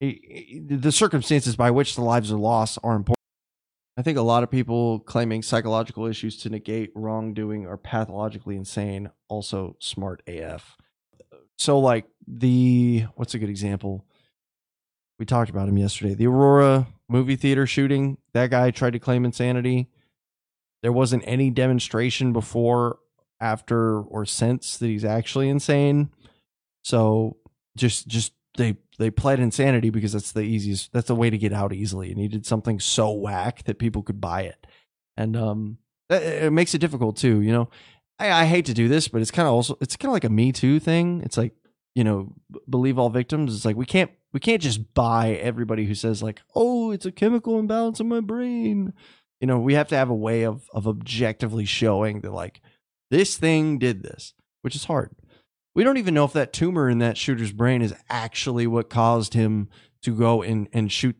the 0.00 0.92
circumstances 0.92 1.56
by 1.56 1.70
which 1.70 1.96
the 1.96 2.02
lives 2.02 2.30
are 2.30 2.36
lost 2.36 2.78
are 2.84 2.94
important. 2.94 3.13
I 3.96 4.02
think 4.02 4.18
a 4.18 4.22
lot 4.22 4.42
of 4.42 4.50
people 4.50 4.98
claiming 5.00 5.42
psychological 5.42 6.06
issues 6.06 6.36
to 6.38 6.50
negate 6.50 6.90
wrongdoing 6.94 7.66
are 7.66 7.76
pathologically 7.76 8.56
insane, 8.56 9.10
also 9.28 9.76
smart 9.78 10.22
AF. 10.26 10.76
So, 11.58 11.78
like, 11.78 12.06
the 12.26 13.06
what's 13.14 13.34
a 13.34 13.38
good 13.38 13.50
example? 13.50 14.04
We 15.18 15.26
talked 15.26 15.50
about 15.50 15.68
him 15.68 15.78
yesterday. 15.78 16.14
The 16.14 16.26
Aurora 16.26 16.88
movie 17.08 17.36
theater 17.36 17.66
shooting. 17.66 18.18
That 18.32 18.50
guy 18.50 18.72
tried 18.72 18.94
to 18.94 18.98
claim 18.98 19.24
insanity. 19.24 19.88
There 20.82 20.92
wasn't 20.92 21.22
any 21.26 21.50
demonstration 21.50 22.32
before, 22.32 22.98
after, 23.40 24.00
or 24.00 24.26
since 24.26 24.76
that 24.78 24.88
he's 24.88 25.04
actually 25.04 25.48
insane. 25.48 26.10
So 26.82 27.36
just 27.76 28.08
just 28.08 28.32
they 28.56 28.76
they 28.98 29.10
pled 29.10 29.40
insanity 29.40 29.90
because 29.90 30.12
that's 30.12 30.32
the 30.32 30.42
easiest 30.42 30.92
that's 30.92 31.08
the 31.08 31.14
way 31.14 31.30
to 31.30 31.38
get 31.38 31.52
out 31.52 31.72
easily. 31.72 32.10
And 32.10 32.20
he 32.20 32.28
did 32.28 32.46
something 32.46 32.80
so 32.80 33.12
whack 33.12 33.64
that 33.64 33.78
people 33.78 34.02
could 34.02 34.20
buy 34.20 34.42
it. 34.42 34.66
And 35.16 35.36
um 35.36 35.78
it 36.10 36.52
makes 36.52 36.74
it 36.74 36.80
difficult 36.80 37.16
too 37.16 37.40
you 37.40 37.52
know? 37.52 37.68
I, 38.18 38.30
I 38.30 38.44
hate 38.44 38.66
to 38.66 38.74
do 38.74 38.88
this 38.88 39.08
but 39.08 39.20
it's 39.20 39.30
kind 39.30 39.48
of 39.48 39.54
also 39.54 39.76
it's 39.80 39.96
kind 39.96 40.10
of 40.10 40.14
like 40.14 40.24
a 40.24 40.30
me 40.30 40.52
too 40.52 40.78
thing. 40.80 41.22
It's 41.22 41.36
like 41.36 41.54
you 41.94 42.04
know 42.04 42.32
believe 42.68 42.98
all 42.98 43.10
victims. 43.10 43.54
It's 43.54 43.64
like 43.64 43.76
we 43.76 43.86
can't 43.86 44.10
we 44.32 44.40
can't 44.40 44.62
just 44.62 44.94
buy 44.94 45.30
everybody 45.34 45.86
who 45.86 45.94
says 45.94 46.22
like 46.22 46.40
oh 46.54 46.90
it's 46.90 47.06
a 47.06 47.12
chemical 47.12 47.58
imbalance 47.58 48.00
in 48.00 48.08
my 48.08 48.20
brain. 48.20 48.92
You 49.40 49.46
know 49.46 49.58
we 49.58 49.74
have 49.74 49.88
to 49.88 49.96
have 49.96 50.10
a 50.10 50.14
way 50.14 50.44
of 50.44 50.68
of 50.72 50.86
objectively 50.86 51.64
showing 51.64 52.20
that 52.20 52.32
like 52.32 52.60
this 53.10 53.36
thing 53.36 53.78
did 53.78 54.02
this 54.02 54.34
which 54.62 54.74
is 54.74 54.84
hard 54.84 55.14
we 55.74 55.84
don't 55.84 55.96
even 55.96 56.14
know 56.14 56.24
if 56.24 56.32
that 56.32 56.52
tumor 56.52 56.88
in 56.88 56.98
that 56.98 57.18
shooter's 57.18 57.52
brain 57.52 57.82
is 57.82 57.94
actually 58.08 58.66
what 58.66 58.90
caused 58.90 59.34
him 59.34 59.68
to 60.02 60.14
go 60.14 60.42
and 60.42 60.68
and 60.72 60.90
shoot 60.90 61.16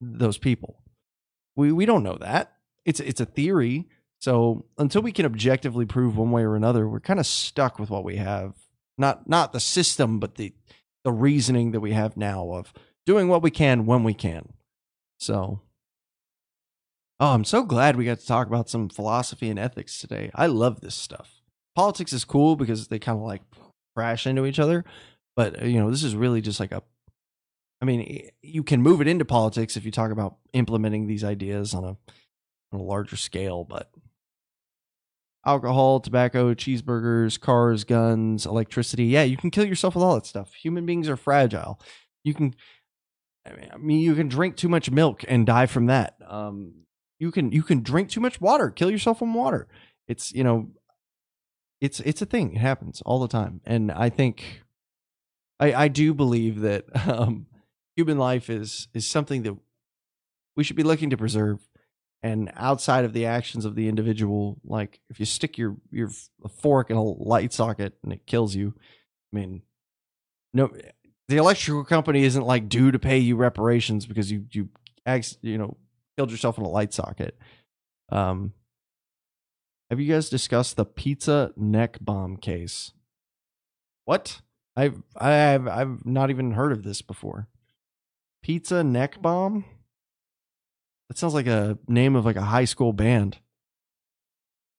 those 0.00 0.38
people. 0.38 0.82
We 1.54 1.72
we 1.72 1.86
don't 1.86 2.02
know 2.02 2.18
that. 2.20 2.52
It's 2.84 3.00
it's 3.00 3.20
a 3.20 3.26
theory. 3.26 3.88
So 4.18 4.66
until 4.78 5.02
we 5.02 5.12
can 5.12 5.26
objectively 5.26 5.84
prove 5.84 6.16
one 6.16 6.30
way 6.30 6.42
or 6.42 6.56
another, 6.56 6.88
we're 6.88 7.00
kind 7.00 7.20
of 7.20 7.26
stuck 7.26 7.78
with 7.78 7.90
what 7.90 8.04
we 8.04 8.16
have. 8.16 8.54
Not 8.96 9.28
not 9.28 9.52
the 9.52 9.60
system, 9.60 10.18
but 10.18 10.36
the 10.36 10.54
the 11.04 11.12
reasoning 11.12 11.72
that 11.72 11.80
we 11.80 11.92
have 11.92 12.16
now 12.16 12.50
of 12.52 12.72
doing 13.04 13.28
what 13.28 13.42
we 13.42 13.50
can 13.50 13.86
when 13.86 14.04
we 14.04 14.14
can. 14.14 14.52
So 15.18 15.60
Oh, 17.18 17.32
I'm 17.32 17.44
so 17.44 17.62
glad 17.62 17.96
we 17.96 18.04
got 18.04 18.18
to 18.18 18.26
talk 18.26 18.46
about 18.46 18.68
some 18.68 18.90
philosophy 18.90 19.48
and 19.48 19.58
ethics 19.58 19.98
today. 19.98 20.30
I 20.34 20.46
love 20.46 20.82
this 20.82 20.94
stuff. 20.94 21.40
Politics 21.74 22.12
is 22.12 22.26
cool 22.26 22.56
because 22.56 22.88
they 22.88 22.98
kind 22.98 23.18
of 23.18 23.24
like 23.24 23.40
crash 23.96 24.26
into 24.26 24.46
each 24.46 24.58
other, 24.58 24.84
but 25.34 25.62
uh, 25.62 25.66
you 25.66 25.80
know, 25.80 25.90
this 25.90 26.04
is 26.04 26.14
really 26.14 26.40
just 26.40 26.60
like 26.60 26.72
a 26.72 26.82
I 27.80 27.84
mean, 27.84 28.30
you 28.42 28.62
can 28.62 28.80
move 28.80 29.00
it 29.00 29.08
into 29.08 29.24
politics 29.24 29.76
if 29.76 29.84
you 29.84 29.90
talk 29.90 30.10
about 30.10 30.36
implementing 30.52 31.06
these 31.06 31.24
ideas 31.24 31.74
on 31.74 31.84
a 31.84 31.96
on 32.72 32.80
a 32.80 32.82
larger 32.82 33.16
scale, 33.16 33.64
but 33.64 33.90
alcohol, 35.44 36.00
tobacco, 36.00 36.54
cheeseburgers, 36.54 37.38
cars, 37.38 37.84
guns, 37.84 38.46
electricity. 38.46 39.04
Yeah, 39.04 39.22
you 39.22 39.36
can 39.36 39.50
kill 39.50 39.66
yourself 39.66 39.94
with 39.94 40.04
all 40.04 40.14
that 40.14 40.26
stuff. 40.26 40.54
Human 40.54 40.86
beings 40.86 41.08
are 41.08 41.16
fragile. 41.16 41.80
You 42.24 42.34
can 42.34 42.54
I 43.46 43.76
mean, 43.78 44.00
you 44.00 44.14
can 44.14 44.28
drink 44.28 44.56
too 44.56 44.68
much 44.68 44.90
milk 44.90 45.24
and 45.28 45.46
die 45.46 45.66
from 45.66 45.86
that. 45.86 46.16
Um, 46.26 46.72
you 47.18 47.30
can 47.30 47.52
you 47.52 47.62
can 47.62 47.82
drink 47.82 48.10
too 48.10 48.20
much 48.20 48.40
water, 48.40 48.70
kill 48.70 48.90
yourself 48.90 49.18
from 49.18 49.34
water. 49.34 49.68
It's 50.08 50.32
you 50.32 50.44
know, 50.44 50.70
it's 51.80 52.00
it's 52.00 52.22
a 52.22 52.26
thing. 52.26 52.54
It 52.54 52.58
happens 52.60 53.02
all 53.04 53.20
the 53.20 53.28
time, 53.28 53.60
and 53.64 53.92
I 53.92 54.08
think 54.08 54.62
I 55.60 55.72
I 55.74 55.88
do 55.88 56.14
believe 56.14 56.60
that 56.60 56.84
um, 57.08 57.46
human 57.96 58.18
life 58.18 58.50
is 58.50 58.88
is 58.94 59.08
something 59.08 59.42
that 59.42 59.56
we 60.56 60.64
should 60.64 60.76
be 60.76 60.82
looking 60.82 61.10
to 61.10 61.16
preserve. 61.16 61.60
And 62.22 62.50
outside 62.56 63.04
of 63.04 63.12
the 63.12 63.26
actions 63.26 63.64
of 63.64 63.76
the 63.76 63.88
individual, 63.88 64.58
like 64.64 65.00
if 65.10 65.20
you 65.20 65.26
stick 65.26 65.58
your 65.58 65.76
your 65.90 66.10
fork 66.60 66.90
in 66.90 66.96
a 66.96 67.02
light 67.02 67.52
socket 67.52 67.94
and 68.02 68.12
it 68.12 68.26
kills 68.26 68.54
you, 68.54 68.74
I 69.32 69.36
mean, 69.36 69.62
no, 70.52 70.72
the 71.28 71.36
electrical 71.36 71.84
company 71.84 72.24
isn't 72.24 72.44
like 72.44 72.68
due 72.68 72.90
to 72.90 72.98
pay 72.98 73.18
you 73.18 73.36
reparations 73.36 74.06
because 74.06 74.32
you 74.32 74.46
you 74.50 74.70
you 75.42 75.58
know 75.58 75.76
killed 76.16 76.30
yourself 76.30 76.58
in 76.58 76.64
a 76.64 76.68
light 76.68 76.92
socket. 76.92 77.38
Um, 78.10 78.54
have 79.90 80.00
you 80.00 80.12
guys 80.12 80.28
discussed 80.28 80.76
the 80.76 80.84
pizza 80.84 81.52
neck 81.56 81.98
bomb 82.00 82.36
case? 82.36 82.92
What? 84.04 84.40
I've 84.76 85.02
I've 85.16 85.66
I've 85.66 86.04
not 86.04 86.30
even 86.30 86.52
heard 86.52 86.72
of 86.72 86.82
this 86.82 87.02
before. 87.02 87.48
Pizza 88.42 88.84
neck 88.84 89.20
bomb? 89.22 89.64
That 91.08 91.18
sounds 91.18 91.34
like 91.34 91.46
a 91.46 91.78
name 91.88 92.14
of 92.16 92.24
like 92.24 92.36
a 92.36 92.42
high 92.42 92.64
school 92.64 92.92
band. 92.92 93.38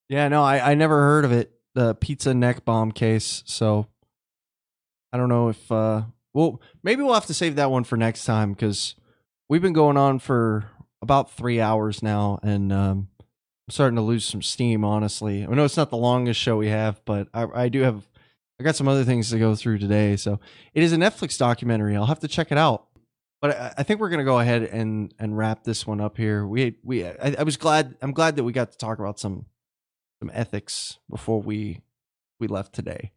Yeah, 0.10 0.28
no, 0.28 0.44
I 0.44 0.72
I 0.72 0.76
never 0.76 0.96
heard 0.96 1.26
of 1.26 1.32
it. 1.32 1.52
The 1.74 1.96
pizza 1.96 2.34
neck 2.34 2.66
bomb 2.66 2.92
case. 2.92 3.44
So 3.46 3.88
I 5.12 5.18
don't 5.18 5.30
know 5.30 5.50
if 5.50 5.72
uh 5.72 6.04
well 6.34 6.62
maybe 6.84 7.02
we'll 7.02 7.14
have 7.14 7.26
to 7.28 7.34
save 7.34 7.56
that 7.56 7.72
one 7.72 7.84
for 7.84 7.98
next 7.98 8.26
time 8.26 8.54
because 8.54 8.96
we've 9.50 9.62
been 9.62 9.74
going 9.74 9.98
on 9.98 10.20
for 10.20 10.70
about 11.02 11.32
three 11.32 11.62
hours 11.62 12.02
now, 12.02 12.40
and 12.44 12.72
um, 12.72 13.08
I'm 13.68 13.74
starting 13.74 13.98
to 13.98 14.02
lose 14.02 14.24
some 14.26 14.42
steam. 14.42 14.86
Honestly, 14.86 15.44
I 15.44 15.48
know 15.48 15.66
it's 15.66 15.78
not 15.78 15.90
the 15.90 15.98
longest 15.98 16.40
show 16.40 16.56
we 16.58 16.70
have, 16.70 17.04
but 17.04 17.28
I, 17.34 17.48
I 17.54 17.70
do 17.70 17.82
have 17.82 18.08
I 18.60 18.64
got 18.64 18.76
some 18.76 18.88
other 18.88 19.04
things 19.04 19.30
to 19.30 19.40
go 19.40 19.56
through 19.56 19.80
today. 19.80 20.16
So 20.16 20.40
it 20.74 20.84
is 20.84 20.94
a 20.94 20.98
Netflix 20.98 21.38
documentary. 21.38 21.96
I'll 21.96 22.06
have 22.06 22.22
to 22.22 22.28
check 22.28 22.52
it 22.52 22.58
out. 22.58 22.88
But 23.42 23.52
I, 23.52 23.74
I 23.80 23.84
think 23.84 24.00
we're 24.00 24.10
gonna 24.10 24.24
go 24.24 24.40
ahead 24.40 24.64
and 24.64 25.14
and 25.20 25.38
wrap 25.38 25.64
this 25.64 25.86
one 25.86 26.00
up 26.00 26.18
here. 26.18 26.48
We 26.48 26.78
we 26.84 27.06
I, 27.06 27.36
I 27.40 27.44
was 27.44 27.58
glad 27.58 27.96
I'm 28.02 28.14
glad 28.14 28.38
that 28.38 28.44
we 28.44 28.54
got 28.54 28.72
to 28.72 28.78
talk 28.78 29.00
about 29.00 29.20
some 29.20 29.46
some 30.22 30.32
ethics 30.34 30.98
before 31.10 31.42
we 31.42 31.82
we 32.40 32.48
left 32.48 32.74
today. 32.74 33.12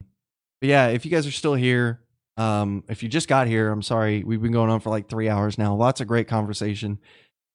But 0.60 0.68
yeah, 0.68 0.88
if 0.88 1.04
you 1.04 1.10
guys 1.10 1.26
are 1.26 1.32
still 1.32 1.54
here, 1.54 2.00
um, 2.36 2.84
if 2.88 3.02
you 3.02 3.08
just 3.08 3.28
got 3.28 3.46
here, 3.46 3.70
I'm 3.70 3.82
sorry. 3.82 4.24
We've 4.24 4.42
been 4.42 4.52
going 4.52 4.70
on 4.70 4.80
for 4.80 4.90
like 4.90 5.08
three 5.08 5.28
hours 5.28 5.58
now. 5.58 5.74
Lots 5.74 6.00
of 6.00 6.06
great 6.06 6.28
conversation. 6.28 6.98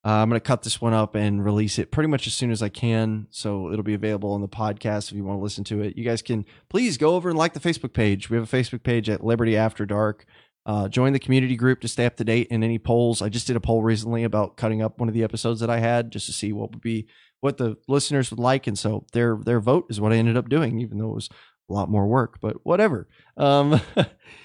Uh, 0.06 0.22
I'm 0.22 0.30
going 0.30 0.40
to 0.40 0.45
cut 0.45 0.61
this 0.61 0.80
one 0.80 0.94
up 0.94 1.15
and 1.15 1.44
release 1.44 1.80
it 1.80 1.90
pretty 1.90 2.07
much 2.07 2.27
as 2.27 2.34
soon 2.36 2.52
as 2.52 2.61
I 2.61 2.69
can. 2.69 3.26
So 3.32 3.72
it'll 3.72 3.82
be 3.82 3.95
available 3.95 4.34
on 4.34 4.41
the 4.41 4.48
podcast 4.48 5.10
if 5.10 5.18
you 5.18 5.23
want 5.23 5.40
to 5.40 5.44
listen 5.44 5.64
to 5.65 5.82
it. 5.82 5.98
You 5.98 6.03
guys 6.03 6.22
can 6.22 6.45
please 6.69 6.98
go 6.98 7.15
over 7.15 7.30
and 7.30 7.38
like 7.38 7.53
the 7.53 7.60
Facebook 7.60 7.94
page. 7.94 8.30
We 8.30 8.38
have 8.38 8.53
a 8.53 8.57
Facebook 8.57 8.84
page 8.84 9.10
at 9.10 9.23
Liberty 9.23 9.57
After 9.57 9.84
Dark. 9.84 10.26
Uh, 10.68 10.88
join 10.88 11.14
the 11.14 11.19
community 11.19 11.56
group 11.56 11.82
to 11.82 11.88
stay 11.88 12.06
up 12.06 12.18
to 12.18 12.23
date 12.23 12.48
in 12.52 12.64
any 12.64 12.77
polls. 12.77 13.23
I 13.23 13.30
just 13.30 13.48
did 13.48 13.56
a 13.56 13.60
poll 13.60 13.82
recently 13.82 14.23
about 14.23 14.57
cutting 14.57 14.84
up 14.84 14.99
one 14.99 15.10
of 15.10 15.15
the 15.15 15.23
episodes 15.23 15.60
that 15.61 15.72
I 15.72 15.80
had 15.80 16.11
just 16.11 16.27
to 16.27 16.34
see 16.34 16.53
what 16.53 16.72
would 16.72 16.82
be 16.82 17.07
what 17.40 17.57
the 17.57 17.77
listeners 17.88 18.32
would 18.32 18.40
like, 18.40 18.65
and 18.65 18.77
so 18.77 19.06
their 19.14 19.38
their 19.38 19.60
vote 19.60 19.86
is 19.90 20.02
what 20.02 20.11
I 20.11 20.15
ended 20.18 20.38
up 20.38 20.49
doing, 20.49 20.80
even 20.80 20.98
though 20.98 21.10
it 21.10 21.15
was 21.15 21.30
a 21.69 21.73
lot 21.73 21.90
more 21.90 22.07
work. 22.07 22.40
But 22.41 22.57
whatever. 22.64 23.07
Um, 23.38 23.80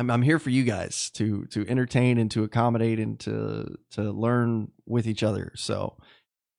I'm 0.00 0.10
I'm 0.10 0.22
here 0.22 0.38
for 0.38 0.48
you 0.48 0.64
guys 0.64 1.10
to 1.10 1.44
to 1.50 1.68
entertain 1.68 2.16
and 2.16 2.30
to 2.30 2.42
accommodate 2.42 2.98
and 2.98 3.20
to 3.20 3.76
to 3.92 4.10
learn 4.10 4.70
with 4.86 5.06
each 5.06 5.22
other. 5.22 5.52
So, 5.56 5.98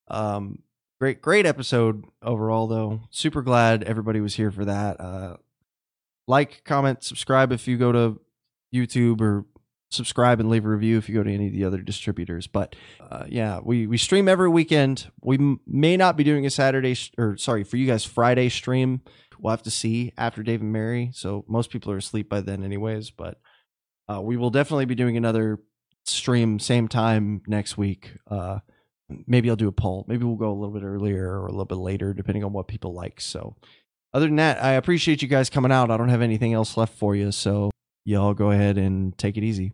um, 0.09 0.59
great 0.99 1.23
great 1.23 1.47
episode 1.47 2.05
overall 2.21 2.67
though. 2.67 3.01
Super 3.09 3.41
glad 3.41 3.83
everybody 3.83 4.21
was 4.21 4.35
here 4.35 4.51
for 4.51 4.65
that. 4.65 5.01
Uh, 5.01 5.37
like, 6.27 6.63
comment, 6.65 7.03
subscribe 7.03 7.51
if 7.51 7.67
you 7.67 7.77
go 7.77 7.91
to 7.91 8.21
YouTube 8.73 9.21
or 9.21 9.45
subscribe 9.89 10.39
and 10.39 10.47
leave 10.47 10.63
a 10.63 10.69
review 10.69 10.99
if 10.99 11.09
you 11.09 11.15
go 11.15 11.23
to 11.23 11.33
any 11.33 11.47
of 11.47 11.53
the 11.53 11.65
other 11.65 11.79
distributors. 11.79 12.45
But 12.45 12.75
uh, 12.99 13.25
yeah, 13.27 13.59
we 13.63 13.87
we 13.87 13.97
stream 13.97 14.29
every 14.29 14.49
weekend. 14.49 15.11
We 15.19 15.37
m- 15.37 15.61
may 15.65 15.97
not 15.97 16.15
be 16.15 16.23
doing 16.23 16.45
a 16.45 16.51
Saturday 16.51 16.93
sh- 16.93 17.11
or 17.17 17.37
sorry 17.37 17.63
for 17.63 17.77
you 17.77 17.87
guys 17.87 18.05
Friday 18.05 18.49
stream 18.49 19.01
we'll 19.41 19.51
have 19.51 19.63
to 19.63 19.71
see 19.71 20.13
after 20.17 20.43
Dave 20.43 20.61
and 20.61 20.71
Mary. 20.71 21.11
So 21.13 21.43
most 21.47 21.71
people 21.71 21.91
are 21.91 21.97
asleep 21.97 22.29
by 22.29 22.41
then, 22.41 22.63
anyways. 22.63 23.09
But 23.09 23.39
uh, 24.07 24.21
we 24.21 24.37
will 24.37 24.49
definitely 24.49 24.85
be 24.85 24.95
doing 24.95 25.17
another 25.17 25.59
stream 26.05 26.59
same 26.59 26.87
time 26.87 27.41
next 27.47 27.77
week. 27.77 28.11
Uh, 28.29 28.59
maybe 29.27 29.49
I'll 29.49 29.55
do 29.55 29.67
a 29.67 29.73
poll. 29.73 30.05
Maybe 30.07 30.23
we'll 30.23 30.35
go 30.35 30.51
a 30.51 30.53
little 30.53 30.73
bit 30.73 30.83
earlier 30.83 31.39
or 31.39 31.47
a 31.47 31.51
little 31.51 31.65
bit 31.65 31.75
later, 31.75 32.13
depending 32.13 32.43
on 32.43 32.53
what 32.53 32.67
people 32.67 32.93
like. 32.93 33.21
So 33.21 33.55
other 34.13 34.27
than 34.27 34.37
that, 34.37 34.63
I 34.63 34.73
appreciate 34.73 35.21
you 35.21 35.27
guys 35.27 35.49
coming 35.49 35.71
out. 35.71 35.91
I 35.91 35.97
don't 35.97 36.09
have 36.09 36.21
anything 36.21 36.53
else 36.53 36.77
left 36.77 36.97
for 36.97 37.15
you. 37.15 37.31
So 37.31 37.71
y'all 38.03 38.33
go 38.33 38.51
ahead 38.51 38.77
and 38.77 39.17
take 39.17 39.37
it 39.37 39.43
easy. 39.43 39.69